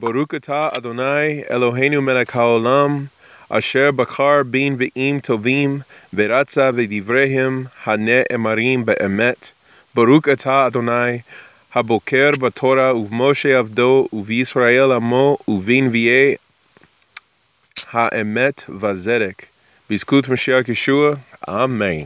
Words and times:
ברוך 0.00 0.34
אתה 0.36 0.68
אדוני 0.76 1.42
אלוהינו 1.50 2.02
מלך 2.02 2.36
העולם, 2.36 3.04
אשר 3.48 3.90
בחר 3.90 4.42
בנביאים 4.46 5.20
טובים, 5.20 5.80
ורצה 6.14 6.72
בדבריהם 6.72 7.64
הנאמרים 7.84 8.84
באמת. 8.84 9.50
ברוך 9.94 10.28
אתה 10.32 10.66
אדוני, 10.66 11.18
הבוקר 11.74 12.30
בתורה 12.40 12.96
ובמשה 12.96 13.58
עבדו 13.58 14.08
ובישראל 14.12 14.92
עמו 14.92 15.38
ובנביאי 15.48 16.34
האמת 17.90 18.64
והצדק. 18.80 19.46
בזכות 19.90 20.28
משיח 20.28 20.68
ישוע, 20.68 21.14
אמן. 21.48 22.04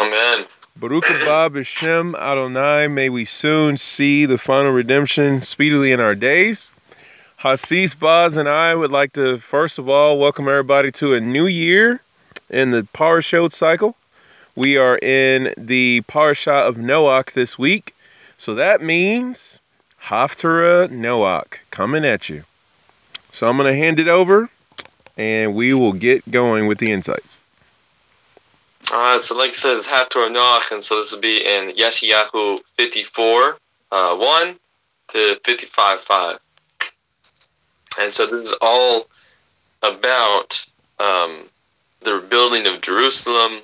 אמן. 0.00 0.42
Baruch 0.74 1.04
haba 1.04 1.50
b'Shem 1.50 2.14
Adonai. 2.18 2.88
May 2.88 3.10
we 3.10 3.26
soon 3.26 3.76
see 3.76 4.24
the 4.24 4.38
final 4.38 4.72
redemption 4.72 5.42
speedily 5.42 5.92
in 5.92 6.00
our 6.00 6.14
days. 6.14 6.72
Hasis 7.38 7.96
Baz 7.96 8.38
and 8.38 8.48
I 8.48 8.74
would 8.74 8.90
like 8.90 9.12
to 9.12 9.36
first 9.36 9.78
of 9.78 9.90
all 9.90 10.18
welcome 10.18 10.48
everybody 10.48 10.90
to 10.92 11.12
a 11.12 11.20
new 11.20 11.46
year 11.46 12.00
in 12.48 12.70
the 12.70 12.88
Parashot 12.94 13.52
cycle. 13.52 13.94
We 14.56 14.78
are 14.78 14.98
in 15.02 15.52
the 15.58 16.02
Parashah 16.08 16.66
of 16.66 16.76
Noach 16.76 17.32
this 17.32 17.58
week. 17.58 17.94
So 18.38 18.54
that 18.54 18.80
means 18.80 19.60
Haftarah 20.02 20.88
Noach 20.88 21.58
coming 21.70 22.06
at 22.06 22.30
you. 22.30 22.44
So 23.30 23.46
I'm 23.46 23.58
going 23.58 23.70
to 23.70 23.78
hand 23.78 24.00
it 24.00 24.08
over 24.08 24.48
and 25.18 25.54
we 25.54 25.74
will 25.74 25.92
get 25.92 26.28
going 26.30 26.66
with 26.66 26.78
the 26.78 26.90
insights. 26.90 27.41
All 28.90 28.98
right, 28.98 29.22
so 29.22 29.38
like 29.38 29.50
I 29.50 29.54
said, 29.54 29.76
it's 29.76 29.86
Haftarah 29.86 30.34
Noach, 30.34 30.72
and 30.72 30.82
so 30.82 30.96
this 30.96 31.12
will 31.12 31.20
be 31.20 31.38
in 31.38 31.74
Yeshayahu 31.76 32.60
54, 32.76 33.56
uh, 33.92 34.16
1 34.16 34.56
to 35.08 35.40
55, 35.44 36.00
5. 36.00 36.38
And 38.00 38.12
so 38.12 38.26
this 38.26 38.50
is 38.50 38.56
all 38.60 39.06
about 39.82 40.66
um, 40.98 41.44
the 42.00 42.14
rebuilding 42.14 42.66
of 42.66 42.80
Jerusalem 42.80 43.60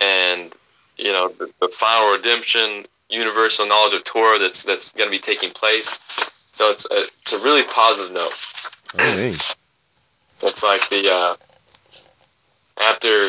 and, 0.00 0.52
you 0.96 1.12
know, 1.12 1.28
the, 1.28 1.50
the 1.60 1.68
final 1.68 2.12
redemption, 2.12 2.84
universal 3.08 3.66
knowledge 3.66 3.94
of 3.94 4.04
Torah 4.04 4.38
that's 4.38 4.64
that's 4.64 4.92
going 4.92 5.06
to 5.06 5.10
be 5.10 5.18
taking 5.18 5.50
place. 5.50 5.98
So 6.50 6.70
it's 6.70 6.86
a, 6.90 7.04
it's 7.20 7.32
a 7.32 7.38
really 7.38 7.64
positive 7.64 8.12
note. 8.12 8.32
Amen. 8.94 9.36
It's 10.42 10.62
like 10.62 10.88
the 10.88 11.08
uh, 11.10 11.45
after 12.80 13.22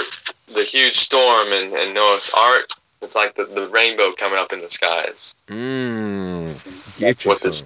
the 0.54 0.64
huge 0.64 0.96
storm 0.96 1.52
and, 1.52 1.74
and 1.74 1.94
Noah's 1.94 2.30
Ark, 2.36 2.70
it's 3.02 3.16
like 3.16 3.36
the, 3.36 3.46
the 3.46 3.68
rainbow 3.68 4.14
coming 4.14 4.40
up 4.40 4.52
in 4.54 4.62
the 4.62 4.70
skies. 4.70 5.36
Mmm. 5.48 7.00
You 7.00 7.30
What 7.30 7.42
this- 7.42 7.66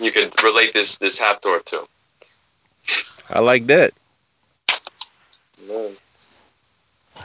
You 0.00 0.10
could 0.10 0.42
relate 0.42 0.72
this 0.72 0.98
this 0.98 1.20
Haftorah 1.20 1.64
to. 1.66 1.86
I 3.30 3.38
like 3.40 3.66
that. 3.66 3.92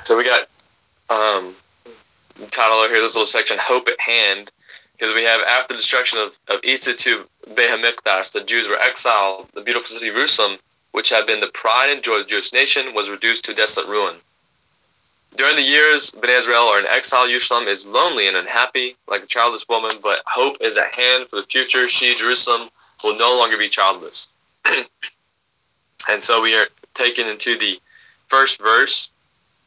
So 0.03 0.15
we 0.17 0.23
got 0.23 0.47
um, 1.09 1.55
title 2.51 2.77
over 2.77 2.93
here, 2.93 3.01
this 3.01 3.15
little 3.15 3.25
section, 3.25 3.57
Hope 3.59 3.87
at 3.87 3.99
Hand, 3.99 4.51
because 4.93 5.13
we 5.13 5.23
have 5.23 5.41
after 5.41 5.73
the 5.73 5.77
destruction 5.77 6.19
of, 6.19 6.37
of 6.47 6.59
Isa 6.63 6.93
to 6.93 7.25
Behamikdash, 7.49 8.31
the 8.31 8.41
Jews 8.43 8.67
were 8.67 8.79
exiled, 8.79 9.47
the 9.53 9.61
beautiful 9.61 9.87
city 9.87 10.09
of 10.09 10.15
Jerusalem, 10.15 10.57
which 10.97 11.09
had 11.11 11.27
been 11.27 11.41
the 11.41 11.47
pride 11.53 11.91
and 11.91 12.01
joy 12.01 12.13
of 12.13 12.23
the 12.25 12.29
Jewish 12.31 12.51
nation, 12.51 12.95
was 12.95 13.07
reduced 13.07 13.45
to 13.45 13.53
desolate 13.53 13.87
ruin. 13.87 14.15
During 15.35 15.55
the 15.55 15.61
years 15.61 16.09
Bnei 16.09 16.39
Israel 16.39 16.63
are 16.63 16.79
in 16.79 16.87
exile, 16.87 17.27
Jerusalem 17.27 17.67
is 17.67 17.85
lonely 17.85 18.27
and 18.27 18.35
unhappy, 18.35 18.95
like 19.07 19.21
a 19.21 19.27
childless 19.27 19.69
woman, 19.69 19.91
but 20.01 20.23
hope 20.25 20.57
is 20.59 20.75
at 20.75 20.95
hand 20.95 21.29
for 21.29 21.35
the 21.35 21.43
future. 21.43 21.87
She, 21.87 22.15
Jerusalem, 22.15 22.71
will 23.03 23.15
no 23.15 23.29
longer 23.37 23.57
be 23.57 23.69
childless. 23.69 24.29
and 26.09 26.23
so 26.23 26.41
we 26.41 26.55
are 26.55 26.67
taken 26.95 27.27
into 27.27 27.59
the 27.59 27.79
first 28.25 28.59
verse, 28.59 29.09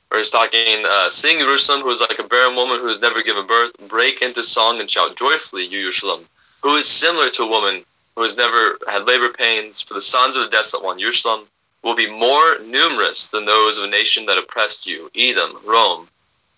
where 0.09 0.19
it's 0.19 0.33
talking, 0.33 0.85
uh, 0.85 1.11
Sing 1.11 1.39
Jerusalem, 1.39 1.83
who 1.83 1.91
is 1.91 2.01
like 2.01 2.19
a 2.19 2.25
barren 2.25 2.57
woman 2.57 2.81
who 2.81 2.89
has 2.89 3.01
never 3.01 3.23
given 3.23 3.47
birth, 3.47 3.71
break 3.87 4.21
into 4.21 4.43
song 4.43 4.81
and 4.81 4.91
shout 4.91 5.17
joyfully, 5.17 5.63
you 5.63 5.83
Jerusalem, 5.83 6.27
who 6.65 6.75
is 6.75 6.89
similar 6.89 7.31
to 7.31 7.45
a 7.45 7.47
woman 7.47 7.85
who 8.17 8.23
has 8.23 8.37
never 8.37 8.79
had 8.87 9.07
labor 9.07 9.33
pains, 9.33 9.81
for 9.81 9.95
the 9.95 10.03
sons 10.03 10.37
of 10.37 10.43
the 10.43 10.51
desolate 10.51 10.85
one, 10.85 10.99
Jerusalem, 10.99 11.47
will 11.83 11.95
be 11.95 12.11
more 12.11 12.59
numerous 12.59 13.29
than 13.29 13.45
those 13.45 13.79
of 13.79 13.85
a 13.85 13.89
nation 13.89 14.27
that 14.27 14.39
oppressed 14.39 14.87
you, 14.87 15.11
Edom, 15.17 15.59
Rome, 15.65 16.09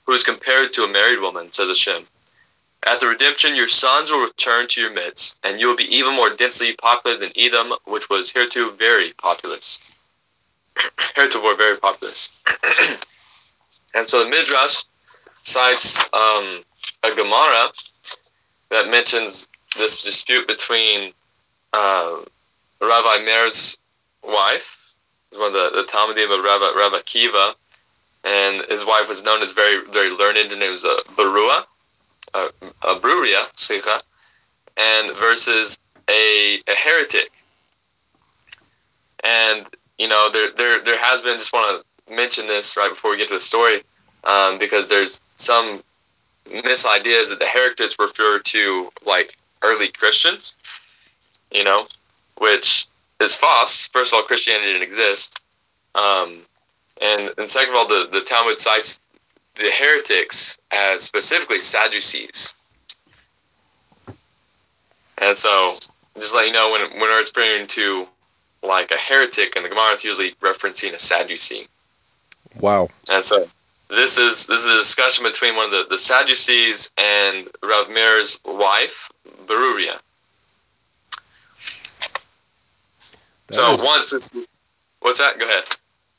who 0.05 0.13
is 0.13 0.25
compared 0.25 0.73
to 0.73 0.85
a 0.85 0.89
married 0.89 1.21
woman, 1.21 1.53
says 1.53 1.69
Hashem. 1.69 2.07
At 2.85 2.99
the 2.99 3.07
redemption, 3.07 3.55
your 3.55 3.69
sons 3.69 4.11
will 4.11 4.21
return 4.21 4.67
to 4.69 4.81
your 4.81 4.93
midst, 4.93 5.39
and 5.45 5.61
you 5.61 5.69
will 5.69 5.77
be 5.77 5.97
even 5.97 6.17
more 6.17 6.31
densely 6.31 6.73
populated 6.73 7.23
than 7.23 7.33
Edom, 7.37 7.75
which 7.85 8.11
was 8.11 8.33
hereto 8.33 8.71
very 8.71 9.13
populous. 9.13 9.93
heretofore 11.15 11.57
very 11.57 11.77
populous. 11.77 12.29
and 13.95 14.07
so 14.07 14.25
the 14.25 14.31
Midrash 14.31 14.83
cites 15.45 16.13
um, 16.13 16.65
a 17.05 17.15
Gemara 17.15 17.69
that 18.71 18.89
mentions 18.89 19.49
this 19.77 20.03
dispute 20.03 20.47
between 20.47 21.13
uh, 21.73 22.17
Rabbi 22.81 23.25
Meir's 23.25 23.79
wife, 24.23 24.95
one 25.33 25.49
of 25.49 25.53
the, 25.53 25.71
the 25.83 25.85
talmidim 25.85 26.37
of 26.37 26.45
Rabbi, 26.45 26.77
Rabbi 26.77 26.97
Akiva, 26.99 27.55
and 28.25 28.65
his 28.69 28.85
wife 28.85 29.09
was 29.09 29.25
known 29.25 29.43
as 29.43 29.53
very 29.53 29.83
very 29.91 30.11
learned, 30.11 30.53
and 30.53 30.63
it 30.63 30.71
was 30.71 30.85
a 30.85 30.97
Barua, 31.17 31.65
uh, 32.35 32.49
a 32.83 32.97
Bruria, 32.97 33.47
Sikha, 33.57 34.01
and 34.77 35.19
versus 35.19 35.79
a, 36.09 36.59
a 36.69 36.75
heretic. 36.75 37.31
And 39.25 39.67
you 39.99 40.09
know, 40.09 40.31
there 40.33 40.51
there 40.57 40.85
there 40.85 40.99
has 40.99 41.21
been. 41.21 41.39
Just 41.39 41.53
want 41.53 41.85
to 42.09 42.15
mention 42.15 42.47
this 42.47 42.77
right 42.77 42.91
before 42.91 43.13
we 43.13 43.19
get 43.19 43.29
to 43.29 43.35
the 43.35 43.41
story, 43.41 43.83
um, 44.25 44.59
because 44.59 44.89
there's 44.89 45.21
some 45.37 45.83
misideas 46.51 47.31
that 47.31 47.39
the 47.39 47.47
heretics 47.47 47.97
refer 47.99 48.39
to 48.41 48.91
like 49.07 49.37
early 49.63 49.89
Christians. 49.89 50.55
You 51.53 51.65
know, 51.65 51.87
which 52.39 52.87
is 53.21 53.37
false. 53.37 53.87
First 53.89 54.13
of 54.13 54.19
all, 54.19 54.23
Christianity 54.23 54.73
didn't 54.73 54.83
exist. 54.83 55.41
Um, 55.95 56.41
and, 57.01 57.31
and 57.37 57.51
second 57.51 57.75
of 57.75 57.77
all, 57.77 57.89
the, 57.89 58.09
the 58.11 58.21
Talmud 58.21 58.59
cites 58.59 59.01
the 59.57 59.71
heretics 59.71 60.59
as 60.71 61.03
specifically 61.03 61.61
Sadducees. 61.61 62.55
And 65.19 65.37
so, 65.37 65.77
just 66.17 66.35
let 66.35 66.47
you 66.47 66.53
know, 66.53 66.73
when, 66.73 66.81
when 66.91 67.01
we're 67.01 67.19
referring 67.19 67.67
to 67.69 68.09
like 68.63 68.91
a 68.91 68.97
heretic 68.97 69.57
in 69.57 69.63
the 69.63 69.69
Gemara, 69.69 69.93
it's 69.93 70.05
usually 70.05 70.33
referencing 70.41 70.95
a 70.95 70.99
Sadducee. 70.99 71.69
Wow. 72.61 72.89
And 73.11 73.25
so, 73.25 73.49
this 73.89 74.19
is 74.19 74.47
this 74.47 74.65
is 74.65 74.67
a 74.67 74.79
discussion 74.79 75.25
between 75.25 75.55
one 75.55 75.67
of 75.67 75.71
the, 75.71 75.87
the 75.91 75.99
Sadducees 75.99 76.91
and 76.97 77.49
Rav 77.63 77.91
Meir's 77.91 78.41
wife, 78.45 79.11
Baruria. 79.47 79.99
That 83.42 83.42
so 83.53 83.75
is- 83.75 83.83
once 83.83 84.11
this, 84.11 84.31
what's 85.01 85.19
that? 85.19 85.39
Go 85.39 85.47
ahead. 85.47 85.65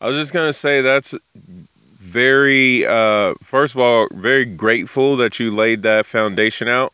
I 0.02 0.08
was 0.08 0.18
just 0.18 0.34
gonna 0.34 0.54
say 0.54 0.82
that's 0.82 1.16
very 1.36 2.86
uh 2.86 3.34
first 3.44 3.74
of 3.74 3.80
all 3.80 4.08
very 4.14 4.46
grateful 4.46 5.16
that 5.18 5.40
you 5.40 5.50
laid 5.50 5.82
that 5.84 6.06
foundation 6.06 6.68
out 6.68 6.94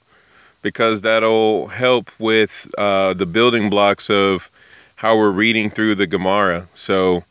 because 0.61 1.01
that'll 1.01 1.67
help 1.67 2.11
with 2.19 2.69
uh 2.77 3.13
the 3.15 3.25
building 3.25 3.69
blocks 3.69 4.09
of 4.09 4.51
how 4.95 5.17
we're 5.17 5.31
reading 5.31 5.69
through 5.69 5.95
the 5.95 6.05
Gemara. 6.05 6.67
So 6.75 7.23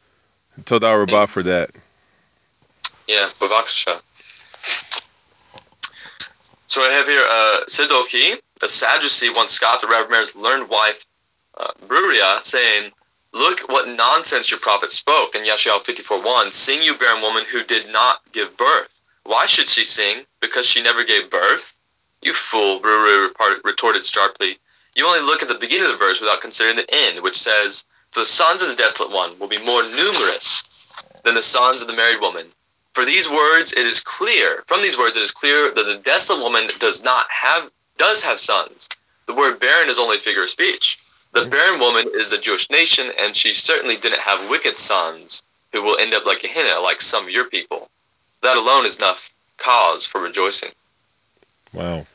Toda 0.64 0.96
Rabbah 0.98 1.26
for 1.26 1.42
that. 1.44 1.70
Yeah, 3.06 3.28
Bavakasha. 3.38 4.00
So 6.66 6.82
I 6.82 6.90
have 6.92 7.06
here 7.06 7.24
uh, 7.26 7.64
Sidoki, 7.66 8.36
the 8.60 8.68
Sadducee, 8.68 9.30
once 9.30 9.52
Scott, 9.52 9.80
the 9.80 9.86
Rabbi 9.86 10.24
learned 10.38 10.68
wife, 10.68 11.06
uh, 11.56 11.68
Bruria, 11.86 12.42
saying, 12.42 12.92
Look 13.32 13.68
what 13.68 13.88
nonsense 13.88 14.50
your 14.50 14.60
prophet 14.60 14.90
spoke 14.90 15.34
in 15.34 15.42
Yeshayahu 15.42 15.84
54.1. 15.84 16.52
Sing, 16.52 16.82
you 16.82 16.94
barren 16.96 17.22
woman 17.22 17.44
who 17.44 17.62
did 17.62 17.90
not 17.90 18.20
give 18.32 18.56
birth. 18.56 19.00
Why 19.24 19.46
should 19.46 19.68
she 19.68 19.84
sing? 19.84 20.24
Because 20.40 20.66
she 20.66 20.82
never 20.82 21.04
gave 21.04 21.28
birth? 21.28 21.74
You 22.22 22.32
fool, 22.32 22.80
Ruru 22.80 23.30
retorted 23.64 24.06
sharply. 24.06 24.58
You 24.96 25.06
only 25.06 25.20
look 25.20 25.42
at 25.42 25.48
the 25.48 25.54
beginning 25.54 25.84
of 25.84 25.92
the 25.92 26.04
verse 26.04 26.20
without 26.20 26.40
considering 26.40 26.76
the 26.76 26.90
end, 26.90 27.20
which 27.20 27.36
says, 27.36 27.84
For 28.12 28.20
the 28.20 28.26
sons 28.26 28.62
of 28.62 28.68
the 28.68 28.74
desolate 28.74 29.12
one 29.12 29.38
will 29.38 29.46
be 29.46 29.58
more 29.58 29.82
numerous 29.82 30.62
than 31.24 31.34
the 31.34 31.42
sons 31.42 31.82
of 31.82 31.88
the 31.88 31.96
married 31.96 32.20
woman. 32.20 32.46
For 32.94 33.04
these 33.04 33.30
words, 33.30 33.72
it 33.72 33.86
is 33.86 34.00
clear. 34.00 34.64
From 34.66 34.82
these 34.82 34.98
words, 34.98 35.16
it 35.16 35.22
is 35.22 35.30
clear 35.30 35.72
that 35.72 35.84
the 35.84 35.98
desolate 36.02 36.42
woman 36.42 36.68
does 36.80 37.04
not 37.04 37.26
have 37.30 37.70
does 37.98 38.22
have 38.22 38.40
sons. 38.40 38.88
The 39.26 39.34
word 39.34 39.60
barren 39.60 39.90
is 39.90 39.98
only 39.98 40.16
a 40.16 40.20
figure 40.20 40.44
of 40.44 40.50
speech. 40.50 40.98
The 41.32 41.46
barren 41.46 41.78
woman 41.78 42.10
is 42.14 42.30
the 42.30 42.38
Jewish 42.38 42.70
nation, 42.70 43.12
and 43.18 43.36
she 43.36 43.52
certainly 43.52 43.96
didn't 43.96 44.20
have 44.20 44.48
wicked 44.48 44.78
sons 44.78 45.42
who 45.72 45.82
will 45.82 45.98
end 45.98 46.14
up 46.14 46.24
like 46.24 46.40
Gehenna, 46.40 46.80
like 46.80 47.00
some 47.00 47.24
of 47.24 47.30
your 47.30 47.44
people. 47.44 47.90
That 48.42 48.56
alone 48.56 48.86
is 48.86 48.96
enough 48.96 49.32
cause 49.58 50.06
for 50.06 50.20
rejoicing. 50.20 50.70
Wow. 51.72 52.06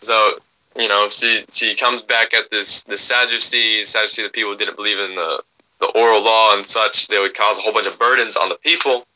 So 0.00 0.38
you 0.76 0.88
know, 0.88 1.08
she 1.08 1.44
she 1.50 1.74
comes 1.74 2.02
back 2.02 2.34
at 2.34 2.50
this 2.50 2.82
the 2.84 2.98
Sadducees, 2.98 3.90
Sadducee 3.90 4.22
the 4.22 4.28
people 4.28 4.52
who 4.52 4.58
didn't 4.58 4.76
believe 4.76 4.98
in 4.98 5.14
the 5.14 5.42
the 5.80 5.86
oral 5.86 6.22
law 6.22 6.54
and 6.54 6.66
such. 6.66 7.08
They 7.08 7.18
would 7.18 7.34
cause 7.34 7.58
a 7.58 7.60
whole 7.60 7.72
bunch 7.72 7.86
of 7.86 7.98
burdens 7.98 8.36
on 8.36 8.48
the 8.48 8.56
people. 8.56 9.06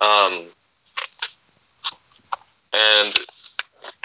Um, 0.00 0.46
and 2.72 3.14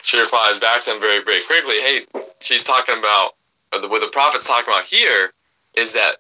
she 0.04 0.20
replies 0.20 0.60
back 0.60 0.84
to 0.86 0.92
them 0.92 1.00
very, 1.00 1.24
very 1.24 1.42
quickly. 1.42 1.82
Hey, 1.82 2.06
she's 2.40 2.64
talking 2.64 2.98
about 2.98 3.34
what 3.72 4.02
the 4.02 4.10
prophet's 4.12 4.48
talking 4.48 4.72
about 4.72 4.86
here 4.86 5.32
is 5.76 5.94
that 5.94 6.18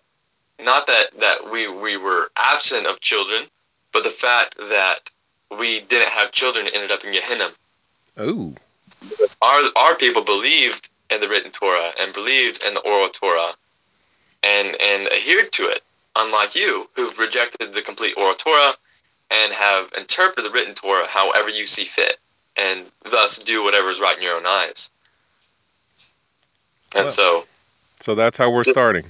not 0.60 0.88
that 0.88 1.08
that 1.20 1.52
we 1.52 1.68
we 1.68 1.98
were 1.98 2.32
absent 2.38 2.86
of 2.86 3.00
children, 3.00 3.46
but 3.94 4.04
the 4.04 4.10
fact 4.10 4.56
that 4.58 5.10
we 5.58 5.82
didn't 5.82 6.10
have 6.10 6.32
children 6.32 6.68
ended 6.68 6.92
up 6.92 7.04
in 7.04 7.14
Gehenna. 7.14 7.48
Oh. 8.18 8.54
Our 9.42 9.62
our 9.76 9.96
people 9.96 10.24
believed 10.24 10.90
in 11.10 11.22
the 11.22 11.30
written 11.30 11.52
Torah 11.52 11.92
and 12.00 12.14
believed 12.14 12.64
in 12.64 12.74
the 12.74 12.82
oral 12.82 13.10
Torah, 13.10 13.54
and 14.44 14.76
and 14.80 15.08
adhered 15.08 15.52
to 15.54 15.70
it. 15.70 15.84
Unlike 16.16 16.56
you, 16.56 16.90
who've 16.96 17.18
rejected 17.18 17.72
the 17.72 17.82
complete 17.82 18.16
oral 18.18 18.36
Torah 18.36 18.74
and 19.32 19.54
have 19.54 19.92
interpreted 19.98 20.44
the 20.44 20.54
written 20.54 20.74
Torah 20.74 21.08
however 21.08 21.50
you 21.50 21.66
see 21.66 21.86
fit, 21.86 22.20
and 22.58 22.86
thus 23.10 23.40
do 23.40 23.64
whatever 23.64 23.90
is 23.90 24.02
right 24.02 24.18
in 24.18 24.24
your 24.24 24.36
own 24.36 24.46
eyes. 24.46 24.90
And 26.96 27.12
so, 27.12 27.46
So 28.00 28.16
that's 28.16 28.38
how 28.38 28.50
we're 28.50 28.64
starting. 28.64 29.06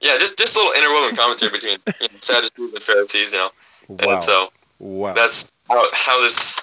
yeah, 0.00 0.16
just 0.18 0.38
just 0.38 0.56
a 0.56 0.58
little 0.58 0.74
interwoven 0.74 1.16
commentary 1.16 1.50
between 1.50 1.78
you 2.00 2.08
know, 2.08 2.18
Sadducees 2.20 2.72
and 2.74 2.82
Pharisees, 2.82 3.32
you 3.32 3.38
know. 3.38 3.50
Wow. 3.88 4.12
And 4.14 4.22
so 4.22 4.52
wow. 4.78 5.14
that's 5.14 5.52
how, 5.68 5.84
how 5.92 6.22
this 6.22 6.60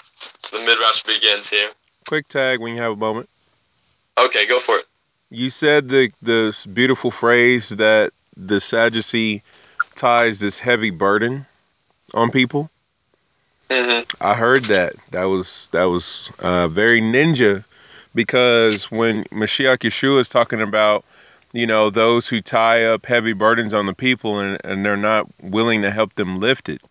the 0.51 0.59
midrash 0.59 1.03
begins 1.03 1.49
here. 1.49 1.69
Quick 2.07 2.27
tag 2.27 2.59
when 2.59 2.75
you 2.75 2.81
have 2.81 2.91
a 2.91 2.95
moment. 2.95 3.29
Okay, 4.17 4.45
go 4.45 4.59
for 4.59 4.75
it. 4.75 4.85
You 5.29 5.49
said 5.49 5.89
the 5.89 6.11
the 6.21 6.55
beautiful 6.73 7.11
phrase 7.11 7.69
that 7.69 8.13
the 8.37 8.59
Sadducee 8.59 9.41
ties 9.95 10.39
this 10.39 10.59
heavy 10.59 10.91
burden 10.91 11.45
on 12.13 12.31
people. 12.31 12.69
hmm 13.71 14.01
I 14.21 14.35
heard 14.35 14.65
that. 14.65 14.95
That 15.11 15.23
was 15.25 15.69
that 15.71 15.85
was 15.85 16.29
uh, 16.39 16.67
very 16.67 17.01
ninja 17.01 17.65
because 18.15 18.89
when 18.89 19.25
Mashiach 19.25 19.79
Yeshua 19.79 20.21
is 20.21 20.29
talking 20.29 20.61
about, 20.61 21.05
you 21.53 21.67
know, 21.67 21.89
those 21.89 22.27
who 22.27 22.41
tie 22.41 22.83
up 22.85 23.05
heavy 23.05 23.33
burdens 23.33 23.73
on 23.73 23.85
the 23.85 23.93
people 23.93 24.39
and, 24.39 24.59
and 24.63 24.85
they're 24.85 24.97
not 24.97 25.27
willing 25.41 25.81
to 25.83 25.91
help 25.91 26.15
them 26.15 26.39
lift 26.39 26.69
it, 26.69 26.81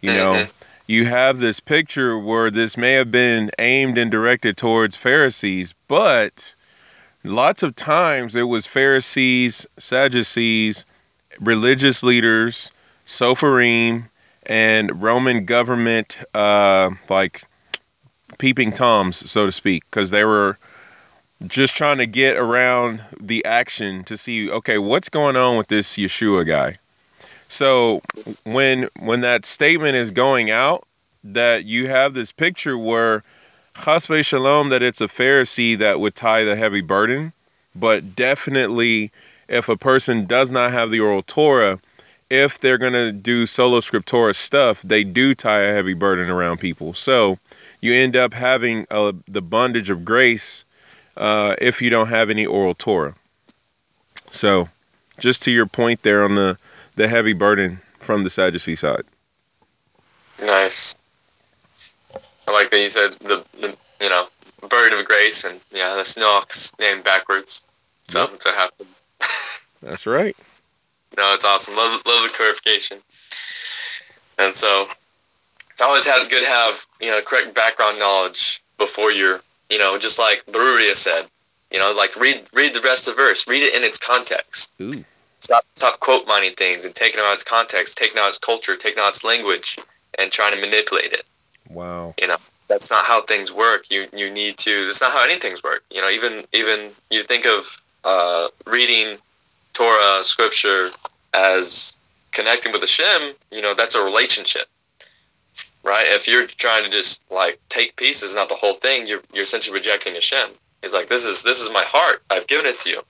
you 0.00 0.14
know, 0.14 0.32
Mhm. 0.34 0.50
you 0.86 1.06
have 1.06 1.38
this 1.40 1.60
picture 1.60 2.18
where 2.18 2.50
this 2.50 2.76
may 2.76 2.92
have 2.92 3.10
been 3.10 3.50
aimed 3.58 3.98
and 3.98 4.10
directed 4.10 4.56
towards 4.56 4.96
Pharisees, 4.96 5.74
but 5.88 6.54
lots 7.24 7.62
of 7.62 7.74
times 7.74 8.36
it 8.36 8.44
was 8.44 8.66
Pharisees, 8.66 9.66
Sadducees, 9.78 10.84
religious 11.40 12.02
leaders, 12.02 12.70
Sopharim, 13.06 14.08
and 14.44 15.02
Roman 15.02 15.44
government, 15.44 16.18
uh, 16.34 16.90
like 17.08 17.42
peeping 18.38 18.72
toms, 18.72 19.28
so 19.30 19.46
to 19.46 19.52
speak, 19.52 19.84
because 19.90 20.10
they 20.10 20.24
were 20.24 20.58
just 21.46 21.76
trying 21.76 21.98
to 21.98 22.06
get 22.06 22.36
around 22.36 23.02
the 23.20 23.44
action 23.44 24.04
to 24.04 24.16
see, 24.16 24.50
okay, 24.50 24.78
what's 24.78 25.08
going 25.08 25.36
on 25.36 25.56
with 25.56 25.68
this 25.68 25.96
Yeshua 25.96 26.46
guy. 26.46 26.76
So 27.48 28.02
when 28.44 28.88
when 28.98 29.20
that 29.20 29.46
statement 29.46 29.96
is 29.96 30.10
going 30.10 30.50
out, 30.50 30.86
that 31.22 31.64
you 31.64 31.88
have 31.88 32.14
this 32.14 32.32
picture 32.32 32.78
where 32.78 33.22
chasve 33.74 34.24
shalom 34.24 34.70
that 34.70 34.82
it's 34.82 35.00
a 35.00 35.08
Pharisee 35.08 35.78
that 35.78 36.00
would 36.00 36.14
tie 36.14 36.44
the 36.44 36.56
heavy 36.56 36.80
burden, 36.80 37.32
but 37.74 38.16
definitely 38.16 39.10
if 39.48 39.68
a 39.68 39.76
person 39.76 40.26
does 40.26 40.50
not 40.50 40.72
have 40.72 40.90
the 40.90 41.00
oral 41.00 41.22
Torah, 41.22 41.78
if 42.30 42.58
they're 42.60 42.78
gonna 42.78 43.12
do 43.12 43.46
sola 43.46 43.80
scriptura 43.80 44.34
stuff, 44.34 44.82
they 44.82 45.04
do 45.04 45.34
tie 45.34 45.62
a 45.62 45.72
heavy 45.72 45.94
burden 45.94 46.30
around 46.30 46.58
people. 46.58 46.94
So 46.94 47.38
you 47.80 47.94
end 47.94 48.16
up 48.16 48.32
having 48.34 48.86
uh, 48.90 49.12
the 49.28 49.42
bondage 49.42 49.90
of 49.90 50.04
grace 50.04 50.64
uh, 51.16 51.54
if 51.58 51.80
you 51.82 51.90
don't 51.90 52.08
have 52.08 52.30
any 52.30 52.46
oral 52.46 52.74
Torah. 52.74 53.14
So, 54.30 54.68
just 55.18 55.42
to 55.42 55.50
your 55.50 55.66
point 55.66 56.02
there 56.02 56.24
on 56.24 56.34
the 56.34 56.58
the 56.96 57.08
heavy 57.08 57.32
burden 57.32 57.80
from 58.00 58.24
the 58.24 58.30
Sadducee 58.30 58.76
side. 58.76 59.04
Nice. 60.40 60.94
I 62.48 62.52
like 62.52 62.70
that 62.70 62.80
you 62.80 62.88
said 62.88 63.12
the, 63.14 63.44
the 63.60 63.76
you 64.00 64.08
know 64.08 64.28
bird 64.68 64.92
of 64.92 65.04
grace 65.04 65.44
and 65.44 65.60
yeah 65.70 65.94
the 65.96 66.04
snow's 66.04 66.72
named 66.78 67.04
backwards. 67.04 67.62
So 68.08 68.20
Yep. 68.20 68.30
that's 68.30 68.44
what 68.46 68.54
happened. 68.54 68.88
That's 69.82 70.06
right. 70.06 70.36
No, 71.16 71.34
it's 71.34 71.44
awesome. 71.44 71.74
Love, 71.76 72.02
love 72.06 72.22
the 72.28 72.34
clarification. 72.36 72.98
And 74.38 74.54
so 74.54 74.86
it's 75.76 75.82
always 75.82 76.06
had 76.06 76.26
good 76.30 76.40
to 76.40 76.48
have 76.48 76.86
you 77.02 77.10
know 77.10 77.20
correct 77.20 77.54
background 77.54 77.98
knowledge 77.98 78.62
before 78.78 79.12
you're 79.12 79.42
you 79.68 79.78
know 79.78 79.98
just 79.98 80.18
like 80.18 80.42
Baruria 80.46 80.96
said. 80.96 81.26
You 81.70 81.80
know, 81.80 81.92
like 81.92 82.16
read 82.16 82.48
read 82.54 82.72
the 82.72 82.80
rest 82.80 83.08
of 83.08 83.16
the 83.16 83.22
verse. 83.22 83.46
Read 83.46 83.62
it 83.62 83.74
in 83.74 83.84
its 83.84 83.98
context. 83.98 84.70
Ooh. 84.80 85.04
Stop 85.40 85.66
stop 85.74 86.00
quote 86.00 86.26
mining 86.26 86.54
things 86.54 86.86
and 86.86 86.94
taking 86.94 87.20
out 87.20 87.30
its 87.34 87.44
context, 87.44 87.98
taking 87.98 88.18
out 88.18 88.28
its 88.28 88.38
culture, 88.38 88.74
taking 88.74 89.02
out 89.02 89.10
its 89.10 89.22
language, 89.22 89.76
and 90.18 90.32
trying 90.32 90.54
to 90.54 90.60
manipulate 90.60 91.12
it. 91.12 91.24
Wow. 91.68 92.14
You 92.18 92.28
know 92.28 92.38
that's 92.68 92.90
not 92.90 93.04
how 93.04 93.20
things 93.20 93.52
work. 93.52 93.90
You 93.90 94.06
you 94.14 94.30
need 94.30 94.56
to. 94.58 94.86
That's 94.86 95.02
not 95.02 95.12
how 95.12 95.24
anything's 95.24 95.62
work. 95.62 95.84
You 95.90 96.00
know, 96.00 96.08
even 96.08 96.46
even 96.54 96.92
you 97.10 97.22
think 97.22 97.44
of 97.44 97.82
uh, 98.02 98.48
reading 98.64 99.18
Torah 99.74 100.24
scripture 100.24 100.88
as 101.34 101.94
connecting 102.32 102.72
with 102.72 102.80
Hashem. 102.80 103.34
You 103.50 103.60
know, 103.60 103.74
that's 103.74 103.94
a 103.94 104.02
relationship, 104.02 104.68
right? 105.86 106.06
If 106.08 106.28
you're 106.28 106.46
trying 106.46 106.84
to 106.84 106.90
just 106.90 107.24
like 107.30 107.60
take 107.68 107.96
pieces, 107.96 108.34
not 108.34 108.48
the 108.48 108.54
whole 108.54 108.74
thing, 108.74 109.06
you're 109.06 109.22
you're 109.32 109.44
essentially 109.44 109.74
rejecting 109.74 110.14
Hashem. 110.14 110.50
He's 110.82 110.92
like, 110.92 111.08
this 111.08 111.24
is 111.24 111.42
this 111.42 111.60
is 111.60 111.72
my 111.72 111.84
heart. 111.84 112.22
I've 112.30 112.46
given 112.46 112.66
it 112.66 112.78
to 112.80 112.90
you. 112.90 113.02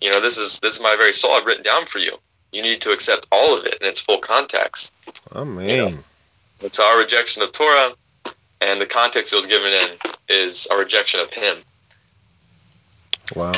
You 0.00 0.10
know, 0.10 0.20
this 0.20 0.38
is 0.38 0.58
this 0.60 0.74
is 0.74 0.82
my 0.82 0.96
very 0.96 1.12
soul. 1.12 1.32
I've 1.32 1.46
written 1.46 1.62
down 1.62 1.86
for 1.86 1.98
you. 1.98 2.18
You 2.52 2.62
need 2.62 2.80
to 2.82 2.92
accept 2.92 3.26
all 3.30 3.56
of 3.58 3.64
it 3.66 3.78
in 3.80 3.86
its 3.86 4.00
full 4.00 4.18
context. 4.18 4.94
Oh 5.32 5.44
man. 5.44 6.02
It's 6.60 6.80
our 6.80 6.98
rejection 6.98 7.42
of 7.42 7.52
Torah, 7.52 7.92
and 8.60 8.80
the 8.80 8.86
context 8.86 9.32
it 9.32 9.36
was 9.36 9.46
given 9.46 9.72
in 9.72 9.90
is 10.28 10.66
a 10.70 10.76
rejection 10.76 11.20
of 11.20 11.32
Him. 11.32 11.58
Wow. 13.34 13.52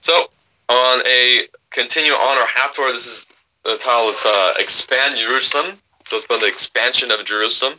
So, 0.00 0.30
on 0.68 1.06
a 1.06 1.42
continue 1.70 2.12
on 2.12 2.38
our 2.38 2.46
half 2.46 2.76
Torah, 2.76 2.92
this 2.92 3.06
is 3.06 3.26
the 3.64 3.76
title. 3.76 4.10
It's 4.10 4.24
uh, 4.24 4.54
expand 4.58 5.16
Jerusalem. 5.18 5.78
So 6.04 6.16
it's 6.16 6.24
about 6.24 6.40
the 6.40 6.46
expansion 6.46 7.10
of 7.10 7.24
Jerusalem. 7.24 7.74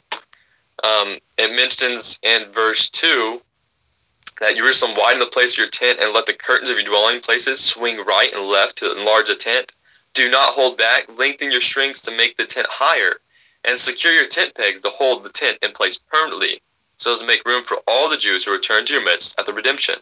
Um, 0.84 1.18
it 1.38 1.56
mentions 1.56 2.20
in 2.24 2.52
verse 2.52 2.90
two 2.90 3.42
that 4.40 4.56
Jerusalem 4.56 4.96
widen 4.98 5.20
the 5.20 5.28
place 5.28 5.54
of 5.54 5.60
your 5.60 5.68
tent 5.68 6.00
and 6.02 6.14
let 6.14 6.26
the 6.26 6.34
curtains 6.34 6.70
of 6.70 6.78
your 6.78 6.86
dwelling 6.86 7.22
places 7.22 7.60
swing 7.60 8.04
right 8.04 8.34
and 8.34 8.48
left 8.48 8.78
to 8.78 8.98
enlarge 8.98 9.28
the 9.28 9.36
tent. 9.36 9.72
Do 10.14 10.30
not 10.30 10.54
hold 10.54 10.78
back. 10.78 11.06
Lengthen 11.18 11.52
your 11.52 11.62
strings 11.62 12.02
to 12.02 12.16
make 12.16 12.38
the 12.38 12.46
tent 12.46 12.68
higher, 12.70 13.20
and 13.66 13.80
secure 13.80 14.14
your 14.14 14.26
tent 14.26 14.56
pegs 14.56 14.82
to 14.82 14.90
hold 14.90 15.24
the 15.24 15.30
tent 15.30 15.60
in 15.62 15.72
place 15.72 15.98
permanently, 15.98 16.62
so 16.98 17.12
as 17.12 17.20
to 17.20 17.26
make 17.26 17.46
room 17.46 17.64
for 17.64 17.78
all 17.88 18.10
the 18.10 18.18
Jews 18.18 18.44
who 18.44 18.52
return 18.52 18.86
to 18.86 18.94
your 18.94 19.04
midst 19.04 19.40
at 19.40 19.46
the 19.46 19.54
redemption. 19.54 19.96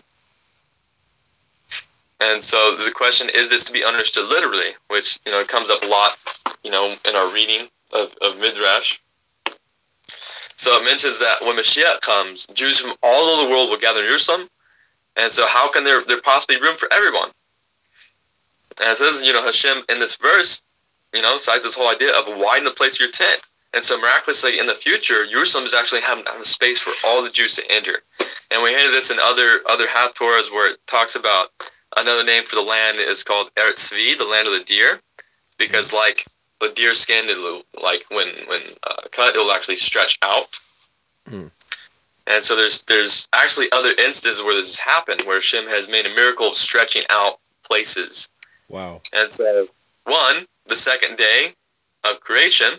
And 2.20 2.44
so 2.44 2.72
there's 2.72 2.88
a 2.88 2.92
question: 2.92 3.30
Is 3.34 3.50
this 3.50 3.64
to 3.66 3.74
be 3.74 3.84
understood 3.84 4.28
literally? 4.28 4.72
Which 4.88 5.20
you 5.26 5.32
know 5.32 5.46
comes 5.46 5.70
up 5.70 5.84
a 5.84 5.88
lot, 5.88 6.18
you 6.64 6.72
know, 6.72 6.96
in 7.08 7.16
our 7.16 7.34
reading 7.34 7.70
of, 7.94 8.16
of 8.22 8.40
midrash. 8.40 9.00
So 10.58 10.80
it 10.80 10.86
mentions 10.86 11.20
that 11.20 11.42
when 11.42 11.58
Mashiach 11.58 12.02
comes, 12.02 12.46
Jews 12.54 12.80
from 12.80 12.94
all 13.02 13.24
over 13.24 13.46
the 13.46 13.50
world 13.50 13.70
will 13.70 13.78
gather 13.78 14.02
in 14.02 14.08
Jerusalem, 14.08 14.48
and 15.16 15.32
so 15.32 15.48
how 15.48 15.72
can 15.72 15.84
there 15.84 16.02
there 16.06 16.22
possibly 16.22 16.58
be 16.58 16.62
room 16.62 16.78
for 16.78 16.92
everyone? 16.92 17.32
And 18.80 18.90
it 18.90 18.98
says, 18.98 19.22
you 19.22 19.34
know, 19.34 19.44
Hashem 19.44 19.84
in 19.90 20.00
this 20.00 20.16
verse, 20.16 20.62
you 21.14 21.22
know, 21.22 21.38
cites 21.38 21.64
this 21.64 21.76
whole 21.76 21.90
idea 21.90 22.18
of 22.18 22.26
widen 22.28 22.64
the 22.64 22.72
place 22.72 22.96
of 22.96 23.02
your 23.02 23.12
tent. 23.12 23.42
And 23.74 23.84
so 23.84 24.00
miraculously, 24.00 24.60
in 24.60 24.66
the 24.66 24.76
future, 24.76 25.26
Jerusalem 25.26 25.66
is 25.66 25.74
actually 25.74 26.02
having, 26.02 26.26
having 26.26 26.44
space 26.44 26.80
for 26.80 26.92
all 27.08 27.24
the 27.24 27.30
Jews 27.30 27.56
to 27.56 27.72
enter. 27.72 28.04
And 28.50 28.62
we 28.62 28.72
hear 28.72 28.92
this 28.92 29.12
in 29.12 29.18
other 29.20 29.62
other 29.70 29.88
Haftorahs 29.88 30.52
where 30.52 30.72
it 30.72 30.80
talks 30.88 31.16
about 31.16 31.50
another 31.98 32.24
name 32.24 32.44
for 32.44 32.56
the 32.56 32.62
land 32.62 33.00
is 33.00 33.24
called 33.24 33.50
Eretz 33.56 33.92
Tzvi, 33.92 34.18
the 34.18 34.28
land 34.28 34.48
of 34.48 34.54
the 34.54 34.64
deer, 34.64 35.00
because 35.58 35.94
like 35.94 36.26
the 36.62 36.70
deer 36.70 36.94
skin, 36.94 37.28
it'll, 37.28 37.64
like 37.82 38.06
when 38.10 38.28
when 38.48 38.62
uh, 38.84 39.02
cut, 39.12 39.36
it 39.36 39.40
will 39.40 39.52
actually 39.52 39.76
stretch 39.76 40.18
out. 40.22 40.60
Hmm. 41.28 41.48
And 42.28 42.44
so 42.44 42.56
there's 42.56 42.84
there's 42.84 43.28
actually 43.34 43.72
other 43.72 43.92
instances 43.92 44.44
where 44.44 44.56
this 44.56 44.78
has 44.78 44.80
happened, 44.80 45.22
where 45.26 45.42
Shem 45.42 45.68
has 45.68 45.90
made 45.90 46.06
a 46.06 46.16
miracle 46.16 46.48
of 46.48 46.56
stretching 46.56 47.04
out 47.10 47.40
places. 47.64 48.30
Wow. 48.70 49.02
And 49.14 49.32
so, 49.32 49.68
one, 50.06 50.46
the 50.68 50.76
second 50.76 51.18
day 51.18 51.54
of 52.04 52.20
creation, 52.22 52.74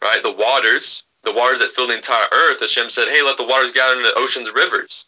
right? 0.00 0.22
The 0.22 0.32
waters, 0.32 1.04
the 1.22 1.32
waters 1.32 1.58
that 1.58 1.70
fill 1.70 1.88
the 1.88 1.94
entire 1.94 2.28
earth. 2.32 2.60
Hashem 2.60 2.88
said, 2.90 3.08
"Hey, 3.08 3.22
let 3.22 3.36
the 3.36 3.46
waters 3.46 3.72
gather 3.72 3.96
in 3.96 4.02
the 4.02 4.14
oceans 4.16 4.50
rivers." 4.52 5.06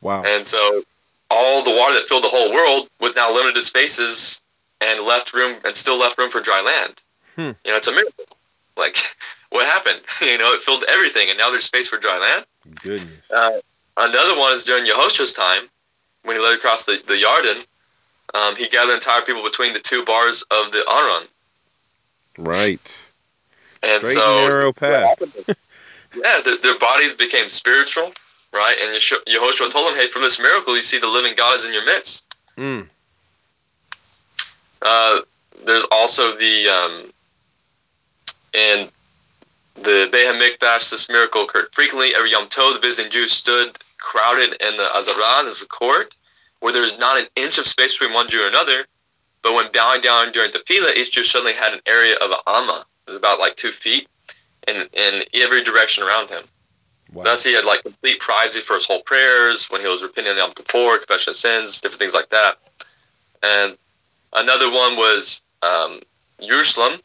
Wow. 0.00 0.22
And 0.24 0.46
so 0.46 0.84
all 1.30 1.62
the 1.62 1.74
water 1.74 1.94
that 1.94 2.04
filled 2.04 2.24
the 2.24 2.28
whole 2.28 2.52
world 2.52 2.88
was 3.00 3.14
now 3.14 3.32
limited 3.32 3.62
spaces 3.62 4.42
and 4.80 5.04
left 5.06 5.34
room 5.34 5.56
and 5.64 5.74
still 5.76 5.98
left 5.98 6.18
room 6.18 6.30
for 6.30 6.40
dry 6.40 6.62
land. 6.62 6.94
Hmm. 7.34 7.56
You 7.64 7.72
know, 7.72 7.76
it's 7.76 7.88
a 7.88 7.92
miracle. 7.92 8.24
Like, 8.76 8.96
what 9.50 9.66
happened? 9.66 10.00
you 10.22 10.38
know, 10.38 10.52
it 10.54 10.60
filled 10.60 10.84
everything, 10.88 11.28
and 11.28 11.38
now 11.38 11.50
there's 11.50 11.64
space 11.64 11.88
for 11.88 11.98
dry 11.98 12.18
land. 12.18 12.46
Goodness. 12.82 13.30
Uh, 13.30 13.60
another 13.96 14.38
one 14.38 14.54
is 14.54 14.64
during 14.64 14.84
Yehoshua's 14.84 15.32
time, 15.32 15.68
when 16.22 16.36
he 16.36 16.42
led 16.42 16.56
across 16.56 16.84
the, 16.84 17.00
the 17.06 17.14
Yarden, 17.14 17.64
um, 18.34 18.56
he 18.56 18.68
gathered 18.68 18.94
entire 18.94 19.22
people 19.22 19.42
between 19.42 19.72
the 19.72 19.80
two 19.80 20.04
bars 20.04 20.42
of 20.50 20.70
the 20.72 20.84
Aron. 20.88 21.26
Right. 22.36 23.00
And 23.82 24.04
Straight 24.04 24.14
so, 24.14 24.48
narrow 24.48 24.72
path. 24.72 25.18
yeah, 25.48 26.40
the, 26.44 26.58
their 26.62 26.78
bodies 26.78 27.14
became 27.14 27.48
spiritual, 27.48 28.12
right? 28.52 28.76
And 28.80 28.94
Yehoshua 28.96 29.70
told 29.70 29.88
them, 29.88 29.94
hey, 29.94 30.08
from 30.08 30.22
this 30.22 30.38
miracle, 30.38 30.76
you 30.76 30.82
see 30.82 30.98
the 30.98 31.08
living 31.08 31.34
God 31.36 31.54
is 31.54 31.64
in 31.64 31.72
your 31.72 31.86
midst. 31.86 32.34
Mm. 32.56 32.88
Uh, 34.88 35.20
there's 35.66 35.84
also 35.92 36.34
the, 36.36 36.68
um, 36.68 37.12
in 38.54 38.88
the 39.74 40.08
Beit 40.10 40.34
HaMikdash, 40.34 40.90
this 40.90 41.10
miracle 41.10 41.44
occurred 41.44 41.68
frequently. 41.72 42.14
Every 42.14 42.30
Yom 42.30 42.48
Tov, 42.48 42.74
the 42.74 42.80
visiting 42.80 43.12
Jews 43.12 43.32
stood 43.32 43.76
crowded 43.98 44.56
in 44.60 44.76
the 44.78 44.84
Azarah, 44.84 45.44
this 45.44 45.56
is 45.56 45.60
the 45.60 45.66
court, 45.66 46.14
where 46.60 46.72
there 46.72 46.80
was 46.80 46.98
not 46.98 47.20
an 47.20 47.26
inch 47.36 47.58
of 47.58 47.66
space 47.66 47.98
between 47.98 48.14
one 48.14 48.30
Jew 48.30 48.46
and 48.46 48.54
another. 48.54 48.86
But 49.42 49.52
when 49.52 49.70
bowing 49.72 50.00
down 50.00 50.32
during 50.32 50.52
the 50.52 50.58
tefillah, 50.58 50.96
each 50.96 51.12
Jew 51.12 51.22
suddenly 51.22 51.52
had 51.52 51.74
an 51.74 51.80
area 51.86 52.16
of 52.16 52.30
an 52.30 52.38
amma. 52.46 52.86
It 53.06 53.10
was 53.10 53.18
about 53.18 53.38
like 53.38 53.56
two 53.56 53.72
feet 53.72 54.08
in, 54.66 54.88
in 54.94 55.22
every 55.34 55.62
direction 55.62 56.02
around 56.02 56.30
him. 56.30 56.44
Wow. 57.12 57.24
Thus, 57.24 57.44
he 57.44 57.54
had 57.54 57.64
like 57.64 57.82
complete 57.82 58.20
privacy 58.20 58.60
for 58.60 58.74
his 58.74 58.86
whole 58.86 59.02
prayers 59.02 59.66
when 59.68 59.80
he 59.80 59.86
was 59.86 60.02
repenting 60.02 60.32
on 60.32 60.38
Yom 60.38 60.52
Kippur, 60.54 60.98
confession 60.98 61.32
of 61.32 61.36
sins, 61.36 61.80
different 61.80 62.00
things 62.00 62.14
like 62.14 62.30
that. 62.30 62.58
And 63.42 63.76
another 64.32 64.70
one 64.70 64.96
was 64.96 65.42
um, 65.62 66.00
Jerusalem, 66.40 67.00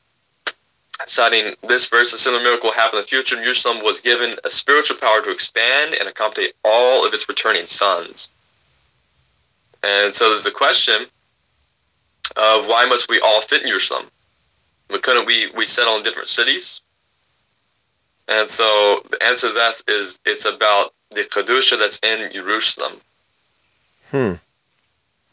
citing 1.08 1.56
this 1.68 1.88
verse, 1.88 2.14
a 2.14 2.18
similar 2.18 2.44
miracle 2.44 2.70
will 2.70 2.76
happen 2.76 2.98
in 2.98 3.04
the 3.04 3.08
future. 3.08 3.36
And 3.36 3.44
Jerusalem 3.44 3.84
was 3.84 4.00
given 4.00 4.36
a 4.44 4.50
spiritual 4.50 4.98
power 4.98 5.22
to 5.22 5.32
expand 5.32 5.96
and 6.00 6.08
accommodate 6.08 6.54
all 6.64 7.06
of 7.06 7.14
its 7.14 7.28
returning 7.28 7.68
sons. 7.68 8.30
And 9.82 10.14
so 10.14 10.30
there's 10.30 10.46
the 10.46 10.52
question 10.52 11.06
of 12.38 12.68
why 12.68 12.86
must 12.86 13.10
we 13.10 13.20
all 13.20 13.42
fit 13.42 13.64
in 13.64 13.70
Jerusalem? 13.70 14.10
But 14.88 15.04
couldn't 15.04 15.26
we, 15.26 15.52
we 15.52 15.66
settle 15.66 15.98
in 15.98 16.04
different 16.04 16.30
cities? 16.30 16.82
And 18.28 18.50
so 18.50 19.04
the 19.10 19.22
answer 19.22 19.50
to 19.50 19.54
that 19.54 19.82
is 19.88 20.20
it's 20.26 20.46
about 20.46 20.94
the 21.12 21.24
Kedusha 21.24 21.78
that's 21.78 22.00
in 22.02 22.32
Jerusalem. 22.32 23.02
Hmm. 24.10 24.34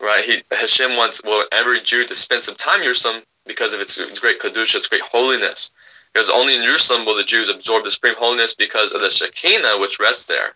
Right? 0.00 0.25
He 0.25 0.42
Hashem 0.50 0.97
wants 0.97 1.23
well 1.23 1.45
every 1.52 1.80
Jew 1.83 2.07
to 2.07 2.14
spend 2.14 2.42
some 2.42 2.54
time 2.54 2.78
in 2.78 2.85
Jerusalem 2.85 3.23
because 3.47 3.75
of 3.75 3.80
its, 3.80 3.99
its 3.99 4.19
great 4.19 4.40
Kedusha, 4.40 4.76
its 4.76 4.88
great 4.88 5.02
holiness. 5.02 5.71
Because 6.12 6.30
only 6.30 6.57
in 6.57 6.62
Jerusalem 6.62 7.07
will 7.07 7.16
the 7.16 7.25
Jews 7.25 7.49
absorb 7.49 7.85
the 7.85 7.90
supreme 7.90 8.16
holiness 8.16 8.54
because 8.54 8.92
of 8.92 9.00
the 9.00 9.11
Shekinah 9.11 9.78
which 9.78 10.00
rests 10.00 10.25
there. 10.25 10.54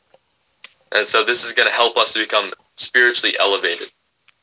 And 0.92 1.06
so 1.06 1.24
this 1.24 1.44
is 1.44 1.52
going 1.52 1.68
to 1.68 1.74
help 1.74 1.96
us 1.96 2.14
to 2.14 2.20
become 2.20 2.52
spiritually 2.76 3.36
elevated. 3.38 3.88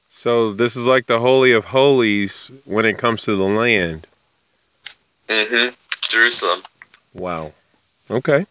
So 0.10 0.54
this 0.54 0.76
is 0.76 0.86
like 0.86 1.08
the 1.08 1.20
holy 1.20 1.54
of 1.54 1.66
holies 1.66 2.52
when 2.66 2.86
it 2.86 2.98
comes 2.98 3.24
to 3.24 3.36
the 3.36 3.44
land. 3.44 4.08
Mm-hmm. 5.28 5.74
Jerusalem. 6.10 6.64
Wow. 7.14 7.54
Okay. 8.10 8.46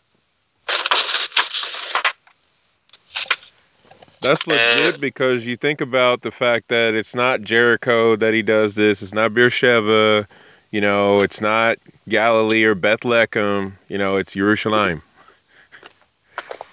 That's 4.21 4.47
legit 4.47 4.95
And- 4.95 5.01
because 5.01 5.47
you 5.47 5.57
think 5.57 5.81
about 5.81 6.23
the 6.23 6.31
fact 6.31 6.69
that 6.69 6.95
it's 6.95 7.15
not 7.15 7.41
Jericho 7.43 8.17
that 8.17 8.35
he 8.35 8.43
does 8.43 8.75
this. 8.75 9.03
It's 9.03 9.15
not 9.15 9.33
Beersheba. 9.35 10.29
You 10.71 10.81
know, 10.81 11.21
it's 11.21 11.41
not 11.41 11.79
Galilee 12.09 12.65
or 12.65 12.75
Bethlehem. 12.75 13.77
You 13.89 13.99
know, 13.99 14.17
it's 14.17 14.33
Jerusalem. 14.35 15.03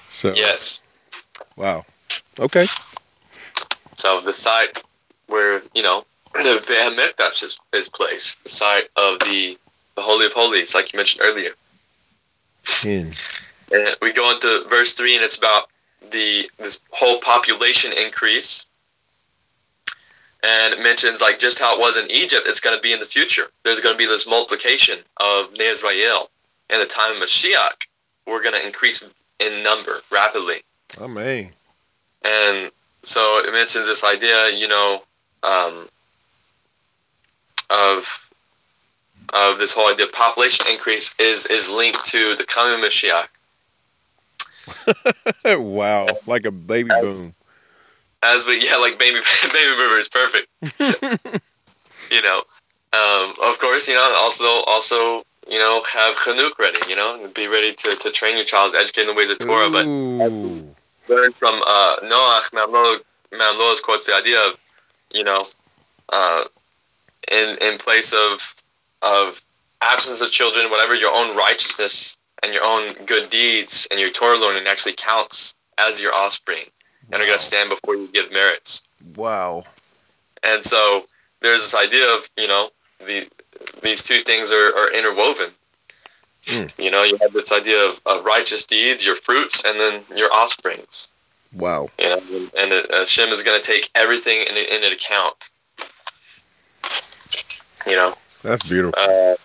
So 0.09 0.33
Yes. 0.35 0.81
wow. 1.55 1.85
Okay. 2.39 2.65
So 3.97 4.21
the 4.21 4.33
site 4.33 4.83
where 5.27 5.61
you 5.73 5.81
know 5.83 6.05
the 6.33 6.61
Hamikdash 6.69 7.43
is, 7.43 7.59
is 7.73 7.89
placed, 7.89 8.43
the 8.43 8.49
site 8.49 8.89
of 8.95 9.19
the 9.19 9.57
the 9.95 10.01
Holy 10.03 10.25
of 10.27 10.33
Holies, 10.33 10.75
like 10.75 10.93
you 10.93 10.97
mentioned 10.97 11.21
earlier. 11.25 11.51
In. 12.85 13.11
And 13.71 13.95
we 14.01 14.13
go 14.13 14.31
into 14.31 14.65
verse 14.69 14.93
three, 14.93 15.15
and 15.15 15.23
it's 15.23 15.37
about 15.37 15.69
the 16.11 16.49
this 16.57 16.79
whole 16.91 17.19
population 17.21 17.93
increase, 17.93 18.65
and 20.43 20.73
it 20.73 20.81
mentions 20.81 21.21
like 21.21 21.39
just 21.39 21.59
how 21.59 21.75
it 21.75 21.79
was 21.79 21.97
in 21.97 22.09
Egypt, 22.11 22.43
it's 22.47 22.59
going 22.59 22.75
to 22.75 22.81
be 22.81 22.93
in 22.93 22.99
the 22.99 23.05
future. 23.05 23.47
There's 23.63 23.79
going 23.79 23.95
to 23.95 23.97
be 23.97 24.05
this 24.05 24.27
multiplication 24.27 24.99
of 25.17 25.53
Bnei 25.53 25.71
Israel 25.71 26.29
in 26.69 26.79
the 26.79 26.85
time 26.85 27.11
of 27.11 27.17
Mashiach. 27.17 27.87
We're 28.25 28.43
going 28.43 28.59
to 28.59 28.65
increase 28.65 29.03
in 29.39 29.61
number 29.61 30.01
rapidly. 30.11 30.63
Man. 30.99 31.51
and 32.23 32.71
so 33.03 33.39
it 33.39 33.51
mentions 33.51 33.87
this 33.87 34.03
idea, 34.03 34.49
you 34.55 34.67
know, 34.67 35.03
um, 35.43 35.87
of 37.69 38.29
of 39.33 39.59
this 39.59 39.73
whole 39.73 39.91
idea 39.91 40.05
of 40.05 40.13
population 40.13 40.65
increase 40.71 41.15
is 41.19 41.45
is 41.47 41.69
linked 41.69 42.05
to 42.05 42.35
the 42.35 42.43
coming 42.43 42.83
of 42.83 42.89
Mashiach. 42.89 43.27
wow. 45.45 46.07
Like 46.25 46.45
a 46.45 46.51
baby 46.51 46.89
boom. 46.89 47.33
As 48.23 48.45
we 48.45 48.65
yeah, 48.65 48.77
like 48.77 48.97
baby 48.97 49.19
baby 49.53 49.75
boomer 49.75 49.99
is 49.99 50.09
perfect. 50.09 50.47
You 52.09 52.21
know, 52.21 52.37
um, 52.93 53.33
of 53.43 53.59
course, 53.59 53.87
you 53.87 53.95
know, 53.95 54.13
also 54.17 54.63
also 54.65 55.25
you 55.47 55.59
know 55.59 55.81
have 55.93 56.15
chinuch 56.15 56.57
ready. 56.57 56.79
You 56.89 56.95
know, 56.95 57.29
be 57.33 57.47
ready 57.47 57.73
to, 57.73 57.91
to 57.91 58.11
train 58.11 58.35
your 58.35 58.45
child, 58.45 58.75
educate 58.75 59.01
in 59.01 59.07
the 59.07 59.13
ways 59.13 59.29
of 59.29 59.39
Torah, 59.39 59.69
but 59.69 59.85
learn 59.85 61.33
from 61.33 61.61
uh, 61.65 61.97
Noach 62.03 62.51
Mamlo 62.53 62.99
Mamlo's 63.33 63.81
quotes 63.81 64.05
the 64.05 64.15
idea 64.15 64.39
of, 64.47 64.63
you 65.13 65.23
know, 65.23 65.41
uh, 66.09 66.43
in 67.29 67.57
in 67.61 67.77
place 67.77 68.13
of 68.13 68.55
of 69.01 69.41
absence 69.81 70.21
of 70.21 70.31
children, 70.31 70.71
whatever 70.71 70.95
your 70.95 71.13
own 71.13 71.35
righteousness 71.35 72.17
and 72.43 72.53
your 72.53 72.63
own 72.63 72.93
good 73.05 73.29
deeds 73.29 73.87
and 73.91 73.99
your 73.99 74.09
Torah 74.09 74.37
learning 74.37 74.63
actually 74.67 74.93
counts 74.93 75.55
as 75.77 76.01
your 76.01 76.13
offspring 76.13 76.65
and 77.11 77.21
are 77.21 77.25
going 77.25 77.37
to 77.37 77.43
stand 77.43 77.69
before 77.69 77.95
you 77.95 78.07
give 78.07 78.31
merits. 78.31 78.81
Wow. 79.15 79.63
And 80.43 80.63
so 80.63 81.05
there's 81.41 81.61
this 81.61 81.75
idea 81.75 82.15
of 82.15 82.29
you 82.37 82.47
know 82.47 82.69
the 83.05 83.27
these 83.81 84.03
two 84.03 84.19
things 84.19 84.51
are, 84.51 84.75
are 84.75 84.91
interwoven. 84.93 85.51
Mm. 86.45 86.71
You 86.83 86.91
know, 86.91 87.03
you 87.03 87.17
have 87.21 87.33
this 87.33 87.51
idea 87.51 87.83
of, 87.83 88.01
of 88.05 88.23
righteous 88.23 88.65
deeds, 88.65 89.05
your 89.05 89.15
fruits, 89.15 89.63
and 89.65 89.79
then 89.79 90.03
your 90.15 90.33
offsprings. 90.33 91.09
Wow. 91.53 91.89
You 91.99 92.05
know, 92.05 92.21
and, 92.31 92.51
and 92.57 92.71
uh, 92.71 92.99
Hashem 92.99 93.29
is 93.29 93.43
going 93.43 93.61
to 93.61 93.65
take 93.65 93.89
everything 93.95 94.45
in, 94.49 94.83
in 94.83 94.91
account. 94.91 95.49
You 97.85 97.95
know, 97.95 98.15
That's 98.43 98.63
beautiful. 98.63 98.93
uh, 98.97 99.35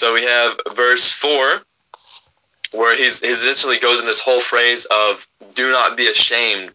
so 0.00 0.14
we 0.14 0.24
have 0.24 0.58
verse 0.74 1.12
four, 1.12 1.60
where 2.72 2.96
he's 2.96 3.20
he 3.20 3.28
essentially 3.28 3.78
goes 3.78 4.00
in 4.00 4.06
this 4.06 4.20
whole 4.20 4.40
phrase 4.40 4.86
of 4.86 5.28
"Do 5.54 5.70
not 5.70 5.94
be 5.94 6.06
ashamed," 6.06 6.72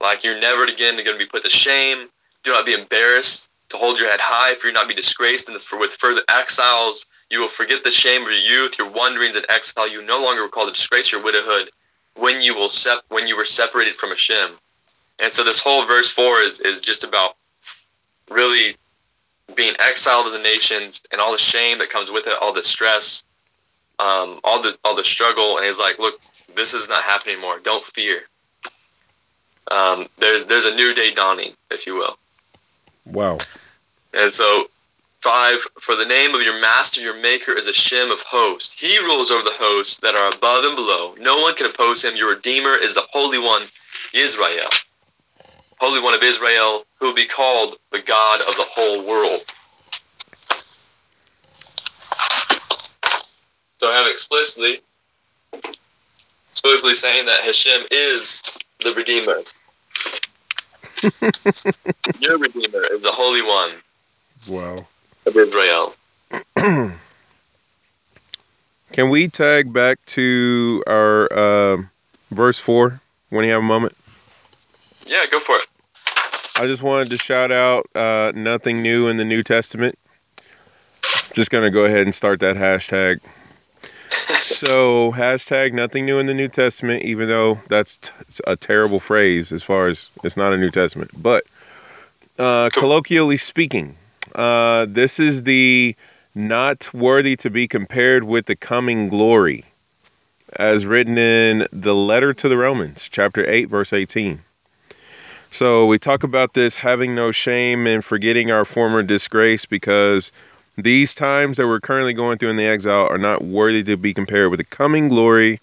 like 0.00 0.22
you're 0.22 0.38
never 0.38 0.64
again 0.64 0.94
going 0.94 1.18
to 1.18 1.18
be 1.18 1.26
put 1.26 1.42
to 1.42 1.48
shame. 1.48 2.08
Do 2.44 2.52
not 2.52 2.64
be 2.64 2.72
embarrassed. 2.72 3.50
To 3.70 3.76
hold 3.76 3.98
your 3.98 4.08
head 4.08 4.20
high, 4.20 4.54
for 4.54 4.68
you 4.68 4.72
not 4.72 4.86
be 4.86 4.94
disgraced, 4.94 5.48
and 5.48 5.60
for 5.60 5.80
with 5.80 5.90
further 5.90 6.22
exiles 6.28 7.06
you 7.28 7.40
will 7.40 7.48
forget 7.48 7.82
the 7.82 7.90
shame 7.90 8.22
of 8.22 8.28
your 8.28 8.38
youth, 8.38 8.78
your 8.78 8.88
wanderings 8.88 9.34
in 9.34 9.44
exile. 9.48 9.90
You 9.90 10.02
no 10.02 10.22
longer 10.22 10.42
recall 10.42 10.66
the 10.66 10.72
disgrace 10.72 11.10
your 11.10 11.22
widowhood 11.22 11.70
when 12.14 12.40
you 12.40 12.54
will 12.54 12.68
sep- 12.68 13.04
when 13.08 13.26
you 13.26 13.36
were 13.36 13.44
separated 13.44 13.96
from 13.96 14.10
Hashem. 14.10 14.52
And 15.18 15.32
so 15.32 15.42
this 15.42 15.58
whole 15.58 15.86
verse 15.86 16.10
four 16.12 16.40
is 16.40 16.60
is 16.60 16.82
just 16.82 17.02
about 17.02 17.34
really 18.28 18.76
being 19.54 19.74
exiled 19.78 20.26
to 20.26 20.32
the 20.32 20.42
nations 20.42 21.02
and 21.12 21.20
all 21.20 21.32
the 21.32 21.38
shame 21.38 21.78
that 21.78 21.90
comes 21.90 22.10
with 22.10 22.26
it, 22.26 22.34
all 22.40 22.52
the 22.52 22.62
stress, 22.62 23.24
um, 23.98 24.40
all 24.44 24.62
the 24.62 24.76
all 24.84 24.96
the 24.96 25.04
struggle. 25.04 25.56
And 25.56 25.66
he's 25.66 25.78
like, 25.78 25.98
look, 25.98 26.20
this 26.54 26.74
is 26.74 26.88
not 26.88 27.02
happening 27.02 27.36
anymore. 27.36 27.60
Don't 27.62 27.84
fear. 27.84 28.22
Um, 29.70 30.08
there's 30.18 30.46
there's 30.46 30.64
a 30.64 30.74
new 30.74 30.94
day 30.94 31.12
dawning, 31.12 31.52
if 31.70 31.86
you 31.86 31.94
will. 31.94 32.16
Wow. 33.06 33.38
And 34.12 34.32
so, 34.34 34.68
five, 35.20 35.58
for 35.78 35.94
the 35.94 36.04
name 36.04 36.34
of 36.34 36.42
your 36.42 36.60
master, 36.60 37.00
your 37.00 37.20
maker, 37.20 37.52
is 37.52 37.68
a 37.68 37.72
Shem 37.72 38.10
of 38.10 38.20
hosts. 38.22 38.80
He 38.80 38.98
rules 38.98 39.30
over 39.30 39.44
the 39.44 39.54
hosts 39.54 39.98
that 39.98 40.14
are 40.14 40.28
above 40.28 40.64
and 40.64 40.74
below. 40.74 41.14
No 41.18 41.40
one 41.40 41.54
can 41.54 41.66
oppose 41.66 42.04
him. 42.04 42.16
Your 42.16 42.34
Redeemer 42.34 42.76
is 42.76 42.94
the 42.94 43.06
Holy 43.12 43.38
One, 43.38 43.62
Israel. 44.12 44.68
Holy 45.80 46.02
One 46.02 46.12
of 46.12 46.22
Israel, 46.22 46.84
who 46.98 47.06
will 47.06 47.14
be 47.14 47.26
called 47.26 47.72
the 47.90 48.00
God 48.02 48.40
of 48.40 48.54
the 48.54 48.66
whole 48.68 49.06
world. 49.06 49.40
So 53.78 53.90
I 53.90 53.96
have 53.96 54.06
explicitly, 54.06 54.82
explicitly 56.52 56.92
saying 56.92 57.24
that 57.26 57.40
Hashem 57.40 57.86
is 57.90 58.42
the 58.84 58.92
Redeemer. 58.92 59.40
Your 62.20 62.38
Redeemer 62.38 62.84
is 62.92 63.02
the 63.04 63.12
Holy 63.12 63.40
One 63.40 63.72
Wow. 64.50 64.86
of 65.24 65.34
Israel. 65.34 65.94
Can 68.92 69.08
we 69.08 69.28
tag 69.28 69.72
back 69.72 70.04
to 70.06 70.84
our 70.86 71.32
um 71.32 71.90
verse 72.30 72.58
four 72.58 73.00
when 73.30 73.46
you 73.46 73.52
have 73.52 73.60
a 73.60 73.64
moment? 73.64 73.96
Yeah, 75.06 75.24
go 75.30 75.40
for 75.40 75.56
it. 75.56 75.69
I 76.60 76.66
just 76.66 76.82
wanted 76.82 77.08
to 77.08 77.16
shout 77.16 77.50
out 77.50 77.88
uh, 77.96 78.32
nothing 78.34 78.82
new 78.82 79.08
in 79.08 79.16
the 79.16 79.24
New 79.24 79.42
Testament. 79.42 79.98
Just 81.32 81.50
gonna 81.50 81.70
go 81.70 81.86
ahead 81.86 82.02
and 82.02 82.14
start 82.14 82.40
that 82.40 82.54
hashtag. 82.54 83.20
So 84.10 85.10
hashtag 85.12 85.72
nothing 85.72 86.04
new 86.04 86.18
in 86.18 86.26
the 86.26 86.34
New 86.34 86.48
Testament, 86.48 87.02
even 87.02 87.28
though 87.28 87.58
that's 87.70 87.96
t- 87.96 88.10
a 88.46 88.56
terrible 88.56 89.00
phrase 89.00 89.52
as 89.52 89.62
far 89.62 89.88
as 89.88 90.10
it's 90.22 90.36
not 90.36 90.52
a 90.52 90.58
New 90.58 90.70
Testament. 90.70 91.10
But 91.16 91.44
uh, 92.38 92.68
colloquially 92.74 93.38
speaking, 93.38 93.96
uh, 94.34 94.84
this 94.86 95.18
is 95.18 95.44
the 95.44 95.96
not 96.34 96.92
worthy 96.92 97.36
to 97.36 97.48
be 97.48 97.68
compared 97.68 98.24
with 98.24 98.44
the 98.44 98.54
coming 98.54 99.08
glory, 99.08 99.64
as 100.56 100.84
written 100.84 101.16
in 101.16 101.66
the 101.72 101.94
letter 101.94 102.34
to 102.34 102.50
the 102.50 102.58
Romans, 102.58 103.08
chapter 103.10 103.48
eight, 103.48 103.70
verse 103.70 103.94
eighteen. 103.94 104.42
So 105.50 105.86
we 105.86 105.98
talk 105.98 106.22
about 106.22 106.54
this 106.54 106.76
having 106.76 107.14
no 107.14 107.32
shame 107.32 107.86
and 107.86 108.04
forgetting 108.04 108.50
our 108.52 108.64
former 108.64 109.02
disgrace 109.02 109.66
because 109.66 110.30
these 110.78 111.14
times 111.14 111.56
that 111.56 111.66
we're 111.66 111.80
currently 111.80 112.12
going 112.12 112.38
through 112.38 112.50
in 112.50 112.56
the 112.56 112.66
exile 112.66 113.08
are 113.08 113.18
not 113.18 113.42
worthy 113.44 113.82
to 113.84 113.96
be 113.96 114.14
compared 114.14 114.50
with 114.50 114.58
the 114.58 114.64
coming 114.64 115.08
glory. 115.08 115.60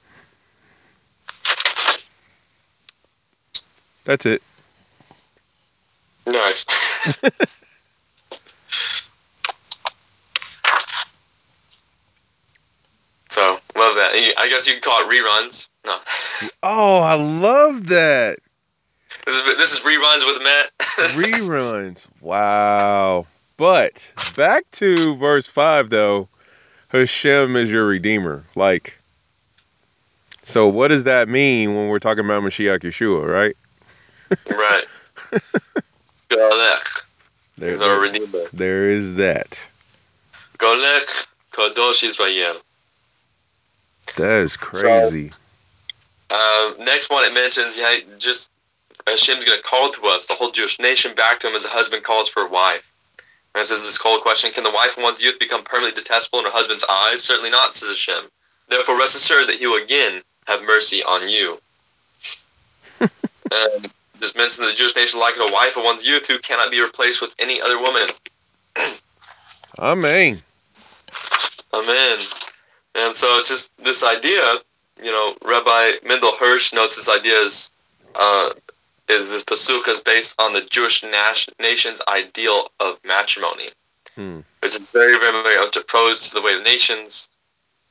That's 4.03 4.25
it. 4.25 4.41
Nice. 6.27 6.65
so 13.29 13.59
love 13.75 13.95
that. 13.95 14.33
I 14.37 14.49
guess 14.49 14.67
you 14.67 14.73
can 14.73 14.81
call 14.81 15.01
it 15.01 15.07
reruns. 15.09 15.69
No, 15.85 15.97
Oh, 16.63 16.97
I 16.99 17.15
love 17.15 17.87
that. 17.87 18.39
This 19.27 19.35
is 19.35 19.57
this 19.57 19.73
is 19.73 19.79
reruns 19.81 20.25
with 20.25 20.41
Matt. 20.41 20.71
Reruns. 21.15 22.05
Wow. 22.21 23.27
But 23.57 24.11
back 24.37 24.63
to 24.73 25.15
verse 25.17 25.45
5 25.47 25.89
though. 25.89 26.29
Hashem 26.89 27.57
is 27.57 27.69
your 27.69 27.85
redeemer. 27.85 28.45
Like 28.55 28.97
so 30.45 30.69
what 30.69 30.87
does 30.87 31.03
that 31.03 31.27
mean 31.27 31.75
when 31.75 31.89
we're 31.89 31.99
talking 31.99 32.23
about 32.23 32.41
Mashiach 32.41 32.79
Yeshua, 32.83 33.27
right? 33.27 33.55
right. 34.49 34.85
Golech 36.29 37.03
There, 37.57 37.69
is 37.69 37.81
our 37.81 37.99
redeemer. 37.99 38.45
there 38.53 38.89
is 38.89 39.15
that. 39.15 39.59
Golech 40.57 41.27
Kadosh 41.51 42.03
Israel. 42.03 42.61
That 44.15 44.41
is 44.43 44.55
crazy. 44.55 45.31
Um, 46.31 46.75
next 46.79 47.09
one 47.09 47.25
it 47.25 47.33
mentions, 47.33 47.77
yeah, 47.77 47.99
just 48.17 48.51
Hashem's 49.07 49.45
going 49.45 49.57
to 49.57 49.63
call 49.63 49.89
to 49.91 50.07
us, 50.07 50.25
the 50.25 50.33
whole 50.33 50.51
Jewish 50.51 50.79
nation, 50.79 51.15
back 51.15 51.39
to 51.39 51.47
him 51.47 51.55
as 51.55 51.65
a 51.65 51.69
husband 51.69 52.03
calls 52.03 52.29
for 52.29 52.43
a 52.43 52.49
wife. 52.49 52.93
And 53.55 53.61
it 53.61 53.67
says 53.67 53.83
this 53.83 53.97
cold 53.97 54.21
question 54.21 54.51
Can 54.51 54.63
the 54.63 54.71
wife 54.71 54.97
of 54.97 55.03
one's 55.03 55.21
youth 55.21 55.39
become 55.39 55.63
permanently 55.63 55.99
detestable 55.99 56.39
in 56.39 56.45
her 56.45 56.51
husband's 56.51 56.83
eyes? 56.89 57.23
Certainly 57.23 57.51
not, 57.51 57.73
says 57.73 57.89
Hashem. 57.89 58.29
Therefore, 58.67 58.99
rest 58.99 59.15
assured 59.15 59.47
that 59.47 59.55
he 59.55 59.65
will 59.65 59.81
again 59.81 60.21
have 60.45 60.61
mercy 60.61 61.01
on 61.03 61.29
you. 61.29 61.57
and 62.99 63.89
just 64.19 64.35
mention 64.35 64.63
that 64.63 64.71
the 64.71 64.75
Jewish 64.75 64.95
nation, 64.95 65.19
like 65.19 65.35
a 65.37 65.51
wife 65.51 65.77
of 65.77 65.83
one's 65.83 66.07
youth, 66.07 66.27
who 66.27 66.39
cannot 66.39 66.71
be 66.71 66.81
replaced 66.81 67.21
with 67.21 67.33
any 67.39 67.61
other 67.61 67.79
woman. 67.79 68.07
Amen. 69.79 70.41
Amen. 71.73 72.19
And 72.95 73.15
so 73.15 73.37
it's 73.37 73.47
just 73.47 73.75
this 73.77 74.03
idea, 74.03 74.57
you 75.01 75.11
know, 75.11 75.35
Rabbi 75.43 76.05
Mendel 76.05 76.35
Hirsch 76.37 76.73
notes 76.73 76.95
this 76.95 77.09
idea 77.09 77.35
is, 77.35 77.71
uh, 78.15 78.49
is 79.09 79.29
this 79.29 79.43
pasuk 79.43 79.87
is 79.87 79.99
based 80.01 80.39
on 80.41 80.51
the 80.53 80.61
Jewish 80.61 81.03
nas- 81.03 81.47
nation's 81.59 82.01
ideal 82.07 82.69
of 82.79 82.99
matrimony, 83.05 83.69
Hmm. 84.15 84.39
which 84.61 84.73
is 84.73 84.79
very, 84.91 85.17
very, 85.19 85.43
very 85.43 85.57
much 85.57 85.75
opposed 85.77 86.29
to 86.29 86.33
the 86.35 86.41
way 86.41 86.55
of 86.55 86.63
nations. 86.63 87.29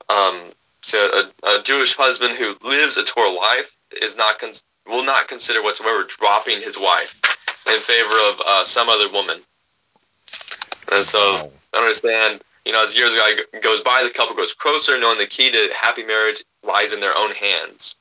Um, 0.08 0.52
so 0.82 1.30
a, 1.42 1.48
a 1.58 1.62
Jewish 1.62 1.94
husband 1.94 2.36
who 2.36 2.56
lives 2.62 2.96
a 2.96 3.04
Torah 3.04 3.30
life 3.30 3.76
is 4.02 4.16
not 4.16 4.38
cons- 4.38 4.64
will 4.86 5.04
not 5.04 5.26
consider 5.28 5.62
whatsoever 5.62 6.04
dropping 6.04 6.60
his 6.60 6.78
wife 6.78 7.20
in 7.66 7.78
favor 7.80 8.14
of 8.30 8.40
uh, 8.46 8.64
some 8.64 8.88
other 8.88 9.08
woman. 9.10 9.40
And 10.92 11.04
so 11.06 11.18
Wow. 11.34 11.50
I 11.74 11.78
understand, 11.78 12.42
you 12.64 12.72
know, 12.72 12.82
as 12.82 12.96
years 12.96 13.14
go- 13.14 13.58
goes 13.60 13.80
by, 13.80 14.02
the 14.04 14.10
couple 14.10 14.34
grows 14.36 14.54
closer, 14.54 14.98
knowing 14.98 15.18
the 15.18 15.26
key 15.26 15.50
to 15.50 15.70
happy 15.74 16.04
marriage 16.04 16.44
lies 16.62 16.92
in 16.92 17.00
their 17.00 17.16
own 17.16 17.32
hands, 17.32 17.96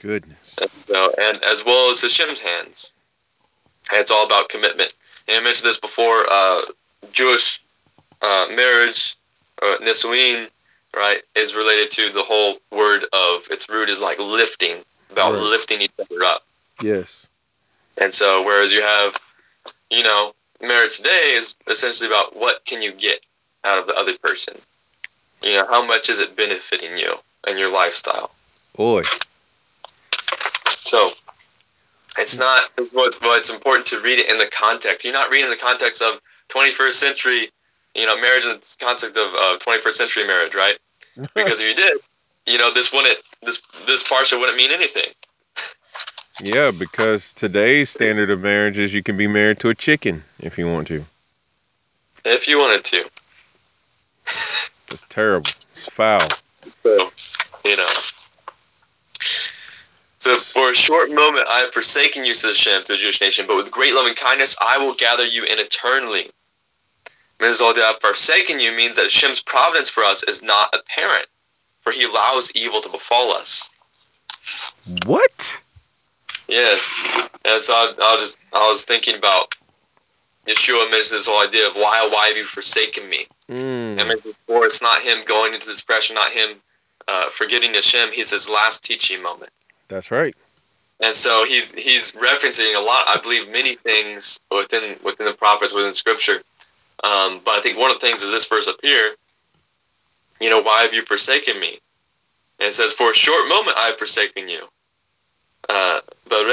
Goodness. 0.00 0.58
and, 0.60 0.70
so, 0.86 1.12
and 1.18 1.42
as 1.44 1.64
well 1.64 1.90
as 1.90 2.00
Hashem's 2.00 2.40
hands. 2.40 2.92
And 3.92 4.00
it's 4.00 4.10
all 4.10 4.24
about 4.26 4.48
commitment. 4.48 4.92
And 5.28 5.36
I 5.38 5.40
mentioned 5.42 5.68
this 5.68 5.78
before. 5.78 6.26
Uh, 6.30 6.60
Jewish 7.12 7.62
uh, 8.22 8.46
marriage, 8.54 9.16
uh, 9.62 9.76
nisuin, 9.82 10.48
right, 10.94 11.20
is 11.34 11.54
related 11.54 11.90
to 11.92 12.10
the 12.12 12.22
whole 12.22 12.56
word 12.70 13.04
of 13.12 13.42
its 13.50 13.68
root 13.68 13.88
is 13.90 14.00
like 14.00 14.18
lifting, 14.18 14.76
about 15.10 15.32
Right. 15.32 15.42
lifting 15.42 15.80
each 15.82 15.92
other 15.98 16.22
up. 16.24 16.44
Yes. 16.82 17.26
And 17.98 18.14
so, 18.14 18.42
whereas 18.42 18.72
you 18.72 18.82
have, 18.82 19.16
you 19.90 20.02
know, 20.02 20.34
marriage 20.62 20.96
today 20.98 21.32
is 21.34 21.56
essentially 21.66 22.08
about 22.08 22.36
what 22.36 22.64
can 22.64 22.80
you 22.82 22.92
get 22.92 23.20
out 23.64 23.78
of 23.78 23.86
the 23.86 23.94
other 23.94 24.16
person. 24.18 24.54
You 25.42 25.54
know, 25.54 25.66
how 25.66 25.84
much 25.86 26.08
is 26.08 26.20
it 26.20 26.36
benefiting 26.36 26.96
you 26.96 27.16
and 27.46 27.58
your 27.58 27.72
lifestyle? 27.72 28.30
Boy. 28.76 29.02
So, 30.90 31.12
it's 32.18 32.36
not. 32.36 32.68
What's, 32.90 33.16
but 33.16 33.38
it's 33.38 33.48
important 33.48 33.86
to 33.86 34.00
read 34.00 34.18
it 34.18 34.28
in 34.28 34.38
the 34.38 34.50
context. 34.52 35.04
You're 35.04 35.14
not 35.14 35.30
reading 35.30 35.48
the 35.48 35.56
context 35.56 36.02
of 36.02 36.20
21st 36.48 36.92
century, 36.94 37.48
you 37.94 38.06
know, 38.06 38.20
marriage 38.20 38.44
in 38.44 38.54
the 38.54 38.76
context 38.80 39.16
of 39.16 39.32
uh, 39.32 39.58
21st 39.64 39.92
century 39.92 40.26
marriage, 40.26 40.56
right? 40.56 40.76
Because 41.34 41.60
if 41.60 41.68
you 41.68 41.74
did, 41.76 41.98
you 42.46 42.58
know, 42.58 42.74
this 42.74 42.92
wouldn't 42.92 43.16
this 43.42 43.60
this 43.86 44.02
parsha 44.02 44.38
wouldn't 44.38 44.58
mean 44.58 44.72
anything. 44.72 45.12
yeah, 46.42 46.72
because 46.76 47.32
today's 47.34 47.90
standard 47.96 48.28
of 48.30 48.40
marriage 48.40 48.78
is 48.78 48.92
you 48.92 49.04
can 49.04 49.16
be 49.16 49.28
married 49.28 49.60
to 49.60 49.68
a 49.68 49.76
chicken 49.76 50.24
if 50.40 50.58
you 50.58 50.66
want 50.66 50.88
to. 50.88 51.04
If 52.24 52.48
you 52.48 52.58
wanted 52.58 52.84
to. 52.86 53.04
It's 54.90 55.06
terrible. 55.08 55.50
It's 55.76 55.88
foul. 55.88 56.28
So, 56.82 57.10
you 57.64 57.76
know. 57.76 57.88
So 60.20 60.36
for 60.36 60.70
a 60.70 60.74
short 60.74 61.10
moment 61.10 61.48
I 61.48 61.60
have 61.60 61.72
forsaken 61.72 62.24
you, 62.24 62.34
says 62.34 62.56
Shem, 62.56 62.84
to 62.84 62.92
the 62.92 62.98
Jewish 62.98 63.20
nation, 63.20 63.46
but 63.46 63.56
with 63.56 63.70
great 63.70 63.94
loving 63.94 64.14
kindness 64.14 64.56
I 64.60 64.78
will 64.78 64.94
gather 64.94 65.24
you 65.24 65.44
in 65.44 65.58
eternally. 65.58 66.30
Mizal 67.40 67.74
have 67.76 68.00
forsaken 68.00 68.60
you 68.60 68.72
means 68.76 68.96
that 68.96 69.10
Shem's 69.10 69.40
providence 69.40 69.88
for 69.88 70.04
us 70.04 70.22
is 70.22 70.42
not 70.42 70.74
apparent, 70.74 71.26
for 71.80 71.90
he 71.90 72.04
allows 72.04 72.52
evil 72.54 72.82
to 72.82 72.90
befall 72.90 73.32
us. 73.32 73.70
What? 75.06 75.60
Yes. 76.48 77.02
And 77.44 77.62
so 77.62 77.72
I, 77.72 77.94
I 77.98 78.14
was 78.14 78.24
just 78.24 78.38
I 78.52 78.68
was 78.68 78.84
thinking 78.84 79.16
about 79.16 79.54
Yeshua 80.46 80.90
mentions 80.90 81.10
this 81.10 81.28
whole 81.28 81.42
idea 81.42 81.68
of 81.68 81.76
why 81.76 82.06
why 82.12 82.26
have 82.28 82.36
you 82.36 82.44
forsaken 82.44 83.08
me? 83.08 83.26
And 83.48 83.58
Mm. 83.58 84.06
mentioned 84.06 84.36
before 84.46 84.66
it's 84.66 84.82
not 84.82 85.00
him 85.00 85.22
going 85.22 85.54
into 85.54 85.66
this 85.66 85.80
depression, 85.80 86.14
not 86.14 86.30
him 86.30 86.60
uh, 87.08 87.28
forgetting 87.30 87.74
Hashem. 87.74 88.12
He's 88.12 88.30
his 88.30 88.48
last 88.48 88.84
teaching 88.84 89.22
moment. 89.22 89.50
That's 89.90 90.10
right. 90.10 90.34
And 91.00 91.16
so 91.16 91.44
he's 91.46 91.76
he's 91.76 92.12
referencing 92.12 92.76
a 92.76 92.80
lot, 92.80 93.04
I 93.08 93.18
believe, 93.20 93.50
many 93.50 93.74
things 93.74 94.38
within 94.50 94.96
within 95.02 95.26
the 95.26 95.34
prophets, 95.34 95.74
within 95.74 95.92
Scripture. 95.92 96.42
Um, 97.02 97.40
but 97.44 97.52
I 97.52 97.60
think 97.62 97.78
one 97.78 97.90
of 97.90 97.98
the 97.98 98.06
things 98.06 98.22
is 98.22 98.30
this 98.30 98.46
verse 98.46 98.68
up 98.68 98.76
here. 98.82 99.14
You 100.40 100.48
know, 100.48 100.62
why 100.62 100.82
have 100.82 100.94
you 100.94 101.02
forsaken 101.02 101.58
me? 101.58 101.80
And 102.58 102.68
it 102.68 102.74
says, 102.74 102.92
for 102.92 103.10
a 103.10 103.14
short 103.14 103.48
moment 103.48 103.76
I 103.78 103.86
have 103.86 103.98
forsaken 103.98 104.48
you. 104.48 104.68
Uh, 105.68 106.00
uh. 106.32 106.46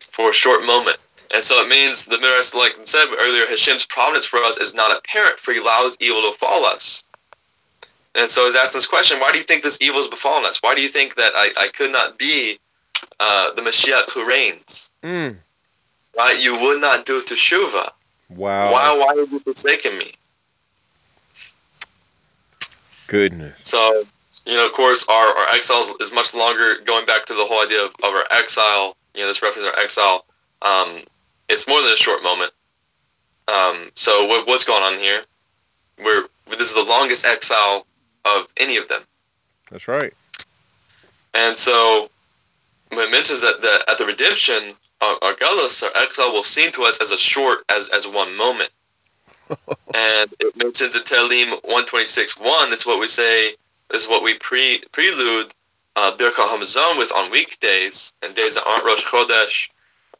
For 0.00 0.30
a 0.30 0.32
short 0.32 0.64
moment. 0.64 0.96
And 1.32 1.42
so 1.42 1.62
it 1.62 1.68
means 1.68 2.06
the 2.06 2.18
Midrash, 2.18 2.54
like 2.54 2.78
I 2.78 2.82
said 2.82 3.06
earlier, 3.18 3.46
Hashem's 3.46 3.86
providence 3.86 4.26
for 4.26 4.38
us 4.40 4.58
is 4.58 4.74
not 4.74 4.96
apparent, 4.96 5.38
for 5.38 5.52
he 5.52 5.60
allows 5.60 5.96
evil 6.00 6.22
to 6.22 6.36
fall 6.36 6.64
us. 6.64 7.04
And 8.14 8.30
so 8.30 8.44
he's 8.44 8.54
asking 8.54 8.78
this 8.78 8.86
question 8.86 9.20
why 9.20 9.32
do 9.32 9.38
you 9.38 9.44
think 9.44 9.62
this 9.62 9.78
evil 9.80 9.96
has 9.96 10.08
befallen 10.08 10.44
us? 10.44 10.58
Why 10.62 10.74
do 10.74 10.82
you 10.82 10.88
think 10.88 11.16
that 11.16 11.32
I, 11.34 11.50
I 11.58 11.68
could 11.68 11.92
not 11.92 12.18
be 12.18 12.58
uh, 13.20 13.54
the 13.54 13.62
Mashiach 13.62 14.12
who 14.12 14.26
reigns? 14.26 14.90
Mm. 15.02 15.36
Right? 16.16 16.42
You 16.42 16.60
would 16.60 16.80
not 16.80 17.06
do 17.06 17.20
teshuva. 17.20 17.90
Wow. 18.30 18.72
Why, 18.72 18.98
why 18.98 19.20
have 19.20 19.32
you 19.32 19.40
forsaken 19.40 19.96
me? 19.96 20.12
Goodness. 23.06 23.58
So, 23.62 24.06
you 24.44 24.54
know, 24.54 24.66
of 24.66 24.72
course, 24.72 25.06
our, 25.08 25.28
our 25.36 25.54
exile 25.54 25.82
is 26.00 26.12
much 26.12 26.34
longer. 26.34 26.80
Going 26.84 27.06
back 27.06 27.26
to 27.26 27.34
the 27.34 27.44
whole 27.46 27.64
idea 27.64 27.84
of, 27.84 27.94
of 28.02 28.14
our 28.14 28.24
exile, 28.30 28.96
you 29.14 29.22
know, 29.22 29.28
this 29.28 29.42
reference 29.42 29.66
our 29.66 29.78
exile. 29.78 30.24
Um, 30.60 31.02
it's 31.48 31.66
more 31.66 31.80
than 31.80 31.92
a 31.92 31.96
short 31.96 32.22
moment. 32.22 32.52
Um, 33.48 33.90
so 33.94 34.26
what, 34.26 34.46
what's 34.46 34.64
going 34.64 34.82
on 34.82 34.98
here? 34.98 35.22
We're 36.04 36.26
this 36.50 36.68
is 36.68 36.74
the 36.74 36.88
longest 36.88 37.26
exile 37.26 37.86
of 38.36 38.48
any 38.56 38.76
of 38.76 38.88
them. 38.88 39.02
That's 39.70 39.88
right. 39.88 40.12
And 41.34 41.56
so 41.56 42.10
when 42.90 43.06
it 43.06 43.10
mentions 43.10 43.40
that, 43.42 43.60
that 43.60 43.84
at 43.88 43.98
the 43.98 44.06
redemption, 44.06 44.70
our, 45.00 45.16
our 45.22 45.34
galus, 45.34 45.82
our 45.82 46.02
exile, 46.02 46.32
will 46.32 46.42
seem 46.42 46.72
to 46.72 46.84
us 46.84 47.00
as 47.00 47.12
a 47.12 47.16
short 47.16 47.60
as 47.68 47.88
as 47.90 48.06
one 48.06 48.36
moment. 48.36 48.70
and 49.94 50.34
it 50.40 50.56
mentions 50.56 50.96
in 50.96 51.02
Tehillim 51.02 51.50
126 51.62 52.38
1, 52.38 52.70
that's 52.70 52.86
what 52.86 53.00
we 53.00 53.06
say, 53.06 53.54
is 53.94 54.08
what 54.08 54.22
we 54.22 54.34
pre 54.34 54.82
prelude 54.92 55.52
uh, 55.96 56.12
Birkat 56.16 56.48
Hamazon 56.48 56.98
with 56.98 57.12
on 57.12 57.30
weekdays 57.30 58.12
and 58.22 58.34
days 58.34 58.54
that 58.54 58.64
aren't 58.66 58.84
Rosh 58.84 59.04
Chodesh 59.04 59.70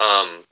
um, 0.00 0.44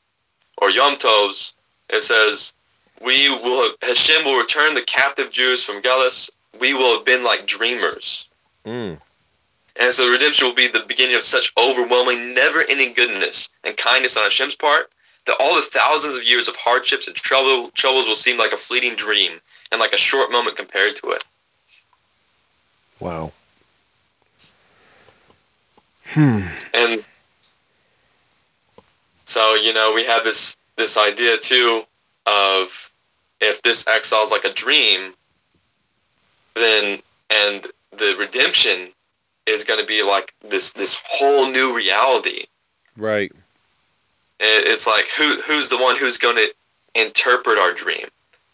or 0.58 0.70
Yom 0.70 0.96
Tovs. 0.96 1.54
It 1.88 2.02
says, 2.02 2.54
we 3.02 3.28
will 3.28 3.72
Hashem 3.82 4.24
will 4.24 4.36
return 4.38 4.74
the 4.74 4.82
captive 4.82 5.30
Jews 5.30 5.64
from 5.64 5.82
Galus. 5.82 6.30
We 6.60 6.74
will 6.74 6.96
have 6.96 7.04
been 7.04 7.24
like 7.24 7.46
dreamers. 7.46 8.28
Mm. 8.64 8.98
And 9.78 9.92
so 9.92 10.08
redemption 10.08 10.48
will 10.48 10.54
be 10.54 10.68
the 10.68 10.84
beginning 10.86 11.16
of 11.16 11.22
such 11.22 11.52
overwhelming, 11.58 12.32
never-ending 12.32 12.94
goodness 12.94 13.48
and 13.62 13.76
kindness 13.76 14.16
on 14.16 14.24
Hashem's 14.24 14.56
part 14.56 14.90
that 15.26 15.36
all 15.38 15.56
the 15.56 15.62
thousands 15.62 16.16
of 16.16 16.24
years 16.24 16.48
of 16.48 16.56
hardships 16.56 17.06
and 17.06 17.16
trouble, 17.16 17.70
troubles 17.72 18.08
will 18.08 18.14
seem 18.14 18.38
like 18.38 18.52
a 18.52 18.56
fleeting 18.56 18.94
dream 18.94 19.40
and 19.70 19.80
like 19.80 19.92
a 19.92 19.98
short 19.98 20.30
moment 20.30 20.56
compared 20.56 20.96
to 20.96 21.10
it. 21.10 21.24
Wow. 23.00 23.32
Hmm. 26.06 26.42
And 26.72 27.04
so 29.24 29.54
you 29.54 29.72
know 29.72 29.92
we 29.92 30.04
have 30.06 30.24
this 30.24 30.56
this 30.76 30.96
idea 30.96 31.36
too 31.36 31.82
of 32.26 32.90
if 33.40 33.60
this 33.62 33.86
exile 33.86 34.22
is 34.22 34.30
like 34.30 34.44
a 34.44 34.52
dream, 34.52 35.14
then 36.56 37.00
and 37.30 37.66
the 37.92 38.16
redemption 38.18 38.88
is 39.46 39.64
going 39.64 39.80
to 39.80 39.86
be 39.86 40.02
like 40.02 40.34
this 40.48 40.72
this 40.72 41.00
whole 41.08 41.50
new 41.50 41.74
reality. 41.76 42.44
Right. 42.96 43.32
It's 44.40 44.86
like 44.86 45.08
who 45.16 45.40
who's 45.42 45.68
the 45.68 45.78
one 45.78 45.96
who's 45.96 46.18
going 46.18 46.36
to 46.36 46.54
interpret 47.00 47.58
our 47.58 47.72
dream? 47.72 48.08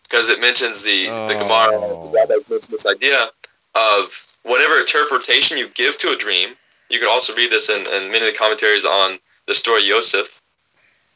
Because 0.04 0.28
it 0.28 0.40
mentions 0.40 0.82
the 0.82 1.08
oh. 1.08 1.28
the 1.28 1.34
Gemara, 1.34 2.28
mentions 2.28 2.68
this 2.68 2.86
idea 2.86 3.30
of 3.74 4.38
whatever 4.42 4.78
interpretation 4.78 5.58
you 5.58 5.68
give 5.68 5.98
to 5.98 6.10
a 6.12 6.16
dream. 6.16 6.50
You 6.90 6.98
could 6.98 7.08
also 7.08 7.34
read 7.34 7.50
this 7.50 7.70
in, 7.70 7.80
in 7.86 8.10
many 8.10 8.26
of 8.28 8.32
the 8.32 8.38
commentaries 8.38 8.84
on 8.84 9.18
the 9.46 9.54
story 9.54 9.84
Yosef. 9.84 10.42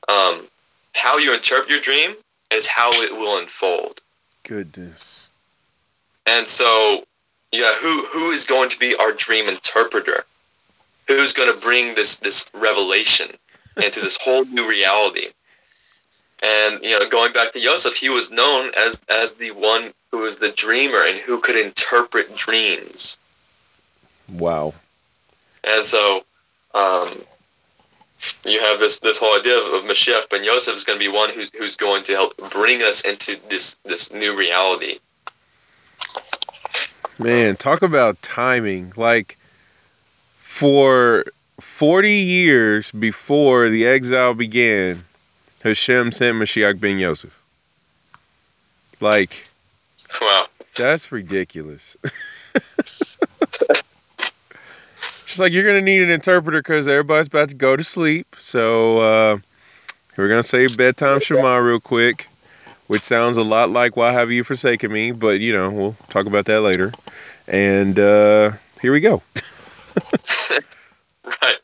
Um, 0.09 0.49
how 0.95 1.19
you 1.19 1.35
interpret 1.35 1.69
your 1.69 1.81
dream 1.81 2.15
is 2.51 2.67
how 2.67 2.89
it 2.93 3.13
will 3.13 3.39
unfold. 3.39 4.01
Goodness. 4.45 5.26
And 6.27 6.47
so, 6.49 7.05
yeah, 7.53 7.73
who 7.81 8.07
who 8.13 8.31
is 8.31 8.45
going 8.45 8.69
to 8.71 8.79
be 8.79 8.95
our 8.97 9.13
dream 9.13 9.49
interpreter? 9.49 10.25
Who's 11.09 11.33
going 11.33 11.53
to 11.53 11.61
bring 11.61 11.95
this 11.95 12.19
this 12.19 12.47
revelation 12.53 13.31
into 13.77 14.01
this 14.01 14.19
whole 14.21 14.45
new 14.45 14.69
reality? 14.69 15.29
And 16.43 16.83
you 16.83 16.99
know, 16.99 17.09
going 17.09 17.33
back 17.33 17.53
to 17.53 17.61
Yosef, 17.61 17.95
he 17.95 18.09
was 18.09 18.31
known 18.31 18.73
as 18.77 19.03
as 19.09 19.35
the 19.35 19.53
one 19.53 19.93
who 20.11 20.19
was 20.19 20.39
the 20.39 20.51
dreamer 20.51 21.03
and 21.03 21.19
who 21.19 21.41
could 21.41 21.57
interpret 21.57 22.37
dreams. 22.37 23.19
Wow. 24.29 24.75
And 25.63 25.85
so, 25.85 26.25
um, 26.75 27.23
you 28.47 28.61
have 28.61 28.81
this 28.81 28.99
this 29.01 29.19
whole 29.19 29.39
idea 29.39 29.59
of, 29.59 29.73
of 29.73 29.91
Mashiach 29.91 30.29
ben 30.29 30.45
Yosef 30.45 30.75
is 30.75 30.85
going 30.85 30.99
to 30.99 31.05
be 31.05 31.09
one 31.09 31.31
who's 31.31 31.51
who's 31.57 31.77
going 31.77 32.03
to 32.05 32.13
help 32.13 32.37
bring 32.51 32.83
us 32.83 33.03
into 33.03 33.37
this 33.49 33.77
this 33.85 34.13
new 34.13 34.37
reality. 34.37 34.99
Man, 37.19 37.57
talk 37.57 37.83
about 37.83 38.21
timing. 38.23 38.93
Like 38.97 39.39
for 40.43 41.25
40 41.61 42.13
years 42.13 42.93
before 42.93 43.69
the 43.69 43.87
exile 43.87 44.35
began, 44.35 45.05
Hashem 45.63 46.13
sent 46.13 46.37
Mashiach 46.37 46.79
ben 46.79 46.99
Yosef. 46.99 47.33
Like, 49.01 49.47
wow, 50.21 50.47
that's 50.77 51.11
ridiculous. 51.11 51.97
She's 55.27 55.39
like, 55.39 55.53
you're 55.53 55.67
gonna 55.67 55.83
need 55.83 56.03
an 56.03 56.11
interpreter 56.11 56.61
because 56.61 56.87
everybody's 56.87 57.27
about 57.27 57.49
to 57.51 57.55
go 57.55 57.77
to 57.77 57.85
sleep. 57.85 58.37
So 58.39 58.99
uh, 58.99 59.39
we're 60.17 60.29
gonna 60.29 60.43
say 60.43 60.67
bedtime 60.77 61.21
Shema 61.21 61.57
real 61.57 61.81
quick, 61.81 62.29
which 62.87 63.03
sounds 63.03 63.37
a 63.37 63.43
lot 63.43 63.71
like 63.71 63.97
"Why 63.97 64.13
have 64.13 64.31
you 64.31 64.45
forsaken 64.45 64.93
me?" 64.93 65.13
But 65.13 65.41
you 65.41 65.53
know, 65.53 65.71
we'll 65.71 65.97
talk 66.09 66.27
about 66.27 66.47
that 66.47 66.61
later. 66.61 66.93
And 67.49 67.99
uh, 67.99 68.53
here 68.81 68.93
we 68.93 69.01
go. 69.01 69.23
right. 71.25 71.57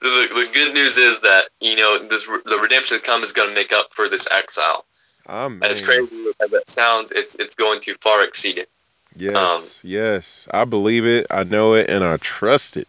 The, 0.00 0.28
the 0.30 0.50
good 0.52 0.74
news 0.74 0.96
is 0.98 1.20
that 1.20 1.48
you 1.60 1.76
know 1.76 2.06
this 2.08 2.26
the 2.26 2.58
redemption 2.60 2.98
come 3.00 3.22
is 3.22 3.32
going 3.32 3.48
to 3.48 3.54
make 3.54 3.72
up 3.72 3.92
for 3.92 4.08
this 4.08 4.26
exile. 4.30 4.84
Amen. 5.28 5.68
As 5.68 5.80
crazy 5.80 6.26
as 6.40 6.50
that 6.50 6.70
sounds, 6.70 7.12
it's 7.12 7.34
it's 7.36 7.54
going 7.54 7.80
to 7.80 7.94
far 7.94 8.22
exceed 8.22 8.58
it. 8.58 8.68
Yes, 9.16 9.36
um, 9.36 9.62
yes. 9.82 10.46
I 10.52 10.64
believe 10.64 11.06
it, 11.06 11.26
I 11.30 11.42
know 11.42 11.74
it, 11.74 11.88
and 11.88 12.04
I 12.04 12.18
trust 12.18 12.76
it. 12.76 12.86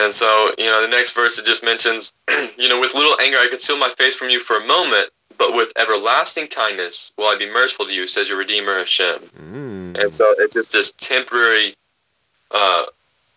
And 0.00 0.14
so, 0.14 0.54
you 0.56 0.64
know, 0.64 0.82
the 0.82 0.88
next 0.88 1.14
verse 1.14 1.38
it 1.38 1.44
just 1.44 1.62
mentions, 1.62 2.14
you 2.56 2.68
know, 2.68 2.80
with 2.80 2.94
little 2.94 3.16
anger 3.20 3.36
I 3.38 3.48
conceal 3.48 3.76
my 3.76 3.90
face 3.90 4.16
from 4.16 4.30
you 4.30 4.40
for 4.40 4.56
a 4.56 4.66
moment, 4.66 5.10
but 5.36 5.54
with 5.54 5.72
everlasting 5.76 6.48
kindness 6.48 7.12
will 7.18 7.26
I 7.26 7.36
be 7.36 7.46
merciful 7.46 7.86
to 7.86 7.92
you, 7.92 8.06
says 8.06 8.28
your 8.28 8.38
Redeemer 8.38 8.78
Hashem. 8.78 9.30
Mm. 9.38 10.02
And 10.02 10.14
so 10.14 10.34
it's 10.38 10.54
just 10.54 10.72
this 10.72 10.92
temporary 10.92 11.76
uh, 12.50 12.84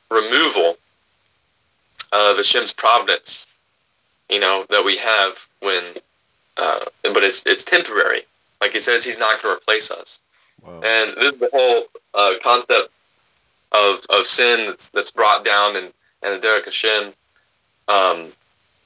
removal 0.10 0.78
of 2.13 2.38
Hashem's 2.38 2.71
providence, 2.71 3.45
you 4.30 4.39
know, 4.39 4.65
that 4.69 4.86
we 4.86 4.97
have 4.97 5.47
when, 5.62 5.84
uh, 6.58 6.80
but 7.02 7.23
it's 7.23 7.45
it's 7.45 7.65
temporary. 7.65 8.21
Like 8.62 8.71
he 8.71 8.80
says, 8.80 9.04
he's 9.04 9.19
not 9.19 9.41
going 9.41 9.54
to 9.54 9.62
replace 9.62 9.91
us. 9.91 10.21
Wow. 10.62 10.80
And 10.82 11.17
this 11.17 11.34
is 11.34 11.39
the 11.39 11.49
whole 11.52 11.88
uh, 12.13 12.36
concept 12.41 12.89
of, 13.73 14.06
of 14.10 14.26
sin 14.26 14.67
that's, 14.67 14.89
that's 14.91 15.12
brought 15.12 15.43
down 15.43 15.76
in, 15.76 15.91
in 16.23 16.33
the 16.33 16.39
Derech 16.39 16.65
Hashem. 16.65 17.13
Um, 17.88 18.31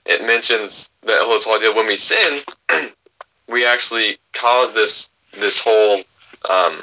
it 0.06 0.26
mentions 0.26 0.90
that 1.04 1.20
whole 1.22 1.56
idea 1.56 1.72
when 1.74 1.86
we 1.86 1.98
sin, 1.98 2.42
we 3.50 3.66
actually 3.66 4.18
cause 4.34 4.74
this 4.74 5.10
this 5.34 5.60
whole 5.60 6.04
um, 6.50 6.82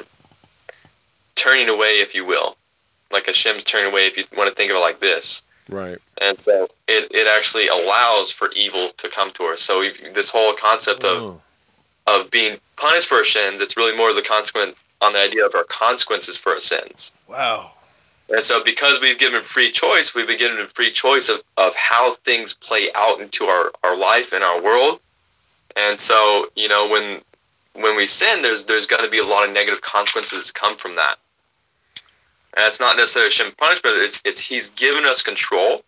turning 1.35 1.69
away, 1.69 1.99
if 1.99 2.15
you 2.15 2.25
will, 2.25 2.55
like 3.11 3.25
Hashem's 3.25 3.63
turning 3.63 3.91
away. 3.91 4.07
If 4.07 4.17
you 4.17 4.23
want 4.37 4.49
to 4.49 4.55
think 4.55 4.71
of 4.71 4.77
it 4.77 4.81
like 4.81 4.99
this, 4.99 5.43
right? 5.69 5.97
And 6.21 6.39
so 6.39 6.69
it, 6.87 7.11
it 7.11 7.27
actually 7.27 7.67
allows 7.67 8.31
for 8.31 8.51
evil 8.55 8.89
to 8.89 9.09
come 9.09 9.31
to 9.31 9.45
us. 9.45 9.61
So 9.61 9.89
this 10.13 10.29
whole 10.29 10.53
concept 10.53 11.01
oh. 11.03 11.41
of 12.07 12.23
of 12.23 12.31
being 12.31 12.57
punished 12.77 13.07
for 13.07 13.15
our 13.15 13.23
sins, 13.23 13.61
it's 13.61 13.75
really 13.75 13.95
more 13.97 14.13
the 14.13 14.21
consequence 14.21 14.75
on 15.01 15.13
the 15.13 15.19
idea 15.19 15.45
of 15.45 15.55
our 15.55 15.63
consequences 15.65 16.37
for 16.37 16.53
our 16.53 16.59
sins. 16.59 17.11
Wow. 17.27 17.71
And 18.29 18.43
so, 18.43 18.63
because 18.63 18.99
we've 18.99 19.19
given 19.19 19.43
free 19.43 19.71
choice, 19.71 20.15
we've 20.15 20.27
been 20.27 20.39
given 20.39 20.65
free 20.67 20.91
choice 20.91 21.29
of, 21.29 21.43
of 21.57 21.75
how 21.75 22.13
things 22.13 22.53
play 22.55 22.89
out 22.95 23.21
into 23.21 23.45
our, 23.45 23.71
our 23.83 23.95
life 23.95 24.33
and 24.33 24.43
our 24.43 24.61
world. 24.61 24.99
And 25.75 25.99
so, 25.99 26.47
you 26.55 26.67
know, 26.67 26.87
when 26.87 27.21
when 27.73 27.95
we 27.95 28.05
sin, 28.05 28.41
there's 28.41 28.65
there's 28.65 28.87
going 28.87 29.03
to 29.03 29.09
be 29.09 29.19
a 29.19 29.25
lot 29.25 29.47
of 29.47 29.53
negative 29.53 29.81
consequences 29.81 30.51
come 30.51 30.77
from 30.77 30.95
that. 30.95 31.17
And 32.57 32.65
it's 32.65 32.79
not 32.79 32.97
necessarily 32.97 33.29
shame 33.29 33.51
punishment. 33.57 33.97
It's 33.97 34.21
it's 34.25 34.39
He's 34.39 34.69
given 34.69 35.05
us 35.05 35.21
control, 35.21 35.83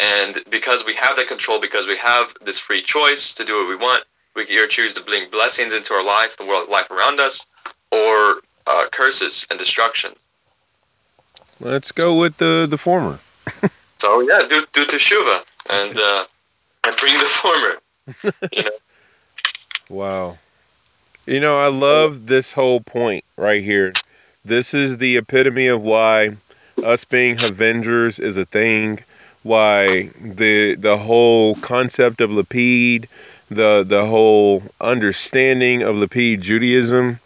and 0.00 0.38
because 0.50 0.84
we 0.84 0.94
have 0.94 1.16
that 1.16 1.28
control, 1.28 1.60
because 1.60 1.86
we 1.86 1.96
have 1.98 2.34
this 2.40 2.58
free 2.58 2.82
choice 2.82 3.34
to 3.34 3.44
do 3.44 3.58
what 3.58 3.68
we 3.68 3.76
want, 3.76 4.04
we 4.34 4.46
can 4.46 4.56
either 4.56 4.66
choose 4.66 4.94
to 4.94 5.02
bring 5.02 5.30
blessings 5.30 5.74
into 5.74 5.94
our 5.94 6.04
life, 6.04 6.36
the 6.36 6.46
world, 6.46 6.68
life 6.68 6.90
around 6.90 7.20
us, 7.20 7.46
or 7.92 8.40
uh, 8.66 8.86
curses 8.90 9.46
and 9.50 9.58
destruction. 9.58 10.12
Let's 11.60 11.90
go 11.90 12.14
with 12.14 12.36
the 12.36 12.66
the 12.70 12.78
former. 12.78 13.18
so 13.98 14.20
yeah, 14.20 14.38
do 14.48 14.64
do 14.72 14.84
teshuva 14.84 15.42
and 15.70 15.98
uh, 15.98 16.24
and 16.84 16.96
bring 16.96 17.18
the 17.18 17.26
former. 17.26 17.78
You 18.52 18.62
know. 18.62 18.70
wow. 19.90 20.38
You 21.26 21.40
know, 21.40 21.58
I 21.58 21.66
love 21.66 22.26
this 22.26 22.52
whole 22.52 22.80
point 22.80 23.22
right 23.36 23.62
here. 23.62 23.92
This 24.46 24.72
is 24.72 24.96
the 24.96 25.18
epitome 25.18 25.66
of 25.66 25.82
why 25.82 26.36
us 26.82 27.04
being 27.04 27.42
Avengers 27.42 28.18
is 28.18 28.38
a 28.38 28.46
thing. 28.46 29.00
Why 29.42 30.10
the 30.20 30.74
the 30.76 30.96
whole 30.96 31.56
concept 31.56 32.20
of 32.20 32.30
Lapid, 32.30 33.08
the 33.50 33.84
the 33.86 34.06
whole 34.06 34.62
understanding 34.80 35.82
of 35.82 35.96
Lapid 35.96 36.40
Judaism 36.40 37.20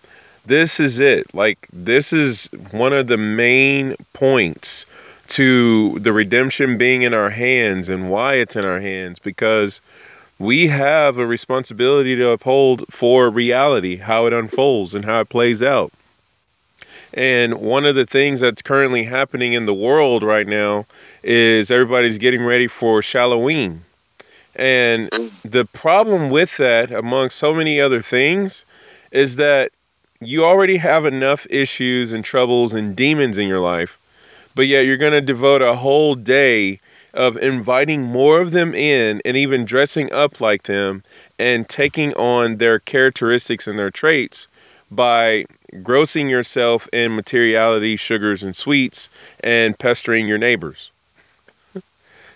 this 0.46 0.80
is 0.80 0.98
it. 0.98 1.32
Like 1.34 1.68
this 1.72 2.12
is 2.12 2.48
one 2.70 2.92
of 2.92 3.06
the 3.06 3.16
main 3.16 3.96
points 4.12 4.86
to 5.28 5.98
the 6.00 6.12
redemption 6.12 6.76
being 6.76 7.02
in 7.02 7.14
our 7.14 7.30
hands 7.30 7.88
and 7.88 8.10
why 8.10 8.34
it's 8.34 8.56
in 8.56 8.64
our 8.64 8.80
hands 8.80 9.18
because 9.18 9.80
we 10.38 10.66
have 10.66 11.18
a 11.18 11.26
responsibility 11.26 12.16
to 12.16 12.30
uphold 12.30 12.84
for 12.90 13.30
reality, 13.30 13.96
how 13.96 14.26
it 14.26 14.32
unfolds 14.32 14.94
and 14.94 15.04
how 15.04 15.20
it 15.20 15.28
plays 15.28 15.62
out. 15.62 15.92
And 17.14 17.54
one 17.60 17.84
of 17.84 17.94
the 17.94 18.06
things 18.06 18.40
that's 18.40 18.62
currently 18.62 19.04
happening 19.04 19.52
in 19.52 19.66
the 19.66 19.74
world 19.74 20.22
right 20.22 20.46
now 20.46 20.86
is 21.22 21.70
everybody's 21.70 22.18
getting 22.18 22.42
ready 22.42 22.66
for 22.66 23.02
Halloween. 23.02 23.84
And 24.56 25.10
the 25.44 25.64
problem 25.64 26.30
with 26.30 26.56
that, 26.56 26.90
among 26.90 27.30
so 27.30 27.54
many 27.54 27.80
other 27.80 28.02
things, 28.02 28.64
is 29.10 29.36
that 29.36 29.72
you 30.24 30.44
already 30.44 30.76
have 30.76 31.04
enough 31.04 31.46
issues 31.50 32.12
and 32.12 32.24
troubles 32.24 32.72
and 32.72 32.96
demons 32.96 33.38
in 33.38 33.48
your 33.48 33.60
life, 33.60 33.98
but 34.54 34.66
yet 34.66 34.86
you're 34.86 34.96
going 34.96 35.12
to 35.12 35.20
devote 35.20 35.62
a 35.62 35.76
whole 35.76 36.14
day 36.14 36.80
of 37.14 37.36
inviting 37.36 38.02
more 38.02 38.40
of 38.40 38.52
them 38.52 38.74
in 38.74 39.20
and 39.24 39.36
even 39.36 39.64
dressing 39.64 40.12
up 40.12 40.40
like 40.40 40.62
them 40.64 41.02
and 41.38 41.68
taking 41.68 42.14
on 42.14 42.56
their 42.56 42.78
characteristics 42.78 43.66
and 43.66 43.78
their 43.78 43.90
traits 43.90 44.46
by 44.90 45.44
grossing 45.76 46.28
yourself 46.28 46.88
in 46.92 47.14
materiality, 47.14 47.96
sugars, 47.96 48.42
and 48.42 48.54
sweets 48.54 49.08
and 49.40 49.78
pestering 49.78 50.26
your 50.26 50.38
neighbors. 50.38 50.90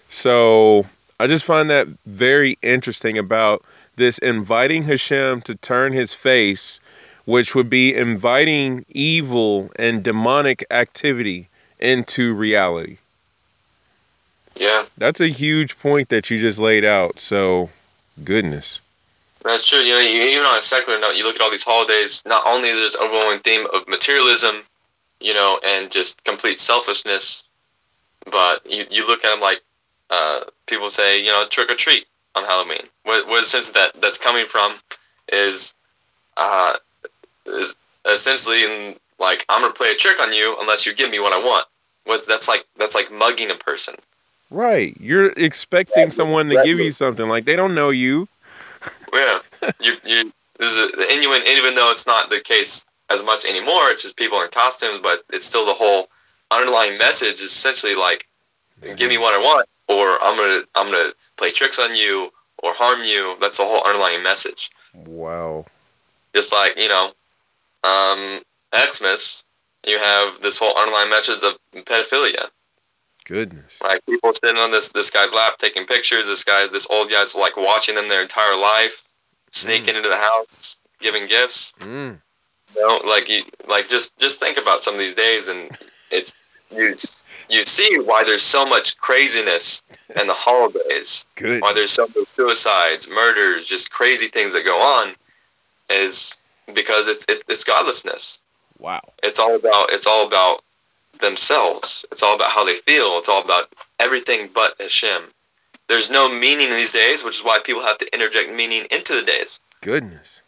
so 0.09 0.87
I 1.20 1.27
just 1.27 1.44
find 1.44 1.70
that 1.70 1.88
very 2.07 2.59
interesting 2.62 3.16
about 3.16 3.64
this 3.96 4.18
inviting 4.18 4.83
Hashem 4.83 5.40
to 5.42 5.55
turn 5.55 5.92
his 5.92 6.12
face, 6.12 6.81
which 7.27 7.55
would 7.55 7.69
be 7.69 7.95
inviting 7.95 8.87
evil 8.89 9.71
and 9.77 10.03
demonic 10.03 10.65
activity 10.71 11.49
into 11.79 12.33
reality. 12.33 12.97
Yeah, 14.57 14.87
That's 14.97 15.21
a 15.21 15.29
huge 15.29 15.79
point 15.79 16.09
that 16.09 16.31
you 16.31 16.41
just 16.41 16.59
laid 16.59 16.85
out. 16.85 17.21
So, 17.21 17.69
goodness. 18.25 18.81
that's 19.45 19.69
true. 19.69 19.81
You 19.81 19.95
know, 19.95 20.01
you, 20.01 20.23
even 20.23 20.47
on 20.47 20.57
a 20.57 20.62
secular 20.62 20.99
note, 20.99 21.17
you 21.17 21.25
look 21.25 21.35
at 21.35 21.43
all 21.43 21.51
these 21.51 21.62
holidays. 21.62 22.23
Not 22.25 22.47
only 22.47 22.71
is 22.71 22.77
there 22.77 22.87
this 22.87 22.97
overwhelming 22.97 23.41
theme 23.41 23.67
of 23.75 23.87
materialism, 23.87 24.62
you 25.21 25.35
know, 25.35 25.61
and 25.62 25.91
just 25.91 26.25
complete 26.25 26.59
selfishness, 26.59 27.45
but 28.31 28.65
you, 28.65 28.87
you 28.91 29.07
look 29.07 29.25
at 29.25 29.31
them 29.31 29.41
like 29.41 29.61
uh, 30.09 30.41
people 30.67 30.89
say, 30.89 31.21
you 31.21 31.31
know, 31.31 31.47
trick 31.51 31.71
or 31.71 31.75
treat 31.75 32.07
on 32.35 32.45
Halloween. 32.45 32.87
What 33.03 33.27
what 33.27 33.45
sense 33.45 33.71
that 33.71 34.01
that's 34.01 34.19
coming 34.19 34.47
from 34.47 34.75
is 35.31 35.75
uh, 36.37 36.75
is 37.49 37.77
essentially 38.05 38.65
in 38.65 38.97
like 39.19 39.45
I'm 39.49 39.63
gonna 39.63 39.73
play 39.73 39.91
a 39.91 39.95
trick 39.95 40.21
on 40.21 40.33
you 40.33 40.57
unless 40.61 40.87
you 40.87 40.95
give 40.95 41.11
me 41.11 41.19
what 41.19 41.33
I 41.33 41.39
want. 41.39 41.67
What's 42.05 42.27
that's 42.27 42.49
like 42.49 42.65
that's 42.77 42.95
like 42.95 43.11
mugging 43.11 43.51
a 43.51 43.57
person. 43.57 43.95
Right. 44.51 44.97
You're 45.01 45.33
expecting 45.33 46.11
someone 46.11 46.49
to 46.51 46.63
give 46.65 46.79
you 46.79 46.93
something 46.93 47.29
like 47.29 47.45
they 47.45 47.57
don't 47.57 47.75
know 47.75 47.91
you. 47.91 48.29
Yeah, 49.13 49.39
you 49.81 49.95
you 50.05 50.33
this 50.59 50.71
is 50.71 50.79
a, 50.79 51.13
even 51.13 51.43
even 51.47 51.75
though 51.75 51.91
it's 51.91 52.07
not 52.07 52.31
the 52.31 52.41
case 52.41 52.87
as 53.11 53.23
much 53.23 53.45
anymore. 53.45 53.91
It's 53.91 54.03
just 54.03 54.17
people 54.17 54.41
in 54.43 54.51
costumes, 54.51 55.01
but 55.03 55.21
it's 55.33 55.45
still 55.45 55.67
the 55.67 55.75
whole 55.75 56.09
underlying 56.51 56.99
message 56.99 57.35
is 57.35 57.43
essentially 57.43 57.95
like, 57.95 58.27
give 58.97 59.11
me 59.11 59.19
what 59.19 59.35
I 59.35 59.39
want, 59.39 59.69
or 59.89 60.23
I'm 60.23 60.37
gonna 60.37 60.63
I'm 60.75 60.91
gonna 60.91 61.13
play 61.37 61.49
tricks 61.49 61.79
on 61.79 61.95
you 61.95 62.31
or 62.63 62.73
harm 62.73 63.03
you. 63.05 63.37
That's 63.41 63.59
the 63.59 63.65
whole 63.65 63.85
underlying 63.85 64.23
message. 64.23 64.71
Wow. 64.95 65.67
Just 66.35 66.53
like 66.53 66.77
you 66.77 66.89
know, 66.89 67.13
um, 67.87 68.40
Xmas, 68.75 69.44
you 69.87 69.99
have 69.99 70.42
this 70.42 70.59
whole 70.59 70.77
online 70.77 71.09
message 71.11 71.42
of 71.42 71.55
pedophilia. 71.85 72.49
Goodness. 73.25 73.72
Like 73.83 74.05
people 74.07 74.33
sitting 74.33 74.57
on 74.57 74.70
this 74.70 74.92
this 74.92 75.11
guy's 75.11 75.35
lap 75.35 75.59
taking 75.59 75.85
pictures. 75.85 76.27
This 76.27 76.44
guy, 76.44 76.66
this 76.68 76.87
old 76.90 77.11
guy's 77.11 77.35
like 77.35 77.57
watching 77.57 77.96
them 77.96 78.09
their 78.09 78.22
entire 78.22 78.57
life, 78.57 79.03
sneaking 79.51 79.96
into 79.96 80.09
the 80.09 80.16
house, 80.16 80.77
giving 81.01 81.27
gifts. 81.27 81.72
Mm. 81.81 82.20
You 82.77 82.87
know, 82.87 83.01
like 83.05 83.29
you 83.29 83.42
like 83.68 83.88
just 83.88 84.16
just 84.18 84.38
think 84.38 84.59
about 84.59 84.83
some 84.83 84.94
of 84.94 85.01
these 85.01 85.16
days, 85.16 85.49
and 85.49 85.77
it's 86.11 86.35
you 86.70 86.94
you 87.49 87.64
see 87.64 87.99
why 87.99 88.22
there's 88.22 88.42
so 88.42 88.64
much 88.64 88.96
craziness 88.99 89.83
in 90.20 90.27
the 90.29 90.35
holidays. 90.35 91.27
Good. 91.35 91.62
Why 91.62 91.72
there's 91.72 91.92
so 91.92 92.07
many 92.07 92.27
suicides, 92.27 93.09
murders, 93.09 93.66
just 93.66 93.90
crazy 93.90 94.29
things 94.29 94.53
that 94.53 94.64
go 94.64 94.77
on, 94.77 95.14
is 95.90 96.37
because 96.74 97.09
it's 97.09 97.24
it's, 97.29 97.44
it's 97.48 97.64
godlessness. 97.64 98.40
Wow. 98.79 99.02
It's 99.22 99.38
all 99.38 99.57
about 99.57 99.92
it's 99.92 100.07
all 100.07 100.26
about 100.26 100.62
themselves. 101.20 102.05
It's 102.12 102.22
all 102.22 102.35
about 102.35 102.50
how 102.50 102.64
they 102.64 102.74
feel. 102.74 103.18
It's 103.18 103.29
all 103.29 103.42
about 103.42 103.72
everything 103.98 104.50
but 104.52 104.74
Hashem. 104.81 105.22
There's 105.88 106.11
no 106.11 106.29
meaning 106.29 106.68
in 106.68 106.76
these 106.76 106.92
days, 106.92 107.22
which 107.22 107.38
is 107.38 107.44
why 107.44 107.61
people 107.64 107.83
have 107.83 107.98
to 107.98 108.12
interject 108.12 108.52
meaning 108.52 108.87
into 108.90 109.14
the 109.14 109.22
days. 109.22 109.61
Goodness. 109.83 110.42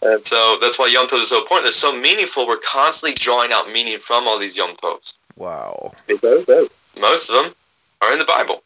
And 0.00 0.24
so 0.24 0.58
that's 0.60 0.78
why 0.78 0.86
Yom 0.86 1.08
Tov 1.08 1.20
is 1.20 1.28
so 1.28 1.40
important. 1.40 1.68
It's 1.68 1.76
so 1.76 1.94
meaningful. 1.94 2.46
We're 2.46 2.58
constantly 2.58 3.14
drawing 3.18 3.52
out 3.52 3.70
meaning 3.70 3.98
from 3.98 4.26
all 4.26 4.38
these 4.38 4.56
Yom 4.56 4.74
Tovs. 4.76 5.14
Wow. 5.36 5.92
Because 6.06 6.46
most 6.98 7.28
of 7.28 7.44
them 7.44 7.54
are 8.00 8.12
in 8.12 8.18
the 8.18 8.24
Bible. 8.24 8.62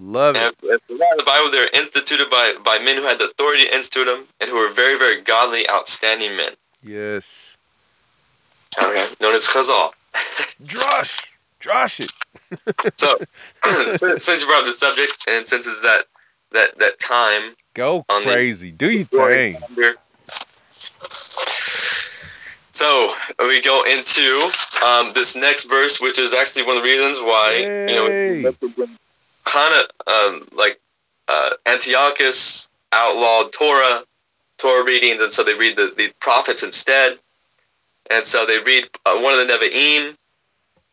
Love 0.00 0.34
And 0.36 0.46
it. 0.46 0.56
if, 0.62 0.80
if 0.80 0.86
they're 0.88 0.96
not 0.98 1.12
in 1.12 1.18
the 1.18 1.24
Bible, 1.24 1.50
they're 1.50 1.68
instituted 1.68 2.30
by, 2.30 2.54
by 2.64 2.78
men 2.78 2.96
who 2.96 3.02
had 3.02 3.18
the 3.18 3.26
authority 3.26 3.64
to 3.64 3.74
institute 3.76 4.06
them 4.06 4.24
and 4.40 4.50
who 4.50 4.56
were 4.56 4.70
very, 4.72 4.98
very 4.98 5.20
godly, 5.20 5.68
outstanding 5.68 6.36
men. 6.36 6.52
Yes. 6.82 7.56
Okay. 8.82 9.06
Known 9.20 9.34
as 9.34 9.46
Chazal. 9.46 9.90
Josh. 10.64 11.18
Josh 11.60 12.00
it. 12.00 12.10
So, 12.96 13.18
since, 13.96 14.28
you 14.40 14.46
brought 14.46 14.60
up 14.60 14.66
the 14.66 14.72
subject, 14.72 15.24
and 15.28 15.46
since 15.46 15.66
it's 15.66 15.82
that 15.82 16.04
that 16.52 16.78
that 16.78 16.98
time 16.98 17.54
Go 17.74 18.04
on 18.08 18.24
the- 18.24 18.32
crazy. 18.32 18.70
Do 18.70 18.90
your 18.90 19.04
thing. 19.04 19.56
calendar. 19.56 19.96
So 22.72 23.14
we 23.38 23.60
go 23.60 23.82
into 23.84 24.50
um, 24.84 25.12
this 25.12 25.36
next 25.36 25.64
verse, 25.64 26.00
which 26.00 26.18
is 26.18 26.32
actually 26.32 26.64
one 26.64 26.76
of 26.78 26.82
the 26.82 26.88
reasons 26.88 27.18
why 27.18 27.56
you 27.58 27.94
know 27.94 28.06
Yay. 28.08 28.54
Kind 29.44 29.74
of 29.74 30.12
um, 30.12 30.48
like 30.52 30.80
uh, 31.28 31.50
Antiochus 31.66 32.68
outlawed 32.92 33.52
Torah, 33.52 34.02
Torah 34.58 34.84
readings, 34.84 35.20
and 35.20 35.32
so 35.32 35.44
they 35.44 35.54
read 35.54 35.76
the, 35.76 35.92
the 35.96 36.12
prophets 36.20 36.62
instead, 36.62 37.18
and 38.10 38.24
so 38.24 38.46
they 38.46 38.58
read 38.58 38.84
uh, 39.06 39.18
one 39.20 39.38
of 39.38 39.46
the 39.46 39.52
Nevi'im, 39.52 40.16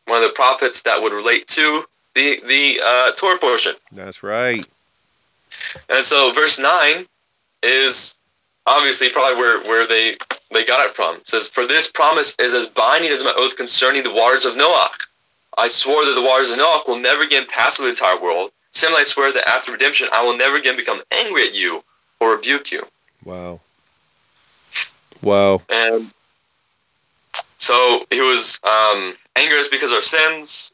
one 0.06 0.24
of 0.24 0.30
the 0.30 0.34
prophets 0.36 0.84
that 0.84 1.02
would 1.02 1.14
relate 1.14 1.48
to 1.48 1.84
the 2.16 2.42
the 2.48 2.82
uh, 2.84 3.12
Torah 3.14 3.38
portion. 3.40 3.74
That's 3.92 4.24
right. 4.24 4.66
And 5.90 6.06
so 6.06 6.32
verse 6.34 6.60
nine 6.60 7.06
is 7.64 8.16
obviously 8.68 9.10
probably 9.10 9.38
where, 9.38 9.64
where 9.64 9.88
they 9.88 10.18
they 10.52 10.66
got 10.66 10.86
it 10.86 10.92
from. 10.92 11.16
It 11.18 11.30
says, 11.30 11.48
For 11.48 11.66
this 11.66 11.90
promise 11.90 12.36
is 12.40 12.54
as 12.54 12.68
binding 12.68 13.12
as 13.12 13.24
my 13.24 13.34
oath 13.36 13.58
concerning 13.58 14.04
the 14.04 14.14
waters 14.14 14.46
of 14.46 14.56
Noah. 14.56 14.90
I 15.58 15.68
swore 15.68 16.06
that 16.06 16.14
the 16.14 16.22
waters 16.22 16.52
of 16.52 16.58
Noah 16.58 16.84
will 16.88 17.00
never 17.00 17.24
again 17.24 17.48
pass 17.48 17.80
over 17.80 17.88
the 17.88 17.92
entire 17.92 18.22
world. 18.22 18.52
Similarly, 18.72 19.02
I 19.02 19.06
swear 19.06 19.34
that 19.34 19.48
after 19.48 19.72
redemption 19.72 20.08
I 20.14 20.24
will 20.24 20.38
never 20.38 20.56
again 20.56 20.78
become 20.78 21.02
angry 21.12 21.48
at 21.48 21.56
you 21.56 21.84
or 22.20 22.32
rebuke 22.32 22.72
you. 22.72 22.86
Wow. 23.24 23.60
Wow. 25.22 25.64
And 25.70 26.12
so 27.58 28.06
he 28.12 28.22
was 28.22 28.60
um, 28.64 29.14
angry 29.36 29.60
us 29.60 29.68
because 29.68 29.90
of 29.90 29.96
our 29.96 30.02
sins. 30.02 30.74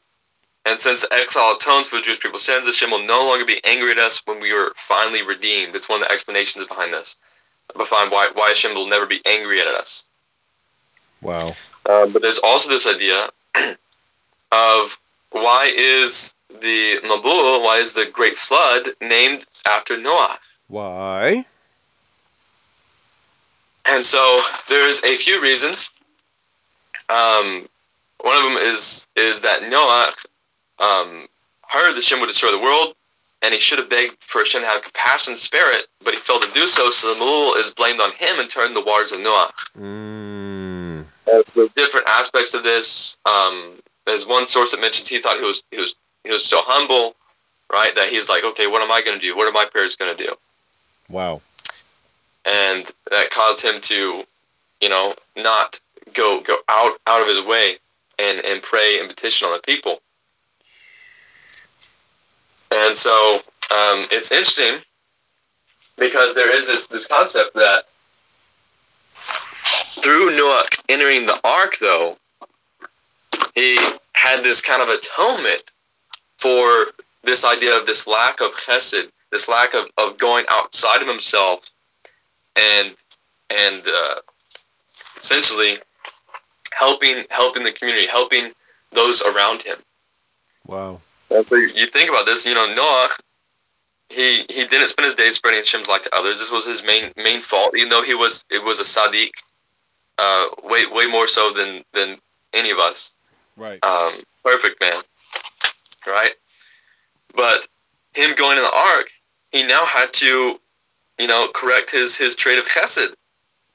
And 0.66 0.78
since 0.78 1.02
the 1.02 1.12
exile 1.12 1.56
atones 1.56 1.88
for 1.88 1.96
the 1.96 2.02
Jewish 2.02 2.20
people's 2.20 2.44
sins, 2.44 2.66
Hashem 2.66 2.90
will 2.90 3.04
no 3.04 3.26
longer 3.26 3.44
be 3.44 3.60
angry 3.64 3.90
at 3.90 3.98
us 3.98 4.22
when 4.26 4.40
we 4.40 4.52
are 4.52 4.72
finally 4.76 5.22
redeemed. 5.22 5.76
It's 5.76 5.88
one 5.88 6.02
of 6.02 6.08
the 6.08 6.12
explanations 6.12 6.64
behind 6.66 6.92
this. 6.92 7.16
Behind 7.76 8.10
why, 8.10 8.30
why 8.34 8.48
Hashem 8.48 8.74
will 8.74 8.86
never 8.86 9.06
be 9.06 9.20
angry 9.26 9.60
at 9.60 9.66
us. 9.66 10.04
Wow. 11.20 11.48
Uh, 11.86 12.06
but 12.06 12.22
there's 12.22 12.38
also 12.38 12.68
this 12.70 12.86
idea 12.86 13.28
of 14.54 14.98
why 15.30 15.72
is 15.76 16.34
the 16.48 17.00
Mabul, 17.04 17.62
why 17.64 17.78
is 17.78 17.94
the 17.94 18.06
Great 18.06 18.36
Flood 18.36 18.88
named 19.00 19.44
after 19.66 19.96
Noah? 19.96 20.38
Why? 20.68 21.44
And 23.84 24.06
so 24.06 24.40
there's 24.68 25.02
a 25.02 25.16
few 25.16 25.42
reasons. 25.42 25.90
Um, 27.08 27.68
one 28.20 28.36
of 28.36 28.44
them 28.44 28.56
is 28.56 29.08
is 29.16 29.42
that 29.42 29.68
Noah 29.68 30.12
um, 30.78 31.28
heard 31.68 31.94
that 31.94 32.02
Shem 32.02 32.20
would 32.20 32.28
destroy 32.28 32.52
the 32.52 32.58
world, 32.58 32.94
and 33.42 33.52
he 33.52 33.60
should 33.60 33.78
have 33.78 33.90
begged 33.90 34.22
for 34.22 34.38
Hashem 34.38 34.62
to 34.62 34.66
have 34.68 34.82
compassion 34.82 35.32
and 35.32 35.38
spare 35.38 35.76
it, 35.78 35.86
but 36.02 36.14
he 36.14 36.20
failed 36.20 36.42
to 36.42 36.52
do 36.52 36.66
so. 36.66 36.90
So 36.90 37.12
the 37.12 37.20
Mabul 37.20 37.58
is 37.58 37.70
blamed 37.70 38.00
on 38.00 38.12
him 38.12 38.38
and 38.38 38.48
turned 38.48 38.74
the 38.74 38.84
waters 38.84 39.12
of 39.12 39.20
Noah. 39.20 39.50
Mm. 39.78 41.04
So 41.44 41.60
there's 41.60 41.72
different 41.72 42.06
aspects 42.06 42.54
of 42.54 42.62
this. 42.62 43.18
Um, 43.26 43.74
there's 44.06 44.26
one 44.26 44.46
source 44.46 44.72
that 44.72 44.80
mentions 44.80 45.08
he 45.08 45.18
thought 45.18 45.38
he 45.38 45.44
was 45.44 45.62
he 45.70 45.78
was 45.78 45.94
he 46.24 46.30
was 46.30 46.44
so 46.44 46.60
humble, 46.62 47.14
right? 47.72 47.94
That 47.94 48.08
he's 48.08 48.28
like, 48.28 48.44
okay, 48.44 48.66
what 48.66 48.82
am 48.82 48.90
I 48.90 49.02
going 49.02 49.18
to 49.18 49.24
do? 49.24 49.36
What 49.36 49.48
are 49.48 49.52
my 49.52 49.66
parents 49.70 49.96
going 49.96 50.16
to 50.16 50.24
do? 50.24 50.34
Wow. 51.08 51.42
And 52.44 52.90
that 53.10 53.30
caused 53.30 53.64
him 53.64 53.80
to, 53.82 54.24
you 54.80 54.88
know, 54.88 55.14
not 55.36 55.80
go 56.12 56.40
go 56.40 56.56
out 56.68 56.98
out 57.06 57.22
of 57.22 57.28
his 57.28 57.42
way 57.42 57.76
and 58.18 58.44
and 58.44 58.62
pray 58.62 58.98
and 59.00 59.08
petition 59.08 59.46
on 59.46 59.54
the 59.54 59.60
people. 59.60 60.00
And 62.70 62.96
so 62.96 63.36
um, 63.70 64.06
it's 64.10 64.32
interesting 64.32 64.80
because 65.96 66.34
there 66.34 66.54
is 66.54 66.66
this 66.66 66.86
this 66.88 67.06
concept 67.06 67.54
that 67.54 67.84
through 70.02 70.36
Noah 70.36 70.64
entering 70.88 71.26
the 71.26 71.40
ark, 71.44 71.76
though, 71.80 72.18
he 73.54 73.78
had 74.12 74.42
this 74.42 74.60
kind 74.60 74.82
of 74.82 74.88
atonement 74.88 75.62
for 76.38 76.86
this 77.22 77.44
idea 77.44 77.78
of 77.78 77.86
this 77.86 78.06
lack 78.06 78.40
of 78.40 78.52
chesed, 78.56 79.08
this 79.30 79.48
lack 79.48 79.74
of, 79.74 79.86
of 79.96 80.18
going 80.18 80.44
outside 80.48 81.02
of 81.02 81.08
himself 81.08 81.70
and 82.56 82.94
and 83.50 83.82
uh, 83.86 84.14
essentially 85.16 85.78
helping 86.78 87.24
helping 87.30 87.62
the 87.62 87.72
community, 87.72 88.06
helping 88.06 88.52
those 88.92 89.22
around 89.22 89.62
him. 89.62 89.76
Wow. 90.66 91.00
And 91.30 91.46
so 91.46 91.56
you 91.56 91.86
think 91.86 92.08
about 92.10 92.26
this, 92.26 92.46
you 92.46 92.54
know, 92.54 92.72
Noah, 92.72 93.08
he 94.08 94.44
he 94.48 94.66
didn't 94.66 94.88
spend 94.88 95.06
his 95.06 95.14
days 95.14 95.36
spreading 95.36 95.60
Hashem's 95.60 95.88
light 95.88 96.02
to 96.04 96.16
others. 96.16 96.38
This 96.38 96.50
was 96.50 96.66
his 96.66 96.84
main 96.84 97.12
main 97.16 97.40
fault, 97.40 97.76
even 97.76 97.88
though 97.88 98.02
he 98.02 98.14
was 98.14 98.44
it 98.50 98.62
was 98.62 98.80
a 98.80 98.84
tzaddik, 98.84 99.30
uh, 100.18 100.46
way 100.62 100.86
way 100.86 101.06
more 101.06 101.26
so 101.26 101.52
than 101.52 101.84
than 101.92 102.18
any 102.52 102.70
of 102.70 102.78
us. 102.78 103.10
Right. 103.56 103.84
Um, 103.84 104.12
perfect 104.42 104.80
man, 104.80 104.92
right? 106.06 106.32
But 107.34 107.66
him 108.14 108.34
going 108.36 108.58
in 108.58 108.64
the 108.64 108.74
ark, 108.74 109.10
he 109.52 109.64
now 109.64 109.84
had 109.84 110.12
to, 110.14 110.58
you 111.18 111.26
know, 111.26 111.48
correct 111.54 111.90
his 111.90 112.16
his 112.16 112.36
trait 112.36 112.58
of 112.58 112.64
chesed. 112.64 113.14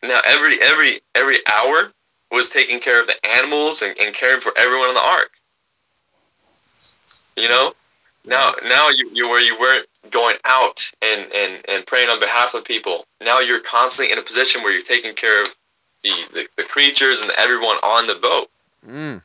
Now 0.04 0.22
every 0.26 0.62
every 0.62 1.02
every 1.16 1.40
hour 1.48 1.92
was 2.32 2.50
taking 2.50 2.80
care 2.80 3.02
of 3.02 3.08
the 3.08 3.26
animals 3.26 3.82
and, 3.82 3.98
and 4.00 4.14
caring 4.14 4.42
for 4.42 4.54
everyone 4.58 4.90
in 4.90 4.96
the 4.96 5.02
ark. 5.02 5.32
You 7.36 7.48
know, 7.48 7.74
now 8.26 8.54
now 8.64 8.90
you, 8.90 9.10
you 9.14 9.30
where 9.30 9.42
you 9.42 9.58
weren't 9.60 9.88
going 10.12 10.38
out 10.46 10.92
and, 11.02 11.32
and, 11.34 11.64
and 11.68 11.86
praying 11.86 12.10
on 12.10 12.20
behalf 12.20 12.54
of 12.54 12.64
people. 12.66 13.06
Now 13.22 13.40
you're 13.40 13.60
constantly 13.60 14.12
in 14.12 14.20
a 14.20 14.24
position 14.24 14.64
where 14.64 14.72
you're 14.72 14.82
taking 14.82 15.16
care 15.16 15.42
of 15.42 15.56
the, 16.04 16.12
the, 16.34 16.48
the 16.58 16.64
creatures 16.64 17.22
and 17.22 17.32
everyone 17.38 17.78
on 17.78 18.08
the 18.08 18.16
boat. 18.16 18.50
Mm. 18.88 19.22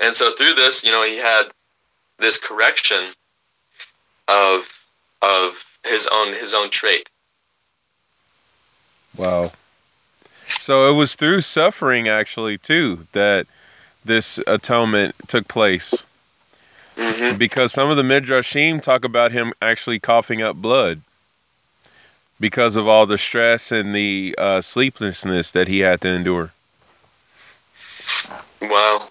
And 0.00 0.14
so 0.14 0.34
through 0.34 0.54
this, 0.54 0.84
you 0.84 0.90
know, 0.90 1.04
he 1.04 1.16
had 1.16 1.44
this 2.18 2.38
correction 2.38 3.12
of 4.28 4.86
of 5.22 5.64
his 5.84 6.08
own 6.12 6.34
his 6.34 6.54
own 6.54 6.70
trait. 6.70 7.08
Wow. 9.16 9.52
So 10.44 10.90
it 10.90 10.94
was 10.94 11.14
through 11.14 11.40
suffering, 11.40 12.08
actually, 12.08 12.58
too, 12.58 13.06
that 13.12 13.46
this 14.04 14.38
atonement 14.46 15.14
took 15.26 15.48
place. 15.48 16.02
Mm-hmm. 16.96 17.38
Because 17.38 17.72
some 17.72 17.90
of 17.90 17.96
the 17.96 18.02
midrashim 18.02 18.80
talk 18.80 19.04
about 19.04 19.32
him 19.32 19.52
actually 19.62 19.98
coughing 19.98 20.42
up 20.42 20.56
blood 20.56 21.00
because 22.38 22.76
of 22.76 22.86
all 22.86 23.06
the 23.06 23.18
stress 23.18 23.72
and 23.72 23.94
the 23.94 24.34
uh, 24.38 24.60
sleeplessness 24.60 25.52
that 25.52 25.66
he 25.66 25.80
had 25.80 26.00
to 26.02 26.08
endure. 26.08 26.52
Wow. 28.60 29.08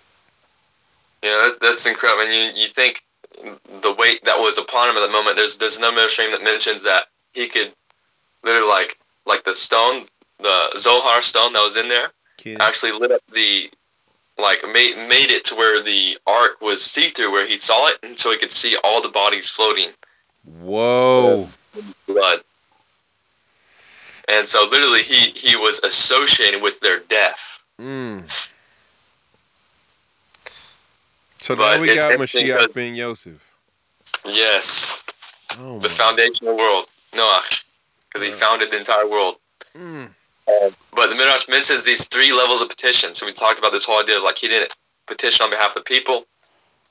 Yeah, 1.23 1.29
that, 1.29 1.57
that's 1.61 1.87
incredible. 1.87 2.23
And 2.23 2.33
you, 2.33 2.63
you 2.63 2.67
think 2.67 3.01
the 3.81 3.93
weight 3.93 4.23
that 4.25 4.37
was 4.37 4.57
upon 4.57 4.89
him 4.89 4.97
at 4.97 5.05
the 5.05 5.11
moment. 5.11 5.37
There's 5.37 5.57
there's 5.57 5.79
no 5.79 5.91
midrashim 5.91 6.31
that 6.31 6.43
mentions 6.43 6.83
that 6.83 7.05
he 7.33 7.47
could 7.47 7.73
literally 8.43 8.67
like 8.67 8.97
like 9.25 9.43
the 9.43 9.55
stone, 9.55 10.03
the 10.39 10.77
Zohar 10.77 11.21
stone 11.21 11.53
that 11.53 11.63
was 11.65 11.77
in 11.77 11.87
there, 11.87 12.11
Kid. 12.37 12.61
actually 12.61 12.91
lit 12.91 13.11
up 13.11 13.21
the 13.33 13.71
like 14.37 14.63
made 14.63 14.95
made 15.09 15.31
it 15.31 15.45
to 15.45 15.55
where 15.55 15.81
the 15.81 16.17
ark 16.27 16.61
was 16.61 16.83
see 16.83 17.09
through, 17.09 17.31
where 17.31 17.47
he 17.47 17.57
saw 17.57 17.87
it, 17.87 17.97
and 18.03 18.19
so 18.19 18.31
he 18.31 18.37
could 18.37 18.51
see 18.51 18.77
all 18.83 19.01
the 19.01 19.09
bodies 19.09 19.49
floating 19.49 19.89
Whoa. 20.43 21.49
blood. 22.07 22.41
And 24.27 24.47
so 24.47 24.65
literally 24.69 25.03
he 25.03 25.31
he 25.31 25.55
was 25.55 25.79
associated 25.83 26.61
with 26.61 26.79
their 26.79 26.99
death. 26.99 27.63
Mm. 27.79 28.51
So 31.43 31.57
But 31.57 31.75
now 31.75 31.81
we 31.81 31.93
got 31.93 32.09
Mashiach 32.13 32.73
ben 32.73 32.95
Yosef. 32.95 33.35
Yes, 34.23 35.03
Oh 35.59 35.77
the 35.77 35.89
my. 35.89 35.93
foundation 35.93 36.47
of 36.47 36.55
the 36.55 36.63
world, 36.63 36.85
Noah, 37.13 37.43
because 38.07 38.23
he 38.23 38.29
Wow. 38.29 38.37
founded 38.37 38.71
the 38.71 38.77
entire 38.77 39.05
world. 39.05 39.35
Mm. 39.75 40.13
But 40.93 41.07
the 41.07 41.15
Midrash 41.15 41.49
mentions 41.49 41.83
these 41.83 42.07
three 42.07 42.31
levels 42.31 42.61
of 42.61 42.69
petition. 42.69 43.13
So 43.13 43.25
we 43.25 43.33
talked 43.33 43.59
about 43.59 43.73
this 43.73 43.83
whole 43.83 43.99
idea 43.99 44.15
of 44.19 44.23
like 44.23 44.37
he 44.37 44.47
didn't 44.47 44.73
petition 45.05 45.43
on 45.43 45.49
behalf 45.49 45.75
of 45.75 45.83
the 45.83 45.87
people. 45.93 46.23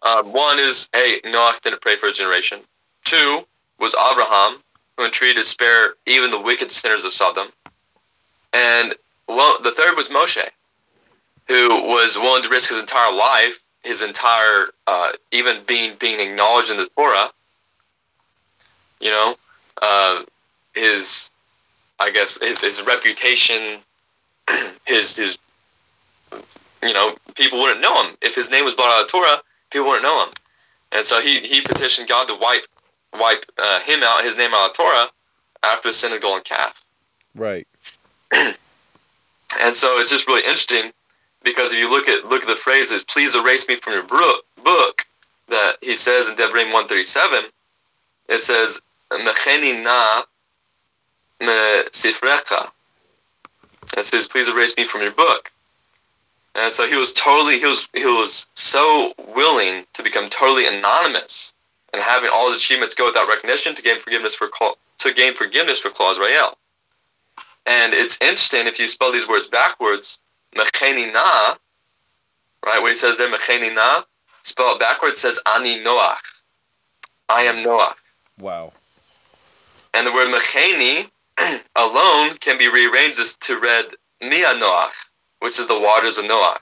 Um, 0.03 0.35
one 0.35 0.59
is, 0.59 0.91
hey, 0.93 1.23
Noah 1.25 1.55
didn't 1.63 1.81
pray 1.81 1.97
for 1.97 2.09
his 2.09 2.19
generation. 2.19 2.61
Two 3.07 3.47
was 3.81 3.95
Abraham, 3.95 4.63
who 4.99 5.07
entreated 5.07 5.45
to 5.45 5.49
spare 5.49 5.95
even 6.05 6.31
the 6.31 6.39
wicked 6.39 6.71
sinners 6.71 7.05
of 7.05 7.13
Sodom. 7.13 7.49
And 8.53 8.95
well, 9.29 9.57
the 9.63 9.73
third 9.73 9.97
was 9.97 10.11
Moshe, 10.11 10.47
who 11.49 11.85
was 11.85 12.19
willing 12.19 12.43
to 12.43 12.51
risk 12.51 12.69
his 12.69 12.79
entire 12.81 13.15
life, 13.15 13.62
his 13.83 14.03
entire, 14.03 14.67
uh, 14.87 15.13
even 15.33 15.63
being 15.67 15.97
being 15.99 16.21
acknowledged 16.21 16.71
in 16.71 16.77
the 16.77 16.89
Torah. 16.97 17.31
You 19.01 19.11
know, 19.11 19.37
uh, 19.81 20.23
his 20.75 21.31
I 21.99 22.11
guess 22.11 22.41
his, 22.41 22.61
his 22.61 22.83
reputation, 22.87 23.81
his 24.87 25.17
his 25.17 25.39
you 26.83 26.93
know, 26.93 27.17
people 27.35 27.61
wouldn't 27.61 27.81
know 27.81 28.05
him. 28.05 28.17
If 28.21 28.35
his 28.35 28.51
name 28.51 28.65
was 28.65 28.75
brought 28.75 28.93
out 28.93 29.03
of 29.03 29.07
the 29.07 29.13
Torah, 29.13 29.43
people 29.71 29.87
wouldn't 29.87 30.03
know 30.03 30.25
him. 30.25 30.33
And 30.91 31.07
so 31.07 31.21
he, 31.21 31.39
he 31.41 31.61
petitioned 31.61 32.09
God 32.09 32.27
to 32.29 32.35
wipe 32.35 32.67
wipe 33.15 33.45
uh, 33.59 33.81
him 33.81 34.03
out, 34.03 34.25
his 34.25 34.37
name 34.37 34.53
out 34.55 34.71
of 34.71 34.77
the 34.77 34.83
Torah, 34.83 35.07
after 35.63 35.91
the 35.91 35.93
sin 35.93 36.13
of 36.13 36.21
golden 36.21 36.43
calf. 36.43 36.85
Right. 37.35 37.67
And 39.61 39.77
so 39.77 39.99
it's 39.99 40.11
just 40.11 40.27
really 40.27 40.43
interesting 40.43 40.93
because 41.45 41.73
if 41.73 41.79
you 41.79 41.91
look 41.91 42.09
at 42.09 42.27
look 42.27 42.43
at 42.43 42.49
the 42.49 42.57
phrases, 42.57 43.03
please 43.03 43.35
erase 43.35 43.69
me 43.69 43.77
from 43.77 43.95
your 43.95 44.03
book, 44.03 45.07
that 45.49 45.77
he 45.81 45.97
says 45.97 46.29
in 46.29 46.37
Devarim 46.37 46.73
137, 46.73 47.45
it 48.29 48.41
says, 48.41 48.81
Mecheni 49.11 49.83
na 49.83 50.23
me 51.41 51.89
sifrecha. 51.91 52.71
It 53.97 54.05
says, 54.05 54.27
please 54.27 54.49
erase 54.49 54.77
me 54.77 54.85
from 54.85 55.03
your 55.03 55.11
book. 55.11 55.53
And 56.55 56.73
so 56.73 56.87
he 56.87 56.97
was 56.97 57.13
totally 57.13 57.59
he 57.59 57.67
was 57.67 57.89
he 57.95 58.05
was 58.05 58.47
so 58.55 59.15
willing 59.35 59.85
to 59.95 60.03
become 60.03 60.29
totally 60.29 60.67
anonymous 60.67 61.55
and 61.93 62.03
having 62.03 62.31
all 62.33 62.49
his 62.49 62.59
achievements 62.59 62.95
go 62.95 63.07
without 63.07 63.29
recognition 63.29 63.75
to 63.75 63.83
gain 63.83 63.99
forgiveness 63.99 64.35
for 64.35 64.49
to 64.99 65.13
gain 65.13 65.35
forgiveness 65.35 65.81
for 65.81 65.91
Klal 65.91 66.15
Yisrael. 66.15 66.55
And 67.65 67.95
it's 67.95 68.21
interesting 68.21 68.67
if 68.67 68.79
you 68.79 68.89
spell 68.89 69.13
these 69.13 69.29
words 69.29 69.49
backwards, 69.49 70.19
mecheni 70.57 71.13
na, 71.13 71.57
right? 72.65 72.83
Where 72.83 72.91
he 72.91 72.95
says 72.97 73.19
there 73.19 73.33
mecheni 73.33 73.75
na, 73.75 74.03
spell 74.43 74.75
it 74.75 74.81
backwards 74.81 75.21
says 75.21 75.41
ani 75.47 75.83
Noach. 75.83 76.19
I 77.29 77.43
am 77.43 77.59
Noach. 77.59 77.95
Wow. 78.39 78.73
And 79.95 80.07
the 80.07 80.13
word 80.13 80.29
mecheni 80.29 81.11
alone 81.77 82.37
can 82.39 82.59
be 82.59 82.69
rearranged 82.69 83.19
as 83.19 83.37
to 83.39 83.59
read 83.59 83.87
mei 84.21 84.43
Noach, 84.43 84.93
which 85.41 85.59
is 85.59 85.69
the 85.69 85.79
waters 85.79 86.19
of 86.19 86.25
Noach. 86.25 86.59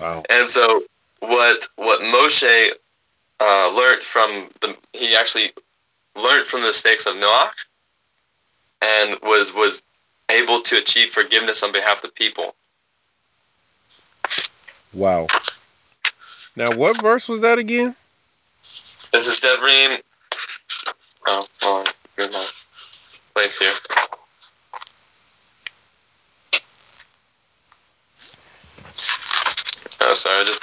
Wow. 0.00 0.22
And 0.30 0.48
so 0.48 0.84
what 1.20 1.66
what 1.76 2.00
Moshe 2.00 2.70
uh, 3.40 3.72
learned 3.74 4.02
from 4.02 4.48
the 4.60 4.76
he 4.92 5.16
actually 5.16 5.52
learned 6.16 6.46
from 6.46 6.60
the 6.60 6.68
mistakes 6.68 7.06
of 7.06 7.16
Noach 7.16 7.50
and 8.80 9.16
was 9.22 9.52
was 9.52 9.82
able 10.30 10.60
to 10.60 10.76
achieve 10.76 11.10
forgiveness 11.10 11.62
on 11.62 11.72
behalf 11.72 11.98
of 11.98 12.02
the 12.02 12.08
people. 12.08 12.54
Wow. 14.92 15.26
Now, 16.56 16.70
what 16.76 17.00
verse 17.00 17.28
was 17.28 17.40
that 17.42 17.58
again? 17.58 17.94
This 19.12 19.26
is 19.26 19.38
Devarim. 19.40 20.02
Oh, 21.26 21.46
hold 21.60 21.86
on. 21.86 21.92
Good 22.16 22.32
my 22.32 22.48
place 23.32 23.58
here. 23.58 23.72
Oh, 30.00 30.14
sorry. 30.14 30.40
I 30.40 30.44
just... 30.44 30.60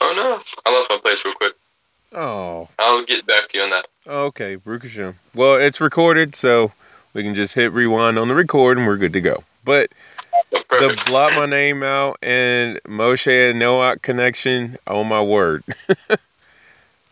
Oh 0.00 0.12
no, 0.16 0.40
I 0.64 0.74
lost 0.74 0.88
my 0.90 0.98
place 0.98 1.24
real 1.24 1.34
quick. 1.34 1.52
Oh. 2.12 2.68
I'll 2.78 3.04
get 3.04 3.26
back 3.26 3.48
to 3.48 3.58
you 3.58 3.64
on 3.64 3.70
that. 3.70 3.86
Okay, 4.06 4.56
Baruch 4.56 4.84
Well, 5.34 5.56
it's 5.56 5.80
recorded, 5.80 6.34
so 6.34 6.72
we 7.12 7.22
can 7.22 7.34
just 7.34 7.54
hit 7.54 7.72
rewind 7.72 8.18
on 8.18 8.28
the 8.28 8.34
record 8.34 8.78
and 8.78 8.86
we're 8.86 8.96
good 8.96 9.12
to 9.14 9.20
go. 9.20 9.42
But 9.64 9.90
the 10.52 11.00
blot 11.06 11.32
my 11.38 11.46
name 11.46 11.82
out 11.82 12.18
and 12.22 12.80
Moshe 12.86 13.50
and 13.50 13.60
Noach 13.60 14.02
connection, 14.02 14.78
oh 14.86 15.04
my 15.04 15.22
word. 15.22 15.64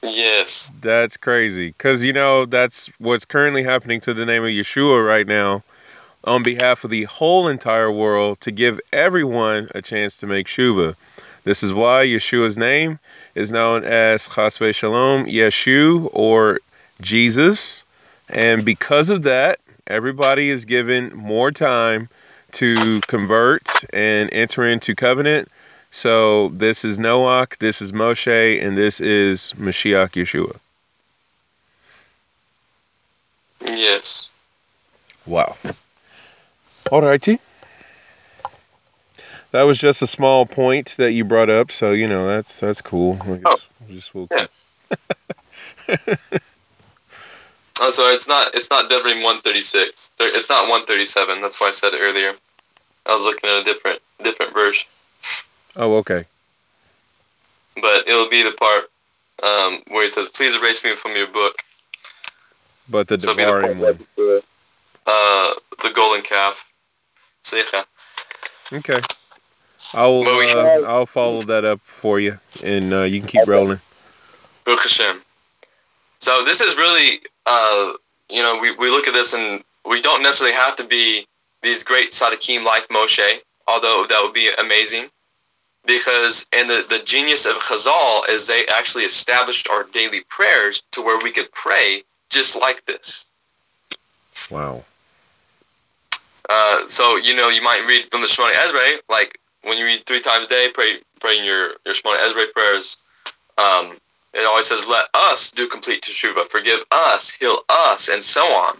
Yes. 0.02 0.72
That's 0.80 1.16
crazy. 1.16 1.68
Because, 1.68 2.04
you 2.04 2.12
know, 2.12 2.46
that's 2.46 2.88
what's 2.98 3.24
currently 3.24 3.64
happening 3.64 4.00
to 4.02 4.14
the 4.14 4.24
name 4.24 4.44
of 4.44 4.50
Yeshua 4.50 5.04
right 5.04 5.26
now. 5.26 5.64
on 6.24 6.42
behalf 6.42 6.84
of 6.84 6.90
the 6.90 7.04
whole 7.04 7.48
entire 7.48 7.90
world 7.90 8.40
to 8.42 8.50
give 8.50 8.80
everyone 8.92 9.68
a 9.74 9.82
chance 9.82 10.16
to 10.18 10.26
make 10.26 10.46
shuva. 10.46 10.94
This 11.44 11.62
is 11.62 11.72
why 11.72 12.04
Yeshua's 12.04 12.58
name 12.58 12.98
is 13.34 13.52
known 13.52 13.84
as 13.84 14.26
Chasve 14.28 14.74
Shalom 14.74 15.26
Yeshu 15.26 16.10
or 16.12 16.60
Jesus. 17.00 17.84
And 18.28 18.64
because 18.64 19.10
of 19.10 19.22
that, 19.22 19.60
everybody 19.88 20.50
is 20.50 20.64
given 20.64 21.14
more 21.14 21.50
time 21.50 22.08
to 22.52 23.00
convert 23.02 23.68
and 23.92 24.28
enter 24.32 24.64
into 24.64 24.94
covenant. 24.94 25.48
So 25.90 26.48
this 26.50 26.84
is 26.84 26.98
Noach, 26.98 27.58
this 27.58 27.82
is 27.82 27.92
Moshe, 27.92 28.62
and 28.64 28.76
this 28.76 29.00
is 29.00 29.52
Mashiach 29.58 30.10
Yeshua. 30.10 30.56
Yes. 33.66 34.28
Wow. 35.26 35.56
All 36.90 37.02
righty. 37.02 37.38
That 39.50 39.62
was 39.62 39.78
just 39.78 40.02
a 40.02 40.06
small 40.06 40.44
point 40.46 40.94
that 40.98 41.12
you 41.12 41.24
brought 41.24 41.48
up, 41.48 41.72
so 41.72 41.92
you 41.92 42.06
know 42.06 42.26
that's 42.26 42.60
that's 42.60 42.82
cool. 42.82 43.18
I 43.22 43.36
guess 43.36 43.42
Oh. 43.46 43.58
just 43.90 44.14
we'll 44.14 44.28
Yeah. 44.30 44.46
Oh, 47.80 47.90
sorry, 47.90 48.14
it's 48.14 48.28
not 48.28 48.54
it's 48.54 48.70
not 48.70 48.88
definitely 48.90 49.22
136. 49.22 50.10
It's 50.18 50.48
not 50.48 50.62
137. 50.62 51.40
That's 51.40 51.60
why 51.60 51.68
I 51.68 51.72
said 51.72 51.94
it 51.94 52.00
earlier. 52.00 52.34
I 53.06 53.12
was 53.12 53.24
looking 53.24 53.48
at 53.48 53.56
a 53.56 53.64
different 53.64 54.00
different 54.22 54.52
version. 54.52 54.88
Oh, 55.76 55.96
okay. 55.96 56.24
but 57.80 58.08
it'll 58.08 58.28
be 58.28 58.42
the 58.42 58.52
part 58.52 58.90
um, 59.42 59.82
where 59.88 60.02
he 60.02 60.08
says, 60.08 60.28
"Please 60.28 60.56
erase 60.56 60.82
me 60.82 60.94
from 60.94 61.14
your 61.16 61.28
book." 61.28 61.62
But 62.88 63.08
the 63.08 63.18
So 63.18 63.34
be 63.34 63.44
the 63.44 63.52
one. 63.52 64.42
Uh, 65.06 65.54
the 65.82 65.90
golden 65.94 66.22
calf. 66.22 66.70
Seicha. 67.44 67.84
Okay. 68.72 69.00
I'll 69.94 70.26
uh, 70.26 70.82
I'll 70.82 71.06
follow 71.06 71.42
that 71.42 71.64
up 71.64 71.80
for 72.00 72.20
you, 72.20 72.38
and 72.64 72.92
uh, 72.92 73.02
you 73.02 73.20
can 73.20 73.28
keep 73.28 73.46
rolling. 73.46 73.80
Baruch 74.64 74.82
Hashem. 74.82 75.22
So 76.18 76.44
this 76.44 76.60
is 76.60 76.76
really, 76.76 77.20
uh, 77.48 77.92
you 78.28 78.42
know, 78.42 78.58
we, 78.58 78.76
we 78.76 78.90
look 78.90 79.08
at 79.08 79.14
this 79.14 79.32
and 79.32 79.64
we 79.88 80.00
don't 80.02 80.22
necessarily 80.22 80.54
have 80.54 80.76
to 80.76 80.84
be 80.84 81.26
these 81.62 81.82
great 81.82 82.10
Tzaddikim 82.10 82.64
like 82.64 82.86
Moshe, 82.88 83.38
although 83.66 84.04
that 84.08 84.20
would 84.22 84.34
be 84.34 84.50
amazing. 84.58 85.08
Because, 85.86 86.46
and 86.52 86.68
the, 86.68 86.84
the 86.88 86.98
genius 87.04 87.46
of 87.46 87.56
Chazal 87.56 88.28
is 88.28 88.46
they 88.46 88.66
actually 88.76 89.04
established 89.04 89.70
our 89.70 89.84
daily 89.84 90.20
prayers 90.28 90.82
to 90.92 91.00
where 91.00 91.18
we 91.18 91.30
could 91.30 91.50
pray 91.52 92.02
just 92.28 92.60
like 92.60 92.84
this. 92.84 93.26
Wow. 94.50 94.84
Uh, 96.50 96.86
so, 96.86 97.16
you 97.16 97.34
know, 97.34 97.48
you 97.48 97.62
might 97.62 97.86
read 97.86 98.06
from 98.10 98.20
the 98.20 98.26
Shemoneh 98.26 98.52
Esrei, 98.52 98.98
like 99.08 99.38
when 99.62 99.78
you 99.78 99.86
read 99.86 100.04
three 100.04 100.20
times 100.20 100.46
a 100.46 100.50
day, 100.50 100.68
pray, 100.74 100.98
praying 101.20 101.46
your, 101.46 101.70
your 101.86 101.94
Shemoneh 101.94 102.22
Esrei 102.24 102.52
prayers, 102.52 102.98
um, 103.56 103.96
it 104.34 104.46
always 104.46 104.66
says, 104.66 104.86
let 104.88 105.06
us 105.14 105.50
do 105.50 105.68
complete 105.68 106.02
teshuva, 106.02 106.48
forgive 106.48 106.80
us, 106.92 107.30
heal 107.30 107.58
us, 107.68 108.08
and 108.08 108.22
so 108.22 108.44
on. 108.44 108.76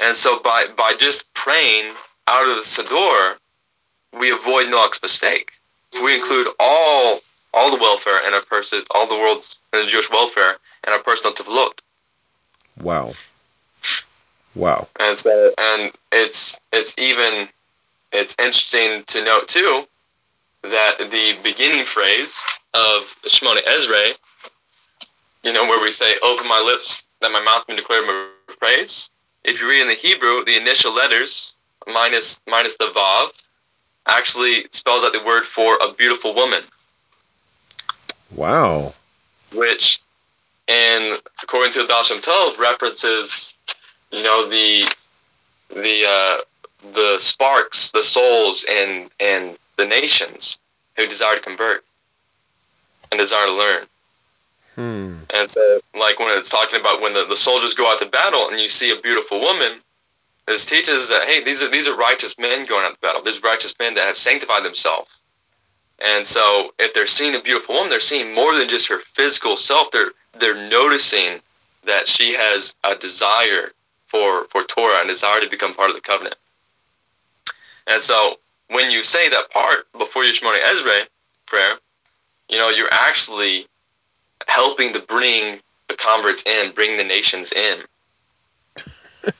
And 0.00 0.16
so 0.16 0.40
by, 0.40 0.66
by 0.76 0.94
just 0.98 1.32
praying 1.34 1.94
out 2.26 2.48
of 2.48 2.56
the 2.56 2.62
Siddur, 2.62 3.36
we 4.18 4.30
avoid 4.30 4.68
Noach's 4.70 5.02
mistake. 5.02 5.52
If 5.92 6.02
we 6.02 6.14
include 6.16 6.48
all 6.58 7.20
all 7.56 7.70
the 7.70 7.80
welfare 7.80 8.18
and 8.26 8.34
our 8.34 8.40
person, 8.42 8.82
all 8.92 9.06
the 9.06 9.14
world's 9.14 9.56
and 9.72 9.86
the 9.86 9.90
Jewish 9.90 10.10
welfare 10.10 10.56
in 10.86 10.92
our 10.92 10.98
personal 10.98 11.32
tefillot, 11.34 11.78
Wow. 12.80 13.12
Wow. 14.56 14.88
and 14.98 15.16
so 15.16 15.52
and 15.56 15.92
it's 16.10 16.60
it's 16.72 16.98
even 16.98 17.48
it's 18.12 18.36
interesting 18.38 19.04
to 19.06 19.24
note 19.24 19.46
too 19.48 19.86
that 20.62 20.98
the 20.98 21.38
beginning 21.44 21.84
phrase 21.84 22.42
of 22.72 23.02
Shemoneh 23.26 23.64
Esrei, 23.64 24.16
you 25.44 25.52
know, 25.52 25.64
where 25.64 25.80
we 25.82 25.90
say, 25.90 26.16
"Open 26.22 26.48
my 26.48 26.60
lips 26.60 27.04
that 27.20 27.30
my 27.30 27.40
mouth 27.40 27.64
may 27.68 27.76
declare 27.76 28.04
my 28.04 28.28
praise." 28.58 29.10
If 29.44 29.60
you 29.60 29.68
read 29.68 29.82
in 29.82 29.88
the 29.88 29.94
Hebrew, 29.94 30.44
the 30.44 30.56
initial 30.56 30.92
letters 30.94 31.54
minus 31.86 32.40
minus 32.46 32.76
the 32.76 32.86
vav 32.86 33.28
actually 34.06 34.66
spells 34.72 35.04
out 35.04 35.12
the 35.12 35.22
word 35.22 35.44
for 35.44 35.76
a 35.82 35.92
beautiful 35.92 36.34
woman, 36.34 36.64
Wow. 38.30 38.94
which, 39.52 40.00
and 40.68 41.20
according 41.42 41.72
to 41.72 41.82
the 41.82 41.88
Baal 41.88 42.02
Shem 42.04 42.20
Tov, 42.20 42.58
references, 42.58 43.54
you 44.10 44.22
know, 44.22 44.48
the 44.48 44.90
the 45.70 46.04
uh, 46.06 46.90
the 46.92 47.18
sparks, 47.18 47.90
the 47.90 48.02
souls, 48.02 48.64
and 48.68 49.10
and 49.20 49.58
the 49.76 49.86
nations 49.86 50.58
who 50.96 51.06
desire 51.06 51.36
to 51.36 51.40
convert 51.42 51.84
and 53.10 53.18
desire 53.18 53.46
to 53.46 53.52
learn. 53.52 53.86
Hmm. 54.74 55.18
And 55.32 55.48
so, 55.48 55.80
like 55.98 56.18
when 56.18 56.36
it's 56.36 56.50
talking 56.50 56.80
about 56.80 57.00
when 57.00 57.12
the, 57.12 57.24
the 57.26 57.36
soldiers 57.36 57.74
go 57.74 57.90
out 57.90 57.98
to 57.98 58.06
battle 58.06 58.48
and 58.48 58.58
you 58.58 58.68
see 58.68 58.90
a 58.90 59.00
beautiful 59.00 59.40
woman, 59.40 59.80
this 60.46 60.66
teaches 60.66 61.08
that 61.10 61.26
hey, 61.28 61.42
these 61.44 61.62
are 61.62 61.70
these 61.70 61.88
are 61.88 61.96
righteous 61.96 62.38
men 62.38 62.66
going 62.66 62.84
out 62.84 62.94
to 62.94 63.00
battle. 63.00 63.22
There's 63.22 63.42
righteous 63.42 63.74
men 63.78 63.94
that 63.94 64.06
have 64.06 64.16
sanctified 64.16 64.64
themselves. 64.64 65.18
And 66.00 66.26
so, 66.26 66.74
if 66.78 66.92
they're 66.92 67.06
seeing 67.06 67.36
a 67.36 67.40
beautiful 67.40 67.76
woman, 67.76 67.88
they're 67.88 68.00
seeing 68.00 68.34
more 68.34 68.54
than 68.54 68.68
just 68.68 68.88
her 68.88 68.98
physical 68.98 69.56
self. 69.56 69.90
They're 69.92 70.12
they're 70.38 70.68
noticing 70.68 71.40
that 71.84 72.08
she 72.08 72.34
has 72.34 72.74
a 72.82 72.96
desire 72.96 73.70
for 74.06 74.44
for 74.46 74.64
Torah 74.64 74.98
and 74.98 75.08
desire 75.08 75.40
to 75.40 75.48
become 75.48 75.74
part 75.74 75.90
of 75.90 75.96
the 75.96 76.02
covenant. 76.02 76.36
And 77.86 78.02
so, 78.02 78.38
when 78.68 78.90
you 78.90 79.02
say 79.02 79.28
that 79.28 79.50
part 79.50 79.86
before 79.96 80.24
your 80.24 80.34
Shemoneh 80.34 80.62
Esrei 80.62 81.04
prayer, 81.46 81.76
you 82.48 82.58
know 82.58 82.70
you're 82.70 82.92
actually 82.92 83.68
helping 84.48 84.92
to 84.92 85.00
bring 85.00 85.60
the 85.88 85.94
converts 85.94 86.44
in, 86.46 86.72
bring 86.72 86.96
the 86.96 87.04
nations 87.04 87.52
in. 87.52 87.82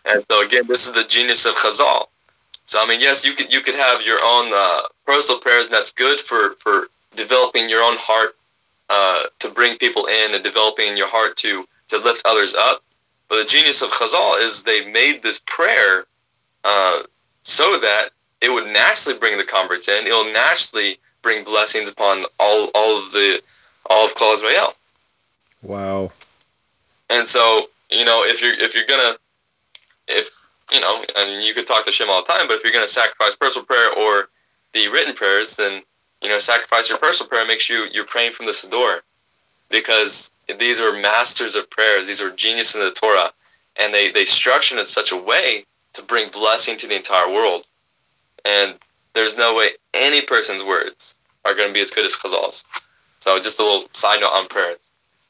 and 0.04 0.24
so 0.30 0.44
again, 0.44 0.66
this 0.66 0.86
is 0.86 0.92
the 0.92 1.04
genius 1.04 1.46
of 1.46 1.54
Chazal. 1.54 2.06
So 2.66 2.82
I 2.82 2.86
mean, 2.86 3.00
yes, 3.00 3.24
you 3.24 3.34
could 3.34 3.52
you 3.52 3.60
could 3.60 3.76
have 3.76 4.02
your 4.02 4.18
own 4.24 4.50
uh, 4.54 4.82
personal 5.04 5.40
prayers, 5.40 5.66
and 5.66 5.74
that's 5.74 5.92
good 5.92 6.20
for 6.20 6.54
for 6.54 6.88
developing 7.14 7.68
your 7.68 7.82
own 7.82 7.96
heart 7.98 8.36
uh, 8.88 9.24
to 9.40 9.50
bring 9.50 9.78
people 9.78 10.06
in 10.06 10.34
and 10.34 10.42
developing 10.42 10.96
your 10.96 11.08
heart 11.08 11.36
to 11.38 11.66
to 11.88 11.98
lift 11.98 12.22
others 12.24 12.54
up. 12.54 12.82
But 13.28 13.42
the 13.42 13.48
genius 13.48 13.82
of 13.82 13.90
Chazal 13.90 14.40
is 14.40 14.62
they 14.62 14.90
made 14.90 15.22
this 15.22 15.40
prayer 15.46 16.06
uh, 16.64 17.02
so 17.42 17.78
that 17.78 18.10
it 18.40 18.50
would 18.50 18.66
naturally 18.66 19.18
bring 19.18 19.38
the 19.38 19.44
converts 19.44 19.88
in. 19.88 20.06
It 20.06 20.12
will 20.12 20.32
naturally 20.32 20.98
bring 21.22 21.44
blessings 21.44 21.90
upon 21.90 22.24
all 22.38 22.70
all 22.74 23.04
of 23.04 23.12
the 23.12 23.42
all 23.90 24.06
of 24.06 24.14
Klal. 24.14 24.74
Wow. 25.64 26.12
And 27.10 27.26
so, 27.26 27.68
you 27.90 28.04
know, 28.04 28.24
if 28.24 28.42
you're 28.42 28.54
if 28.54 28.74
you're 28.74 28.86
gonna 28.86 29.16
if 30.08 30.30
you 30.72 30.80
know, 30.80 31.04
and 31.16 31.44
you 31.44 31.54
could 31.54 31.66
talk 31.66 31.84
to 31.84 31.92
Shem 31.92 32.08
all 32.08 32.22
the 32.24 32.32
time, 32.32 32.46
but 32.46 32.54
if 32.54 32.64
you're 32.64 32.72
gonna 32.72 32.88
sacrifice 32.88 33.36
personal 33.36 33.66
prayer 33.66 33.92
or 33.92 34.28
the 34.72 34.88
written 34.88 35.14
prayers, 35.14 35.56
then 35.56 35.82
you 36.22 36.30
know, 36.30 36.38
sacrifice 36.38 36.88
your 36.88 36.98
personal 36.98 37.28
prayer 37.28 37.46
makes 37.46 37.68
you 37.68 37.86
you're 37.92 38.06
praying 38.06 38.32
from 38.32 38.46
the 38.46 38.52
Siddur. 38.52 39.00
Because 39.70 40.30
these 40.58 40.80
are 40.80 40.92
masters 40.92 41.56
of 41.56 41.68
prayers, 41.70 42.06
these 42.06 42.20
are 42.20 42.30
genius 42.30 42.74
in 42.74 42.80
the 42.82 42.90
Torah, 42.90 43.32
and 43.76 43.92
they, 43.92 44.10
they 44.10 44.24
structure 44.24 44.76
it 44.76 44.80
in 44.80 44.86
such 44.86 45.10
a 45.10 45.16
way 45.16 45.64
to 45.94 46.02
bring 46.02 46.30
blessing 46.30 46.76
to 46.78 46.86
the 46.86 46.96
entire 46.96 47.30
world. 47.30 47.64
And 48.44 48.74
there's 49.14 49.36
no 49.36 49.54
way 49.54 49.70
any 49.94 50.22
person's 50.22 50.62
words 50.62 51.16
are 51.44 51.54
going 51.54 51.68
to 51.68 51.74
be 51.74 51.80
as 51.80 51.90
good 51.90 52.04
as 52.04 52.12
Chazal's. 52.14 52.64
So 53.20 53.38
just 53.40 53.58
a 53.58 53.62
little 53.62 53.88
side 53.92 54.20
note 54.20 54.32
on 54.32 54.48
prayer. 54.48 54.76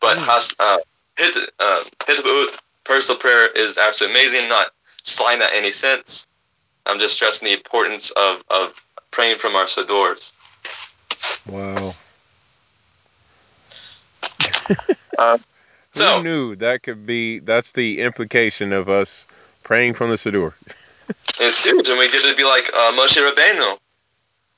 But 0.05 0.19
Mm. 0.19 0.27
has, 0.27 0.55
uh, 0.59 0.79
hit, 1.17 1.35
uh, 1.59 1.85
personal 2.85 3.19
prayer 3.19 3.47
is 3.49 3.79
absolutely 3.79 4.21
amazing. 4.21 4.49
Not 4.51 4.71
slighting 5.03 5.39
that 5.41 5.55
any 5.55 5.73
sense. 5.73 6.29
I'm 6.85 6.99
just 6.99 7.15
stressing 7.15 7.47
the 7.47 7.55
importance 7.55 8.11
of, 8.11 8.45
of 8.51 8.85
praying 9.11 9.39
from 9.39 9.57
our 9.57 9.65
Sidors. 9.65 10.33
Wow. 11.47 11.95
So, 15.93 16.17
Who 16.17 16.23
knew 16.25 16.57
that 16.57 16.83
could 16.83 17.07
be? 17.07 17.39
That's 17.39 17.73
the 17.73 18.01
implication 18.01 18.73
of 18.73 18.89
us 18.89 19.27
praying 19.63 19.95
from 19.95 20.11
the 20.11 20.17
Siddur. 20.17 20.53
it's 21.41 21.63
huge, 21.65 21.89
and 21.89 21.99
we 21.99 22.11
get 22.11 22.23
to 22.23 22.35
be 22.35 22.43
like 22.45 22.69
uh, 22.75 22.93
Moshe 22.99 23.17
Rabbeinu, 23.17 23.79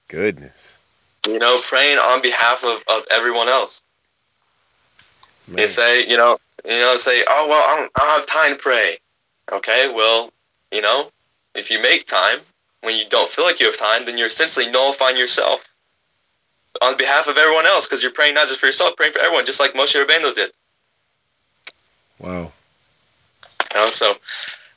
Goodness. 0.09 0.77
you 1.27 1.39
know, 1.39 1.61
praying 1.61 1.99
on 1.99 2.23
behalf 2.23 2.65
of, 2.65 2.83
of 2.89 3.03
everyone 3.11 3.49
else. 3.51 3.83
Man. 5.47 5.59
You 5.59 5.69
say, 5.69 6.09
you 6.09 6.17
know, 6.17 6.39
you 6.65 6.79
know, 6.79 6.97
say, 6.97 7.25
oh 7.29 7.47
well, 7.49 7.63
I 7.63 7.77
don't, 7.77 7.91
I 7.97 8.01
don't 8.01 8.21
have 8.21 8.27
time 8.27 8.53
to 8.57 8.63
pray. 8.63 8.99
Okay, 9.53 9.93
well, 9.95 10.33
you 10.73 10.83
know, 10.83 11.11
if 11.55 11.71
you 11.71 11.81
make 11.81 12.07
time 12.07 12.39
when 12.83 12.97
you 12.97 13.05
don't 13.09 13.29
feel 13.29 13.45
like 13.45 13.61
you 13.61 13.67
have 13.67 13.79
time, 13.79 14.05
then 14.05 14.19
you're 14.19 14.27
essentially 14.27 14.69
nullifying 14.71 15.17
yourself 15.17 15.73
on 16.83 16.97
behalf 16.97 17.29
of 17.29 17.39
everyone 17.39 17.67
else 17.67 17.87
because 17.87 18.03
you're 18.03 18.13
praying 18.13 18.35
not 18.35 18.49
just 18.49 18.61
for 18.61 18.67
yourself, 18.67 18.97
praying 18.97 19.13
for 19.13 19.21
everyone, 19.21 19.47
just 19.47 19.61
like 19.61 19.73
Moshe 19.75 19.95
Rabbeinu 19.95 20.35
did. 20.35 20.51
Wow. 22.19 22.53
You 23.73 23.81
know, 23.81 23.87
so 23.87 24.15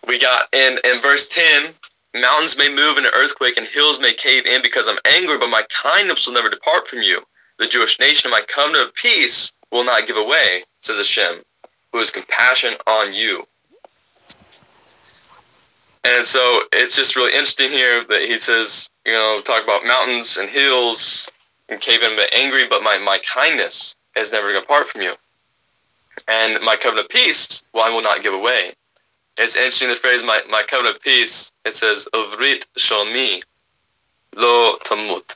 we 0.08 0.20
got 0.20 0.54
in 0.54 0.78
in 0.84 1.02
verse 1.02 1.28
ten 1.28 1.74
mountains 2.14 2.58
may 2.58 2.70
move 2.70 2.98
in 2.98 3.06
an 3.06 3.12
earthquake 3.16 3.58
and 3.58 3.68
hills 3.68 4.00
may 4.00 4.14
cave 4.14 4.46
in 4.46 4.62
because 4.62 4.88
I'm 4.88 5.00
angry, 5.06 5.38
but 5.38 5.50
my 5.50 5.64
kindness 5.70 6.28
will 6.28 6.34
never 6.34 6.50
depart 6.50 6.88
from 6.88 7.02
you. 7.02 7.22
The 7.58 7.68
Jewish 7.68 8.00
nation 8.00 8.28
of 8.28 8.32
my 8.32 8.42
covenant 8.48 8.90
of 8.90 8.96
peace 8.96 9.52
will 9.72 9.86
not 9.86 10.08
give 10.08 10.18
away, 10.18 10.64
says 10.82 10.98
Hashem, 10.98 11.44
who 11.92 12.00
has 12.00 12.12
compassion 12.12 12.76
on 12.88 13.14
you. 13.14 13.46
And 16.04 16.26
so 16.26 16.64
it's 16.72 16.96
just 16.96 17.16
really 17.16 17.32
interesting 17.32 17.72
here 17.72 18.06
that 18.06 18.22
he 18.22 18.40
says, 18.40 18.90
you 19.06 19.12
know, 19.12 19.42
talk 19.42 19.64
about 19.64 19.86
mountains 19.86 20.38
and 20.38 20.50
hills 20.50 21.30
and 21.68 21.80
cave 21.82 22.02
in, 22.04 22.16
but 22.16 22.34
angry, 22.34 22.68
but 22.68 22.82
my, 22.82 22.98
my 22.98 23.20
kindness 23.20 23.96
is 24.18 24.32
never 24.32 24.52
going 24.52 24.56
to 24.56 24.62
depart 24.62 24.88
from 24.88 25.02
you. 25.02 25.14
And 26.28 26.64
my 26.64 26.76
covenant 26.76 27.06
of 27.06 27.10
peace, 27.10 27.64
well, 27.74 27.86
I 27.86 27.90
will 27.90 28.02
not 28.02 28.24
give 28.24 28.34
away. 28.34 28.74
It's 29.38 29.56
interesting 29.56 29.90
the 29.90 29.96
phrase 29.96 30.24
my, 30.24 30.42
my 30.50 30.64
covenant 30.64 30.98
of 30.98 31.02
peace, 31.02 31.52
it 31.66 31.74
says 31.74 32.08
Uvrit 32.14 32.66
Shlomi 32.78 33.42
Lo 34.36 34.78
Tamut. 34.84 35.36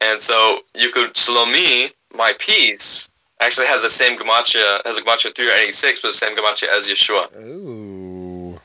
And 0.00 0.20
so 0.20 0.60
you 0.74 0.90
could 0.90 1.14
Shlomi, 1.14 1.90
my 2.16 2.34
peace, 2.38 3.08
actually 3.40 3.66
has 3.66 3.82
the 3.82 3.90
same 3.90 4.18
gematria 4.18 4.80
has 4.84 4.98
a 4.98 5.02
gematria 5.02 5.34
386, 5.34 6.02
but 6.02 6.08
the 6.08 6.14
same 6.14 6.36
gematria 6.36 6.68
as 6.68 6.88
Yeshua. 6.88 7.34
Ooh. 7.36 8.60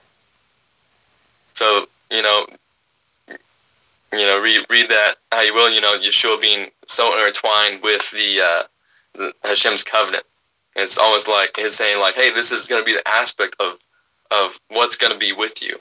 So, 1.53 1.87
you 2.09 2.21
know, 2.21 2.47
you 4.13 4.25
know, 4.25 4.39
read 4.39 4.65
read 4.69 4.89
that 4.89 5.15
how 5.31 5.41
you 5.41 5.53
will, 5.53 5.69
you 5.69 5.81
know, 5.81 5.99
Yeshua 5.99 6.39
being 6.41 6.69
so 6.87 7.13
intertwined 7.13 7.81
with 7.81 8.09
the 8.11 8.41
uh 8.41 8.63
the 9.13 9.33
Hashem's 9.43 9.83
covenant. 9.83 10.23
It's 10.75 10.97
almost 10.97 11.27
like 11.27 11.51
he's 11.57 11.75
saying 11.75 11.99
like, 11.99 12.15
hey, 12.15 12.33
this 12.33 12.51
is 12.51 12.67
gonna 12.67 12.83
be 12.83 12.93
the 12.93 13.07
aspect 13.07 13.55
of 13.59 13.83
of 14.31 14.59
what's 14.69 14.95
going 14.95 15.13
to 15.13 15.19
be 15.19 15.33
with 15.33 15.61
you. 15.61 15.77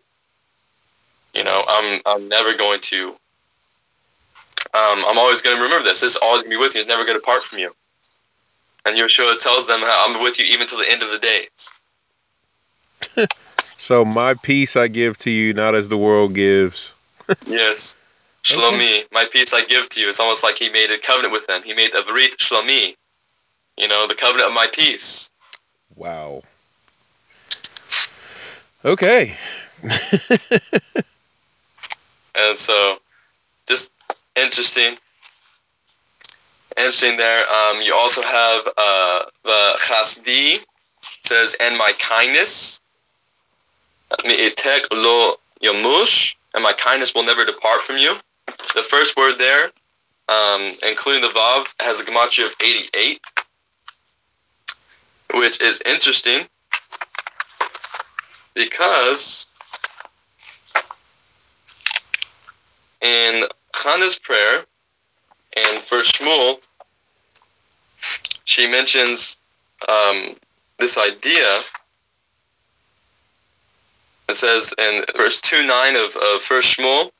You 1.32 1.44
know, 1.44 1.64
I'm 1.66 2.02
I'm 2.04 2.28
never 2.28 2.54
going 2.54 2.80
to. 2.82 3.14
Um, 4.72 5.04
I'm 5.06 5.18
always 5.18 5.42
going 5.42 5.56
to 5.56 5.62
remember 5.62 5.88
this. 5.88 6.00
This 6.00 6.12
is 6.12 6.18
always 6.22 6.42
going 6.42 6.52
to 6.52 6.58
be 6.58 6.60
with 6.60 6.74
you. 6.74 6.80
It's 6.80 6.88
never 6.88 7.04
going 7.04 7.18
to 7.18 7.22
part 7.22 7.42
from 7.42 7.58
you. 7.58 7.74
And 8.84 8.96
Yeshua 8.96 9.40
tells 9.42 9.66
them, 9.66 9.80
"I'm 9.82 10.22
with 10.22 10.38
you 10.38 10.46
even 10.46 10.66
till 10.66 10.78
the 10.78 10.90
end 10.90 11.02
of 11.02 11.10
the 11.10 11.18
days." 11.18 11.68
so 13.78 14.04
my 14.04 14.34
peace 14.34 14.76
I 14.76 14.88
give 14.88 15.18
to 15.18 15.30
you, 15.30 15.52
not 15.52 15.74
as 15.74 15.88
the 15.88 15.98
world 15.98 16.34
gives. 16.34 16.92
yes, 17.46 17.96
Shlomi, 18.42 19.00
okay. 19.00 19.04
my 19.12 19.26
peace 19.30 19.52
I 19.52 19.64
give 19.64 19.88
to 19.90 20.00
you. 20.00 20.08
It's 20.08 20.20
almost 20.20 20.42
like 20.42 20.58
he 20.58 20.70
made 20.70 20.90
a 20.90 20.98
covenant 20.98 21.32
with 21.32 21.46
them. 21.46 21.62
He 21.62 21.74
made 21.74 21.94
a 21.94 22.02
Brit 22.02 22.38
Shlomi. 22.38 22.94
You 23.76 23.88
know, 23.88 24.06
the 24.06 24.14
covenant 24.14 24.48
of 24.48 24.54
my 24.54 24.66
peace. 24.72 25.30
Wow. 25.94 26.42
Okay. 28.84 29.36
and 32.34 32.56
so, 32.56 32.98
just 33.66 33.92
interesting. 34.40 34.96
Interesting 36.76 37.16
there. 37.16 37.50
Um, 37.50 37.80
you 37.82 37.94
also 37.94 38.22
have 38.22 38.66
uh, 38.76 39.22
the 39.44 39.78
chasdi 39.78 40.58
says, 41.22 41.56
and 41.60 41.76
my 41.76 41.92
kindness. 41.98 42.80
Mi'itek 44.24 44.86
lo 44.92 45.36
yamush, 45.62 46.34
and 46.54 46.62
my 46.62 46.72
kindness 46.72 47.14
will 47.14 47.24
never 47.24 47.44
depart 47.44 47.82
from 47.82 47.98
you. 47.98 48.16
The 48.74 48.82
first 48.82 49.16
word 49.16 49.38
there, 49.38 49.70
um, 50.28 50.72
including 50.88 51.22
the 51.22 51.28
vav, 51.28 51.72
has 51.80 52.00
a 52.00 52.04
gematria 52.04 52.46
of 52.46 52.54
88, 52.60 53.20
which 55.34 55.62
is 55.62 55.80
interesting 55.86 56.46
because 58.54 59.46
in 63.00 63.44
Hannah's 63.74 64.18
prayer 64.18 64.64
and 65.56 65.82
First 65.82 66.16
Shmuel, 66.16 66.66
she 68.44 68.66
mentions 68.66 69.36
um, 69.88 70.36
this 70.78 70.98
idea. 70.98 71.60
It 74.28 74.36
says 74.36 74.74
in 74.78 75.04
verse 75.16 75.40
2 75.40 75.66
9 75.66 75.96
of, 75.96 76.16
of 76.16 76.42
First 76.42 76.76
Shmuel, 76.76 77.10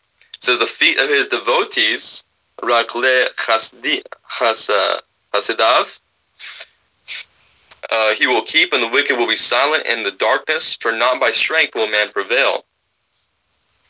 says, 0.41 0.59
The 0.59 0.67
feet 0.67 0.99
of 0.99 1.09
his 1.09 1.29
devotees, 1.29 2.25
Rakle 2.63 3.29
Hasidav, 5.33 6.01
uh, 7.91 8.15
he 8.15 8.27
will 8.27 8.43
keep, 8.43 8.73
and 8.73 8.83
the 8.83 8.89
wicked 8.89 9.17
will 9.19 9.27
be 9.27 9.37
silent 9.37 9.87
in 9.87 10.03
the 10.03 10.11
darkness, 10.11 10.77
for 10.77 10.93
not 10.93 11.21
by 11.21 11.31
strength 11.31 11.75
will 11.75 11.91
man 11.91 12.11
prevail. 12.11 12.65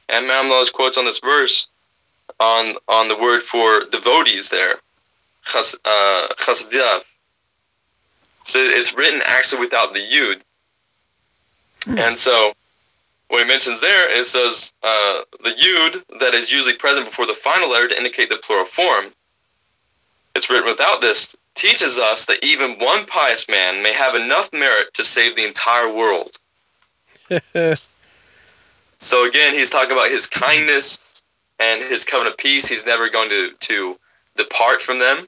And 0.08 0.26
Mamlah's 0.26 0.70
quotes 0.70 0.96
on 0.98 1.04
this 1.04 1.20
verse 1.20 1.68
on 2.40 2.76
on 2.88 3.08
the 3.08 3.16
word 3.16 3.42
for 3.42 3.84
devotees 3.90 4.48
there, 4.48 4.80
chas, 5.44 5.76
uh. 5.84 6.26
So 8.44 8.58
it's 8.58 8.94
written 8.94 9.20
actually 9.26 9.60
without 9.60 9.92
the 9.92 10.00
yud. 10.00 10.40
Hmm. 11.84 11.98
And 11.98 12.18
so 12.18 12.54
what 13.28 13.42
he 13.42 13.44
mentions 13.46 13.80
there, 13.80 14.10
it 14.10 14.26
says 14.26 14.72
uh, 14.82 15.20
the 15.44 15.50
yud 15.50 16.02
that 16.18 16.34
is 16.34 16.50
usually 16.50 16.74
present 16.74 17.06
before 17.06 17.26
the 17.26 17.34
final 17.34 17.70
letter 17.70 17.88
to 17.88 17.96
indicate 17.96 18.28
the 18.28 18.38
plural 18.38 18.64
form. 18.64 19.12
It's 20.34 20.50
written 20.50 20.66
without 20.66 21.00
this 21.00 21.36
teaches 21.54 21.98
us 21.98 22.26
that 22.26 22.42
even 22.42 22.78
one 22.78 23.04
pious 23.06 23.48
man 23.48 23.82
may 23.82 23.92
have 23.92 24.14
enough 24.14 24.52
merit 24.52 24.94
to 24.94 25.04
save 25.04 25.36
the 25.36 25.44
entire 25.44 25.92
world. 25.92 26.36
so 28.98 29.28
again, 29.28 29.54
he's 29.54 29.70
talking 29.70 29.92
about 29.92 30.10
his 30.10 30.26
kindness 30.26 31.09
and 31.60 31.82
his 31.82 32.04
covenant 32.04 32.34
of 32.34 32.38
peace. 32.38 32.68
He's 32.68 32.86
never 32.86 33.08
going 33.08 33.28
to, 33.30 33.52
to 33.52 33.98
depart 34.36 34.82
from 34.82 34.98
them. 34.98 35.26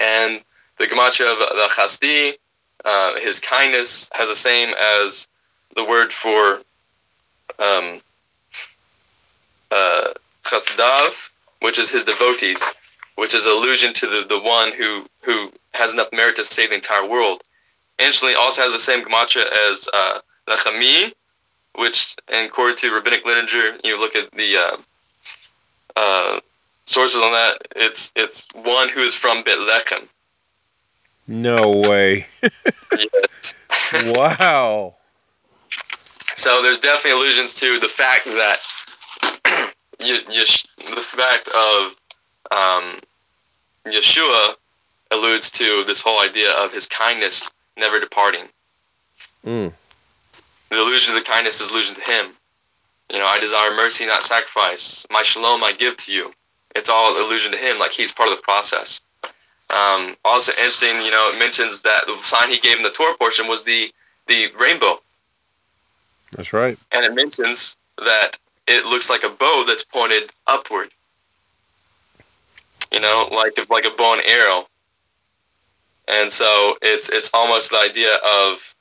And 0.00 0.40
the 0.78 0.86
gematria 0.86 1.32
of 1.32 1.38
the 1.38 1.68
chasdi, 1.76 2.32
uh, 2.84 3.20
his 3.20 3.40
kindness, 3.40 4.10
has 4.14 4.28
the 4.28 4.34
same 4.34 4.74
as 4.74 5.28
the 5.76 5.84
word 5.84 6.12
for 6.12 6.62
um, 7.58 8.00
uh, 9.70 10.08
chasdav, 10.44 11.30
which 11.60 11.78
is 11.78 11.90
his 11.90 12.04
devotees 12.04 12.74
which 13.18 13.34
is 13.34 13.46
allusion 13.46 13.92
to 13.92 14.06
the, 14.06 14.24
the 14.28 14.38
one 14.38 14.72
who, 14.72 15.04
who 15.22 15.50
has 15.72 15.92
enough 15.92 16.06
merit 16.12 16.36
to 16.36 16.44
save 16.44 16.68
the 16.68 16.76
entire 16.76 17.04
world. 17.04 17.42
Interestingly, 17.98 18.36
also 18.36 18.62
has 18.62 18.72
the 18.72 18.78
same 18.78 19.04
gematria 19.04 19.44
as 19.68 19.88
uh, 19.92 20.20
Lechami, 20.48 21.10
which, 21.74 22.14
according 22.28 22.76
to 22.76 22.94
rabbinic 22.94 23.24
literature, 23.24 23.76
you 23.82 23.98
look 23.98 24.14
at 24.14 24.30
the 24.30 24.56
uh, 25.98 26.40
sources 26.86 27.20
on 27.20 27.32
that, 27.32 27.58
it's 27.74 28.12
it's 28.14 28.46
one 28.54 28.88
who 28.88 29.02
is 29.02 29.14
from 29.14 29.42
Bethlehem. 29.42 30.08
No 31.26 31.70
way. 31.88 32.26
wow. 34.06 34.94
So 36.36 36.62
there's 36.62 36.78
definitely 36.78 37.20
allusions 37.20 37.54
to 37.54 37.80
the 37.80 37.88
fact 37.88 38.24
that 38.26 38.58
you, 40.00 40.20
you, 40.30 40.44
the 40.94 41.02
fact 41.02 41.48
of 41.48 42.00
um, 42.50 43.00
Yeshua 43.84 44.54
alludes 45.10 45.50
to 45.50 45.84
this 45.84 46.00
whole 46.00 46.20
idea 46.22 46.52
of 46.52 46.72
his 46.72 46.86
kindness 46.86 47.50
never 47.76 47.98
departing. 48.00 48.44
Mm. 49.44 49.72
The 50.70 50.76
allusion 50.76 51.12
to 51.12 51.18
the 51.18 51.24
kindness 51.24 51.60
is 51.60 51.70
allusion 51.70 51.96
to 51.96 52.02
him. 52.02 52.32
You 53.12 53.18
know, 53.18 53.26
I 53.26 53.38
desire 53.38 53.74
mercy, 53.74 54.06
not 54.06 54.22
sacrifice. 54.22 55.06
My 55.10 55.22
shalom 55.22 55.64
I 55.64 55.72
give 55.72 55.96
to 55.96 56.12
you. 56.12 56.32
It's 56.76 56.88
all 56.88 57.12
allusion 57.12 57.52
to 57.52 57.58
him, 57.58 57.78
like 57.78 57.92
he's 57.92 58.12
part 58.12 58.30
of 58.30 58.36
the 58.36 58.42
process. 58.42 59.00
Um, 59.74 60.16
also 60.24 60.52
interesting, 60.52 60.96
you 61.02 61.10
know, 61.10 61.30
it 61.34 61.38
mentions 61.38 61.82
that 61.82 62.02
the 62.06 62.16
sign 62.22 62.50
he 62.50 62.58
gave 62.58 62.76
in 62.76 62.82
the 62.82 62.90
Torah 62.90 63.16
portion 63.16 63.48
was 63.48 63.62
the 63.64 63.92
the 64.26 64.48
rainbow. 64.58 65.00
That's 66.32 66.52
right. 66.52 66.78
And 66.92 67.04
it 67.04 67.14
mentions 67.14 67.76
that 67.96 68.32
it 68.66 68.84
looks 68.84 69.08
like 69.08 69.24
a 69.24 69.30
bow 69.30 69.64
that's 69.66 69.84
pointed 69.84 70.30
upward 70.46 70.90
you 72.90 73.00
know, 73.00 73.28
like 73.32 73.58
like 73.70 73.84
a 73.84 73.90
bow 73.90 74.14
and 74.14 74.22
arrow. 74.26 74.66
And 76.06 76.32
so 76.32 76.76
it's 76.80 77.08
it's 77.10 77.30
almost 77.34 77.70
the 77.70 77.78
idea 77.78 78.14
of 78.16 78.74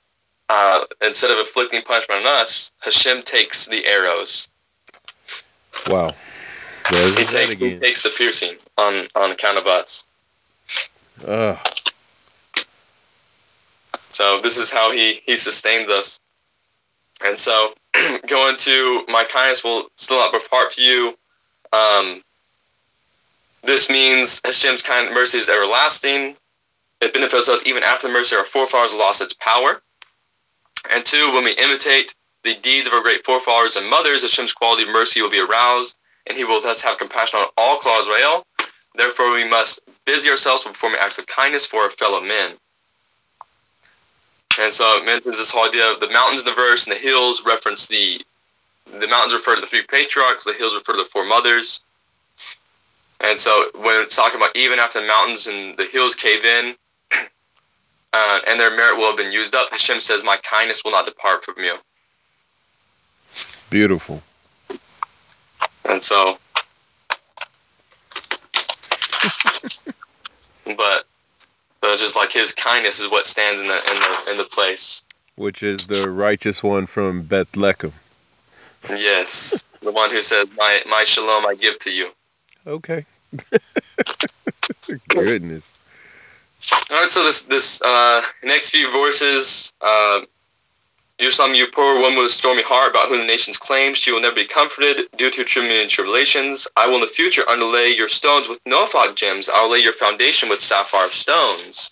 uh, 0.50 0.86
instead 1.02 1.32
of 1.32 1.38
inflicting 1.38 1.82
punishment 1.82 2.26
on 2.26 2.42
us, 2.42 2.72
Hashem 2.80 3.24
takes 3.24 3.66
the 3.66 3.86
arrows. 3.86 4.50
Wow. 5.88 6.14
he 6.90 7.26
takes 7.26 7.60
he 7.60 7.76
takes 7.76 8.04
the 8.04 8.10
piercing 8.18 8.56
on 8.78 9.08
on 9.16 9.32
account 9.32 9.58
of 9.58 9.68
us. 9.68 10.06
Ugh. 11.26 11.58
So 14.10 14.42
this 14.42 14.58
is 14.58 14.72
how 14.72 14.92
he 14.92 15.22
he 15.26 15.38
sustained 15.38 15.90
us. 15.92 16.20
And 17.26 17.38
so 17.38 17.74
going 18.28 18.58
to 18.58 19.04
my 19.08 19.26
kindness 19.26 19.64
will 19.64 19.88
still 19.96 20.18
not 20.18 20.32
depart 20.32 20.74
from 20.74 20.84
you. 20.84 21.18
Um, 21.74 22.24
this 23.64 23.90
means 23.90 24.42
Hashem's 24.46 24.82
kind 24.82 25.14
mercy 25.14 25.40
is 25.40 25.50
everlasting. 25.50 26.38
It 27.02 27.14
benefits 27.14 27.50
us 27.50 27.66
even 27.66 27.84
after 27.84 28.08
the 28.08 28.14
mercy 28.14 28.36
of 28.36 28.40
our 28.40 28.46
forefathers 28.46 28.94
lost 28.94 29.22
its 29.22 29.34
power. 29.34 29.82
And 30.92 31.06
two, 31.06 31.32
when 31.34 31.44
we 31.44 31.52
imitate 31.54 32.14
the 32.44 32.56
deeds 32.56 32.88
of 32.88 32.94
our 32.94 33.02
great 33.02 33.26
forefathers 33.26 33.76
and 33.76 33.90
mothers, 33.90 34.22
Hashem's 34.22 34.54
quality 34.54 34.84
of 34.84 34.90
mercy 34.90 35.22
will 35.22 35.30
be 35.30 35.40
aroused, 35.40 35.98
and 36.28 36.38
He 36.38 36.44
will 36.44 36.62
thus 36.62 36.84
have 36.84 36.98
compassion 36.98 37.40
on 37.40 37.48
all 37.58 37.78
Klal 37.78 38.00
Israel. 38.00 38.46
Therefore, 38.96 39.34
we 39.34 39.48
must 39.48 39.82
busy 40.06 40.30
ourselves 40.30 40.66
with 40.66 40.74
performing 40.74 41.00
acts 41.02 41.18
of 41.18 41.28
kindness 41.28 41.66
for 41.66 41.82
our 41.82 41.90
fellow 41.90 42.22
men. 42.22 42.54
And 44.60 44.74
so 44.74 44.98
it 44.98 45.06
mentions 45.06 45.38
this 45.38 45.52
whole 45.52 45.68
idea 45.68 45.92
of 45.92 46.00
the 46.00 46.10
mountains 46.10 46.40
in 46.40 46.46
the 46.48 46.54
verse 46.56 46.88
and 46.88 46.96
the 46.96 47.00
hills 47.00 47.44
reference 47.46 47.88
the 47.88 48.22
the 49.00 49.08
mountains 49.08 49.34
refer 49.34 49.56
to 49.56 49.62
the 49.62 49.68
three 49.68 49.84
patriarchs, 49.84 50.46
the 50.46 50.54
hills 50.54 50.74
refer 50.74 50.94
to 50.94 51.00
the 51.00 51.10
four 51.12 51.26
mothers. 51.26 51.82
And 53.20 53.38
so 53.38 53.70
when 53.76 54.02
it's 54.02 54.16
talking 54.16 54.40
about 54.40 54.56
even 54.56 54.80
after 54.80 55.02
the 55.02 55.08
mountains 55.08 55.48
and 55.48 55.78
the 55.78 55.86
hills 55.86 56.16
cave 56.16 56.46
in, 56.46 56.76
uh, 58.14 58.40
and 58.48 58.60
their 58.60 58.76
merit 58.76 58.98
will 58.98 59.08
have 59.08 59.18
been 59.18 59.32
used 59.32 59.56
up, 59.56 59.70
Hashem 59.70 60.00
says, 60.00 60.24
"My 60.24 60.38
kindness 60.38 60.84
will 60.84 60.92
not 60.92 61.06
depart 61.06 61.44
from 61.44 61.56
you." 61.64 61.76
Beautiful. 63.70 64.24
And 65.86 66.02
so, 66.02 66.38
but 70.66 71.06
but 71.82 71.98
just 71.98 72.16
like 72.16 72.32
His 72.32 72.54
kindness 72.54 73.00
is 73.00 73.10
what 73.10 73.26
stands 73.26 73.62
in 73.62 73.68
the 73.68 73.76
in 73.76 74.00
the 74.00 74.32
in 74.32 74.38
the 74.38 74.46
place. 74.46 75.04
Which 75.36 75.62
is 75.64 75.88
the 75.88 76.10
righteous 76.10 76.64
one 76.64 76.88
from 76.88 77.24
Bethlehem. 77.24 77.94
Yes, 78.90 79.64
the 79.82 79.92
one 79.92 80.12
who 80.12 80.22
says, 80.22 80.48
"My 80.56 80.82
my 80.90 81.04
shalom 81.04 81.46
I 81.46 81.56
give 81.56 81.78
to 81.80 81.92
you." 81.92 82.12
Okay. 82.66 83.06
Goodness. 85.10 85.74
All 86.72 87.02
right, 87.02 87.10
so 87.10 87.24
this 87.24 87.44
this 87.44 87.82
uh, 87.82 88.22
next 88.44 88.72
few 88.72 88.92
verses, 88.92 89.74
uh, 89.82 90.22
some 91.30 91.54
you 91.54 91.68
poor 91.68 92.00
woman 92.00 92.18
with 92.18 92.28
a 92.28 92.30
stormy 92.30 92.64
heart, 92.64 92.92
about 92.92 93.08
whom 93.10 93.20
the 93.20 93.26
nations 93.26 93.58
claim 93.58 93.94
she 93.94 94.12
will 94.12 94.22
never 94.22 94.36
be 94.36 94.46
comforted 94.46 95.08
due 95.18 95.32
to 95.32 95.44
tribulation 95.44 95.82
and 95.82 95.90
tribulations. 95.90 96.68
I 96.76 96.88
will 96.88 96.96
in 96.96 97.02
the 97.02 97.08
future 97.08 97.48
underlay 97.50 97.90
your 97.90 98.08
stones 98.08 98.50
with 98.50 98.60
no 98.66 98.86
flock 98.86 99.16
gems. 99.16 99.50
I 99.50 99.62
will 99.62 99.72
lay 99.72 99.80
your 99.80 99.94
foundation 99.94 100.50
with 100.50 100.60
sapphire 100.60 101.10
stones. 101.10 101.90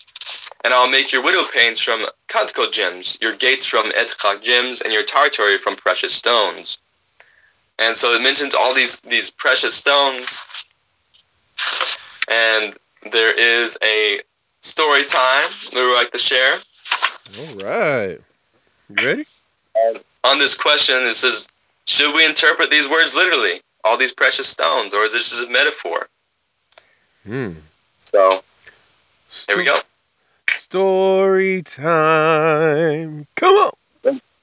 And 0.63 0.73
I 0.73 0.82
will 0.84 0.91
make 0.91 1.11
your 1.11 1.21
widow 1.21 1.43
panes 1.53 1.80
from 1.80 2.07
Kadko 2.28 2.71
gems, 2.71 3.17
your 3.21 3.36
gates 3.36 3.65
from 3.65 3.91
Edchak 3.91 4.41
gems, 4.41 4.82
and 4.82 4.91
your 4.91 5.03
territory 5.03 5.57
from 5.57 5.76
precious 5.76 6.13
stones. 6.13 6.80
And 7.78 7.95
so 7.95 8.15
it 8.15 8.21
mentions 8.21 8.55
all 8.55 8.73
these 8.73 8.99
these 9.01 9.30
precious 9.30 9.76
stones. 9.76 10.43
And 12.28 12.76
there 13.11 13.34
is 13.34 13.78
a 13.84 14.21
story 14.66 15.05
time 15.05 15.47
we 15.74 15.86
would 15.86 15.95
like 15.95 16.11
to 16.11 16.18
share. 16.18 16.59
All 17.39 17.55
right. 17.57 18.20
You 18.89 18.95
ready? 18.95 19.26
On 20.24 20.39
this 20.39 20.57
question, 20.57 20.95
it 21.03 21.13
says, 21.13 21.47
should 21.86 22.16
we 22.16 22.26
interpret 22.26 22.72
these 22.72 22.89
words 22.89 23.16
literally, 23.16 23.61
all 23.84 23.97
these 23.97 24.13
precious 24.13 24.47
stones, 24.47 24.93
or 24.93 25.03
is 25.03 25.13
this 25.13 25.30
just 25.30 25.47
a 25.47 25.51
metaphor? 25.51 26.07
Hmm. 27.26 27.51
So 28.05 28.43
here 29.47 29.57
we 29.57 29.63
go. 29.63 29.76
Story 30.51 31.61
time. 31.61 33.28
Come 33.36 33.53
on. 33.53 33.72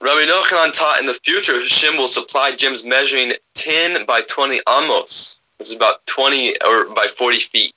Rabbi 0.00 0.26
Yochanan 0.26 0.72
taught 0.72 0.98
in 0.98 1.06
the 1.06 1.14
future 1.14 1.60
Hashem 1.60 1.96
will 1.96 2.08
supply 2.08 2.52
gems 2.52 2.84
measuring 2.84 3.34
10 3.54 4.04
by 4.04 4.22
20 4.22 4.60
amos, 4.68 5.38
which 5.58 5.68
is 5.68 5.74
about 5.74 6.04
20 6.06 6.56
or 6.64 6.86
by 6.86 7.06
40 7.06 7.38
feet. 7.38 7.74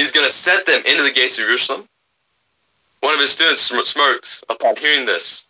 He's 0.00 0.12
going 0.12 0.26
to 0.26 0.32
set 0.32 0.64
them 0.64 0.82
into 0.86 1.02
the 1.02 1.12
gates 1.12 1.38
of 1.38 1.44
Jerusalem. 1.44 1.86
One 3.00 3.12
of 3.12 3.20
his 3.20 3.32
students 3.32 3.60
smirked 3.60 4.42
upon 4.48 4.76
hearing 4.76 5.04
this. 5.04 5.46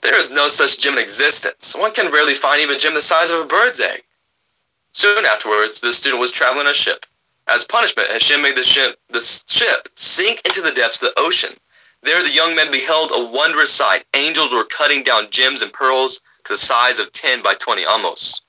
There 0.00 0.16
is 0.16 0.30
no 0.30 0.48
such 0.48 0.78
gem 0.78 0.94
in 0.94 0.98
existence. 0.98 1.76
One 1.76 1.92
can 1.92 2.10
rarely 2.10 2.32
find 2.32 2.62
even 2.62 2.76
a 2.76 2.78
gem 2.78 2.94
the 2.94 3.02
size 3.02 3.30
of 3.30 3.38
a 3.38 3.44
bird's 3.44 3.78
egg. 3.78 4.02
Soon 4.94 5.26
afterwards, 5.26 5.82
the 5.82 5.92
student 5.92 6.22
was 6.22 6.32
traveling 6.32 6.68
a 6.68 6.72
ship. 6.72 7.04
As 7.48 7.66
punishment, 7.66 8.10
Hashem 8.10 8.40
made 8.40 8.56
the 8.56 8.62
ship, 8.62 8.98
the 9.10 9.20
ship 9.20 9.90
sink 9.94 10.40
into 10.46 10.62
the 10.62 10.72
depths 10.72 11.02
of 11.02 11.12
the 11.14 11.20
ocean. 11.20 11.54
There 12.02 12.22
the 12.22 12.32
young 12.32 12.56
men 12.56 12.70
beheld 12.70 13.10
a 13.12 13.26
wondrous 13.26 13.70
sight. 13.70 14.06
Angels 14.14 14.54
were 14.54 14.64
cutting 14.64 15.02
down 15.02 15.30
gems 15.30 15.60
and 15.60 15.70
pearls 15.70 16.22
to 16.46 16.54
the 16.54 16.56
size 16.56 16.98
of 16.98 17.12
10 17.12 17.42
by 17.42 17.56
20 17.56 17.82
amos. 17.82 18.40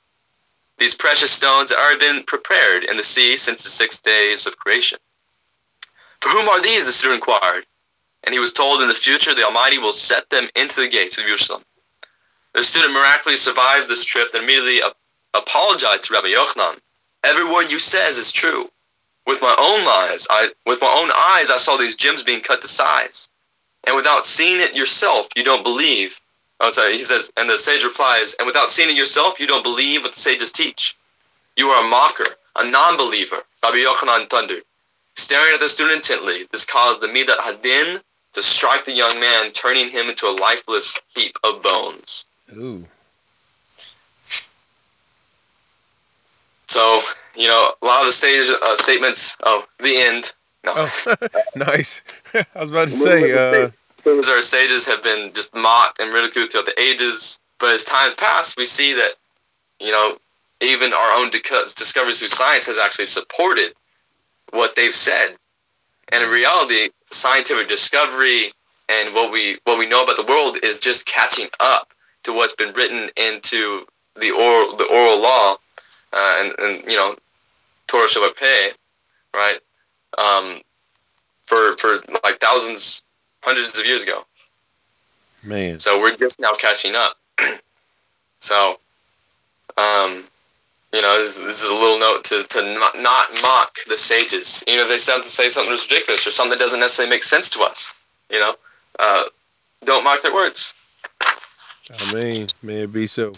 These 0.82 0.96
precious 0.96 1.30
stones 1.30 1.70
had 1.72 2.00
been 2.00 2.24
prepared 2.24 2.86
in 2.86 2.98
the 2.98 3.04
sea 3.04 3.38
since 3.38 3.64
the 3.64 3.70
six 3.70 4.00
days 4.00 4.48
of 4.48 4.58
creation. 4.58 4.98
For 6.22 6.30
whom 6.30 6.50
are 6.50 6.60
these? 6.60 6.86
the 6.86 6.92
student 6.92 7.20
inquired. 7.20 7.68
And 8.24 8.34
he 8.34 8.40
was 8.40 8.52
told 8.52 8.82
in 8.82 8.88
the 8.88 8.96
future 8.96 9.36
the 9.36 9.46
Almighty 9.46 9.78
will 9.78 9.94
set 9.94 10.28
them 10.32 10.50
into 10.56 10.82
the 10.82 10.88
gates 10.88 11.20
of 11.20 11.26
Jerusalem. 11.26 11.64
The 12.56 12.64
student 12.64 12.94
miraculously 12.94 13.36
survived 13.36 13.90
this 13.90 14.04
trip 14.04 14.34
and 14.34 14.44
immediately 14.44 14.82
apologized 15.36 16.06
to 16.06 16.16
Rabbi 16.16 16.30
Yochanan. 16.30 16.80
Every 17.24 17.46
word 17.46 17.70
you 17.70 17.78
says 17.78 18.18
is 18.18 18.32
true. 18.32 18.68
With 19.28 19.40
my 19.40 19.54
own 19.60 19.88
eyes, 19.88 20.26
I 20.32 20.50
with 20.66 20.82
my 20.82 20.88
own 20.88 21.12
eyes 21.16 21.52
I 21.52 21.58
saw 21.58 21.78
these 21.78 21.96
gems 21.96 22.24
being 22.24 22.42
cut 22.42 22.60
to 22.62 22.68
size. 22.68 23.30
And 23.84 23.96
without 23.96 24.26
seeing 24.26 24.60
it 24.60 24.76
yourself, 24.76 25.28
you 25.36 25.44
don't 25.44 25.62
believe. 25.62 26.20
Oh, 26.62 26.70
sorry. 26.70 26.96
He 26.96 27.04
says, 27.04 27.32
and 27.36 27.50
the 27.50 27.58
sage 27.58 27.84
replies, 27.84 28.36
and 28.38 28.46
without 28.46 28.70
seeing 28.70 28.90
it 28.90 28.96
yourself, 28.96 29.40
you 29.40 29.48
don't 29.48 29.64
believe 29.64 30.04
what 30.04 30.14
the 30.14 30.20
sages 30.20 30.52
teach. 30.52 30.96
You 31.58 31.68
are 31.68 31.84
a 31.84 31.90
mocker, 31.90 32.26
a 32.56 32.70
non-believer. 32.70 33.44
Rabbi 33.64 33.78
Yochanan 33.78 34.30
thundered. 34.30 34.64
Staring 35.16 35.56
at 35.56 35.60
the 35.60 35.68
student 35.68 35.98
intently, 35.98 36.48
this 36.52 36.64
caused 36.64 37.02
the 37.02 37.08
Midat 37.08 37.40
Hadin 37.40 38.00
to 38.34 38.44
strike 38.44 38.86
the 38.86 38.94
young 38.94 39.20
man, 39.20 39.52
turning 39.52 39.90
him 39.90 40.08
into 40.08 40.28
a 40.28 40.38
lifeless 40.40 40.98
heap 41.16 41.36
of 41.44 41.64
bones. 41.64 42.26
Ooh. 42.56 42.86
So, 46.68 47.02
you 47.36 47.48
know, 47.48 47.74
a 47.82 47.86
lot 47.86 48.02
of 48.02 48.06
the 48.06 48.14
stage 48.14 48.46
uh, 48.62 48.76
statements. 48.78 49.36
Oh, 49.44 49.66
the 49.80 49.98
end. 49.98 50.34
No. 50.64 50.74
Oh, 50.78 51.16
nice. 51.56 52.02
I 52.34 52.46
was 52.56 52.70
about 52.70 52.88
to 52.88 52.94
say. 52.94 53.34
Uh, 53.34 53.72
our 54.06 54.42
sages 54.42 54.86
have 54.88 55.04
been 55.04 55.32
just 55.34 55.54
mocked 55.56 56.00
and 56.00 56.14
ridiculed 56.14 56.52
throughout 56.52 56.66
the 56.66 56.80
ages, 56.80 57.40
but 57.60 57.70
as 57.70 57.84
time 57.84 58.16
passed, 58.16 58.58
we 58.58 58.66
see 58.66 58.94
that, 58.96 59.12
you 59.80 59.92
know, 59.92 60.18
even 60.62 60.94
our 60.94 61.20
own 61.20 61.30
discoveries 61.32 62.20
through 62.20 62.30
science 62.30 62.68
has 62.68 62.78
actually 62.78 63.08
supported 63.08 63.74
what 64.52 64.76
they've 64.76 64.96
said. 64.96 65.36
And 66.12 66.24
in 66.24 66.30
reality, 66.30 66.90
scientific 67.10 67.68
discovery 67.68 68.52
and 68.90 69.14
what 69.16 69.32
we 69.32 69.58
what 69.64 69.80
we 69.80 69.88
know 69.88 70.04
about 70.04 70.18
the 70.18 70.26
world 70.26 70.58
is 70.64 70.80
just 70.80 71.06
catching 71.06 71.48
up 71.60 71.94
to 72.24 72.34
what's 72.34 72.56
been 72.56 72.74
written 72.74 73.10
into 73.16 73.86
the 74.20 74.32
oral 74.32 74.76
the 74.76 74.86
oral 74.86 75.22
law, 75.22 75.56
uh, 76.14 76.36
and 76.40 76.54
and 76.60 76.86
you 76.86 76.98
know, 76.98 77.16
Torah 77.88 78.08
Shabbat 78.08 78.74
right? 79.34 79.60
Um, 80.18 80.62
for 81.46 81.74
for 81.78 82.04
like 82.24 82.40
thousands, 82.40 83.04
hundreds 83.42 83.78
of 83.78 83.86
years 83.86 84.04
ago. 84.04 84.26
Man. 85.44 85.80
So 85.80 86.00
we're 86.00 86.16
just 86.16 86.40
now 86.40 86.56
catching 86.56 86.96
up. 86.96 87.18
so, 88.40 88.80
um, 89.78 90.24
you 90.94 91.02
know, 91.02 91.18
this, 91.18 91.38
this, 91.38 91.64
is 91.64 91.70
a 91.70 91.74
little 91.74 92.00
note 92.00 92.24
to, 92.26 92.44
to 92.44 92.74
not, 92.74 92.98
not 93.00 93.28
mock 93.42 93.78
the 93.88 93.98
sages. 93.98 94.64
You 94.68 94.76
know, 94.76 94.84
if 94.84 94.90
they 94.90 94.98
say 94.98 95.48
something 95.50 95.72
that's 95.72 95.90
ridiculous 95.90 96.28
or 96.28 96.32
something 96.32 96.58
that 96.58 96.64
doesn't 96.64 96.80
necessarily 96.80 97.10
make 97.10 97.24
sense 97.24 97.50
to 97.52 97.62
us, 97.62 97.96
you 98.30 98.40
know, 98.40 98.56
uh, 99.00 99.24
don't 99.84 100.04
mock 100.04 100.22
their 100.22 100.34
words. 100.34 100.74
I 101.22 102.14
mean, 102.14 102.48
may 102.62 102.84
it 102.84 102.94
be 102.94 103.08
so. 103.08 103.32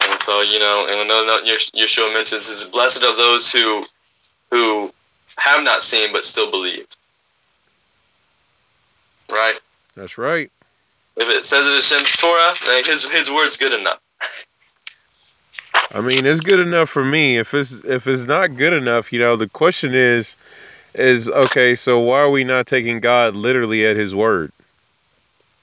And 0.00 0.20
so, 0.20 0.42
you 0.42 0.58
know, 0.58 0.86
and 0.88 1.00
another 1.00 1.26
note 1.26 1.44
Yeshua 1.44 2.12
mentions 2.12 2.48
is 2.48 2.64
blessed 2.64 3.02
are 3.02 3.16
those 3.16 3.50
who 3.50 3.84
who 4.50 4.92
have 5.36 5.64
not 5.64 5.82
seen 5.82 6.12
but 6.12 6.24
still 6.24 6.50
believe. 6.50 6.86
Right? 9.30 9.58
That's 9.96 10.18
right. 10.18 10.50
If 11.16 11.28
it 11.28 11.44
says 11.44 11.66
it 11.66 11.70
in 11.70 11.76
Hashem's 11.76 12.16
Torah, 12.16 12.54
then 12.66 12.84
his 12.84 13.04
his 13.04 13.30
word's 13.30 13.56
good 13.56 13.72
enough. 13.72 14.00
I 15.92 16.00
mean, 16.00 16.26
it's 16.26 16.40
good 16.40 16.60
enough 16.60 16.90
for 16.90 17.04
me. 17.04 17.38
If 17.38 17.54
it's 17.54 17.72
if 17.84 18.06
it's 18.06 18.24
not 18.24 18.56
good 18.56 18.72
enough, 18.72 19.12
you 19.12 19.18
know, 19.20 19.36
the 19.36 19.48
question 19.48 19.94
is 19.94 20.34
is 20.94 21.28
okay, 21.28 21.74
so 21.74 21.98
why 22.00 22.18
are 22.20 22.30
we 22.30 22.44
not 22.44 22.66
taking 22.66 23.00
God 23.00 23.34
literally 23.36 23.86
at 23.86 23.96
his 23.96 24.14
word? 24.14 24.52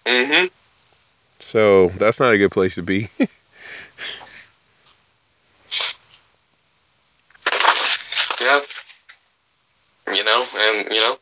Mhm. 0.06 0.50
So, 1.40 1.90
that's 1.98 2.20
not 2.20 2.34
a 2.34 2.38
good 2.38 2.52
place 2.52 2.76
to 2.76 2.84
be. 2.84 3.10
yeah. 8.42 8.62
You 10.14 10.24
know, 10.24 10.46
and 10.56 10.88
you 10.92 10.98
know, 10.98 11.18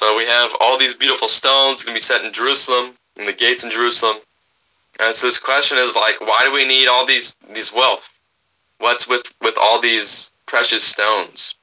so 0.00 0.16
we 0.16 0.24
have 0.24 0.50
all 0.60 0.78
these 0.78 0.94
beautiful 0.94 1.28
stones 1.28 1.84
going 1.84 1.92
to 1.94 1.98
be 1.98 2.00
set 2.00 2.24
in 2.24 2.32
Jerusalem, 2.32 2.94
in 3.18 3.26
the 3.26 3.34
gates 3.34 3.64
in 3.64 3.70
Jerusalem. 3.70 4.16
And 4.98 5.14
so 5.14 5.26
this 5.26 5.38
question 5.38 5.76
is 5.76 5.94
like, 5.94 6.18
why 6.22 6.40
do 6.44 6.52
we 6.52 6.64
need 6.66 6.88
all 6.88 7.04
these 7.04 7.36
these 7.52 7.70
wealth? 7.70 8.06
What's 8.78 9.06
with 9.06 9.26
with 9.42 9.56
all 9.60 9.78
these 9.78 10.32
precious 10.46 10.84
stones? 10.84 11.54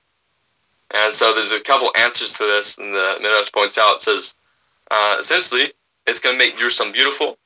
And 0.93 1.15
so 1.15 1.33
there's 1.33 1.51
a 1.51 1.59
couple 1.59 1.89
answers 1.97 2.35
to 2.37 2.43
this, 2.43 2.77
and 2.77 2.93
the 2.93 3.17
Midrash 3.21 3.51
points 3.51 3.77
out 3.79 3.95
it 3.95 4.01
says, 4.01 4.35
uh, 4.91 5.15
essentially, 5.19 5.73
it's 6.05 6.19
going 6.19 6.35
to 6.35 6.39
make 6.39 6.57
Jerusalem 6.57 6.91
beautiful. 6.91 7.37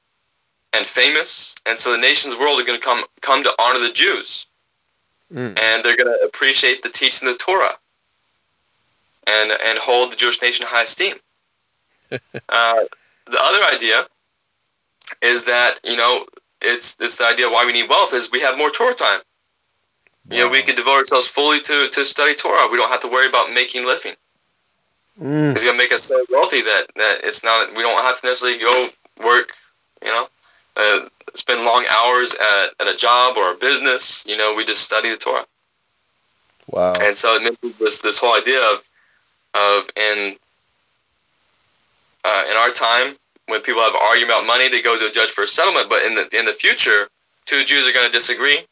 and 0.74 0.86
famous, 0.86 1.56
and 1.66 1.78
so 1.78 1.92
the 1.92 1.98
nations 1.98 2.36
world 2.38 2.60
are 2.60 2.64
going 2.64 2.80
to 2.80 2.86
come 2.90 3.04
come 3.22 3.44
to 3.44 3.54
honor 3.60 3.80
the 3.80 3.94
Jews, 3.94 4.48
Mm. 5.34 5.58
and 5.58 5.84
they're 5.84 5.96
going 5.96 6.14
to 6.14 6.26
appreciate 6.26 6.82
the 6.84 6.90
teaching 6.90 7.28
of 7.30 7.36
the 7.36 7.44
Torah, 7.44 7.78
and 9.28 9.52
and 9.52 9.78
hold 9.80 10.12
the 10.12 10.16
Jewish 10.16 10.42
nation 10.42 10.66
in 10.66 10.70
high 10.72 10.84
esteem. 10.84 11.16
uh, 12.12 12.20
the 13.28 13.40
other 13.40 13.64
idea 13.76 14.08
is 15.22 15.46
that 15.46 15.80
you 15.84 15.96
know 15.96 16.26
it's 16.62 16.98
it's 17.00 17.18
the 17.18 17.26
idea 17.26 17.50
why 17.50 17.66
we 17.66 17.74
need 17.74 17.90
wealth 17.90 18.14
is 18.14 18.32
we 18.32 18.42
have 18.42 18.58
more 18.58 18.70
Torah 18.70 18.94
time. 18.94 19.22
You 20.30 20.38
know, 20.38 20.50
we 20.50 20.60
Wow. 20.60 20.66
can 20.68 20.76
devote 20.76 20.98
ourselves 20.98 21.28
fully 21.28 21.60
to, 21.62 21.90
to 21.90 22.06
study 22.06 22.36
Torah. 22.36 22.70
We 22.72 22.78
don't 22.78 22.90
have 22.90 23.02
to 23.02 23.10
worry 23.10 23.28
about 23.28 23.52
making 23.52 23.86
living. 23.86 24.16
Mm. 25.20 25.54
It's 25.54 25.66
gonna 25.66 25.78
make 25.78 25.92
us 25.92 26.04
so 26.04 26.26
wealthy 26.30 26.62
that, 26.62 26.86
that 26.96 27.22
it's 27.24 27.44
not 27.44 27.76
we 27.76 27.84
don't 27.84 28.02
have 28.02 28.22
to 28.22 28.28
necessarily 28.28 28.60
go 28.60 28.90
work, 29.22 29.52
you 30.02 30.10
know, 30.10 30.28
uh, 30.78 31.10
spend 31.34 31.66
long 31.66 31.86
hours 31.90 32.34
at, 32.34 32.70
at 32.80 32.88
a 32.88 32.96
job 32.96 33.36
or 33.36 33.52
a 33.52 33.56
business. 33.56 34.24
You 34.26 34.38
know, 34.38 34.54
we 34.56 34.64
just 34.64 34.84
study 34.84 35.10
the 35.10 35.18
Torah, 35.18 35.46
Wow. 36.68 36.94
and 37.02 37.18
so 37.18 37.36
it 37.36 37.58
this 37.80 38.02
this 38.02 38.20
whole 38.20 38.36
idea 38.36 38.62
of 38.74 38.88
of 39.54 39.90
in 39.96 40.36
uh, 42.24 42.44
in 42.50 42.56
our 42.56 42.72
time 42.72 43.16
when 43.48 43.62
people 43.62 43.82
have 43.82 43.96
argument 43.96 44.40
about 44.40 44.48
money, 44.48 44.70
they 44.70 44.82
go 44.82 44.98
to 44.98 45.08
a 45.08 45.12
judge 45.12 45.30
for 45.30 45.44
a 45.44 45.48
settlement. 45.48 45.90
But 45.90 46.04
in 46.04 46.16
the 46.16 46.28
in 46.38 46.46
the 46.46 46.54
future, 46.54 47.10
two 47.46 47.64
Jews 47.64 47.88
are 47.88 47.92
going 47.92 48.06
to 48.06 48.12
disagree, 48.12 48.66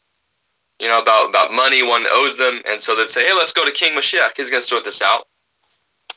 you 0.80 0.88
know, 0.88 1.00
about 1.00 1.28
about 1.28 1.52
money. 1.52 1.82
One 1.82 2.06
owes 2.10 2.38
them, 2.38 2.62
and 2.68 2.80
so 2.80 2.96
they'd 2.96 3.08
say, 3.08 3.26
"Hey, 3.26 3.34
let's 3.34 3.52
go 3.52 3.64
to 3.64 3.70
King 3.70 3.96
Mashiach. 3.96 4.36
He's 4.36 4.50
going 4.50 4.62
to 4.62 4.66
sort 4.66 4.84
this 4.84 5.02
out." 5.02 5.26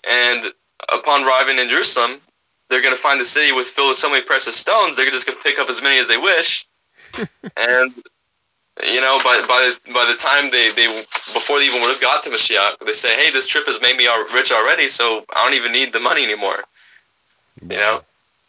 And 0.09 0.45
upon 0.91 1.25
arriving 1.25 1.59
in 1.59 1.69
Jerusalem, 1.69 2.19
they're 2.69 2.81
going 2.81 2.95
to 2.95 3.01
find 3.01 3.19
the 3.19 3.25
city 3.25 3.51
with 3.51 3.67
filled 3.67 3.89
with 3.89 3.97
so 3.97 4.09
many 4.09 4.23
precious 4.23 4.55
stones. 4.55 4.97
They're 4.97 5.09
just 5.11 5.25
going 5.25 5.37
to 5.37 5.43
pick 5.43 5.59
up 5.59 5.69
as 5.69 5.81
many 5.81 5.99
as 5.99 6.07
they 6.07 6.17
wish, 6.17 6.65
and 7.57 7.93
you 8.81 9.01
know, 9.01 9.19
by 9.23 9.43
by 9.47 9.71
the, 9.85 9.93
by 9.93 10.05
the 10.05 10.17
time 10.17 10.49
they, 10.49 10.71
they 10.71 10.87
before 11.33 11.59
they 11.59 11.65
even 11.65 11.81
would 11.81 11.91
have 11.91 12.01
got 12.01 12.23
to 12.23 12.29
Mashiach, 12.29 12.79
they 12.85 12.93
say, 12.93 13.15
"Hey, 13.15 13.29
this 13.31 13.47
trip 13.47 13.65
has 13.67 13.79
made 13.81 13.97
me 13.97 14.07
rich 14.33 14.51
already, 14.51 14.89
so 14.89 15.25
I 15.35 15.43
don't 15.43 15.53
even 15.53 15.71
need 15.71 15.93
the 15.93 15.99
money 15.99 16.23
anymore." 16.23 16.63
Wow. 17.61 17.77
know? 17.77 18.01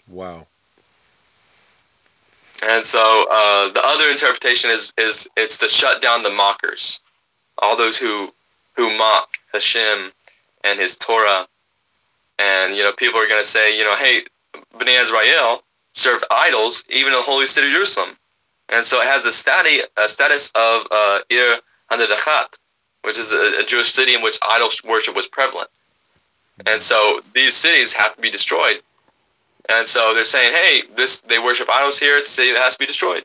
Wow. 0.09 0.47
And 2.63 2.85
so 2.85 3.27
uh, 3.31 3.69
the 3.71 3.83
other 3.85 4.09
interpretation 4.11 4.71
is 4.71 4.95
is 4.97 5.29
it's 5.37 5.59
to 5.59 5.69
shut 5.69 6.01
down 6.01 6.23
the 6.23 6.31
mockers, 6.31 7.01
all 7.59 7.77
those 7.77 7.99
who 7.99 8.33
who 8.77 8.97
mock 8.97 9.37
Hashem 9.53 10.11
and 10.63 10.81
His 10.81 10.97
Torah, 10.97 11.47
and 12.39 12.75
you 12.75 12.83
know 12.83 12.93
people 12.93 13.21
are 13.21 13.29
going 13.29 13.43
to 13.43 13.49
say, 13.49 13.77
you 13.77 13.85
know, 13.85 13.97
hey, 13.97 14.23
Bnei 14.79 15.03
Israel 15.03 15.63
served 15.93 16.25
idols 16.31 16.83
even 16.89 17.13
in 17.13 17.19
the 17.19 17.23
holy 17.23 17.47
city 17.47 17.69
of 17.69 17.75
Jerusalem, 17.75 18.17
and 18.71 18.85
so 18.85 19.01
it 19.01 19.07
has 19.07 19.23
the 19.23 19.31
stati, 19.31 19.81
uh, 19.97 20.09
status 20.09 20.51
of 20.55 20.87
uh, 20.91 21.19
Ir 21.31 21.59
HaNidachat, 21.91 22.59
which 23.03 23.19
is 23.19 23.33
a, 23.33 23.61
a 23.61 23.65
Jewish 23.65 23.93
city 23.93 24.15
in 24.15 24.23
which 24.23 24.39
idol 24.43 24.69
worship 24.85 25.15
was 25.15 25.27
prevalent, 25.27 25.69
and 26.67 26.81
so 26.81 27.21
these 27.35 27.55
cities 27.55 27.93
have 27.93 28.15
to 28.15 28.21
be 28.21 28.31
destroyed. 28.31 28.81
And 29.69 29.89
so 29.89 30.13
they're 30.13 30.27
saying, 30.27 30.53
hey, 30.53 30.83
this 30.95 31.23
they 31.23 31.39
worship 31.39 31.71
idols 31.71 31.99
here. 31.99 32.19
It's 32.19 32.31
a 32.31 32.35
city 32.35 32.53
that 32.53 32.61
has 32.61 32.75
to 32.75 32.79
be 32.79 32.87
destroyed. 32.87 33.25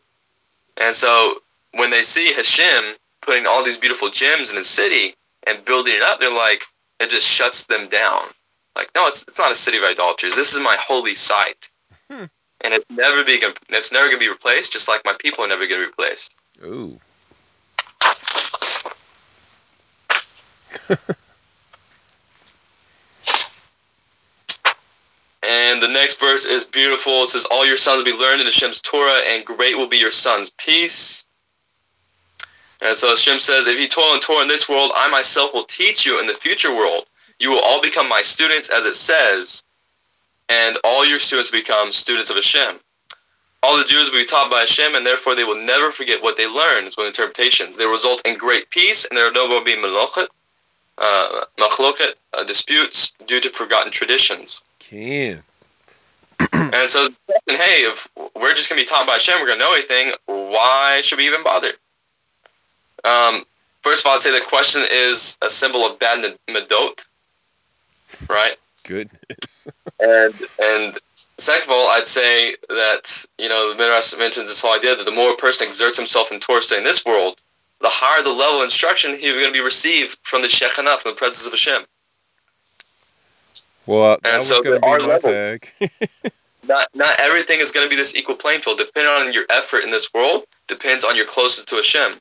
And 0.81 0.95
so 0.95 1.41
when 1.73 1.89
they 1.89 2.01
see 2.01 2.33
Hashem 2.33 2.95
putting 3.21 3.45
all 3.45 3.63
these 3.63 3.77
beautiful 3.77 4.09
gems 4.09 4.49
in 4.49 4.55
the 4.55 4.63
city 4.63 5.15
and 5.45 5.63
building 5.65 5.95
it 5.95 6.01
up, 6.01 6.19
they're 6.19 6.33
like, 6.33 6.63
it 6.99 7.09
just 7.09 7.27
shuts 7.27 7.65
them 7.65 7.89
down. 7.89 8.23
Like, 8.75 8.89
no, 8.95 9.07
it's, 9.07 9.23
it's 9.23 9.37
not 9.37 9.51
a 9.51 9.55
city 9.55 9.77
of 9.77 9.83
idolaters. 9.83 10.35
This 10.35 10.53
is 10.53 10.61
my 10.61 10.77
holy 10.79 11.15
site. 11.15 11.69
Hmm. 12.09 12.25
And 12.63 12.73
it's 12.73 12.85
never 12.89 13.23
be 13.23 13.41
it's 13.69 13.91
never 13.91 14.07
gonna 14.07 14.19
be 14.19 14.29
replaced, 14.29 14.73
just 14.73 14.87
like 14.87 15.05
my 15.05 15.13
people 15.17 15.43
are 15.43 15.47
never 15.47 15.65
gonna 15.65 15.81
be 15.81 15.85
replaced. 15.85 16.33
Ooh. 16.63 16.99
And 25.49 25.81
the 25.81 25.87
next 25.87 26.19
verse 26.19 26.45
is 26.45 26.63
beautiful. 26.63 27.23
It 27.23 27.29
says, 27.29 27.45
All 27.45 27.65
your 27.65 27.77
sons 27.77 27.97
will 27.97 28.05
be 28.05 28.17
learned 28.17 28.41
in 28.41 28.45
Hashem's 28.45 28.81
Torah, 28.81 29.21
and 29.27 29.43
great 29.43 29.77
will 29.77 29.87
be 29.87 29.97
your 29.97 30.11
sons' 30.11 30.51
peace. 30.51 31.23
And 32.81 32.95
so 32.95 33.09
Hashem 33.09 33.39
says, 33.39 33.65
If 33.65 33.79
you 33.79 33.87
toil 33.87 34.13
and 34.13 34.21
Torah 34.21 34.43
in 34.43 34.47
this 34.47 34.69
world, 34.69 34.91
I 34.95 35.09
myself 35.09 35.53
will 35.53 35.63
teach 35.63 36.05
you 36.05 36.19
in 36.19 36.27
the 36.27 36.33
future 36.33 36.75
world. 36.75 37.05
You 37.39 37.51
will 37.51 37.61
all 37.61 37.81
become 37.81 38.07
my 38.07 38.21
students, 38.21 38.69
as 38.69 38.85
it 38.85 38.95
says, 38.95 39.63
and 40.49 40.77
all 40.83 41.05
your 41.05 41.19
students 41.19 41.51
become 41.51 41.91
students 41.91 42.29
of 42.29 42.35
Hashem. 42.35 42.79
All 43.61 43.77
the 43.77 43.83
Jews 43.83 44.09
will 44.09 44.19
be 44.19 44.25
taught 44.25 44.49
by 44.49 44.61
Hashem, 44.61 44.95
and 44.95 45.05
therefore 45.05 45.35
they 45.35 45.43
will 45.43 45.61
never 45.61 45.91
forget 45.91 46.23
what 46.23 46.37
they 46.37 46.47
learned. 46.47 46.93
One 46.95 47.07
interpretations. 47.07 47.77
They 47.77 47.85
result 47.85 48.21
in 48.25 48.37
great 48.37 48.69
peace, 48.69 49.05
and 49.05 49.17
there 49.17 49.25
will 49.25 49.33
no 49.33 49.47
more 49.49 49.63
be 49.63 49.75
malochet, 49.75 50.27
uh, 50.97 51.41
machloket, 51.59 52.13
uh, 52.33 52.43
disputes 52.45 53.11
due 53.27 53.41
to 53.41 53.49
forgotten 53.49 53.91
traditions. 53.91 54.61
Can. 54.79 55.43
And 56.53 56.89
so, 56.89 57.05
hey, 57.47 57.81
if 57.83 58.07
we're 58.35 58.53
just 58.53 58.69
gonna 58.69 58.81
be 58.81 58.85
taught 58.85 59.05
by 59.05 59.13
Hashem, 59.13 59.39
we're 59.39 59.47
gonna 59.47 59.59
know 59.59 59.73
anything. 59.73 60.13
Why 60.25 61.01
should 61.01 61.17
we 61.17 61.25
even 61.25 61.43
bother? 61.43 61.73
Um, 63.03 63.43
first 63.81 64.05
of 64.05 64.07
all, 64.07 64.15
I'd 64.15 64.21
say 64.21 64.31
the 64.31 64.45
question 64.45 64.83
is 64.89 65.37
a 65.41 65.49
symbol 65.49 65.85
of 65.85 65.99
bad 65.99 66.37
medot? 66.49 67.05
Goodness. 68.89 69.67
And 69.99 70.33
and 70.59 70.97
second 71.37 71.65
of 71.65 71.69
all, 71.69 71.89
I'd 71.89 72.07
say 72.07 72.55
that 72.69 73.23
you 73.37 73.47
know 73.47 73.71
the 73.71 73.77
Midrash 73.77 74.17
mentions 74.17 74.47
this 74.47 74.61
whole 74.63 74.73
idea 74.73 74.95
that 74.95 75.05
the 75.05 75.11
more 75.11 75.31
a 75.31 75.35
person 75.35 75.67
exerts 75.67 75.95
himself 75.95 76.31
in 76.31 76.39
Torah 76.39 76.63
study 76.63 76.79
in 76.79 76.85
this 76.85 77.05
world, 77.05 77.39
the 77.81 77.87
higher 77.87 78.23
the 78.23 78.33
level 78.33 78.57
of 78.57 78.63
instruction 78.63 79.11
he's 79.11 79.31
going 79.31 79.45
to 79.45 79.53
be 79.53 79.59
received 79.59 80.17
from 80.23 80.41
the 80.41 80.47
Shechinah, 80.47 80.97
from 80.97 81.11
the 81.11 81.15
presence 81.15 81.45
of 81.45 81.53
Hashem. 81.53 81.83
Well, 83.85 84.13
uh, 84.13 84.17
that 84.23 84.29
And 84.29 84.37
was 84.37 84.47
so 84.47 84.63
going 84.63 84.81
to 84.81 84.81
be 84.81 84.87
my 84.87 84.97
levels. 84.97 85.51
tag. 85.51 85.69
Not 86.63 86.87
not 86.95 87.19
everything 87.19 87.59
is 87.59 87.71
going 87.71 87.85
to 87.85 87.89
be 87.89 87.95
this 87.95 88.15
equal 88.15 88.35
playing 88.35 88.61
field. 88.61 88.79
Depending 88.79 89.11
on 89.11 89.33
your 89.33 89.45
effort 89.49 89.83
in 89.83 89.91
this 89.91 90.11
world, 90.13 90.45
depends 90.67 91.03
on 91.03 91.15
your 91.15 91.25
closeness 91.25 91.65
to 91.65 91.75
Hashem. 91.75 92.19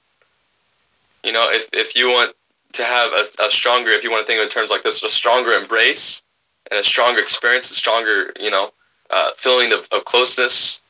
You 1.25 1.33
know, 1.33 1.49
if 1.51 1.69
if 1.73 1.97
you 1.97 2.09
want 2.09 2.35
to 2.73 2.85
have 2.85 3.13
a, 3.13 3.25
a 3.43 3.51
stronger, 3.51 3.91
if 3.91 4.05
you 4.05 4.11
want 4.11 4.27
to 4.27 4.27
think 4.27 4.39
of 4.39 4.43
it 4.43 4.45
in 4.45 4.49
terms 4.51 4.71
like 4.71 4.83
this, 4.83 5.03
a 5.03 5.09
stronger 5.09 5.53
embrace 5.53 6.23
and 6.71 6.79
a 6.79 6.85
stronger 6.85 7.21
experience, 7.21 7.71
a 7.71 7.75
stronger, 7.75 8.33
you 8.39 8.51
know, 8.51 8.71
uh, 9.11 9.31
feeling 9.37 9.73
of, 9.73 9.89
of 9.93 10.05
closeness, 10.05 10.81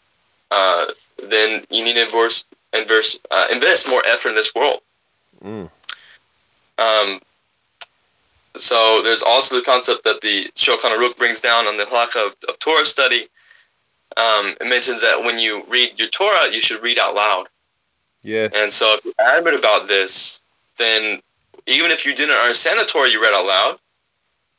uh, 0.50 0.86
then 1.28 1.64
you 1.70 1.84
need 1.84 1.94
to 1.94 2.04
invest, 2.04 2.46
invest, 2.72 3.20
uh, 3.30 3.46
invest 3.50 3.88
more 3.88 4.02
effort 4.06 4.30
in 4.30 4.34
this 4.34 4.54
world. 4.54 4.80
Mm. 5.44 5.70
Um, 6.78 7.20
so 8.56 9.02
there's 9.02 9.22
also 9.22 9.56
the 9.56 9.62
concept 9.62 10.04
that 10.04 10.20
the 10.20 10.50
Shulchan 10.54 10.96
Aruch 10.96 11.16
brings 11.16 11.40
down 11.40 11.66
on 11.66 11.76
the 11.76 11.84
halakha 11.84 12.26
of, 12.26 12.36
of 12.48 12.58
Torah 12.58 12.84
study. 12.84 13.28
Um, 14.16 14.56
it 14.60 14.66
mentions 14.66 15.00
that 15.02 15.20
when 15.20 15.38
you 15.38 15.62
read 15.68 15.98
your 15.98 16.08
Torah, 16.08 16.50
you 16.50 16.60
should 16.60 16.82
read 16.82 16.98
out 16.98 17.14
loud. 17.14 17.48
Yeah. 18.22 18.48
And 18.54 18.72
so 18.72 18.94
if 18.94 19.04
you're 19.04 19.14
adamant 19.18 19.56
about 19.56 19.86
this, 19.86 20.40
then 20.76 21.22
even 21.66 21.90
if 21.90 22.04
you 22.04 22.14
didn't 22.14 22.34
understand 22.34 22.80
the 22.80 22.84
Torah 22.84 23.08
you 23.08 23.22
read 23.22 23.34
out 23.34 23.46
loud, 23.46 23.78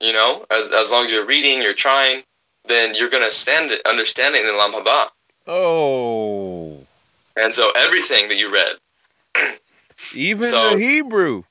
you 0.02 0.14
know, 0.14 0.46
as, 0.50 0.72
as 0.72 0.92
long 0.92 1.06
as 1.06 1.12
you're 1.12 1.26
reading, 1.26 1.62
you're 1.62 1.74
trying, 1.74 2.24
then 2.66 2.96
you're 2.96 3.10
going 3.10 3.24
to 3.24 3.32
stand 3.32 3.72
it, 3.72 3.82
understand 3.86 4.36
it 4.36 4.42
in 4.42 4.48
the 4.48 4.54
Olam 4.54 4.74
Haba. 4.84 5.08
oh. 5.48 6.86
And 7.36 7.54
so 7.54 7.72
everything 7.76 8.28
that 8.30 8.38
you 8.38 8.52
read, 8.52 8.72
Even 10.14 10.44
So- 10.46 10.72
the 10.76 10.78
Hebrew. 10.82 11.44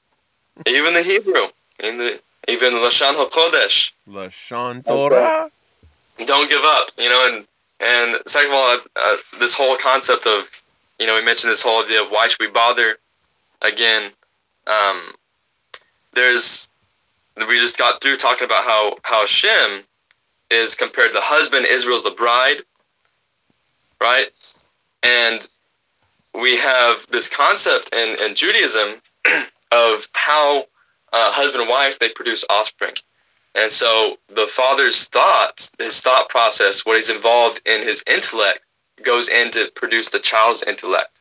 even 0.66 0.94
the 0.94 1.02
Hebrew, 1.02 1.46
in 1.80 1.98
the 1.98 2.20
even 2.48 2.72
the 2.72 2.78
Lashon 2.78 3.12
HaKodesh, 3.14 3.92
Lashon 4.08 4.84
Torah. 4.86 5.50
don't 6.24 6.48
give 6.48 6.62
up, 6.64 6.88
you 6.98 7.08
know, 7.08 7.28
and 7.30 7.46
and 7.80 8.16
second 8.26 8.50
of 8.50 8.54
all, 8.54 8.78
uh, 8.96 9.16
this 9.38 9.54
whole 9.54 9.76
concept 9.76 10.26
of, 10.26 10.50
you 10.98 11.06
know, 11.06 11.14
we 11.14 11.22
mentioned 11.24 11.52
this 11.52 11.62
whole 11.62 11.84
idea 11.84 12.02
of 12.02 12.10
why 12.10 12.26
should 12.26 12.40
we 12.40 12.48
bother? 12.48 12.96
Again, 13.62 14.10
um, 14.66 15.12
there's 16.14 16.68
we 17.46 17.58
just 17.58 17.78
got 17.78 18.00
through 18.02 18.16
talking 18.16 18.44
about 18.44 18.64
how 18.64 18.96
how 19.02 19.26
Shem 19.26 19.82
is 20.50 20.74
compared 20.74 21.10
to 21.10 21.14
the 21.14 21.20
husband, 21.20 21.66
Israel's 21.66 22.04
the 22.04 22.10
bride, 22.10 22.62
right? 24.00 24.28
And 25.02 25.40
we 26.34 26.56
have 26.56 27.06
this 27.10 27.28
concept 27.28 27.94
in, 27.94 28.18
in 28.20 28.34
Judaism 28.34 29.00
of 29.72 30.08
how 30.12 30.66
uh, 31.12 31.32
husband 31.32 31.62
and 31.62 31.70
wife 31.70 31.98
they 31.98 32.10
produce 32.10 32.44
offspring. 32.50 32.94
And 33.54 33.72
so 33.72 34.16
the 34.28 34.46
father's 34.46 35.06
thoughts, 35.06 35.70
his 35.78 36.00
thought 36.00 36.28
process, 36.28 36.84
what 36.84 36.96
he's 36.96 37.10
involved 37.10 37.60
in 37.66 37.82
his 37.82 38.04
intellect, 38.06 38.60
goes 39.02 39.28
in 39.28 39.50
to 39.52 39.70
produce 39.74 40.10
the 40.10 40.18
child's 40.18 40.62
intellect. 40.62 41.18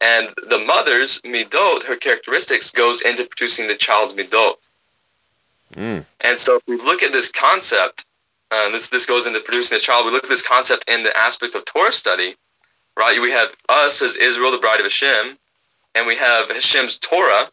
And 0.00 0.28
the 0.48 0.58
mother's 0.58 1.22
midot, 1.22 1.84
her 1.84 1.96
characteristics, 1.96 2.70
goes 2.70 3.00
into 3.02 3.24
producing 3.24 3.68
the 3.68 3.76
child's 3.76 4.12
midot. 4.12 4.56
Mm. 5.74 6.04
And 6.20 6.38
so 6.38 6.56
if 6.56 6.62
we 6.66 6.76
look 6.76 7.02
at 7.02 7.12
this 7.12 7.30
concept, 7.30 8.04
uh, 8.50 8.70
this 8.70 8.88
this 8.88 9.06
goes 9.06 9.26
into 9.26 9.40
producing 9.40 9.76
the 9.76 9.82
child. 9.82 10.06
We 10.06 10.12
look 10.12 10.24
at 10.24 10.30
this 10.30 10.46
concept 10.46 10.88
in 10.88 11.02
the 11.02 11.16
aspect 11.16 11.54
of 11.54 11.64
Torah 11.64 11.92
study. 11.92 12.36
right? 12.96 13.20
We 13.20 13.32
have 13.32 13.54
us 13.68 14.02
as 14.02 14.16
Israel, 14.16 14.50
the 14.52 14.58
bride 14.58 14.80
of 14.80 14.84
Hashem, 14.84 15.38
and 15.94 16.06
we 16.06 16.16
have 16.16 16.50
Hashem's 16.50 16.98
Torah, 16.98 17.50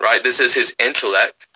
right? 0.00 0.22
This 0.22 0.40
is 0.40 0.54
His 0.54 0.74
intellect, 0.78 1.48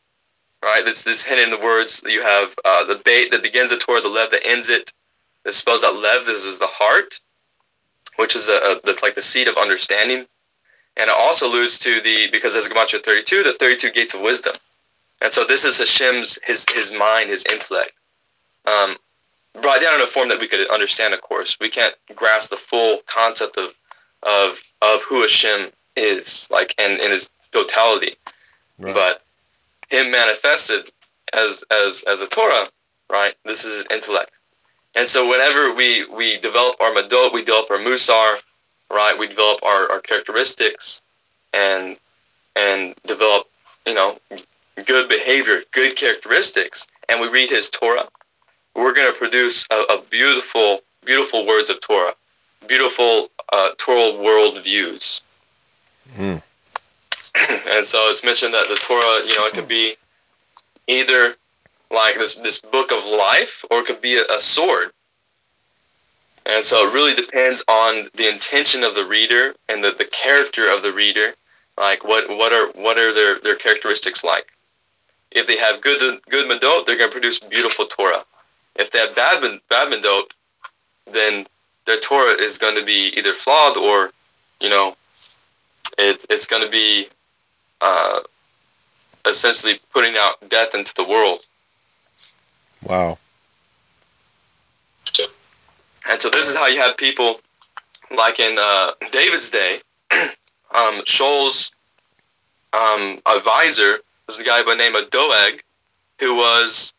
right? 0.62 0.84
This 0.84 1.04
this 1.04 1.24
hidden 1.24 1.46
in 1.46 1.50
the 1.50 1.64
words. 1.64 2.02
You 2.06 2.22
have 2.22 2.54
uh, 2.64 2.84
the 2.84 2.96
bait 3.04 3.30
that 3.32 3.42
begins 3.42 3.70
the 3.70 3.78
Torah, 3.78 4.00
the 4.00 4.08
lev 4.08 4.30
that 4.30 4.46
ends 4.46 4.68
it. 4.68 4.92
This 5.44 5.56
spells 5.56 5.84
out 5.84 5.96
lev. 5.96 6.26
This 6.26 6.44
is 6.44 6.58
the 6.58 6.66
heart, 6.68 7.20
which 8.16 8.36
is 8.36 8.48
a, 8.48 8.56
a 8.56 8.80
that's 8.84 9.02
like 9.02 9.14
the 9.14 9.22
seat 9.22 9.48
of 9.48 9.56
understanding, 9.56 10.26
and 10.96 11.10
it 11.10 11.16
also 11.16 11.46
alludes 11.48 11.78
to 11.80 12.00
the 12.02 12.28
because 12.32 12.56
as 12.56 12.68
Gematria 12.68 13.04
32, 13.04 13.42
the 13.44 13.54
32 13.54 13.90
gates 13.90 14.14
of 14.14 14.22
wisdom, 14.22 14.54
and 15.20 15.32
so 15.32 15.44
this 15.44 15.64
is 15.64 15.78
Hashem's 15.78 16.38
his 16.44 16.66
his 16.72 16.92
mind, 16.92 17.30
his 17.30 17.44
intellect. 17.46 17.92
Um, 18.66 18.96
brought 19.60 19.80
down 19.80 19.94
in 19.94 20.00
a 20.00 20.06
form 20.06 20.28
that 20.28 20.40
we 20.40 20.46
could 20.46 20.68
understand. 20.70 21.14
Of 21.14 21.22
course, 21.22 21.58
we 21.60 21.68
can't 21.68 21.94
grasp 22.14 22.50
the 22.50 22.56
full 22.56 23.00
concept 23.06 23.56
of 23.56 23.74
of 24.22 24.60
of 24.82 25.02
who 25.02 25.22
Hashem 25.22 25.70
is, 25.96 26.48
like 26.50 26.74
and 26.78 27.00
in 27.00 27.10
his 27.10 27.30
totality. 27.52 28.14
Right. 28.78 28.94
But 28.94 29.22
him 29.90 30.10
manifested 30.10 30.90
as 31.32 31.64
as 31.70 32.04
as 32.08 32.20
a 32.20 32.26
Torah, 32.26 32.66
right? 33.10 33.34
This 33.44 33.64
is 33.64 33.76
his 33.78 33.86
intellect. 33.90 34.32
And 34.96 35.08
so 35.08 35.28
whenever 35.28 35.72
we 35.74 36.06
we 36.06 36.38
develop 36.38 36.76
our 36.80 36.92
madot, 36.92 37.32
we 37.32 37.44
develop 37.44 37.70
our 37.70 37.78
musar, 37.78 38.38
right? 38.90 39.18
We 39.18 39.28
develop 39.28 39.62
our, 39.62 39.90
our 39.90 40.00
characteristics 40.00 41.02
and 41.52 41.96
and 42.56 42.94
develop, 43.06 43.46
you 43.86 43.94
know, 43.94 44.18
good 44.86 45.08
behavior, 45.08 45.62
good 45.72 45.96
characteristics, 45.96 46.86
and 47.08 47.20
we 47.20 47.28
read 47.28 47.50
his 47.50 47.70
Torah, 47.70 48.08
we're 48.74 48.94
going 48.94 49.12
to 49.12 49.18
produce 49.18 49.66
a, 49.70 49.74
a, 49.74 50.02
beautiful, 50.10 50.80
beautiful 51.04 51.46
words 51.46 51.70
of 51.70 51.80
Torah, 51.80 52.14
beautiful 52.66 53.28
uh, 53.52 53.70
Torah 53.78 54.16
world 54.20 54.62
views. 54.62 55.22
Mm. 56.16 56.42
and 57.68 57.86
so 57.86 57.98
it's 58.10 58.24
mentioned 58.24 58.54
that 58.54 58.68
the 58.68 58.76
Torah, 58.76 59.26
you 59.26 59.36
know, 59.36 59.46
it 59.46 59.54
could 59.54 59.68
be 59.68 59.96
either 60.86 61.34
like 61.90 62.16
this 62.16 62.36
this 62.36 62.60
book 62.60 62.92
of 62.92 63.04
life, 63.04 63.64
or 63.70 63.80
it 63.80 63.86
could 63.86 64.00
be 64.00 64.16
a, 64.16 64.36
a 64.36 64.40
sword. 64.40 64.92
And 66.46 66.64
so 66.64 66.88
it 66.88 66.94
really 66.94 67.14
depends 67.14 67.62
on 67.68 68.08
the 68.14 68.28
intention 68.28 68.82
of 68.82 68.94
the 68.94 69.04
reader 69.04 69.54
and 69.68 69.84
the, 69.84 69.92
the 69.92 70.06
character 70.06 70.70
of 70.70 70.82
the 70.82 70.92
reader. 70.92 71.34
Like 71.76 72.04
what 72.04 72.28
what 72.28 72.52
are 72.52 72.68
what 72.72 72.98
are 72.98 73.12
their, 73.12 73.40
their 73.40 73.56
characteristics 73.56 74.24
like? 74.24 74.46
If 75.30 75.46
they 75.46 75.56
have 75.58 75.80
good 75.80 76.20
good 76.28 76.50
madot, 76.50 76.86
they're 76.86 76.98
going 76.98 77.10
to 77.10 77.12
produce 77.12 77.38
beautiful 77.38 77.86
Torah. 77.86 78.24
If 78.74 78.90
they 78.90 78.98
have 78.98 79.14
bad 79.14 79.60
bad 79.68 79.92
madot, 79.92 80.24
then 81.12 81.46
their 81.86 81.98
Torah 81.98 82.40
is 82.40 82.58
going 82.58 82.76
to 82.76 82.84
be 82.84 83.12
either 83.16 83.32
flawed 83.32 83.76
or, 83.76 84.10
you 84.60 84.68
know, 84.68 84.96
it, 85.98 86.24
it's 86.30 86.46
going 86.46 86.62
to 86.62 86.70
be 86.70 87.08
uh, 87.80 88.20
essentially 89.26 89.78
putting 89.92 90.16
out 90.16 90.48
death 90.48 90.74
into 90.74 90.94
the 90.94 91.04
world. 91.04 91.40
Wow. 92.82 93.18
And 96.08 96.20
so 96.20 96.30
this 96.30 96.48
is 96.48 96.56
how 96.56 96.66
you 96.66 96.80
have 96.80 96.96
people 96.96 97.40
like 98.16 98.40
in 98.40 98.56
uh, 98.58 98.92
David's 99.12 99.50
day. 99.50 99.78
um, 100.74 101.00
Shaul's 101.04 101.72
um, 102.72 103.20
advisor 103.26 104.00
was 104.30 104.38
the 104.38 104.44
guy 104.44 104.62
by 104.62 104.76
the 104.76 104.76
name 104.76 104.94
of 104.94 105.10
Doeg, 105.10 105.60
who 106.20 106.36
was 106.36 106.94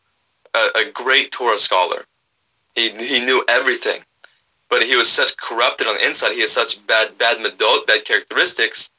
a, 0.54 0.80
a 0.80 0.90
great 0.92 1.32
Torah 1.32 1.56
scholar. 1.56 2.04
He, 2.74 2.90
he 2.90 3.24
knew 3.24 3.42
everything, 3.48 4.02
but 4.68 4.82
he 4.82 4.96
was 4.96 5.08
such 5.08 5.38
corrupted 5.38 5.86
on 5.86 5.94
the 5.94 6.06
inside. 6.06 6.32
He 6.32 6.42
had 6.42 6.50
such 6.50 6.86
bad 6.86 7.16
bad 7.16 7.38
medot, 7.38 7.86
bad 7.86 8.04
characteristics, 8.04 8.90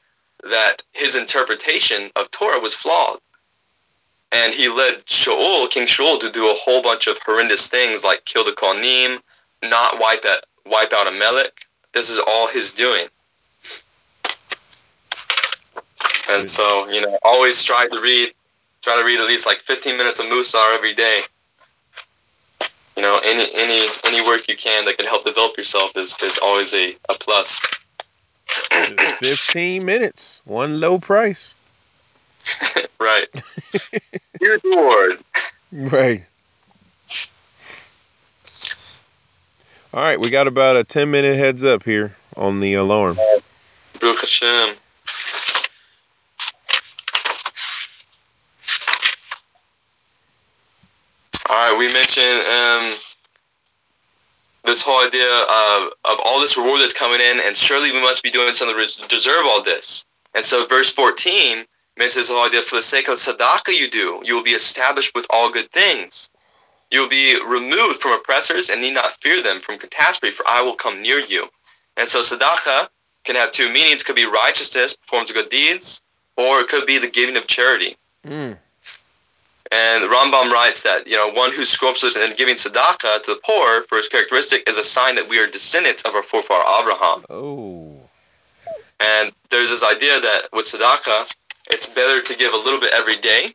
that 0.42 0.78
his 0.90 1.14
interpretation 1.14 2.10
of 2.16 2.28
Torah 2.32 2.58
was 2.58 2.74
flawed. 2.74 3.20
And 4.32 4.52
he 4.52 4.68
led 4.68 5.06
Shaul, 5.06 5.70
King 5.70 5.86
Shaul, 5.86 6.18
to 6.18 6.28
do 6.28 6.50
a 6.50 6.54
whole 6.54 6.82
bunch 6.82 7.06
of 7.06 7.20
horrendous 7.24 7.68
things 7.68 8.02
like 8.02 8.24
kill 8.24 8.44
the 8.44 8.50
Kohanim, 8.50 9.20
not 9.62 10.00
wipe 10.00 10.24
out, 10.24 10.44
wipe 10.66 10.92
out 10.92 11.06
Amalek. 11.06 11.68
This 11.92 12.10
is 12.10 12.18
all 12.18 12.48
his 12.48 12.72
doing. 12.72 13.06
And 16.28 16.48
so, 16.48 16.88
you 16.88 17.00
know, 17.00 17.18
always 17.22 17.62
try 17.62 17.86
to 17.86 18.00
read, 18.00 18.32
try 18.82 18.96
to 18.96 19.04
read 19.04 19.20
at 19.20 19.26
least 19.26 19.46
like 19.46 19.60
15 19.60 19.96
minutes 19.96 20.20
of 20.20 20.26
Musar 20.26 20.74
every 20.74 20.94
day. 20.94 21.22
You 22.96 23.02
know, 23.02 23.20
any 23.24 23.50
any 23.54 23.88
any 24.04 24.20
work 24.26 24.46
you 24.48 24.56
can 24.56 24.84
that 24.84 24.96
can 24.96 25.06
help 25.06 25.24
develop 25.24 25.56
yourself 25.56 25.96
is, 25.96 26.16
is 26.22 26.38
always 26.38 26.72
a, 26.74 26.96
a 27.08 27.14
plus. 27.14 27.60
15 28.70 29.84
minutes, 29.84 30.40
one 30.44 30.78
low 30.78 30.98
price. 30.98 31.54
right. 33.00 33.28
Huge 34.40 34.62
reward. 34.64 35.18
Right. 35.72 36.24
All 39.92 40.02
right, 40.02 40.18
we 40.18 40.30
got 40.30 40.46
about 40.46 40.76
a 40.76 40.84
10 40.84 41.10
minute 41.10 41.36
heads 41.36 41.64
up 41.64 41.84
here 41.84 42.16
on 42.36 42.60
the 42.60 42.74
alarm. 42.74 43.16
Baruch 44.00 44.20
Hashem. 44.20 44.76
All 51.50 51.56
right, 51.56 51.78
we 51.78 51.92
mentioned 51.92 52.40
um, 52.46 52.94
this 54.64 54.82
whole 54.82 55.06
idea 55.06 55.28
of, 55.28 55.92
of 56.04 56.18
all 56.24 56.40
this 56.40 56.56
reward 56.56 56.80
that's 56.80 56.94
coming 56.94 57.20
in, 57.20 57.40
and 57.44 57.54
surely 57.54 57.92
we 57.92 58.00
must 58.00 58.22
be 58.22 58.30
doing 58.30 58.52
something 58.54 58.76
to 58.76 59.08
deserve 59.08 59.44
all 59.44 59.62
this. 59.62 60.06
And 60.34 60.44
so, 60.44 60.66
verse 60.66 60.90
14 60.90 61.64
mentions 61.98 62.28
the 62.28 62.34
whole 62.34 62.46
idea 62.46 62.62
for 62.62 62.76
the 62.76 62.82
sake 62.82 63.08
of 63.08 63.18
tzedakah 63.18 63.78
you 63.78 63.90
do, 63.90 64.20
you 64.24 64.34
will 64.34 64.42
be 64.42 64.50
established 64.50 65.14
with 65.14 65.26
all 65.30 65.50
good 65.50 65.70
things. 65.70 66.30
You 66.90 67.02
will 67.02 67.08
be 67.08 67.38
removed 67.46 68.00
from 68.00 68.12
oppressors 68.12 68.70
and 68.70 68.80
need 68.80 68.94
not 68.94 69.12
fear 69.12 69.42
them 69.42 69.60
from 69.60 69.78
catastrophe, 69.78 70.34
for 70.34 70.48
I 70.48 70.62
will 70.62 70.76
come 70.76 71.02
near 71.02 71.18
you. 71.18 71.48
And 71.98 72.08
so, 72.08 72.20
tzedakah 72.20 72.88
can 73.24 73.36
have 73.36 73.50
two 73.50 73.70
meanings. 73.70 74.02
Could 74.02 74.16
be 74.16 74.24
righteousness, 74.24 74.96
performs 74.96 75.30
good 75.30 75.50
deeds, 75.50 76.00
or 76.36 76.60
it 76.60 76.68
could 76.68 76.86
be 76.86 76.98
the 76.98 77.10
giving 77.10 77.36
of 77.36 77.46
charity. 77.46 77.98
Mm. 78.26 78.56
And 79.74 80.04
Rambam 80.04 80.52
writes 80.52 80.82
that 80.82 81.08
you 81.08 81.16
know 81.16 81.30
one 81.30 81.52
who 81.52 81.64
sculptures 81.64 82.14
and 82.14 82.36
giving 82.36 82.54
tzedakah 82.54 83.22
to 83.22 83.34
the 83.34 83.40
poor 83.44 83.82
for 83.82 83.96
his 83.96 84.06
characteristic 84.06 84.68
is 84.68 84.78
a 84.78 84.84
sign 84.84 85.16
that 85.16 85.28
we 85.28 85.38
are 85.38 85.48
descendants 85.48 86.04
of 86.04 86.14
our 86.14 86.22
forefather 86.22 86.62
Abraham. 86.80 87.24
Oh. 87.28 87.98
And 89.00 89.32
there's 89.50 89.70
this 89.70 89.82
idea 89.82 90.20
that 90.20 90.42
with 90.52 90.66
tzedakah, 90.66 91.34
it's 91.72 91.86
better 91.88 92.22
to 92.22 92.36
give 92.36 92.54
a 92.54 92.56
little 92.56 92.78
bit 92.78 92.92
every 92.94 93.18
day 93.18 93.48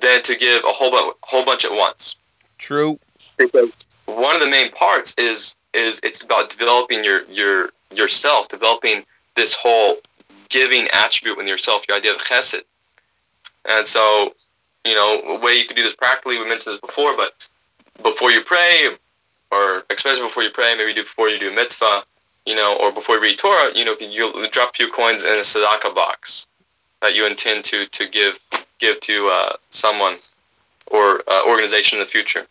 than 0.00 0.22
to 0.22 0.34
give 0.34 0.64
a 0.64 0.72
whole 0.72 0.90
bunch, 0.90 1.14
whole 1.22 1.44
bunch 1.44 1.64
at 1.64 1.72
once. 1.72 2.16
True. 2.58 2.98
Because 3.36 3.70
one 4.06 4.34
of 4.34 4.40
the 4.40 4.50
main 4.50 4.72
parts 4.72 5.14
is 5.18 5.54
is 5.72 6.00
it's 6.02 6.24
about 6.24 6.50
developing 6.50 7.04
your 7.04 7.22
your 7.26 7.70
yourself, 7.94 8.48
developing 8.48 9.04
this 9.36 9.54
whole 9.54 9.98
giving 10.48 10.88
attribute 10.92 11.36
within 11.36 11.48
yourself, 11.48 11.86
your 11.86 11.96
idea 11.96 12.10
of 12.10 12.18
chesed. 12.18 12.62
And 13.68 13.86
so 13.86 14.34
you 14.86 14.94
know, 14.94 15.20
a 15.20 15.44
way 15.44 15.54
you 15.54 15.66
could 15.66 15.76
do 15.76 15.82
this 15.82 15.94
practically. 15.94 16.38
We 16.38 16.48
mentioned 16.48 16.74
this 16.74 16.80
before, 16.80 17.16
but 17.16 17.48
before 18.02 18.30
you 18.30 18.42
pray, 18.42 18.96
or 19.50 19.84
especially 19.90 20.22
before 20.22 20.42
you 20.42 20.50
pray, 20.50 20.74
maybe 20.76 20.94
do 20.94 21.02
before 21.02 21.28
you 21.28 21.38
do 21.38 21.50
a 21.50 21.54
mitzvah, 21.54 22.04
you 22.44 22.54
know, 22.54 22.76
or 22.78 22.92
before 22.92 23.16
you 23.16 23.22
read 23.22 23.38
Torah, 23.38 23.72
you 23.74 23.84
know, 23.84 23.96
you 23.98 24.48
drop 24.48 24.70
a 24.70 24.72
few 24.74 24.90
coins 24.90 25.24
in 25.24 25.32
a 25.32 25.42
tzedakah 25.42 25.94
box 25.94 26.46
that 27.00 27.14
you 27.14 27.26
intend 27.26 27.64
to 27.64 27.86
to 27.86 28.08
give 28.08 28.38
give 28.78 29.00
to 29.00 29.28
uh, 29.28 29.52
someone 29.70 30.16
or 30.88 31.22
uh, 31.28 31.42
organization 31.46 31.98
in 31.98 32.04
the 32.04 32.10
future, 32.10 32.46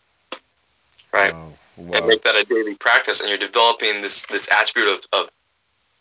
right? 1.12 1.34
Wow. 1.34 1.52
Wow. 1.76 1.98
And 1.98 2.06
make 2.06 2.22
that 2.22 2.36
a 2.36 2.44
daily 2.44 2.74
practice, 2.74 3.20
and 3.20 3.28
you're 3.28 3.38
developing 3.38 4.00
this 4.00 4.24
this 4.26 4.48
attribute 4.50 4.88
of 4.88 5.06
of 5.12 5.30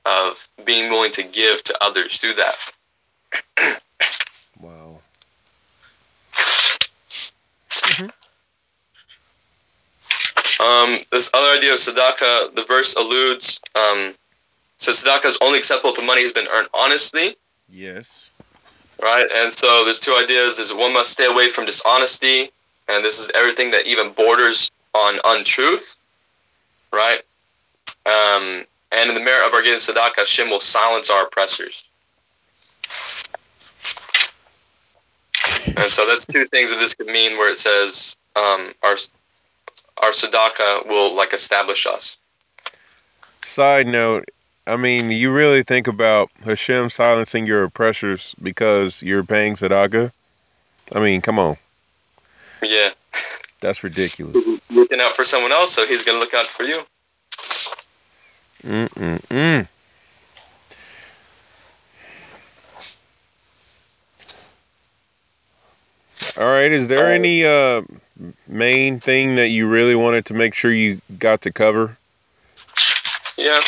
of 0.06 0.50
being 0.64 0.90
willing 0.90 1.12
to 1.12 1.24
give 1.24 1.64
to 1.64 1.78
others 1.82 2.18
through 2.18 2.36
that. 2.36 3.82
Um, 10.60 11.00
this 11.12 11.30
other 11.34 11.50
idea 11.58 11.74
of 11.74 11.80
tzedakah, 11.80 12.56
the 12.56 12.64
verse 12.68 12.96
alludes, 12.96 13.60
um, 13.76 14.14
so 14.78 14.92
tzedakah 14.92 15.26
is 15.26 15.38
only 15.42 15.58
acceptable 15.58 15.92
if 15.92 15.98
the 15.98 16.02
money 16.06 16.22
has 16.22 16.32
been 16.32 16.48
earned 16.48 16.70
honestly, 16.74 17.36
Yes. 17.70 18.30
right? 19.02 19.28
And 19.36 19.52
so 19.54 19.84
there's 19.84 20.00
two 20.00 20.16
ideas. 20.16 20.58
There's 20.58 20.74
one 20.74 20.94
must 20.94 21.12
stay 21.12 21.26
away 21.26 21.50
from 21.50 21.66
dishonesty, 21.66 22.52
and 22.88 23.04
this 23.04 23.20
is 23.20 23.30
everything 23.36 23.72
that 23.72 23.86
even 23.88 24.12
borders 24.12 24.72
on 24.94 25.20
untruth, 25.26 25.98
right? 26.94 27.22
Um, 28.06 28.66
and 28.92 29.10
in 29.10 29.16
the 29.16 29.22
merit 29.22 29.48
of 29.48 29.54
our 29.54 29.62
giving 29.62 29.78
tzedakah, 29.80 30.18
Hashem 30.18 30.50
will 30.50 30.60
silence 30.60 31.10
our 31.10 31.24
oppressors. 31.26 31.86
And 35.68 35.92
so 35.92 36.06
that's 36.08 36.26
two 36.26 36.48
things 36.48 36.72
that 36.72 36.80
this 36.80 36.96
could 36.96 37.08
mean 37.08 37.38
where 37.38 37.50
it 37.50 37.58
says 37.58 38.16
um, 38.36 38.74
our 38.84 38.96
our 40.02 40.12
tzedakah 40.12 40.88
will 40.88 41.16
like 41.16 41.34
establish 41.34 41.86
us. 41.86 42.18
Side 43.44 43.88
note, 43.88 44.30
I 44.68 44.76
mean, 44.78 45.12
you 45.12 45.32
really 45.32 45.64
think 45.64 45.88
about 45.88 46.32
Hashem 46.44 46.90
silencing 46.90 47.46
your 47.46 47.64
oppressors 47.64 48.36
because 48.42 49.04
you're 49.04 49.24
paying 49.24 49.56
tzedakah? 49.56 50.12
I 50.94 51.00
mean, 51.00 51.22
come 51.22 51.40
on. 51.40 51.58
Yeah. 52.62 52.90
That's 53.62 53.84
ridiculous. 53.84 54.36
Looking 54.70 55.00
out 55.00 55.16
for 55.16 55.24
someone 55.24 55.52
else, 55.52 55.74
so 55.74 55.86
he's 55.86 56.04
gonna 56.04 56.20
look 56.20 56.34
out 56.34 56.46
for 56.46 56.64
you. 56.64 56.82
Mm-mm-mm. 58.64 59.68
All 66.38 66.46
right, 66.46 66.72
is 66.72 66.90
there 66.90 67.14
any 67.14 67.46
uh, 67.46 67.84
main 68.48 69.00
thing 69.00 69.36
that 69.36 69.48
you 69.50 69.68
really 69.68 69.96
wanted 69.96 70.26
to 70.26 70.34
make 70.34 70.54
sure 70.54 70.72
you 70.72 71.00
got 71.18 71.42
to 71.44 71.52
cover? 71.52 71.98
Yeah. 73.38 73.62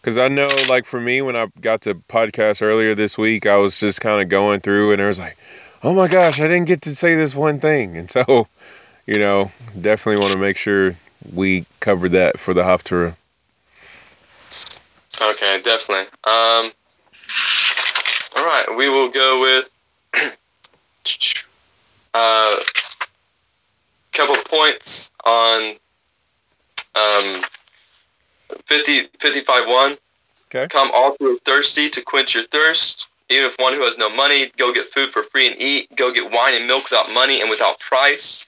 Because 0.00 0.18
I 0.18 0.28
know, 0.28 0.50
like 0.68 0.84
for 0.84 1.00
me, 1.00 1.22
when 1.22 1.34
I 1.34 1.46
got 1.62 1.82
to 1.82 1.94
podcast 1.94 2.60
earlier 2.60 2.94
this 2.94 3.16
week, 3.16 3.46
I 3.46 3.56
was 3.56 3.78
just 3.78 4.02
kind 4.02 4.22
of 4.22 4.28
going 4.28 4.60
through, 4.60 4.92
and 4.92 5.00
I 5.00 5.06
was 5.06 5.18
like, 5.18 5.38
"Oh 5.82 5.94
my 5.94 6.08
gosh, 6.08 6.40
I 6.40 6.44
didn't 6.44 6.66
get 6.66 6.82
to 6.82 6.94
say 6.94 7.14
this 7.14 7.34
one 7.34 7.58
thing," 7.58 7.96
and 7.96 8.10
so, 8.10 8.48
you 9.06 9.18
know, 9.18 9.50
definitely 9.80 10.22
want 10.22 10.32
to 10.34 10.38
make 10.38 10.56
sure 10.58 10.96
we 11.32 11.64
covered 11.80 12.12
that 12.12 12.38
for 12.38 12.52
the 12.52 12.62
Haftarah. 12.62 13.14
Okay, 15.20 15.60
definitely. 15.62 16.06
Um. 16.24 16.72
All 18.40 18.46
right, 18.46 18.74
we 18.74 18.88
will 18.88 19.10
go 19.10 19.38
with 19.42 19.70
uh, 22.14 22.56
couple 24.14 24.36
points 24.48 25.10
on 25.26 25.74
um, 26.94 27.42
50, 28.64 29.08
55 29.18 29.66
1. 29.68 29.98
Okay. 30.46 30.68
Come 30.68 30.90
all 30.94 31.16
who 31.18 31.36
are 31.36 31.38
thirsty 31.40 31.90
to 31.90 32.00
quench 32.00 32.34
your 32.34 32.44
thirst. 32.44 33.08
Even 33.28 33.44
if 33.44 33.56
one 33.58 33.74
who 33.74 33.82
has 33.82 33.98
no 33.98 34.08
money, 34.08 34.50
go 34.56 34.72
get 34.72 34.86
food 34.86 35.12
for 35.12 35.22
free 35.22 35.46
and 35.46 35.60
eat. 35.60 35.94
Go 35.94 36.10
get 36.10 36.32
wine 36.32 36.54
and 36.54 36.66
milk 36.66 36.84
without 36.84 37.12
money 37.12 37.42
and 37.42 37.50
without 37.50 37.78
price. 37.78 38.46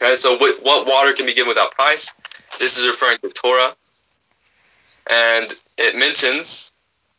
Okay, 0.00 0.14
so 0.14 0.36
what, 0.36 0.62
what 0.62 0.86
water 0.86 1.12
can 1.14 1.26
be 1.26 1.34
given 1.34 1.48
without 1.48 1.72
price? 1.72 2.14
This 2.60 2.78
is 2.78 2.86
referring 2.86 3.18
to 3.22 3.30
Torah. 3.30 3.74
And 5.10 5.46
it 5.78 5.96
mentions 5.96 6.70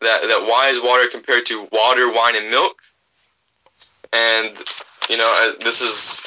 that, 0.02 0.22
that 0.24 0.46
why 0.48 0.70
is 0.70 0.82
water 0.82 1.08
compared 1.10 1.46
to 1.48 1.68
water, 1.72 2.12
wine, 2.12 2.36
and 2.36 2.50
milk? 2.50 2.82
And, 4.12 4.58
you 5.10 5.18
know, 5.18 5.54
uh, 5.60 5.64
this 5.64 5.82
is 5.82 6.24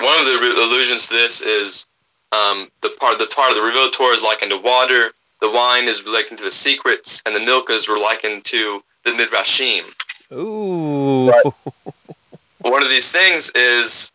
one 0.00 0.18
of 0.20 0.26
the 0.26 0.34
allusions 0.34 1.08
to 1.08 1.14
this 1.14 1.42
is 1.42 1.86
um, 2.32 2.68
the 2.82 2.90
part 2.90 3.18
the 3.18 3.26
Torah, 3.26 3.54
the 3.54 3.62
revealed 3.62 3.92
Torah 3.92 4.14
is 4.14 4.22
likened 4.22 4.50
to 4.50 4.58
water, 4.58 5.12
the 5.40 5.50
wine 5.50 5.88
is 5.88 6.04
likened 6.06 6.38
to 6.38 6.44
the 6.44 6.50
secrets, 6.50 7.22
and 7.26 7.34
the 7.34 7.40
milk 7.40 7.70
is 7.70 7.88
likened 7.88 8.44
to 8.46 8.82
the 9.04 9.10
midrashim. 9.10 9.84
Ooh. 10.32 11.26
One 12.60 12.82
of 12.82 12.88
these 12.88 13.12
things 13.12 13.50
is 13.54 14.12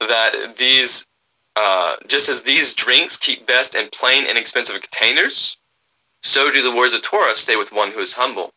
that 0.00 0.54
these, 0.56 1.06
uh, 1.54 1.96
just 2.08 2.28
as 2.28 2.42
these 2.42 2.74
drinks 2.74 3.16
keep 3.18 3.46
best 3.46 3.74
in 3.74 3.88
plain 3.92 4.26
and 4.26 4.38
expensive 4.38 4.80
containers, 4.80 5.58
so 6.24 6.50
do 6.50 6.62
the 6.62 6.74
words 6.74 6.94
of 6.94 7.02
Torah 7.02 7.36
stay 7.36 7.56
with 7.56 7.70
one 7.70 7.92
who 7.92 8.00
is 8.00 8.14
humble. 8.14 8.52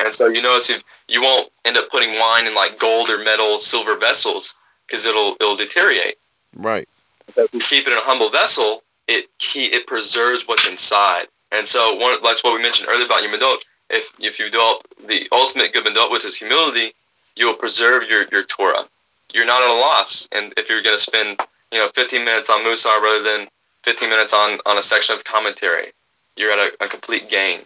And 0.00 0.14
so 0.14 0.28
you 0.28 0.40
notice 0.40 0.68
you, 0.68 0.76
you 1.06 1.20
won't 1.20 1.50
end 1.64 1.76
up 1.76 1.90
putting 1.90 2.18
wine 2.18 2.46
in 2.46 2.54
like 2.54 2.78
gold 2.78 3.10
or 3.10 3.18
metal, 3.18 3.58
silver 3.58 3.96
vessels 3.96 4.54
because 4.86 5.04
it'll 5.06 5.36
it'll 5.40 5.56
deteriorate. 5.56 6.16
Right. 6.56 6.88
But 7.34 7.46
if 7.46 7.54
you 7.54 7.60
keep 7.60 7.86
it 7.86 7.92
in 7.92 7.98
a 7.98 8.02
humble 8.02 8.30
vessel, 8.30 8.82
it 9.06 9.28
it 9.54 9.86
preserves 9.86 10.48
what's 10.48 10.68
inside. 10.68 11.26
And 11.52 11.66
so 11.66 11.94
one 11.94 12.22
that's 12.22 12.42
what 12.42 12.54
we 12.54 12.62
mentioned 12.62 12.88
earlier 12.88 13.06
about 13.06 13.22
your 13.22 13.36
midot. 13.36 13.58
If 13.90 14.12
if 14.18 14.38
you 14.38 14.50
develop 14.50 14.86
the 15.06 15.28
ultimate 15.32 15.72
good 15.72 15.84
midot, 15.84 16.10
which 16.10 16.24
is 16.24 16.36
humility, 16.36 16.92
you'll 17.36 17.54
preserve 17.54 18.08
your, 18.08 18.26
your 18.32 18.44
Torah. 18.44 18.86
You're 19.34 19.46
not 19.46 19.62
at 19.62 19.70
a 19.70 19.80
loss. 19.80 20.28
And 20.32 20.54
if 20.56 20.70
you're 20.70 20.82
going 20.82 20.96
to 20.96 21.02
spend 21.02 21.40
you 21.72 21.78
know 21.78 21.88
15 21.94 22.24
minutes 22.24 22.48
on 22.48 22.60
Musar 22.60 23.02
rather 23.02 23.22
than 23.22 23.48
15 23.84 24.08
minutes 24.08 24.32
on, 24.32 24.60
on 24.64 24.78
a 24.78 24.82
section 24.82 25.14
of 25.14 25.24
commentary, 25.24 25.92
you're 26.38 26.52
at 26.52 26.58
a, 26.58 26.84
a 26.84 26.88
complete 26.88 27.28
gain. 27.28 27.60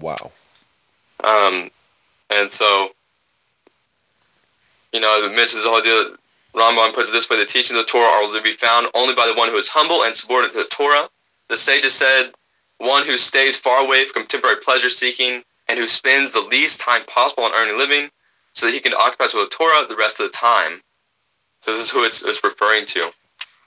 Wow. 0.00 0.32
Um, 1.22 1.70
and 2.30 2.50
so, 2.50 2.90
you 4.92 5.00
know, 5.00 5.24
it 5.24 5.34
mentions 5.34 5.64
the 5.64 5.70
whole 5.70 5.82
deal. 5.82 6.16
Rambam 6.54 6.94
puts 6.94 7.10
it 7.10 7.12
this 7.12 7.28
way: 7.28 7.38
the 7.38 7.44
teachings 7.44 7.72
of 7.72 7.84
the 7.86 7.90
Torah 7.90 8.08
are 8.08 8.32
to 8.32 8.42
be 8.42 8.52
found 8.52 8.88
only 8.94 9.14
by 9.14 9.26
the 9.26 9.34
one 9.34 9.50
who 9.50 9.56
is 9.56 9.68
humble 9.68 10.02
and 10.04 10.14
subordinate 10.14 10.52
to 10.52 10.58
the 10.58 10.68
Torah. 10.68 11.08
The 11.48 11.56
sages 11.56 11.94
said, 11.94 12.32
"One 12.78 13.04
who 13.04 13.18
stays 13.18 13.56
far 13.56 13.84
away 13.84 14.04
from 14.04 14.24
temporary 14.24 14.56
pleasure 14.56 14.90
seeking 14.90 15.42
and 15.68 15.78
who 15.78 15.88
spends 15.88 16.32
the 16.32 16.40
least 16.40 16.80
time 16.80 17.04
possible 17.04 17.44
on 17.44 17.52
earning 17.52 17.74
a 17.74 17.78
living, 17.78 18.10
so 18.54 18.66
that 18.66 18.72
he 18.72 18.80
can 18.80 18.94
occupy 18.94 19.24
himself 19.24 19.44
with 19.44 19.50
Torah 19.50 19.86
the 19.88 19.96
rest 19.96 20.20
of 20.20 20.30
the 20.30 20.36
time." 20.36 20.82
So 21.60 21.72
this 21.72 21.82
is 21.82 21.90
who 21.90 22.04
it's, 22.04 22.24
it's 22.24 22.44
referring 22.44 22.86
to. 22.86 23.10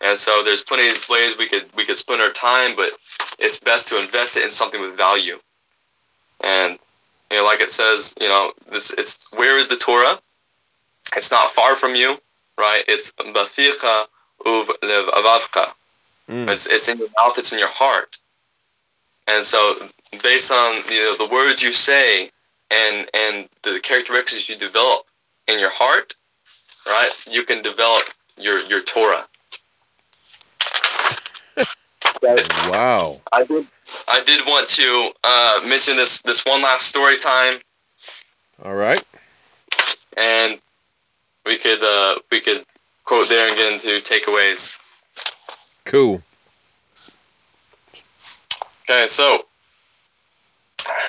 And 0.04 0.18
so 0.18 0.44
there's 0.44 0.64
plenty 0.64 0.90
of 0.90 1.08
ways 1.10 1.38
we 1.38 1.48
could 1.48 1.66
we 1.76 1.86
could 1.86 1.98
spend 1.98 2.22
our 2.22 2.32
time, 2.32 2.76
but 2.76 2.92
it's 3.38 3.60
best 3.60 3.88
to 3.90 4.00
invest 4.02 4.38
it 4.38 4.44
in 4.44 4.52
something 4.52 4.82
with 4.82 4.98
value. 4.98 5.40
And 6.44 6.80
you 7.30 7.38
know, 7.38 7.46
like 7.46 7.62
it 7.62 7.72
says, 7.72 8.16
you 8.20 8.28
know, 8.28 8.52
this 8.72 8.92
it's 8.92 9.28
where 9.34 9.58
is 9.58 9.68
the 9.68 9.78
Torah? 9.78 10.20
It's 11.16 11.32
not 11.32 11.50
far 11.50 11.76
from 11.76 11.96
you, 11.96 12.18
right? 12.58 12.84
It's 12.88 13.12
baficha 13.12 14.06
uv 14.46 14.70
lev 14.82 15.06
avavka. 15.08 15.72
Mm. 16.30 16.50
It's 16.50 16.66
it's 16.66 16.90
in 16.90 16.98
your 16.98 17.10
mouth, 17.18 17.38
it's 17.38 17.54
in 17.54 17.60
your 17.60 17.70
heart. 17.70 18.18
And 19.28 19.46
so 19.46 19.88
based 20.24 20.52
on 20.52 20.76
you 20.90 21.00
know, 21.00 21.18
the 21.18 21.32
words 21.32 21.62
you 21.62 21.74
say 21.74 22.30
and 22.72 23.08
and 23.14 23.50
the 23.62 23.80
characteristics 23.84 24.50
you 24.50 24.58
develop 24.58 25.06
in 25.48 25.60
your 25.60 25.72
heart, 25.72 26.16
right? 26.88 27.12
You 27.30 27.44
can 27.44 27.62
develop 27.62 28.06
your 28.38 28.60
your 28.66 28.82
Torah. 28.82 29.28
Wow. 32.22 33.22
I 33.32 33.44
did. 33.44 33.68
I 34.08 34.24
did 34.24 34.46
want 34.46 34.70
to 34.70 35.12
uh, 35.24 35.62
mention 35.66 35.98
this 35.98 36.22
this 36.22 36.46
one 36.46 36.62
last 36.62 36.88
story 36.88 37.18
time, 37.18 37.56
All 38.64 38.76
right. 38.76 39.04
and 40.16 40.60
we 41.46 41.58
could 41.58 41.84
uh, 41.84 42.16
we 42.32 42.42
could 42.42 42.64
quote 43.06 43.28
there 43.30 43.48
and 43.48 43.58
get 43.58 43.74
into 43.74 44.14
takeaways. 44.14 44.80
Cool. 45.86 46.22
Okay, 48.84 49.08
so 49.08 49.46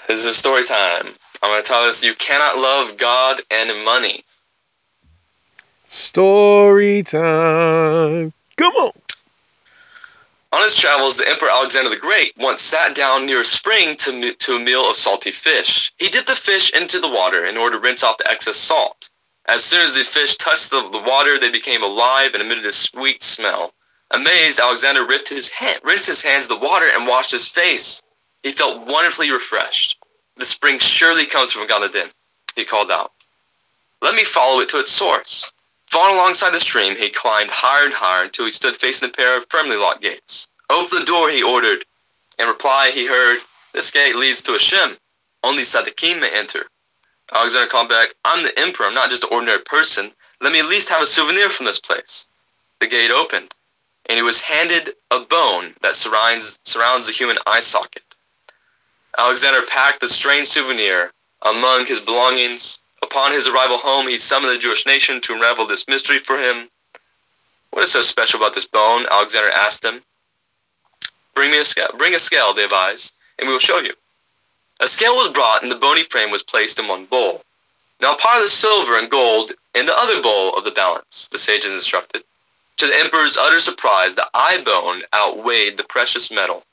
this 0.08 0.24
is 0.24 0.36
story 0.36 0.64
time. 0.64 1.08
I'm 1.42 1.50
gonna 1.50 1.62
tell 1.62 1.84
this: 1.84 2.02
you 2.02 2.14
cannot 2.14 2.56
love 2.56 2.96
God 2.96 3.40
and 3.50 3.84
money. 3.84 4.24
Story 5.90 7.02
time. 7.02 8.32
Come 8.56 8.72
on. 8.76 8.92
On 10.52 10.62
his 10.62 10.76
travels, 10.76 11.16
the 11.16 11.26
Emperor 11.26 11.48
Alexander 11.48 11.88
the 11.88 11.96
Great 11.96 12.36
once 12.36 12.60
sat 12.60 12.94
down 12.94 13.24
near 13.24 13.40
a 13.40 13.44
spring 13.44 13.96
to, 13.96 14.34
to 14.34 14.56
a 14.56 14.60
meal 14.60 14.88
of 14.88 14.96
salty 14.96 15.30
fish. 15.30 15.90
He 15.98 16.10
dipped 16.10 16.26
the 16.26 16.36
fish 16.36 16.70
into 16.70 17.00
the 17.00 17.08
water 17.08 17.46
in 17.46 17.56
order 17.56 17.76
to 17.76 17.82
rinse 17.82 18.04
off 18.04 18.18
the 18.18 18.30
excess 18.30 18.58
salt. 18.58 19.08
As 19.46 19.64
soon 19.64 19.80
as 19.80 19.94
the 19.94 20.04
fish 20.04 20.36
touched 20.36 20.70
the, 20.70 20.86
the 20.90 20.98
water, 20.98 21.38
they 21.38 21.48
became 21.48 21.82
alive 21.82 22.34
and 22.34 22.42
emitted 22.42 22.66
a 22.66 22.72
sweet 22.72 23.22
smell. 23.22 23.72
Amazed, 24.10 24.60
Alexander 24.60 25.06
ripped 25.06 25.30
his 25.30 25.48
hand, 25.48 25.80
rinsed 25.84 26.06
his 26.06 26.20
hands 26.20 26.46
in 26.46 26.58
the 26.58 26.64
water 26.64 26.86
and 26.86 27.08
washed 27.08 27.32
his 27.32 27.48
face. 27.48 28.02
He 28.42 28.52
felt 28.52 28.86
wonderfully 28.86 29.30
refreshed. 29.32 29.96
The 30.36 30.44
spring 30.44 30.78
surely 30.78 31.24
comes 31.24 31.52
from 31.52 31.66
Gan 31.66 31.84
Eden, 31.84 32.10
he 32.54 32.66
called 32.66 32.90
out. 32.90 33.12
Let 34.02 34.14
me 34.14 34.24
follow 34.24 34.60
it 34.60 34.68
to 34.68 34.80
its 34.80 34.92
source. 34.92 35.50
Falling 35.92 36.16
alongside 36.16 36.54
the 36.54 36.58
stream, 36.58 36.96
he 36.96 37.10
climbed 37.10 37.50
higher 37.50 37.84
and 37.84 37.92
higher 37.92 38.22
until 38.22 38.46
he 38.46 38.50
stood 38.50 38.74
facing 38.74 39.10
a 39.10 39.12
pair 39.12 39.36
of 39.36 39.44
firmly 39.50 39.76
locked 39.76 40.00
gates. 40.00 40.48
Open 40.70 40.98
the 40.98 41.04
door, 41.04 41.28
he 41.28 41.42
ordered. 41.42 41.84
In 42.38 42.48
reply, 42.48 42.90
he 42.94 43.06
heard, 43.06 43.40
This 43.74 43.90
gate 43.90 44.16
leads 44.16 44.40
to 44.42 44.52
a 44.52 44.54
Hashem. 44.54 44.96
Only 45.44 45.64
Tzaddikim 45.64 46.18
may 46.18 46.30
enter. 46.30 46.66
Alexander 47.30 47.68
called 47.68 47.90
back, 47.90 48.14
I'm 48.24 48.42
the 48.42 48.58
emperor, 48.58 48.86
I'm 48.86 48.94
not 48.94 49.10
just 49.10 49.24
an 49.24 49.28
ordinary 49.32 49.58
person. 49.58 50.10
Let 50.40 50.54
me 50.54 50.60
at 50.60 50.68
least 50.70 50.88
have 50.88 51.02
a 51.02 51.06
souvenir 51.06 51.50
from 51.50 51.66
this 51.66 51.78
place. 51.78 52.26
The 52.80 52.86
gate 52.86 53.10
opened, 53.10 53.52
and 54.06 54.16
he 54.16 54.22
was 54.22 54.40
handed 54.40 54.94
a 55.10 55.20
bone 55.20 55.74
that 55.82 55.94
surrounds, 55.94 56.58
surrounds 56.64 57.04
the 57.04 57.12
human 57.12 57.36
eye 57.46 57.60
socket. 57.60 58.02
Alexander 59.18 59.60
packed 59.66 60.00
the 60.00 60.08
strange 60.08 60.48
souvenir 60.48 61.12
among 61.42 61.84
his 61.84 62.00
belongings. 62.00 62.78
Upon 63.02 63.32
his 63.32 63.48
arrival 63.48 63.78
home, 63.78 64.08
he 64.08 64.18
summoned 64.18 64.54
the 64.54 64.58
Jewish 64.58 64.86
nation 64.86 65.20
to 65.22 65.34
unravel 65.34 65.66
this 65.66 65.88
mystery 65.88 66.18
for 66.18 66.38
him. 66.38 66.70
What 67.70 67.82
is 67.82 67.92
so 67.92 68.00
special 68.00 68.40
about 68.40 68.54
this 68.54 68.66
bone? 68.66 69.06
Alexander 69.10 69.50
asked 69.50 69.82
them. 69.82 70.02
Bring 71.34 71.50
me 71.50 71.58
a 71.58 71.64
scale. 71.64 71.90
Bring 71.96 72.14
a 72.14 72.18
scale, 72.18 72.54
they 72.54 72.64
advised, 72.64 73.12
and 73.38 73.48
we 73.48 73.52
will 73.52 73.60
show 73.60 73.80
you. 73.80 73.94
A 74.80 74.86
scale 74.86 75.16
was 75.16 75.30
brought, 75.30 75.62
and 75.62 75.70
the 75.70 75.76
bony 75.76 76.02
frame 76.02 76.30
was 76.30 76.42
placed 76.42 76.78
in 76.78 76.88
one 76.88 77.06
bowl. 77.06 77.42
Now 78.00 78.14
pile 78.14 78.42
the 78.42 78.48
silver 78.48 78.98
and 78.98 79.10
gold 79.10 79.52
in 79.74 79.86
the 79.86 79.96
other 79.96 80.20
bowl 80.20 80.56
of 80.56 80.64
the 80.64 80.70
balance, 80.70 81.28
the 81.28 81.38
sages 81.38 81.72
instructed. 81.72 82.24
To 82.78 82.86
the 82.86 82.96
emperor's 82.96 83.38
utter 83.38 83.60
surprise, 83.60 84.14
the 84.14 84.28
eye 84.34 84.60
bone 84.64 85.02
outweighed 85.14 85.76
the 85.76 85.84
precious 85.84 86.30
metal, 86.30 86.64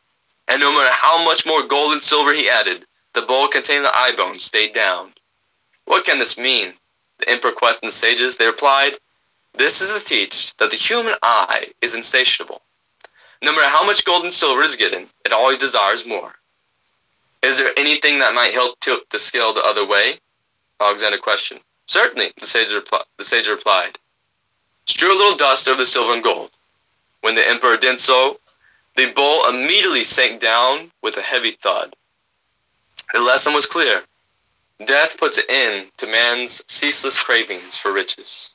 and 0.47 0.59
no 0.59 0.71
matter 0.71 0.91
how 0.91 1.23
much 1.23 1.45
more 1.45 1.63
gold 1.63 1.93
and 1.93 2.01
silver 2.01 2.33
he 2.33 2.49
added, 2.49 2.85
the 3.13 3.21
bowl 3.21 3.47
containing 3.47 3.83
the 3.83 3.95
eye 3.95 4.13
bone 4.15 4.39
stayed 4.39 4.73
down. 4.73 5.13
What 5.89 6.05
can 6.05 6.19
this 6.19 6.37
mean? 6.37 6.73
The 7.17 7.27
emperor 7.27 7.51
questioned 7.51 7.89
the 7.89 7.95
sages. 7.95 8.37
They 8.37 8.45
replied, 8.45 8.93
This 9.55 9.81
is 9.81 9.91
to 9.91 10.07
teach 10.07 10.55
that 10.57 10.69
the 10.69 10.77
human 10.77 11.15
eye 11.23 11.71
is 11.81 11.95
insatiable. 11.95 12.61
No 13.41 13.53
matter 13.53 13.67
how 13.67 13.83
much 13.83 14.05
gold 14.05 14.23
and 14.23 14.31
silver 14.31 14.61
is 14.61 14.75
given, 14.75 15.09
it 15.25 15.33
always 15.33 15.57
desires 15.57 16.05
more. 16.05 16.35
Is 17.41 17.57
there 17.57 17.73
anything 17.75 18.19
that 18.19 18.35
might 18.35 18.53
help 18.53 18.79
tilt 18.79 19.09
the 19.09 19.17
scale 19.17 19.51
the 19.51 19.63
other 19.63 19.83
way? 19.83 20.19
Alexander 20.79 21.17
questioned. 21.17 21.61
Certainly, 21.87 22.33
the 22.39 22.45
sage, 22.45 22.67
repli- 22.67 23.05
the 23.17 23.25
sage 23.25 23.47
replied. 23.47 23.97
Strew 24.85 25.11
a 25.11 25.17
little 25.17 25.37
dust 25.37 25.67
over 25.67 25.79
the 25.79 25.85
silver 25.85 26.13
and 26.13 26.23
gold. 26.23 26.51
When 27.21 27.33
the 27.33 27.47
emperor 27.47 27.77
did 27.77 27.99
so, 27.99 28.39
the 28.95 29.11
bowl 29.13 29.49
immediately 29.49 30.03
sank 30.03 30.39
down 30.39 30.91
with 31.01 31.17
a 31.17 31.23
heavy 31.23 31.53
thud. 31.53 31.95
The 33.11 33.21
lesson 33.21 33.55
was 33.55 33.65
clear. 33.65 34.03
Death 34.85 35.17
puts 35.17 35.37
an 35.37 35.43
end 35.49 35.87
to 35.97 36.07
man's 36.07 36.63
ceaseless 36.67 37.21
cravings 37.21 37.77
for 37.77 37.91
riches. 37.91 38.51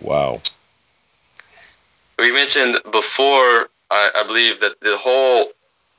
Wow. 0.00 0.40
We 2.18 2.32
mentioned 2.32 2.78
before, 2.90 3.68
I, 3.90 4.10
I 4.14 4.24
believe, 4.26 4.60
that 4.60 4.80
the 4.80 4.98
whole 4.98 5.52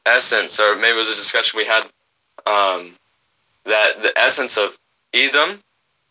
essence, 0.05 0.59
or 0.59 0.75
maybe 0.75 0.95
it 0.95 0.99
was 0.99 1.11
a 1.11 1.15
discussion 1.15 1.57
we 1.57 1.65
had, 1.65 1.83
um, 2.45 2.95
that 3.65 4.01
the 4.01 4.17
essence 4.17 4.57
of 4.57 4.77
Edom, 5.13 5.61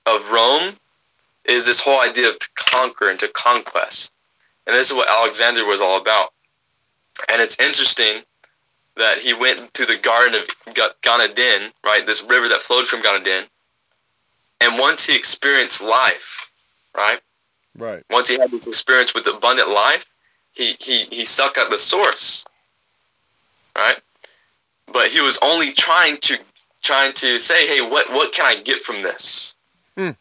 of 0.06 0.30
Rome, 0.30 0.76
is 1.44 1.66
this 1.66 1.80
whole 1.80 2.00
idea 2.00 2.28
of 2.28 2.38
to 2.38 2.48
conquer 2.54 3.10
and 3.10 3.18
to 3.20 3.28
conquest. 3.28 4.12
And 4.66 4.74
this 4.74 4.90
is 4.90 4.96
what 4.96 5.10
Alexander 5.10 5.64
was 5.64 5.80
all 5.80 6.00
about. 6.00 6.32
And 7.28 7.40
it's 7.40 7.58
interesting 7.58 8.22
that 8.96 9.18
he 9.18 9.34
went 9.34 9.74
to 9.74 9.86
the 9.86 9.96
Garden 9.96 10.34
of 10.34 10.74
Gan 11.02 11.30
Eden, 11.30 11.70
right, 11.84 12.06
this 12.06 12.22
river 12.22 12.48
that 12.48 12.60
flowed 12.60 12.86
from 12.86 13.02
Gan 13.02 13.20
Eden. 13.20 13.44
And 14.60 14.78
once 14.78 15.06
he 15.06 15.16
experienced 15.16 15.82
life, 15.82 16.50
right, 16.96 17.20
Right. 17.78 18.02
once 18.08 18.28
he 18.28 18.38
had 18.38 18.50
this 18.50 18.66
experience 18.66 19.12
with 19.12 19.26
abundant 19.26 19.68
life, 19.68 20.06
he, 20.52 20.76
he, 20.80 21.04
he 21.10 21.24
sucked 21.26 21.58
at 21.58 21.68
the 21.68 21.76
source, 21.76 22.46
right? 23.76 23.98
But 24.90 25.08
he 25.10 25.20
was 25.20 25.38
only 25.42 25.72
trying 25.72 26.16
to 26.22 26.38
trying 26.82 27.12
to 27.14 27.38
say, 27.38 27.66
hey, 27.66 27.80
what 27.82 28.10
what 28.12 28.32
can 28.32 28.46
I 28.46 28.62
get 28.62 28.80
from 28.80 29.02
this? 29.02 29.54
Hmm. 29.96 30.12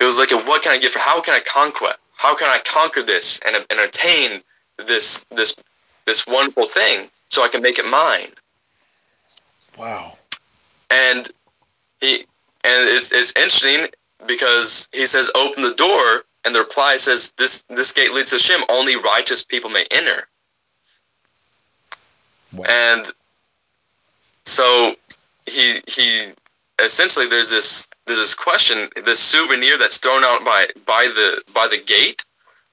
It 0.00 0.04
was 0.04 0.18
like, 0.18 0.30
what 0.30 0.62
can 0.62 0.72
I 0.72 0.78
get 0.78 0.92
from? 0.92 1.02
How 1.02 1.20
can 1.20 1.34
I 1.34 1.40
conquer? 1.40 1.94
How 2.16 2.34
can 2.36 2.48
I 2.48 2.60
conquer 2.64 3.02
this 3.02 3.40
and, 3.44 3.56
and 3.68 3.80
attain 3.80 4.42
this 4.78 5.26
this 5.30 5.56
this 6.06 6.26
wonderful 6.26 6.64
thing 6.66 7.10
so 7.32 7.42
I 7.42 7.48
can 7.48 7.62
make 7.62 7.78
it 7.78 7.86
mine? 7.86 8.28
Wow. 9.78 10.18
And 10.90 11.28
he 12.00 12.26
and 12.64 12.90
it's 12.90 13.10
it's 13.10 13.32
interesting 13.34 13.88
because 14.26 14.88
he 14.92 15.06
says, 15.06 15.30
open 15.34 15.62
the 15.62 15.74
door, 15.74 16.24
and 16.44 16.54
the 16.54 16.60
reply 16.60 16.98
says, 16.98 17.32
this 17.38 17.64
this 17.70 17.92
gate 17.92 18.12
leads 18.12 18.30
to 18.30 18.38
Shem. 18.38 18.60
Only 18.68 18.96
righteous 18.96 19.42
people 19.42 19.70
may 19.70 19.86
enter. 19.90 20.28
Wow. 22.52 22.66
And 22.68 23.06
so 24.44 24.90
he 25.46 25.80
he 25.88 26.32
essentially 26.78 27.28
there's 27.28 27.48
this 27.48 27.88
there's 28.06 28.18
this 28.18 28.34
question 28.34 28.90
this 29.04 29.20
souvenir 29.20 29.78
that's 29.78 29.96
thrown 29.96 30.22
out 30.22 30.44
by 30.44 30.66
by 30.86 31.04
the 31.14 31.42
by 31.54 31.66
the 31.66 31.82
gate 31.82 32.24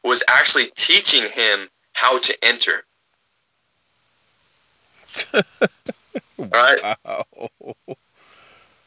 was 0.03 0.21
actually 0.27 0.67
teaching 0.75 1.23
him 1.31 1.69
how 1.93 2.19
to 2.19 2.35
enter 2.43 2.83
right 6.37 6.97
Wow. 7.05 7.25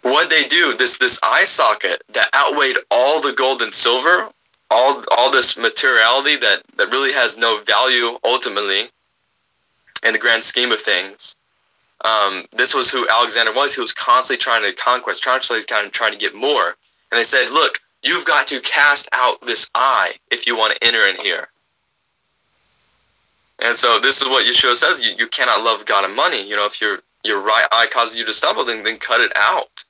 what 0.03 0.31
they 0.31 0.45
do 0.45 0.77
this 0.77 0.99
this 0.99 1.19
eye 1.23 1.45
socket 1.45 2.03
that 2.13 2.29
outweighed 2.35 2.77
all 2.91 3.21
the 3.21 3.33
gold 3.33 3.63
and 3.63 3.75
silver 3.75 4.29
all 4.71 5.05
all 5.11 5.31
this 5.31 5.57
materiality 5.57 6.37
that 6.37 6.63
that 6.77 6.91
really 6.91 7.13
has 7.13 7.37
no 7.37 7.63
value 7.63 8.19
ultimately 8.25 8.89
in 10.05 10.13
the 10.13 10.19
grand 10.19 10.43
scheme 10.43 10.73
of 10.73 10.81
things 10.81 11.37
um, 12.05 12.47
this 12.53 12.75
was 12.75 12.91
who 12.91 13.09
Alexander 13.09 13.53
was. 13.53 13.75
He 13.75 13.81
was 13.81 13.93
constantly 13.93 14.43
trying 14.43 14.63
to 14.63 14.73
conquest, 14.73 15.25
constantly 15.25 15.65
kind 15.65 15.87
of 15.87 15.93
trying 15.93 16.13
to 16.13 16.19
get 16.19 16.35
more. 16.35 16.77
And 17.11 17.19
they 17.19 17.25
said, 17.25 17.51
"Look, 17.51 17.81
you've 18.03 18.25
got 18.25 18.49
to 18.49 18.61
cast 18.61 19.09
out 19.13 19.41
this 19.43 19.71
eye 19.75 20.15
if 20.31 20.47
you 20.47 20.57
want 20.57 20.75
to 20.75 20.85
enter 20.85 21.07
in 21.07 21.17
here." 21.17 21.49
And 23.63 23.77
so 23.77 24.01
this 24.01 24.21
is 24.21 24.29
what 24.29 24.45
Yeshua 24.45 24.75
says: 24.75 25.05
you, 25.05 25.13
you 25.17 25.29
cannot 25.29 25.63
love 25.63 25.87
God 25.87 26.05
and 26.05 26.15
money. 26.17 26.47
You 26.47 26.57
know, 26.57 26.67
if 26.67 26.81
your 26.81 26.99
your 27.25 27.41
right 27.41 27.67
eye 27.71 27.87
causes 27.87 28.19
you 28.19 28.25
to 28.27 28.33
stumble, 28.33 28.65
then 28.65 28.83
then 28.83 28.99
cut 28.99 29.21
it 29.21 29.33
out, 29.37 29.85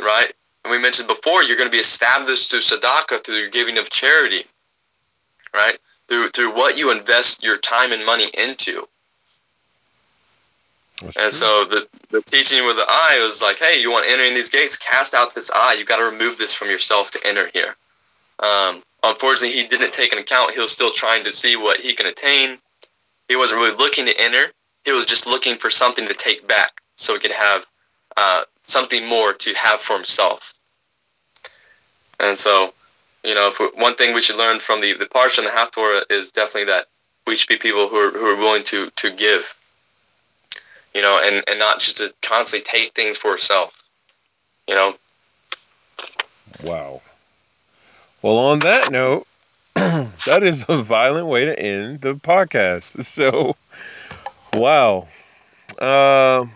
right? 0.00 0.32
And 0.64 0.70
we 0.70 0.78
mentioned 0.78 1.08
before, 1.08 1.42
you're 1.42 1.56
going 1.56 1.68
to 1.68 1.72
be 1.72 1.78
established 1.78 2.50
through 2.50 2.60
tzedakah, 2.60 3.24
through 3.24 3.38
your 3.38 3.50
giving 3.50 3.78
of 3.78 3.90
charity, 3.90 4.44
right? 5.52 5.78
Through 6.08 6.30
through 6.30 6.54
what 6.54 6.78
you 6.78 6.92
invest 6.92 7.42
your 7.42 7.56
time 7.56 7.92
and 7.92 8.06
money 8.06 8.30
into. 8.34 8.86
That's 11.02 11.16
And 11.16 11.30
true. 11.30 11.30
so 11.30 11.64
the, 11.64 11.88
the 12.10 12.22
teaching 12.22 12.66
with 12.66 12.76
the 12.76 12.86
eye 12.88 13.20
was 13.22 13.40
like, 13.40 13.58
hey, 13.58 13.80
you 13.80 13.90
want 13.90 14.06
to 14.06 14.12
enter 14.12 14.24
in 14.24 14.34
these 14.34 14.50
gates, 14.50 14.76
cast 14.76 15.14
out 15.14 15.34
this 15.34 15.50
eye. 15.50 15.74
You've 15.78 15.88
got 15.88 15.98
to 15.98 16.04
remove 16.04 16.38
this 16.38 16.54
from 16.54 16.68
yourself 16.68 17.10
to 17.12 17.20
enter 17.24 17.50
here. 17.52 17.76
Um, 18.40 18.82
unfortunately, 19.02 19.56
he 19.60 19.66
didn't 19.68 19.92
take 19.92 20.12
an 20.12 20.18
account. 20.18 20.54
He 20.54 20.60
was 20.60 20.72
still 20.72 20.92
trying 20.92 21.24
to 21.24 21.32
see 21.32 21.56
what 21.56 21.80
he 21.80 21.94
can 21.94 22.06
attain. 22.06 22.58
He 23.28 23.36
wasn't 23.36 23.60
really 23.60 23.76
looking 23.76 24.06
to 24.06 24.20
enter. 24.20 24.52
He 24.84 24.92
was 24.92 25.06
just 25.06 25.26
looking 25.26 25.56
for 25.56 25.70
something 25.70 26.06
to 26.08 26.14
take 26.14 26.48
back 26.48 26.80
so 26.96 27.14
he 27.14 27.20
could 27.20 27.32
have 27.32 27.66
uh, 28.16 28.42
something 28.62 29.06
more 29.06 29.32
to 29.34 29.54
have 29.54 29.80
for 29.80 29.94
himself. 29.94 30.54
And 32.18 32.38
so, 32.38 32.72
you 33.22 33.34
know, 33.34 33.52
we, 33.60 33.66
one 33.74 33.94
thing 33.94 34.14
we 34.14 34.22
should 34.22 34.36
learn 34.36 34.58
from 34.58 34.80
the, 34.80 34.94
the 34.94 35.06
Parsha 35.06 35.38
and 35.38 35.46
the 35.46 35.52
Haftorah 35.52 36.02
is 36.10 36.32
definitely 36.32 36.72
that 36.72 36.86
we 37.26 37.36
should 37.36 37.48
be 37.48 37.56
people 37.56 37.88
who 37.88 37.96
are, 37.96 38.10
who 38.10 38.26
are 38.26 38.36
willing 38.36 38.64
to, 38.64 38.90
to 38.96 39.10
give 39.10 39.54
you 40.98 41.02
know, 41.04 41.20
and, 41.22 41.44
and 41.46 41.60
not 41.60 41.78
just 41.78 41.98
to 41.98 42.12
constantly 42.22 42.64
take 42.68 42.92
things 42.92 43.16
for 43.16 43.30
yourself, 43.30 43.88
you 44.68 44.74
know. 44.74 44.96
Wow. 46.60 47.02
Well, 48.20 48.36
on 48.36 48.58
that 48.60 48.90
note, 48.90 49.27
that 50.26 50.42
is 50.42 50.64
a 50.68 50.82
violent 50.82 51.26
way 51.26 51.44
to 51.44 51.58
end 51.58 52.00
the 52.00 52.14
podcast. 52.14 53.04
So, 53.04 53.56
wow. 54.52 55.08
Uh, 55.78 56.46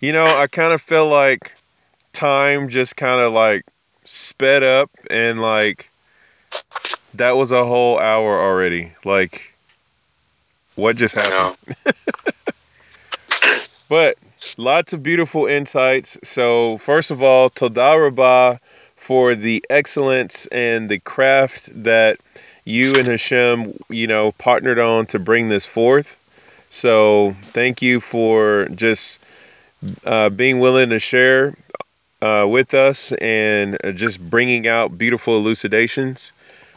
you 0.00 0.12
know, 0.12 0.26
I 0.26 0.46
kind 0.46 0.72
of 0.72 0.82
feel 0.82 1.08
like 1.08 1.52
time 2.12 2.68
just 2.68 2.96
kind 2.96 3.20
of 3.20 3.32
like 3.32 3.64
sped 4.04 4.62
up 4.62 4.90
and 5.10 5.40
like 5.40 5.90
that 7.14 7.36
was 7.36 7.52
a 7.52 7.64
whole 7.64 7.98
hour 7.98 8.40
already. 8.40 8.92
Like, 9.04 9.54
what 10.74 10.96
just 10.96 11.14
happened? 11.14 11.76
But 13.88 14.16
lots 14.56 14.92
of 14.92 15.02
beautiful 15.02 15.46
insights. 15.46 16.18
So, 16.24 16.78
first 16.78 17.10
of 17.10 17.22
all, 17.22 17.50
Toda 17.50 18.00
Rabbah 18.00 18.56
for 19.04 19.34
the 19.34 19.62
excellence 19.68 20.46
and 20.46 20.88
the 20.88 20.98
craft 21.00 21.68
that 21.84 22.18
you 22.64 22.98
and 22.98 23.06
Hashem, 23.06 23.78
you 23.90 24.06
know, 24.06 24.32
partnered 24.32 24.78
on 24.78 25.06
to 25.06 25.18
bring 25.18 25.50
this 25.50 25.66
forth. 25.66 26.16
So, 26.70 27.36
thank 27.52 27.82
you 27.82 28.00
for 28.00 28.66
just 28.74 29.20
uh, 30.06 30.30
being 30.30 30.58
willing 30.58 30.88
to 30.88 30.98
share 30.98 31.54
uh, 32.22 32.46
with 32.48 32.72
us 32.72 33.12
and 33.20 33.76
uh, 33.84 33.92
just 33.92 34.18
bringing 34.30 34.66
out 34.66 34.96
beautiful 34.96 35.36
elucidations. 35.36 36.32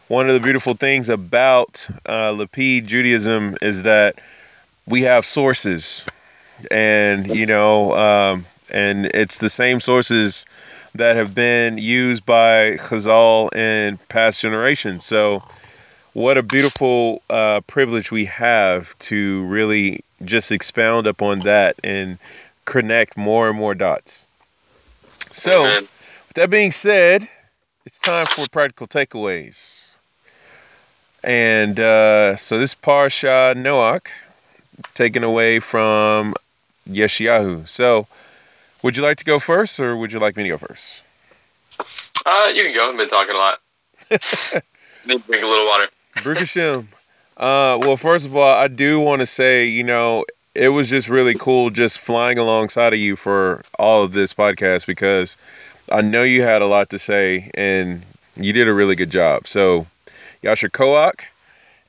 One 0.10 0.28
of 0.28 0.34
the 0.34 0.42
beautiful 0.42 0.74
things 0.74 1.10
about 1.10 1.88
uh, 2.06 2.32
Lapid 2.34 2.86
Judaism 2.86 3.58
is 3.62 3.84
that 3.84 4.20
we 4.86 5.02
have 5.04 5.26
sources 5.26 6.06
and 6.72 7.28
you 7.36 7.46
know 7.46 7.94
um, 7.96 8.46
and 8.70 9.06
it's 9.08 9.40
the 9.40 9.50
same 9.50 9.80
sources 9.80 10.46
that 10.98 11.16
have 11.16 11.34
been 11.34 11.78
used 11.78 12.26
by 12.26 12.78
Chazal 12.78 13.54
in 13.56 13.98
past 14.10 14.42
generations. 14.42 15.06
So, 15.06 15.44
what 16.14 16.38
a 16.38 16.44
beautiful 16.44 17.22
uh, 17.30 17.62
privilege 17.62 18.12
we 18.12 18.26
have 18.26 18.98
to 19.00 19.44
really 19.46 20.04
just 20.26 20.52
expound 20.52 21.08
upon 21.08 21.42
that 21.42 21.76
and 21.84 22.18
connect 22.66 23.16
more 23.16 23.50
and 23.50 23.58
more 23.58 23.76
dots. 23.76 24.26
So, 25.32 25.64
with 25.64 25.90
that 26.36 26.50
being 26.50 26.72
said, 26.72 27.28
it's 27.86 28.00
time 28.00 28.26
for 28.26 28.48
practical 28.50 28.88
takeaways. 28.88 29.86
And 31.24 31.80
uh, 31.80 32.36
so 32.36 32.58
this 32.58 32.74
Parsha 32.74 33.56
Noach, 33.56 34.08
taken 34.94 35.24
away 35.24 35.60
from 35.60 36.36
Yeshayahu. 36.88 37.68
So, 37.68 38.08
would 38.84 38.96
you 38.96 39.04
like 39.04 39.18
to 39.18 39.26
go 39.26 39.40
first, 39.40 39.80
or 39.80 39.96
would 39.98 40.12
you 40.12 40.20
like 40.20 40.38
me 40.38 40.44
to 40.44 40.50
go 40.50 40.58
first? 40.58 41.02
Uh, 42.26 42.52
you 42.54 42.64
can 42.64 42.74
go. 42.74 42.90
I've 42.90 42.98
been 42.98 43.08
talking 43.08 43.36
a 43.36 43.38
lot. 43.38 43.60
Need 44.12 44.20
to 44.20 45.20
drink 45.20 45.44
a 45.44 45.48
little 45.48 45.66
water. 45.66 45.88
Baruch 46.24 46.40
Hashem. 46.40 46.90
Uh, 47.38 47.78
well, 47.80 47.98
first 47.98 48.26
of 48.26 48.36
all, 48.36 48.56
I 48.56 48.68
do 48.68 49.00
want 49.00 49.20
to 49.22 49.26
say, 49.26 49.66
you 49.66 49.84
know, 49.84 50.26
it 50.56 50.70
was 50.70 50.90
just 50.90 51.08
really 51.08 51.36
cool 51.36 51.70
just 51.70 52.00
flying 52.00 52.38
alongside 52.38 52.94
of 52.94 53.00
you 53.00 53.16
for 53.16 53.64
all 53.78 54.04
of 54.04 54.14
this 54.14 54.34
podcast 54.34 54.88
because 54.88 55.38
I 55.90 56.02
know 56.02 56.24
you 56.24 56.42
had 56.42 56.62
a 56.62 56.66
lot 56.66 56.90
to 56.90 57.00
say 57.00 57.52
and 57.54 58.04
you 58.36 58.54
did 58.54 58.68
a 58.68 58.74
really 58.74 58.96
good 58.96 59.12
job. 59.12 59.48
So, 59.48 59.86
Yasha 60.42 60.70
Koach. 60.70 61.22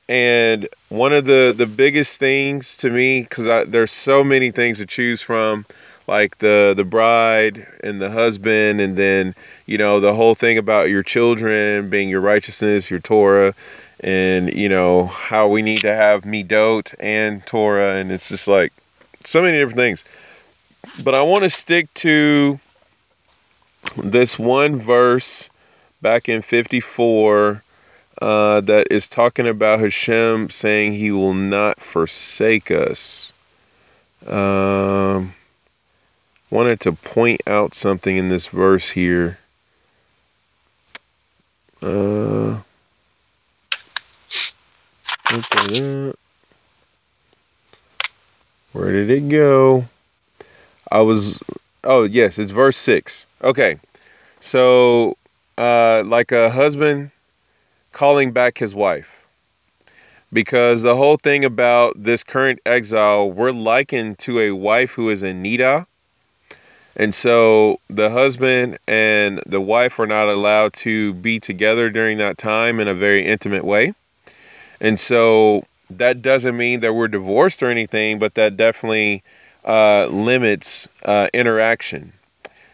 And 0.07 0.67
one 0.89 1.13
of 1.13 1.25
the 1.25 1.53
the 1.55 1.67
biggest 1.67 2.19
things 2.19 2.75
to 2.77 2.89
me, 2.89 3.21
because 3.21 3.67
there's 3.69 3.91
so 3.91 4.23
many 4.23 4.49
things 4.49 4.79
to 4.79 4.85
choose 4.87 5.21
from, 5.21 5.65
like 6.09 6.39
the 6.39 6.73
the 6.75 6.83
bride 6.83 7.65
and 7.83 8.01
the 8.01 8.09
husband, 8.09 8.81
and 8.81 8.97
then 8.97 9.35
you 9.67 9.77
know 9.77 9.99
the 9.99 10.13
whole 10.13 10.35
thing 10.35 10.57
about 10.57 10.89
your 10.89 11.03
children 11.03 11.89
being 11.89 12.09
your 12.09 12.19
righteousness, 12.19 12.89
your 12.89 12.99
Torah, 12.99 13.53
and 14.01 14.53
you 14.53 14.67
know 14.67 15.05
how 15.05 15.47
we 15.47 15.61
need 15.61 15.79
to 15.81 15.95
have 15.95 16.23
midot 16.23 16.93
and 16.99 17.45
Torah, 17.45 17.95
and 17.95 18.11
it's 18.11 18.27
just 18.27 18.47
like 18.47 18.73
so 19.23 19.41
many 19.41 19.57
different 19.57 19.77
things. 19.77 20.03
But 21.03 21.13
I 21.13 21.21
want 21.21 21.43
to 21.43 21.49
stick 21.49 21.93
to 21.95 22.59
this 23.95 24.39
one 24.39 24.77
verse 24.77 25.49
back 26.01 26.27
in 26.27 26.41
54 26.41 27.63
uh, 28.21 28.61
that 28.61 28.87
is 28.89 29.07
talking 29.07 29.47
about 29.47 29.79
Hashem 29.79 30.49
saying 30.49 30.93
he 30.93 31.11
will 31.11 31.33
not 31.33 31.79
forsake 31.79 32.71
us. 32.71 33.31
Um, 34.25 35.33
wanted 36.49 36.79
to 36.81 36.93
point 36.93 37.41
out 37.47 37.73
something 37.75 38.17
in 38.17 38.29
this 38.29 38.47
verse 38.47 38.89
here. 38.89 39.37
Uh, 41.81 42.59
where 48.73 48.91
did 48.91 49.09
it 49.09 49.29
go? 49.29 49.85
I 50.91 51.01
was, 51.01 51.39
oh, 51.83 52.03
yes, 52.03 52.39
it's 52.39 52.51
verse 52.51 52.77
6. 52.77 53.25
Okay. 53.43 53.79
So, 54.39 55.17
uh, 55.57 56.03
like 56.05 56.31
a 56.31 56.49
husband 56.49 57.11
calling 57.91 58.31
back 58.31 58.57
his 58.57 58.73
wife. 58.73 59.15
Because 60.31 60.81
the 60.81 60.95
whole 60.95 61.17
thing 61.17 61.43
about 61.43 62.01
this 62.01 62.23
current 62.23 62.59
exile, 62.65 63.31
we're 63.31 63.51
likened 63.51 64.19
to 64.19 64.39
a 64.39 64.51
wife 64.51 64.91
who 64.91 65.09
is 65.09 65.23
in 65.23 65.43
Nida. 65.43 65.85
And 66.99 67.15
so 67.15 67.79
the 67.89 68.11
husband 68.11 68.77
and 68.87 69.41
the 69.47 69.61
wife 69.61 69.99
are 69.99 70.05
not 70.05 70.27
allowed 70.27 70.73
to 70.73 71.13
be 71.15 71.39
together 71.39 71.89
during 71.89 72.19
that 72.19 72.37
time 72.37 72.79
in 72.79 72.87
a 72.87 72.93
very 72.93 73.25
intimate 73.25 73.65
way. 73.65 73.93
And 74.81 74.99
so 74.99 75.65
that 75.89 76.21
doesn't 76.21 76.55
mean 76.55 76.81
that 76.81 76.93
we're 76.93 77.07
divorced 77.07 77.63
or 77.63 77.69
anything, 77.69 78.19
but 78.19 78.35
that 78.35 78.57
definitely 78.57 79.23
uh, 79.65 80.05
limits 80.07 80.87
uh, 81.05 81.29
interaction. 81.33 82.13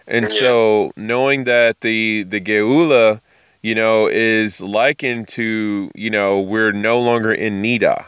And 0.08 0.24
yes. 0.24 0.38
so 0.38 0.92
knowing 0.98 1.46
that 1.46 1.80
the 1.82 2.24
the 2.24 2.42
Geula 2.42 3.22
you 3.66 3.74
know, 3.74 4.06
is 4.06 4.62
likened 4.62 5.28
to, 5.28 5.90
you 5.96 6.12
know, 6.12 6.40
we're 6.40 6.72
no 6.72 7.02
longer 7.02 7.32
in 7.32 7.64
Nida. 7.64 8.06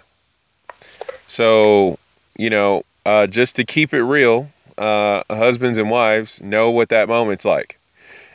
So, 1.28 1.98
you 2.38 2.52
know, 2.52 2.84
uh, 3.08 3.26
just 3.26 3.56
to 3.56 3.64
keep 3.64 3.92
it 3.92 4.04
real, 4.04 4.52
uh, 4.78 5.24
husbands 5.30 5.78
and 5.78 5.90
wives 5.90 6.42
know 6.42 6.70
what 6.70 6.90
that 6.90 7.08
moment's 7.08 7.46
like. 7.46 7.80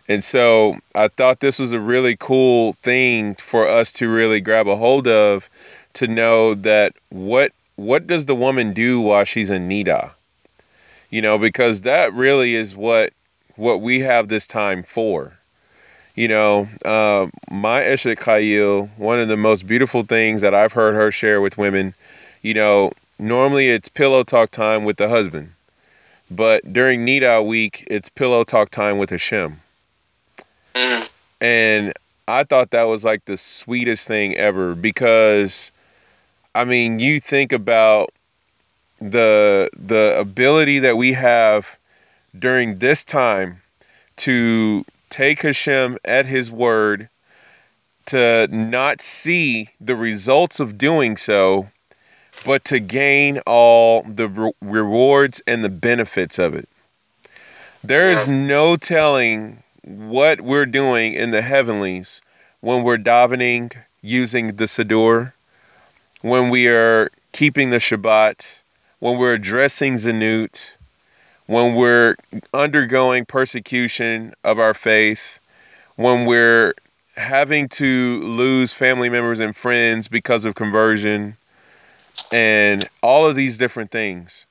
And 0.08 0.22
so 0.22 0.78
I 0.94 1.08
thought 1.08 1.40
this 1.40 1.58
was 1.58 1.72
a 1.72 1.80
really 1.80 2.16
cool 2.16 2.74
thing 2.82 3.36
for 3.36 3.66
us 3.66 3.92
to 3.94 4.08
really 4.08 4.40
grab 4.40 4.66
a 4.66 4.76
hold 4.76 5.06
of 5.06 5.48
to 5.94 6.08
know 6.08 6.54
that 6.54 6.94
what 7.10 7.52
what 7.76 8.06
does 8.06 8.26
the 8.26 8.34
woman 8.34 8.74
do 8.74 9.00
while 9.00 9.24
she's 9.24 9.50
in 9.50 9.68
Nida? 9.68 10.10
You 11.10 11.22
know, 11.22 11.38
because 11.38 11.82
that 11.82 12.12
really 12.12 12.54
is 12.54 12.74
what 12.76 13.12
what 13.56 13.80
we 13.80 14.00
have 14.00 14.28
this 14.28 14.46
time 14.46 14.82
for 14.82 15.32
you 16.14 16.28
know, 16.28 16.68
uh, 16.84 17.26
my 17.50 17.82
Eshet 17.82 18.18
Chayil, 18.18 18.90
one 18.98 19.18
of 19.18 19.28
the 19.28 19.36
most 19.36 19.66
beautiful 19.66 20.02
things 20.02 20.40
that 20.42 20.54
I've 20.54 20.72
heard 20.72 20.94
her 20.94 21.10
share 21.10 21.40
with 21.40 21.56
women, 21.56 21.94
you 22.42 22.54
know, 22.54 22.92
normally 23.18 23.70
it's 23.70 23.88
pillow 23.88 24.22
talk 24.22 24.50
time 24.50 24.84
with 24.84 24.98
the 24.98 25.08
husband, 25.08 25.52
but 26.36 26.72
during 26.72 27.06
Nida 27.06 27.44
week, 27.46 27.86
it's 27.88 28.08
pillow 28.08 28.44
talk 28.44 28.70
time 28.70 28.98
with 28.98 29.10
Hashem. 29.10 29.60
Mm. 30.74 31.10
And 31.40 31.92
I 32.28 32.44
thought 32.44 32.70
that 32.70 32.84
was 32.84 33.04
like 33.04 33.24
the 33.24 33.36
sweetest 33.36 34.06
thing 34.06 34.36
ever 34.36 34.74
because, 34.74 35.70
I 36.54 36.64
mean, 36.64 37.00
you 37.00 37.20
think 37.20 37.52
about 37.52 38.12
the 39.00 39.68
the 39.76 40.16
ability 40.18 40.78
that 40.78 40.96
we 40.96 41.12
have 41.12 41.66
during 42.38 42.78
this 42.78 43.04
time 43.04 43.60
to 44.16 44.84
take 45.10 45.42
Hashem 45.42 45.98
at 46.04 46.26
his 46.26 46.50
word, 46.50 47.08
to 48.06 48.46
not 48.48 49.02
see 49.02 49.68
the 49.80 49.96
results 49.96 50.60
of 50.60 50.78
doing 50.78 51.16
so, 51.16 51.68
but 52.44 52.64
to 52.66 52.80
gain 52.80 53.38
all 53.46 54.02
the 54.02 54.28
re- 54.28 54.52
rewards 54.60 55.42
and 55.46 55.64
the 55.64 55.68
benefits 55.68 56.38
of 56.38 56.54
it. 56.54 56.68
There 57.84 58.06
is 58.06 58.28
no 58.28 58.76
telling 58.76 59.62
what 59.82 60.40
we're 60.40 60.66
doing 60.66 61.14
in 61.14 61.32
the 61.32 61.42
heavenlies 61.42 62.22
when 62.60 62.84
we're 62.84 62.98
davening 62.98 63.72
using 64.02 64.56
the 64.56 64.66
Siddur, 64.66 65.32
when 66.20 66.50
we 66.50 66.68
are 66.68 67.10
keeping 67.32 67.70
the 67.70 67.78
Shabbat, 67.78 68.46
when 69.00 69.18
we're 69.18 69.34
addressing 69.34 69.94
tzniut, 69.94 70.64
when 71.46 71.74
we're 71.74 72.14
undergoing 72.54 73.24
persecution 73.24 74.32
of 74.44 74.60
our 74.60 74.74
faith, 74.74 75.40
when 75.96 76.24
we're 76.24 76.74
having 77.16 77.68
to 77.68 78.22
lose 78.22 78.72
family 78.72 79.08
members 79.08 79.40
and 79.40 79.56
friends 79.56 80.06
because 80.06 80.44
of 80.44 80.54
conversion, 80.54 81.36
and 82.32 82.88
all 83.02 83.26
of 83.26 83.36
these 83.36 83.58
different 83.58 83.90
things. 83.90 84.46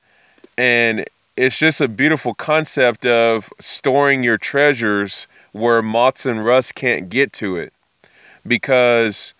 And 0.56 1.04
it's 1.36 1.58
just 1.58 1.80
a 1.80 1.88
beautiful 1.88 2.34
concept 2.34 3.06
of 3.06 3.48
storing 3.58 4.22
your 4.22 4.38
treasures 4.38 5.26
where 5.52 5.82
moths 5.82 6.26
and 6.26 6.44
rust 6.44 6.74
can't 6.74 7.08
get 7.08 7.32
to 7.34 7.56
it. 7.56 7.72
Because 8.46 9.34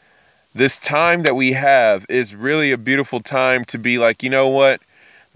this 0.54 0.78
time 0.78 1.22
that 1.22 1.34
we 1.34 1.52
have 1.52 2.06
is 2.08 2.34
really 2.34 2.72
a 2.72 2.78
beautiful 2.78 3.20
time 3.20 3.64
to 3.66 3.78
be 3.78 3.98
like, 3.98 4.22
you 4.22 4.30
know 4.30 4.48
what? 4.48 4.80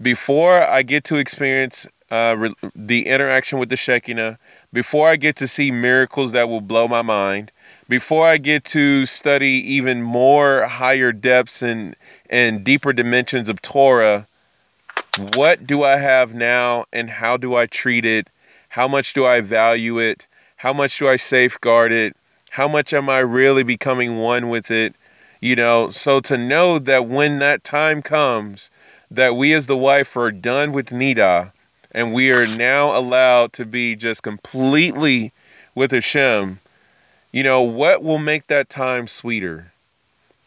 Before 0.01 0.61
I 0.63 0.83
get 0.83 1.03
to 1.05 1.17
experience 1.17 1.87
uh, 2.11 2.35
re- 2.37 2.71
the 2.75 3.07
interaction 3.07 3.59
with 3.59 3.69
the 3.69 3.75
Shechinah, 3.75 4.37
before 4.73 5.09
I 5.09 5.15
get 5.15 5.35
to 5.37 5.47
see 5.47 5.71
miracles 5.71 6.31
that 6.31 6.49
will 6.49 6.61
blow 6.61 6.87
my 6.87 7.01
mind, 7.01 7.51
before 7.89 8.27
I 8.27 8.37
get 8.37 8.65
to 8.65 9.05
study 9.05 9.63
even 9.73 10.01
more 10.01 10.65
higher 10.65 11.11
depths 11.11 11.61
and, 11.61 11.95
and 12.29 12.63
deeper 12.63 12.91
dimensions 12.91 13.47
of 13.47 13.61
Torah, 13.61 14.27
what 15.35 15.65
do 15.65 15.83
I 15.83 15.97
have 15.97 16.33
now 16.33 16.85
and 16.91 17.09
how 17.09 17.37
do 17.37 17.55
I 17.55 17.65
treat 17.65 18.05
it? 18.05 18.29
How 18.69 18.87
much 18.87 19.13
do 19.13 19.25
I 19.25 19.41
value 19.41 19.99
it? 19.99 20.27
How 20.57 20.73
much 20.73 20.99
do 20.99 21.07
I 21.07 21.15
safeguard 21.15 21.91
it? 21.91 22.15
How 22.49 22.67
much 22.67 22.93
am 22.93 23.09
I 23.09 23.19
really 23.19 23.63
becoming 23.63 24.17
one 24.17 24.49
with 24.49 24.69
it? 24.69 24.95
You 25.39 25.55
know, 25.55 25.89
so 25.89 26.19
to 26.21 26.37
know 26.37 26.79
that 26.79 27.07
when 27.07 27.39
that 27.39 27.63
time 27.63 28.01
comes, 28.01 28.69
that 29.11 29.35
we 29.35 29.53
as 29.53 29.67
the 29.67 29.77
wife 29.77 30.17
are 30.17 30.31
done 30.31 30.71
with 30.73 30.87
Nida, 30.87 31.51
and 31.91 32.13
we 32.13 32.31
are 32.31 32.47
now 32.57 32.97
allowed 32.97 33.53
to 33.53 33.65
be 33.65 33.95
just 33.95 34.23
completely 34.23 35.31
with 35.75 35.91
Hashem, 35.91 36.59
you 37.37 37.43
know, 37.43 37.61
what 37.61 38.01
will 38.01 38.17
make 38.17 38.47
that 38.47 38.67
time 38.67 39.07
sweeter? 39.07 39.71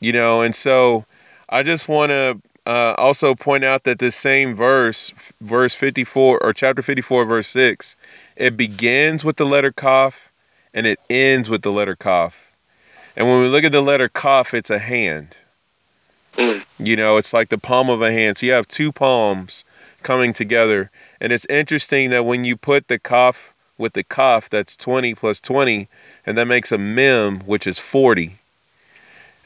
You 0.00 0.12
know, 0.12 0.40
and 0.40 0.56
so 0.56 1.04
I 1.48 1.62
just 1.62 1.86
want 1.88 2.10
to 2.10 2.40
uh, 2.66 2.96
also 2.98 3.36
point 3.36 3.62
out 3.62 3.84
that 3.84 4.00
this 4.00 4.16
same 4.16 4.56
verse, 4.56 5.12
verse 5.40 5.72
54 5.72 6.42
or 6.42 6.52
chapter 6.52 6.82
54, 6.82 7.26
verse 7.26 7.46
6, 7.46 7.94
it 8.34 8.56
begins 8.56 9.24
with 9.24 9.36
the 9.36 9.46
letter 9.46 9.70
Kaf 9.70 10.32
and 10.74 10.84
it 10.84 10.98
ends 11.08 11.48
with 11.48 11.62
the 11.62 11.70
letter 11.70 11.94
Kaf. 11.94 12.34
And 13.14 13.28
when 13.28 13.40
we 13.40 13.46
look 13.46 13.62
at 13.62 13.70
the 13.70 13.82
letter 13.82 14.08
Kaf, 14.08 14.52
it's 14.52 14.70
a 14.70 14.80
hand. 14.80 15.36
Mm. 16.34 16.64
You 16.80 16.96
know, 16.96 17.18
it's 17.18 17.32
like 17.32 17.50
the 17.50 17.58
palm 17.58 17.88
of 17.88 18.02
a 18.02 18.10
hand. 18.10 18.38
So 18.38 18.46
you 18.46 18.52
have 18.52 18.66
two 18.66 18.90
palms 18.90 19.64
coming 20.02 20.32
together. 20.32 20.90
And 21.20 21.32
it's 21.32 21.46
interesting 21.48 22.10
that 22.10 22.26
when 22.26 22.42
you 22.42 22.56
put 22.56 22.88
the 22.88 22.98
Kaf 22.98 23.54
with 23.80 23.94
the 23.94 24.04
Kaf, 24.04 24.50
that's 24.50 24.76
20 24.76 25.14
plus 25.14 25.40
20, 25.40 25.88
and 26.26 26.38
that 26.38 26.44
makes 26.44 26.70
a 26.70 26.78
mem, 26.78 27.40
which 27.40 27.66
is 27.66 27.78
40. 27.78 28.38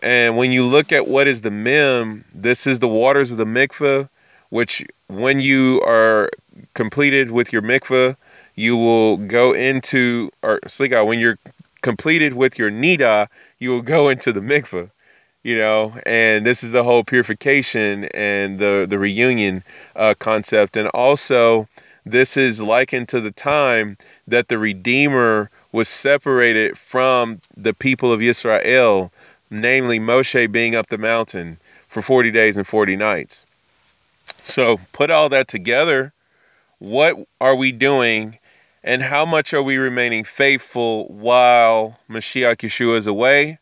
And 0.03 0.37
when 0.37 0.53
you 0.53 0.67
look 0.67 0.93
at 0.93 1.09
what 1.09 1.27
is 1.27 1.41
the 1.41 1.51
mem, 1.51 2.25
this 2.35 2.67
is 2.67 2.81
the 2.81 2.89
waters 2.89 3.33
of 3.33 3.39
the 3.39 3.47
mikveh, 3.47 4.09
which 4.51 4.85
when 5.07 5.41
you 5.41 5.81
are 5.87 6.29
completed 6.75 7.31
with 7.31 7.53
your 7.53 7.63
mikveh, 7.63 8.17
you 8.57 8.77
will 8.77 9.17
go 9.17 9.53
into, 9.53 10.31
or 10.43 10.61
Slika, 10.67 11.07
when 11.07 11.19
you're 11.19 11.39
completed 11.83 12.35
with 12.35 12.59
your 12.59 12.71
nida, 12.71 13.29
you 13.59 13.71
will 13.71 13.83
go 13.83 14.09
into 14.09 14.33
the 14.33 14.41
mikveh. 14.41 14.91
You 15.43 15.59
know, 15.59 15.95
and 16.07 16.47
this 16.47 16.65
is 16.65 16.71
the 16.71 16.83
whole 16.83 17.05
purification 17.05 18.05
and 18.15 18.59
the 18.59 18.87
the 18.89 18.99
reunion 18.99 19.63
uh, 19.95 20.15
concept, 20.19 20.75
and 20.75 20.89
also 20.89 21.69
this 22.07 22.37
is 22.37 22.63
likened 22.63 23.09
to 23.11 23.21
the 23.21 23.31
time 23.31 23.99
that 24.29 24.49
the 24.49 24.59
Redeemer 24.59 25.51
was 25.73 25.89
separated 25.89 26.79
from 26.79 27.41
the 27.57 27.75
people 27.75 28.13
of 28.13 28.23
Israel, 28.23 29.13
namely 29.51 29.99
Moshe 29.99 30.51
being 30.51 30.75
up 30.75 30.89
the 30.89 30.99
mountain 30.99 31.59
for 31.89 32.03
40 32.03 32.31
days 32.31 32.57
and 32.57 32.67
40 32.67 32.97
nights. 32.97 33.45
So 34.39 34.79
put 34.93 35.11
all 35.11 35.29
that 35.31 35.49
together. 35.49 36.13
What 36.79 37.17
are 37.41 37.55
we 37.55 37.73
doing 37.73 38.39
and 38.83 39.03
how 39.03 39.25
much 39.25 39.55
are 39.55 39.63
we 39.63 39.79
remaining 39.79 40.25
faithful 40.25 41.09
while 41.09 41.99
Mashiach 42.11 42.59
Yeshua 42.59 42.99
is 42.99 43.07
away, 43.07 43.59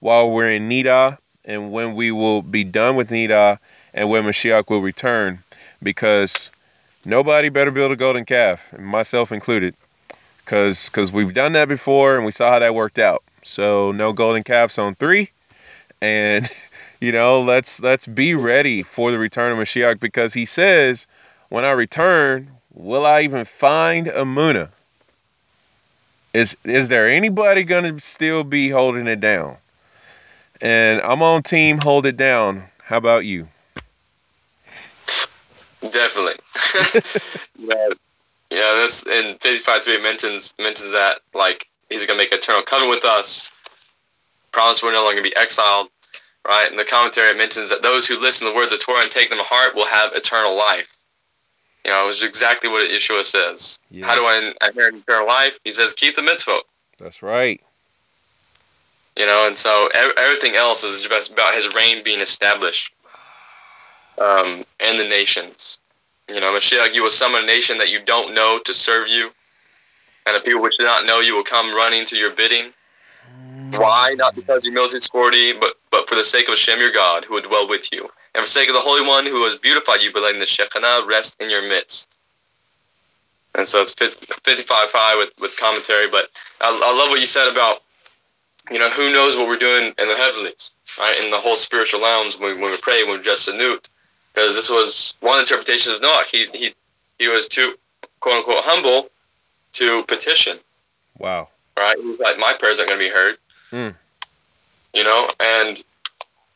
while 0.00 0.30
we're 0.30 0.50
in 0.50 0.68
Nida, 0.68 1.18
and 1.44 1.70
when 1.70 1.94
we 1.94 2.10
will 2.10 2.42
be 2.42 2.64
done 2.64 2.96
with 2.96 3.10
Nida 3.10 3.58
and 3.92 4.10
when 4.10 4.24
Mashiach 4.24 4.68
will 4.68 4.82
return? 4.82 5.42
Because 5.82 6.50
nobody 7.04 7.48
better 7.48 7.70
build 7.70 7.92
a 7.92 7.96
golden 7.96 8.24
calf, 8.24 8.60
myself 8.78 9.30
included. 9.30 9.76
Because 10.44 10.88
cause 10.90 11.10
we've 11.10 11.32
done 11.32 11.52
that 11.52 11.68
before 11.68 12.16
and 12.16 12.24
we 12.24 12.32
saw 12.32 12.50
how 12.50 12.58
that 12.58 12.74
worked 12.74 12.98
out. 12.98 13.22
So 13.42 13.92
no 13.92 14.12
golden 14.12 14.42
calves 14.42 14.78
on 14.78 14.94
three. 14.96 15.30
And 16.02 16.50
you 17.00 17.12
know, 17.12 17.40
let's 17.40 17.80
let's 17.80 18.06
be 18.06 18.34
ready 18.34 18.82
for 18.82 19.10
the 19.10 19.18
return 19.18 19.52
of 19.52 19.58
Mashiach 19.58 20.00
because 20.00 20.34
he 20.34 20.44
says, 20.44 21.06
when 21.48 21.64
I 21.64 21.70
return, 21.70 22.50
will 22.74 23.06
I 23.06 23.22
even 23.22 23.44
find 23.44 24.06
emunah? 24.06 24.68
Is 26.34 26.56
is 26.64 26.88
there 26.88 27.08
anybody 27.08 27.62
gonna 27.62 27.98
still 28.00 28.44
be 28.44 28.68
holding 28.68 29.06
it 29.06 29.20
down? 29.20 29.56
And 30.60 31.00
I'm 31.02 31.22
on 31.22 31.42
team 31.42 31.78
hold 31.82 32.06
it 32.06 32.16
down. 32.16 32.64
How 32.82 32.98
about 32.98 33.24
you? 33.24 33.48
Definitely. 35.80 36.34
yeah, 37.58 37.88
yeah, 38.54 38.74
that's 38.76 39.06
in 39.06 39.36
55 39.38 39.84
3 39.84 40.02
mentions 40.02 40.54
mentions 40.58 40.92
that 40.92 41.20
like 41.34 41.68
he's 41.88 42.06
gonna 42.06 42.18
make 42.18 42.32
eternal 42.32 42.62
covenant 42.62 42.96
with 42.96 43.04
us. 43.04 43.50
Promise 44.52 44.82
we're 44.82 44.92
no 44.92 45.02
longer 45.02 45.20
gonna 45.20 45.28
be 45.28 45.36
exiled. 45.36 45.88
Right? 46.46 46.70
And 46.70 46.78
the 46.78 46.84
commentary 46.84 47.34
mentions 47.34 47.70
that 47.70 47.82
those 47.82 48.06
who 48.06 48.20
listen 48.20 48.46
to 48.46 48.52
the 48.52 48.56
words 48.56 48.72
of 48.72 48.78
Torah 48.78 49.02
and 49.02 49.10
take 49.10 49.30
them 49.30 49.38
to 49.38 49.44
heart 49.44 49.74
will 49.74 49.86
have 49.86 50.12
eternal 50.12 50.56
life. 50.56 50.96
You 51.84 51.90
know, 51.90 52.08
is 52.08 52.22
exactly 52.22 52.68
what 52.70 52.90
Yeshua 52.90 53.24
says. 53.24 53.78
Yeah. 53.90 54.06
How 54.06 54.14
do 54.14 54.24
I 54.24 54.52
inherit 54.68 54.94
eternal 54.94 55.26
life? 55.26 55.58
He 55.64 55.70
says, 55.70 55.92
keep 55.92 56.14
the 56.14 56.22
mitzvot. 56.22 56.60
That's 56.98 57.22
right. 57.22 57.60
You 59.16 59.26
know, 59.26 59.46
and 59.46 59.56
so 59.56 59.88
everything 59.94 60.54
else 60.54 60.82
is 60.82 61.02
just 61.02 61.32
about 61.32 61.54
his 61.54 61.74
reign 61.74 62.02
being 62.02 62.20
established 62.20 62.92
um, 64.18 64.64
and 64.80 64.98
the 64.98 65.08
nations. 65.08 65.78
You 66.28 66.40
know, 66.40 66.56
Mashiach, 66.56 66.94
you 66.94 67.02
will 67.02 67.10
summon 67.10 67.44
a 67.44 67.46
nation 67.46 67.78
that 67.78 67.90
you 67.90 68.00
don't 68.02 68.34
know 68.34 68.58
to 68.64 68.72
serve 68.72 69.08
you, 69.08 69.30
and 70.26 70.36
the 70.36 70.40
people 70.40 70.62
which 70.62 70.78
do 70.78 70.84
not 70.84 71.04
know 71.04 71.20
you 71.20 71.36
will 71.36 71.44
come 71.44 71.74
running 71.74 72.06
to 72.06 72.16
your 72.16 72.30
bidding. 72.30 72.72
Why? 73.72 74.14
Not 74.16 74.34
because 74.34 74.64
your 74.64 74.74
military 74.74 75.00
security, 75.00 75.52
but, 75.52 75.74
but 75.90 76.08
for 76.08 76.14
the 76.14 76.24
sake 76.24 76.44
of 76.44 76.52
Hashem 76.52 76.80
your 76.80 76.92
God, 76.92 77.24
who 77.24 77.34
would 77.34 77.44
dwell 77.44 77.68
with 77.68 77.92
you, 77.92 78.02
and 78.34 78.34
for 78.34 78.42
the 78.42 78.46
sake 78.46 78.68
of 78.68 78.74
the 78.74 78.80
Holy 78.80 79.06
One 79.06 79.26
who 79.26 79.44
has 79.44 79.56
beautified 79.56 80.02
you 80.02 80.12
by 80.12 80.20
letting 80.20 80.40
the 80.40 80.46
Shechinah 80.46 81.06
rest 81.06 81.40
in 81.40 81.50
your 81.50 81.62
midst. 81.62 82.16
And 83.54 83.66
so 83.66 83.82
it's 83.82 83.94
55.5 83.94 85.18
with, 85.18 85.30
with 85.40 85.58
commentary, 85.58 86.08
but 86.08 86.28
I, 86.60 86.68
I 86.68 86.96
love 86.98 87.10
what 87.10 87.20
you 87.20 87.26
said 87.26 87.48
about, 87.48 87.78
you 88.70 88.78
know, 88.78 88.90
who 88.90 89.12
knows 89.12 89.36
what 89.36 89.46
we're 89.46 89.58
doing 89.58 89.94
in 89.96 90.08
the 90.08 90.16
heavenlies, 90.16 90.72
right? 90.98 91.16
In 91.22 91.30
the 91.30 91.38
whole 91.38 91.56
spiritual 91.56 92.00
realms 92.00 92.38
when 92.38 92.56
we, 92.56 92.62
when 92.62 92.72
we 92.72 92.78
pray, 92.78 93.04
when 93.04 93.18
we 93.18 93.22
dress 93.22 93.48
tzniut. 93.48 93.88
Because 94.34 94.54
this 94.54 94.68
was 94.68 95.14
one 95.20 95.38
interpretation 95.38 95.94
of 95.94 96.02
Noah. 96.02 96.24
He, 96.30 96.46
he, 96.52 96.74
he 97.18 97.28
was 97.28 97.46
too, 97.46 97.74
quote 98.20 98.38
unquote, 98.38 98.64
humble 98.64 99.08
to 99.74 100.02
petition. 100.04 100.58
Wow. 101.18 101.48
Right? 101.76 101.96
He 101.98 102.04
was 102.04 102.18
like, 102.18 102.38
my 102.38 102.54
prayers 102.58 102.78
aren't 102.78 102.90
going 102.90 103.00
to 103.00 103.06
be 103.06 103.12
heard. 103.12 103.36
Mm. 103.70 103.94
You 104.92 105.04
know, 105.04 105.28
and, 105.40 105.82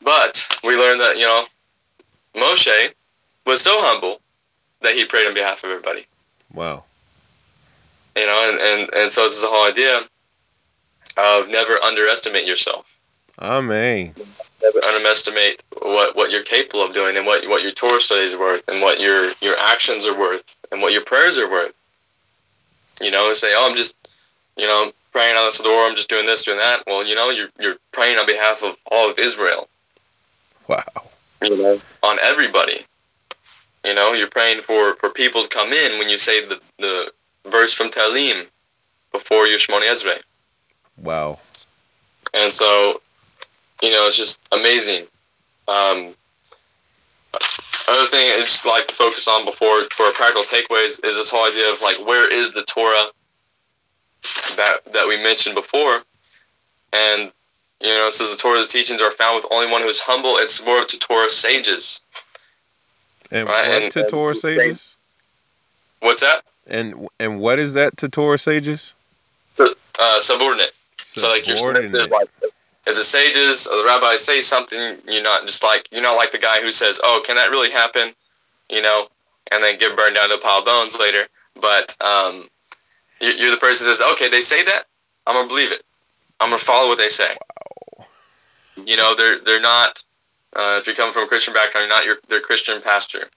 but 0.03 0.47
we 0.65 0.77
learned 0.77 1.01
that, 1.01 1.17
you 1.17 1.23
know, 1.23 1.45
Moshe 2.35 2.93
was 3.47 3.61
so 3.61 3.81
humble 3.81 4.21
that 4.81 4.95
he 4.95 5.05
prayed 5.05 5.27
on 5.27 5.35
behalf 5.35 5.65
of 5.65 5.71
everybody. 5.71 6.07
Wow. 6.53 6.85
You 8.17 8.27
know, 8.27 8.51
and, 8.51 8.61
and, 8.61 8.95
and 8.95 9.13
so 9.13 9.23
this 9.23 9.35
is 9.35 9.43
the 9.43 9.49
whole 9.49 9.69
idea 9.69 10.01
of 11.17 11.49
never 11.49 11.75
underestimate 11.83 12.47
yourself. 12.47 12.99
Amen. 13.41 14.15
Never 14.61 14.85
underestimate 14.85 15.63
what, 15.81 16.17
what 16.17 16.31
you're 16.31 16.43
capable 16.43 16.83
of 16.85 16.93
doing 16.93 17.17
and 17.17 17.25
what 17.25 17.49
what 17.49 17.63
your 17.63 17.71
Torah 17.71 18.01
study 18.01 18.23
is 18.23 18.35
worth 18.35 18.69
and 18.69 18.83
what 18.83 18.99
your, 18.99 19.33
your 19.41 19.57
actions 19.57 20.05
are 20.05 20.19
worth 20.19 20.65
and 20.73 20.83
what 20.83 20.93
your 20.93 21.03
prayers 21.03 21.39
are 21.39 21.49
worth. 21.51 21.81
You 23.01 23.13
know, 23.13 23.33
say, 23.35 23.55
oh, 23.57 23.69
I'm 23.69 23.77
just, 23.77 23.95
you 24.57 24.67
know, 24.67 24.93
praying 25.13 25.37
on 25.37 25.47
this 25.47 25.61
door, 25.61 25.85
I'm 25.85 25.95
just 25.95 26.09
doing 26.09 26.25
this, 26.25 26.43
doing 26.43 26.59
that. 26.59 26.83
Well, 26.87 27.07
you 27.07 27.15
know, 27.15 27.31
you're, 27.31 27.51
you're 27.61 27.77
praying 27.93 28.19
on 28.19 28.27
behalf 28.27 28.65
of 28.65 28.77
all 28.91 29.09
of 29.09 29.19
Israel. 29.19 29.69
Wow. 30.67 30.85
You 31.41 31.57
know, 31.57 31.81
on 32.03 32.19
everybody. 32.23 32.85
You 33.85 33.95
know, 33.95 34.13
you're 34.13 34.29
praying 34.29 34.63
for, 34.63 34.97
for 34.97 35.09
people 35.11 35.43
to 35.43 35.49
come 35.49 35.73
in 35.73 35.99
when 36.01 36.09
you 36.09 36.19
say 36.19 36.47
the, 36.47 36.61
the 36.79 37.13
verse 37.49 37.73
from 37.73 37.91
Tehillim 37.91 38.47
before 39.13 39.47
your 39.47 39.59
Shemoneh 39.59 39.91
Esrei. 39.91 40.19
Wow. 41.01 41.39
And 42.35 42.53
so, 42.53 43.01
you 43.83 43.91
know, 43.91 44.07
it's 44.07 44.17
just 44.17 44.47
amazing. 44.53 45.07
Um, 45.69 46.15
another 47.89 48.07
thing 48.07 48.33
I 48.33 48.37
just 48.41 48.67
like 48.67 48.87
to 48.89 48.95
focus 48.95 49.29
on 49.29 49.45
before 49.45 49.81
for 49.93 50.11
practical 50.13 50.43
takeaways 50.45 51.05
is 51.05 51.17
this 51.17 51.31
whole 51.31 51.47
idea 51.47 51.71
of 51.73 51.81
like 51.83 52.05
where 52.07 52.33
is 52.33 52.53
the 52.53 52.63
Torah 52.65 53.07
that 54.57 54.79
that 54.93 55.07
we 55.09 55.23
mentioned 55.23 55.55
before, 55.55 56.03
and 56.93 57.31
you 57.81 57.89
know, 57.91 58.09
it 58.09 58.13
says 58.13 58.31
the 58.31 58.37
Torah's 58.37 58.67
teachings 58.69 59.01
are 59.01 59.11
found 59.13 59.37
with 59.37 59.47
only 59.53 59.71
one 59.71 59.83
who 59.83 59.89
is 59.89 60.01
humble. 60.01 60.37
It's 60.39 60.65
more 60.65 60.85
to 60.85 60.99
Torah 60.99 61.31
sages. 61.31 62.01
And 63.31 63.47
Right, 63.49 63.69
what 63.69 63.83
and- 63.83 63.93
to 63.93 64.01
and 64.01 64.09
Torah 64.09 64.35
sages? 64.35 64.95
What's 66.01 66.21
that? 66.23 66.43
And 66.67 67.09
and 67.21 67.41
what 67.41 67.59
is 67.59 67.75
that 67.75 67.97
to 67.99 68.09
Torah 68.09 68.39
sages? 68.39 68.95
Uh, 69.61 70.21
subordinate. 70.21 70.73
So 70.99 71.29
like 71.29 71.47
you're 71.47 71.57
Subordinate. 71.57 72.11
like 72.11 72.29
if 72.89 72.97
the 72.97 73.05
sages 73.05 73.67
or 73.67 73.77
the 73.79 73.85
rabbis 73.85 74.25
say 74.25 74.41
something, 74.41 74.99
you're 75.07 75.23
not 75.23 75.43
just 75.43 75.63
like 75.63 75.89
you're 75.93 76.03
not 76.03 76.17
like 76.17 76.33
the 76.33 76.39
guy 76.39 76.61
who 76.61 76.73
says, 76.73 77.01
"Oh, 77.03 77.23
can 77.25 77.37
that 77.37 77.51
really 77.51 77.71
happen?" 77.71 78.15
You 78.71 78.83
know, 78.83 79.09
and 79.53 79.63
then 79.63 79.79
get 79.79 79.95
burned 79.97 80.17
down 80.17 80.29
to 80.31 80.35
a 80.37 80.41
pile 80.41 80.59
of 80.61 80.65
bones 80.65 80.99
later. 80.99 81.29
But 81.61 81.97
um, 82.03 82.49
you- 83.21 83.33
you're 83.33 83.51
the 83.51 83.57
person 83.59 83.87
who 83.87 83.93
says, 83.95 84.01
"Okay, 84.13 84.29
they 84.29 84.41
say 84.43 84.63
that. 84.65 84.85
I'm 85.27 85.35
gonna 85.37 85.49
believe 85.49 85.71
it. 85.73 85.83
I'm 86.41 86.49
gonna 86.51 86.59
follow 86.59 86.89
what 86.89 86.99
they 86.99 87.09
say." 87.09 87.37
Wow. 87.99 88.07
You 88.85 88.97
know, 88.97 89.15
they're 89.15 89.39
they're 89.41 89.61
not. 89.61 90.03
Uh, 90.57 90.79
if 90.81 90.87
you 90.87 90.95
come 90.95 91.13
from 91.13 91.25
a 91.25 91.29
Christian 91.29 91.53
background, 91.55 91.89
you're 91.89 91.97
not 91.97 92.05
your 92.07 92.19
their 92.29 92.41
Christian 92.41 92.81
pastor. 92.81 93.29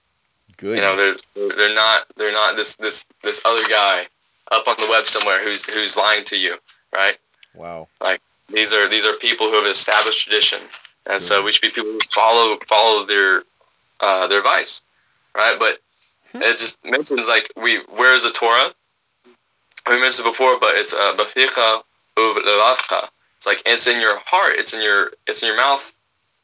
Good. 0.56 0.76
You 0.76 0.82
know, 0.82 0.96
they're 0.96 1.48
they're 1.56 1.74
not 1.74 2.06
they're 2.16 2.32
not 2.32 2.56
this 2.56 2.76
this 2.76 3.04
this 3.22 3.44
other 3.44 3.66
guy 3.68 4.06
up 4.50 4.66
on 4.68 4.76
the 4.78 4.88
web 4.90 5.04
somewhere 5.04 5.42
who's 5.42 5.64
who's 5.66 5.96
lying 5.96 6.24
to 6.24 6.36
you, 6.38 6.56
right? 6.92 7.18
wow. 7.54 7.88
These 8.48 8.72
are 8.72 8.88
these 8.88 9.06
are 9.06 9.14
people 9.14 9.48
who 9.48 9.56
have 9.56 9.70
established 9.70 10.24
tradition, 10.24 10.60
and 11.06 11.22
so 11.22 11.42
we 11.42 11.52
should 11.52 11.62
be 11.62 11.70
people 11.70 11.92
who 11.92 11.98
follow 12.10 12.58
follow 12.66 13.06
their 13.06 13.42
uh, 14.00 14.26
their 14.26 14.38
advice, 14.38 14.82
right? 15.34 15.58
But 15.58 15.78
Hmm. 16.32 16.42
it 16.42 16.56
just 16.58 16.82
mentions 16.84 17.26
like 17.28 17.52
we 17.56 17.80
where 17.90 18.14
is 18.14 18.22
the 18.24 18.30
Torah? 18.30 18.72
We 19.86 20.00
mentioned 20.00 20.26
it 20.26 20.30
before, 20.30 20.58
but 20.58 20.76
it's 20.76 20.94
uh, 20.94 21.14
baficha 21.14 21.82
uvlevavcha. 22.16 23.08
It's 23.36 23.46
like 23.46 23.62
it's 23.66 23.86
in 23.86 24.00
your 24.00 24.18
heart, 24.24 24.54
it's 24.56 24.72
in 24.72 24.82
your 24.82 25.12
it's 25.26 25.42
in 25.42 25.48
your 25.48 25.56
mouth, 25.56 25.92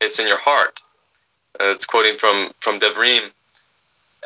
it's 0.00 0.18
in 0.18 0.26
your 0.28 0.38
heart. 0.38 0.80
Uh, 1.60 1.70
it's 1.70 1.86
quoting 1.86 2.18
from 2.18 2.52
from 2.58 2.78
Devarim, 2.80 3.30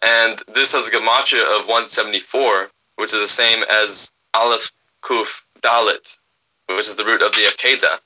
and 0.02 0.42
this 0.52 0.72
has 0.72 0.88
a 0.88 0.90
gematria 0.90 1.44
of 1.58 1.66
174, 1.66 2.70
which 2.96 3.14
is 3.14 3.20
the 3.20 3.28
same 3.28 3.62
as 3.70 4.12
Aleph 4.34 4.72
Kuf 5.02 5.42
Dalet, 5.60 6.18
which 6.68 6.88
is 6.88 6.96
the 6.96 7.04
root 7.04 7.22
of 7.22 7.32
the 7.32 7.42
Akedah. 7.42 7.98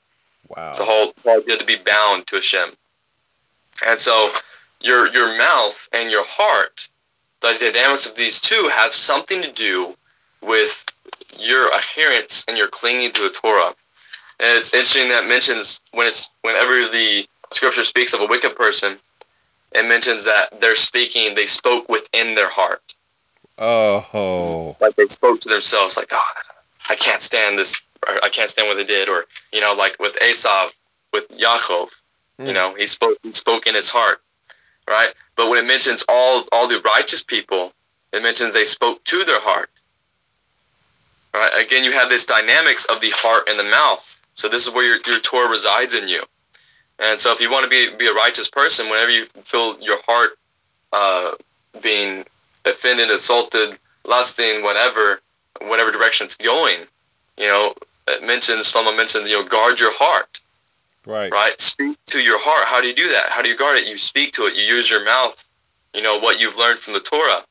Wow. 0.49 0.69
It's 0.69 0.79
a 0.79 0.85
whole 0.85 1.13
whole 1.23 1.39
idea 1.39 1.57
to 1.57 1.65
be 1.65 1.75
bound 1.75 2.27
to 2.27 2.35
Hashem. 2.37 2.71
And 3.85 3.99
so 3.99 4.31
your 4.81 5.11
your 5.13 5.37
mouth 5.37 5.89
and 5.93 6.11
your 6.11 6.25
heart, 6.25 6.87
the 7.41 7.55
dynamics 7.59 8.05
of 8.05 8.15
these 8.15 8.39
two 8.39 8.69
have 8.73 8.93
something 8.93 9.41
to 9.41 9.51
do 9.51 9.95
with 10.41 10.85
your 11.39 11.73
adherence 11.75 12.45
and 12.47 12.57
your 12.57 12.67
clinging 12.67 13.11
to 13.11 13.21
the 13.21 13.29
Torah. 13.29 13.73
And 14.39 14.57
it's 14.57 14.73
interesting 14.73 15.09
that 15.09 15.25
it 15.25 15.27
mentions 15.27 15.81
when 15.91 16.07
it's 16.07 16.29
whenever 16.41 16.87
the 16.89 17.27
scripture 17.51 17.83
speaks 17.83 18.13
of 18.13 18.21
a 18.21 18.25
wicked 18.25 18.55
person, 18.55 18.97
it 19.73 19.87
mentions 19.87 20.25
that 20.25 20.61
they're 20.61 20.75
speaking, 20.75 21.35
they 21.35 21.45
spoke 21.45 21.89
within 21.89 22.35
their 22.35 22.49
heart. 22.49 22.95
Oh. 23.57 24.75
Like 24.79 24.95
they 24.95 25.05
spoke 25.05 25.39
to 25.41 25.49
themselves, 25.49 25.97
like, 25.97 26.09
God, 26.09 26.23
I 26.89 26.95
can't 26.95 27.21
stand 27.21 27.57
this 27.57 27.81
or 28.07 28.23
I 28.23 28.29
can't 28.29 28.49
stand 28.49 28.67
what 28.67 28.77
they 28.77 28.83
did, 28.83 29.09
or 29.09 29.25
you 29.53 29.61
know, 29.61 29.73
like 29.73 29.99
with 29.99 30.15
Esav, 30.21 30.69
with 31.13 31.27
Yaakov, 31.29 31.89
you 32.39 32.45
Mm. 32.45 32.53
know, 32.53 32.75
he 32.75 32.87
spoke 32.87 33.17
he 33.23 33.31
spoke 33.31 33.67
in 33.67 33.75
his 33.75 33.89
heart, 33.89 34.21
right? 34.87 35.13
But 35.35 35.49
when 35.49 35.59
it 35.63 35.67
mentions 35.67 36.03
all 36.09 36.45
all 36.51 36.67
the 36.67 36.81
righteous 36.81 37.23
people, 37.23 37.73
it 38.11 38.21
mentions 38.21 38.53
they 38.53 38.65
spoke 38.65 39.03
to 39.05 39.23
their 39.23 39.41
heart. 39.41 39.69
Right? 41.33 41.65
Again, 41.65 41.83
you 41.83 41.91
have 41.91 42.09
this 42.09 42.25
dynamics 42.25 42.85
of 42.85 42.99
the 43.01 43.11
heart 43.11 43.47
and 43.49 43.59
the 43.59 43.63
mouth. 43.63 44.25
So 44.33 44.49
this 44.49 44.65
is 44.67 44.73
where 44.73 44.83
your, 44.83 44.99
your 45.05 45.19
Torah 45.19 45.49
resides 45.49 45.93
in 45.93 46.07
you. 46.07 46.23
And 46.99 47.19
so 47.19 47.31
if 47.31 47.41
you 47.41 47.51
want 47.51 47.63
to 47.63 47.69
be 47.69 47.95
be 47.95 48.07
a 48.07 48.13
righteous 48.13 48.49
person, 48.49 48.89
whenever 48.89 49.11
you 49.11 49.25
feel 49.43 49.79
your 49.81 50.01
heart 50.07 50.31
uh, 50.93 51.31
being 51.81 52.25
offended, 52.65 53.11
assaulted, 53.11 53.77
lusting, 54.05 54.63
whatever, 54.63 55.21
whatever 55.61 55.91
direction 55.91 56.25
it's 56.25 56.35
going, 56.37 56.79
you 57.37 57.47
know, 57.47 57.73
it 58.07 58.23
mentions 58.23 58.67
someone 58.67 58.95
mentions, 58.97 59.29
you 59.29 59.39
know, 59.39 59.47
guard 59.47 59.79
your 59.79 59.93
heart 59.93 60.39
Right. 61.07 61.31
right? 61.31 61.59
Speak 61.61 61.97
to 62.07 62.19
your 62.19 62.37
heart. 62.37 62.67
How 62.67 62.81
do 62.81 62.87
you 62.87 62.93
do 62.93 63.07
that? 63.07 63.29
How 63.29 63.41
do 63.41 63.47
you 63.47 63.55
guard 63.55 63.77
it? 63.77 63.87
You 63.87 63.97
speak 63.97 64.33
to 64.33 64.45
it. 64.45 64.55
You 64.55 64.63
use 64.63 64.89
your 64.89 65.05
mouth. 65.05 65.41
You 65.93 66.01
know 66.01 66.19
what 66.19 66.39
you've 66.39 66.57
learned 66.57 66.79
from 66.79 66.93
the 66.93 66.99
Torah, 66.99 67.43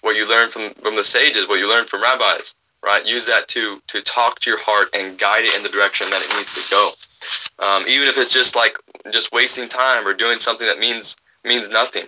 what 0.00 0.16
you 0.16 0.26
learned 0.26 0.50
from 0.50 0.72
from 0.82 0.96
the 0.96 1.04
sages, 1.04 1.46
what 1.46 1.58
you 1.58 1.68
learned 1.68 1.90
from 1.90 2.02
rabbis, 2.02 2.54
right? 2.82 3.04
Use 3.04 3.26
that 3.26 3.48
to 3.48 3.82
to 3.88 4.00
talk 4.00 4.40
to 4.40 4.50
your 4.50 4.58
heart 4.58 4.88
and 4.94 5.18
guide 5.18 5.44
it 5.44 5.54
in 5.54 5.62
the 5.62 5.68
direction 5.68 6.08
that 6.08 6.22
it 6.22 6.34
needs 6.34 6.54
to 6.54 6.70
go. 6.70 6.90
Um, 7.58 7.86
even 7.86 8.08
if 8.08 8.16
it's 8.16 8.32
just 8.32 8.56
like 8.56 8.78
just 9.12 9.30
wasting 9.30 9.68
time 9.68 10.08
or 10.08 10.14
doing 10.14 10.38
something 10.38 10.66
that 10.66 10.78
means 10.78 11.16
means 11.44 11.68
nothing, 11.68 12.06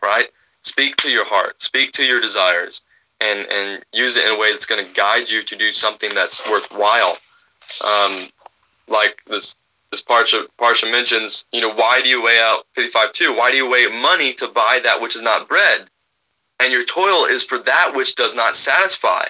right? 0.00 0.28
Speak 0.62 0.94
to 0.98 1.10
your 1.10 1.24
heart. 1.24 1.60
Speak 1.60 1.90
to 1.92 2.04
your 2.04 2.20
desires, 2.20 2.82
and 3.20 3.46
and 3.50 3.84
use 3.92 4.16
it 4.16 4.26
in 4.26 4.32
a 4.32 4.38
way 4.38 4.50
that's 4.50 4.66
going 4.66 4.84
to 4.84 4.92
guide 4.94 5.30
you 5.30 5.42
to 5.42 5.56
do 5.56 5.72
something 5.72 6.10
that's 6.14 6.48
worthwhile. 6.50 7.16
Um, 7.84 8.28
like 8.88 9.22
this 9.26 9.56
this 9.90 10.02
parsha, 10.02 10.46
parsha 10.58 10.90
mentions, 10.90 11.44
you 11.52 11.60
know, 11.60 11.72
why 11.72 12.02
do 12.02 12.08
you 12.08 12.22
weigh 12.22 12.40
out 12.40 12.66
55.2? 12.76 13.36
Why 13.36 13.52
do 13.52 13.56
you 13.56 13.70
weigh 13.70 13.86
money 13.86 14.32
to 14.34 14.48
buy 14.48 14.80
that 14.82 15.00
which 15.00 15.14
is 15.14 15.22
not 15.22 15.48
bread? 15.48 15.88
And 16.58 16.72
your 16.72 16.84
toil 16.84 17.26
is 17.26 17.44
for 17.44 17.58
that 17.58 17.92
which 17.94 18.16
does 18.16 18.34
not 18.34 18.56
satisfy. 18.56 19.24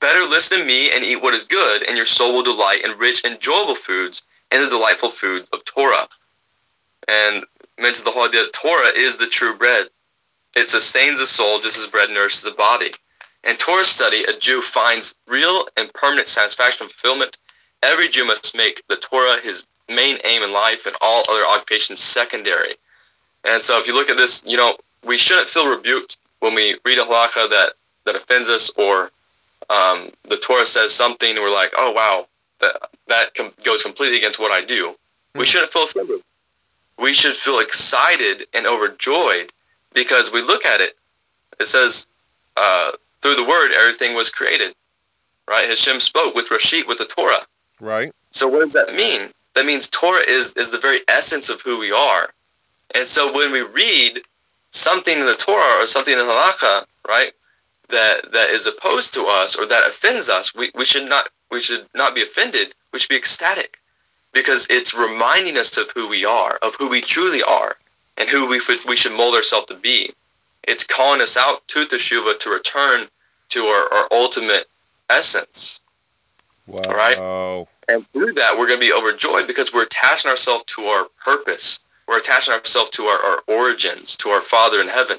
Better 0.00 0.24
listen 0.24 0.58
to 0.58 0.64
me 0.64 0.90
and 0.90 1.04
eat 1.04 1.22
what 1.22 1.34
is 1.34 1.44
good, 1.44 1.82
and 1.84 1.96
your 1.96 2.06
soul 2.06 2.34
will 2.34 2.42
delight 2.42 2.84
in 2.84 2.98
rich, 2.98 3.24
enjoyable 3.24 3.74
foods 3.74 4.22
and 4.50 4.62
the 4.62 4.70
delightful 4.70 5.10
food 5.10 5.44
of 5.52 5.64
Torah. 5.64 6.08
And 7.06 7.44
mentions 7.78 8.02
the 8.02 8.10
whole 8.10 8.26
idea 8.26 8.42
that 8.42 8.52
Torah 8.52 8.92
is 8.96 9.18
the 9.18 9.26
true 9.26 9.56
bread. 9.56 9.86
It 10.56 10.68
sustains 10.68 11.18
the 11.18 11.26
soul 11.26 11.60
just 11.60 11.78
as 11.78 11.86
bread 11.86 12.10
nourishes 12.10 12.42
the 12.42 12.50
body. 12.52 12.92
In 13.44 13.56
Torah 13.56 13.84
study, 13.84 14.24
a 14.24 14.38
Jew 14.38 14.62
finds 14.62 15.14
real 15.26 15.66
and 15.76 15.92
permanent 15.94 16.28
satisfaction 16.28 16.84
and 16.84 16.92
fulfillment. 16.92 17.38
Every 17.82 18.08
Jew 18.08 18.24
must 18.26 18.56
make 18.56 18.82
the 18.88 18.96
Torah 18.96 19.40
his 19.40 19.64
main 19.88 20.18
aim 20.24 20.42
in 20.42 20.52
life 20.52 20.86
and 20.86 20.94
all 21.00 21.22
other 21.30 21.46
occupations 21.46 22.00
secondary. 22.00 22.74
And 23.44 23.62
so 23.62 23.78
if 23.78 23.86
you 23.86 23.94
look 23.94 24.10
at 24.10 24.16
this, 24.16 24.42
you 24.44 24.56
know, 24.56 24.76
we 25.04 25.16
shouldn't 25.16 25.48
feel 25.48 25.68
rebuked 25.68 26.18
when 26.40 26.54
we 26.54 26.78
read 26.84 26.98
a 26.98 27.04
halakha 27.04 27.48
that, 27.50 27.72
that 28.04 28.16
offends 28.16 28.48
us 28.48 28.70
or 28.76 29.10
um, 29.70 30.10
the 30.24 30.36
Torah 30.36 30.66
says 30.66 30.92
something 30.92 31.30
and 31.30 31.40
we're 31.40 31.52
like, 31.54 31.72
oh, 31.76 31.92
wow, 31.92 32.26
that, 32.60 32.90
that 33.06 33.34
com- 33.34 33.52
goes 33.64 33.82
completely 33.82 34.18
against 34.18 34.38
what 34.38 34.50
I 34.50 34.64
do. 34.64 34.94
We 35.34 35.44
Mm. 35.44 35.46
shouldn't 35.46 35.72
feel 35.72 35.84
offended. 35.84 36.22
We 36.98 37.12
should 37.12 37.34
feel 37.34 37.60
excited 37.60 38.46
and 38.52 38.66
overjoyed 38.66 39.52
because 39.94 40.32
we 40.32 40.42
look 40.42 40.64
at 40.64 40.80
it. 40.80 40.96
It 41.60 41.66
says, 41.66 42.08
uh, 42.56 42.92
through 43.22 43.36
the 43.36 43.44
word, 43.44 43.72
everything 43.72 44.14
was 44.14 44.30
created, 44.30 44.74
right? 45.48 45.68
Hashem 45.68 46.00
spoke 46.00 46.34
with 46.34 46.48
Reishit, 46.48 46.86
with 46.86 46.98
the 46.98 47.04
Torah. 47.04 47.44
Right. 47.80 48.12
So 48.30 48.46
what 48.48 48.60
does 48.60 48.72
that 48.72 48.94
mean? 48.94 49.32
That 49.54 49.66
means 49.66 49.88
Torah 49.88 50.22
is 50.28 50.52
is 50.54 50.70
the 50.70 50.78
very 50.78 51.00
essence 51.08 51.48
of 51.48 51.62
who 51.62 51.78
we 51.78 51.92
are. 51.92 52.30
And 52.94 53.06
so 53.06 53.32
when 53.32 53.52
we 53.52 53.60
read 53.60 54.20
something 54.70 55.18
in 55.18 55.26
the 55.26 55.34
Torah 55.34 55.82
or 55.82 55.86
something 55.86 56.12
in 56.12 56.18
the 56.18 56.24
Halakha, 56.24 56.84
right, 57.06 57.32
that 57.88 58.32
that 58.32 58.50
is 58.50 58.66
opposed 58.66 59.14
to 59.14 59.26
us 59.26 59.56
or 59.56 59.66
that 59.66 59.86
offends 59.86 60.28
us, 60.28 60.54
we, 60.54 60.70
we 60.74 60.84
should 60.84 61.08
not 61.08 61.28
we 61.50 61.60
should 61.60 61.86
not 61.94 62.14
be 62.14 62.22
offended. 62.22 62.74
We 62.92 62.98
should 62.98 63.08
be 63.08 63.16
ecstatic 63.16 63.78
because 64.32 64.66
it's 64.70 64.94
reminding 64.94 65.56
us 65.56 65.76
of 65.76 65.90
who 65.94 66.08
we 66.08 66.24
are, 66.24 66.58
of 66.62 66.76
who 66.76 66.88
we 66.88 67.00
truly 67.00 67.42
are, 67.42 67.76
and 68.16 68.28
who 68.28 68.48
we 68.48 68.60
should, 68.60 68.80
we 68.86 68.96
should 68.96 69.12
mold 69.12 69.34
ourselves 69.34 69.66
to 69.66 69.74
be. 69.74 70.12
It's 70.64 70.84
calling 70.84 71.20
us 71.20 71.36
out 71.36 71.66
to 71.68 71.86
Teshuvah 71.86 72.38
to 72.40 72.50
return 72.50 73.08
to 73.50 73.64
our, 73.64 73.92
our 73.92 74.08
ultimate 74.10 74.68
essence. 75.08 75.80
Wow. 76.66 76.78
Right. 76.88 77.66
And 77.88 78.06
through 78.12 78.34
that, 78.34 78.58
we're 78.58 78.66
going 78.66 78.78
to 78.78 78.86
be 78.86 78.92
overjoyed 78.92 79.46
because 79.46 79.72
we're 79.72 79.84
attaching 79.84 80.28
ourselves 80.28 80.64
to 80.64 80.82
our 80.82 81.06
purpose. 81.24 81.80
We're 82.06 82.18
attaching 82.18 82.52
ourselves 82.52 82.90
to 82.90 83.04
our, 83.04 83.18
our 83.18 83.42
origins, 83.46 84.16
to 84.18 84.30
our 84.30 84.42
Father 84.42 84.80
in 84.80 84.88
heaven. 84.88 85.18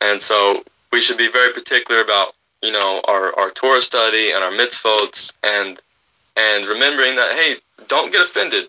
And 0.00 0.20
so 0.20 0.54
we 0.92 1.00
should 1.00 1.18
be 1.18 1.30
very 1.30 1.52
particular 1.52 2.00
about, 2.00 2.34
you 2.62 2.72
know, 2.72 3.02
our, 3.06 3.38
our 3.38 3.50
Torah 3.50 3.82
study 3.82 4.32
and 4.32 4.42
our 4.42 4.50
mitzvot 4.50 5.32
and 5.42 5.78
and 6.36 6.66
remembering 6.66 7.14
that, 7.16 7.32
hey, 7.32 7.56
don't 7.86 8.10
get 8.10 8.20
offended. 8.20 8.68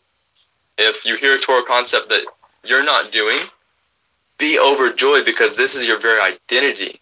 If 0.78 1.06
you 1.06 1.16
hear 1.16 1.34
a 1.34 1.40
Torah 1.40 1.64
concept 1.64 2.10
that 2.10 2.26
you're 2.64 2.84
not 2.84 3.12
doing, 3.12 3.40
be 4.38 4.60
overjoyed 4.60 5.26
because 5.26 5.56
this 5.56 5.76
is 5.76 5.88
your 5.88 6.00
very 6.00 6.22
identity. 6.22 7.00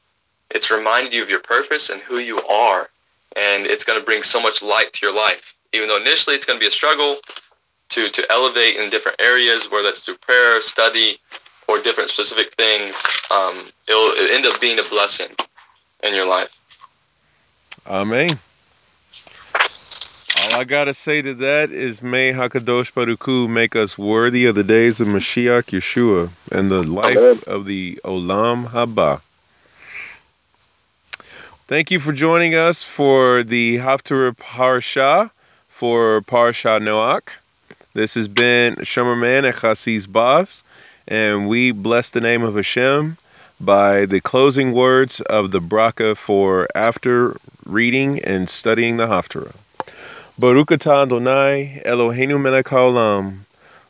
It's 0.52 0.70
reminded 0.70 1.14
you 1.14 1.24
of 1.24 1.30
your 1.30 1.40
purpose 1.40 1.90
and 1.90 2.02
who 2.02 2.18
you 2.18 2.42
are 2.42 2.90
and 3.36 3.66
it's 3.66 3.84
going 3.84 4.00
to 4.00 4.06
bring 4.06 4.24
so 4.24 4.42
much 4.42 4.62
light 4.62 4.94
to 4.94 5.06
your 5.06 5.16
life. 5.16 5.56
Even 5.74 5.88
though 5.88 5.98
initially 5.98 6.36
it's 6.36 6.46
going 6.46 6.58
to 6.58 6.64
be 6.64 6.68
a 6.68 6.72
struggle 6.72 7.18
to 7.90 8.10
to 8.10 8.32
elevate 8.32 8.78
in 8.78 8.90
different 8.90 9.20
areas, 9.20 9.70
whether 9.70 9.84
that's 9.84 10.04
through 10.04 10.18
prayer, 10.18 10.62
study, 10.62 11.18
or 11.68 11.82
different 11.82 12.10
specific 12.10 12.54
things, 12.54 13.02
um, 13.32 13.56
it'll, 13.88 14.12
it'll 14.12 14.36
end 14.36 14.46
up 14.46 14.60
being 14.62 14.80
a 14.80 14.84
blessing 14.90 15.30
in 16.04 16.14
your 16.14 16.28
life. 16.28 16.60
Amen. 17.88 18.40
All 20.44 20.60
I 20.60 20.66
gotta 20.66 20.94
say 20.94 21.22
to 21.22 21.34
that 21.36 21.72
is, 21.72 22.02
may 22.02 22.34
Hakadosh 22.34 22.94
Baruch 22.94 23.24
Hu 23.24 23.48
make 23.48 23.78
us 23.78 23.98
worthy 23.98 24.46
of 24.46 24.56
the 24.56 24.64
days 24.64 25.00
of 25.00 25.08
Mashiach 25.08 25.72
Yeshua 25.72 26.32
and 26.52 26.70
the 26.70 26.84
life 26.84 27.16
Amen. 27.16 27.40
of 27.48 27.66
the 27.66 27.98
Olam 28.04 28.70
Haba. 28.70 29.22
Thank 31.70 31.92
you 31.92 32.02
for 32.02 32.12
joining 32.12 32.56
us 32.56 32.84
for 32.84 33.44
the 33.44 33.78
Haftarah 33.78 34.36
Parsha 34.36 35.32
for 35.70 36.20
Parsha 36.24 36.82
Noach. 36.82 37.30
This 37.94 38.14
has 38.16 38.28
been 38.28 38.76
Shomerman 38.82 39.46
and 39.46 39.56
Chassis 39.56 40.08
Bas, 40.08 40.62
and 41.08 41.48
we 41.48 41.72
bless 41.72 42.10
the 42.10 42.20
name 42.20 42.44
of 42.44 42.56
Hashem 42.56 43.18
by 43.62 44.06
the 44.08 44.20
closing 44.20 44.74
words 44.74 45.22
of 45.22 45.52
the 45.52 45.62
bracha 45.62 46.18
for 46.18 46.68
after 46.76 47.38
reading 47.66 48.20
and 48.26 48.50
studying 48.50 48.98
the 48.98 49.08
Haftarah. 49.08 49.54
ברוך 50.38 50.72
אתה 50.74 51.04
אדוני 51.04 51.80
אלוהינו 51.86 52.40
מלך 52.40 52.74
העולם, 52.74 53.32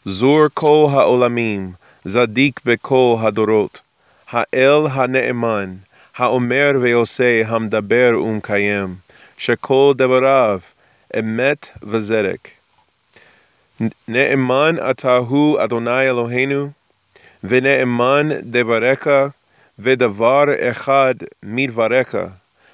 זור 0.05 0.41
כל 0.53 0.87
העולמים, 0.91 1.71
צדיק 2.07 2.59
בכל 2.65 3.15
הדורות, 3.21 3.81
האל 4.29 4.87
הנאמן, 4.91 5.73
האומר 6.17 6.71
ועושה, 6.81 7.41
המדבר 7.47 8.11
ומקיים, 8.23 8.95
שכל 9.37 9.93
דבריו 9.95 10.59
אמת 11.19 11.69
וזרק. 11.83 12.49
נאמן 14.07 14.75
אתה 14.89 15.17
הוא 15.17 15.63
אדוני 15.63 16.09
אלוהינו, 16.09 16.69
ונאמן 17.43 18.29
דבריך, 18.43 19.09
ודבר 19.79 20.43
אחד 20.59 21.15
מדבריך, 21.43 22.17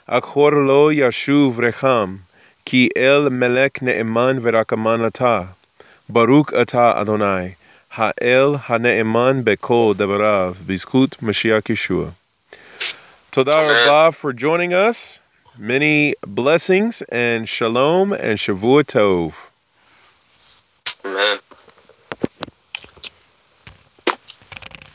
אכור 0.07 0.49
לא 0.49 0.89
ישוב 0.93 1.59
רחם. 1.59 2.15
ki 2.69 2.91
el 2.95 3.31
melek 3.31 3.81
ne'eman 3.81 4.39
verakaman 4.41 5.03
ata. 5.03 5.55
Baruch 6.07 6.53
ata 6.53 6.93
Adonai, 7.01 7.55
ha'el 7.97 8.57
ha'ne'eman 8.57 9.43
bekol 9.43 9.95
devarav, 9.95 10.53
bizkut 10.67 11.17
Mashiach 11.17 11.63
Yeshua. 11.73 12.13
Toda 13.31 13.53
rabba 13.69 14.11
for 14.11 14.33
joining 14.33 14.75
us. 14.75 15.19
Many 15.57 16.13
blessings 16.21 17.01
and 17.11 17.49
shalom 17.49 18.13
and 18.13 18.37
shavua 18.37 18.85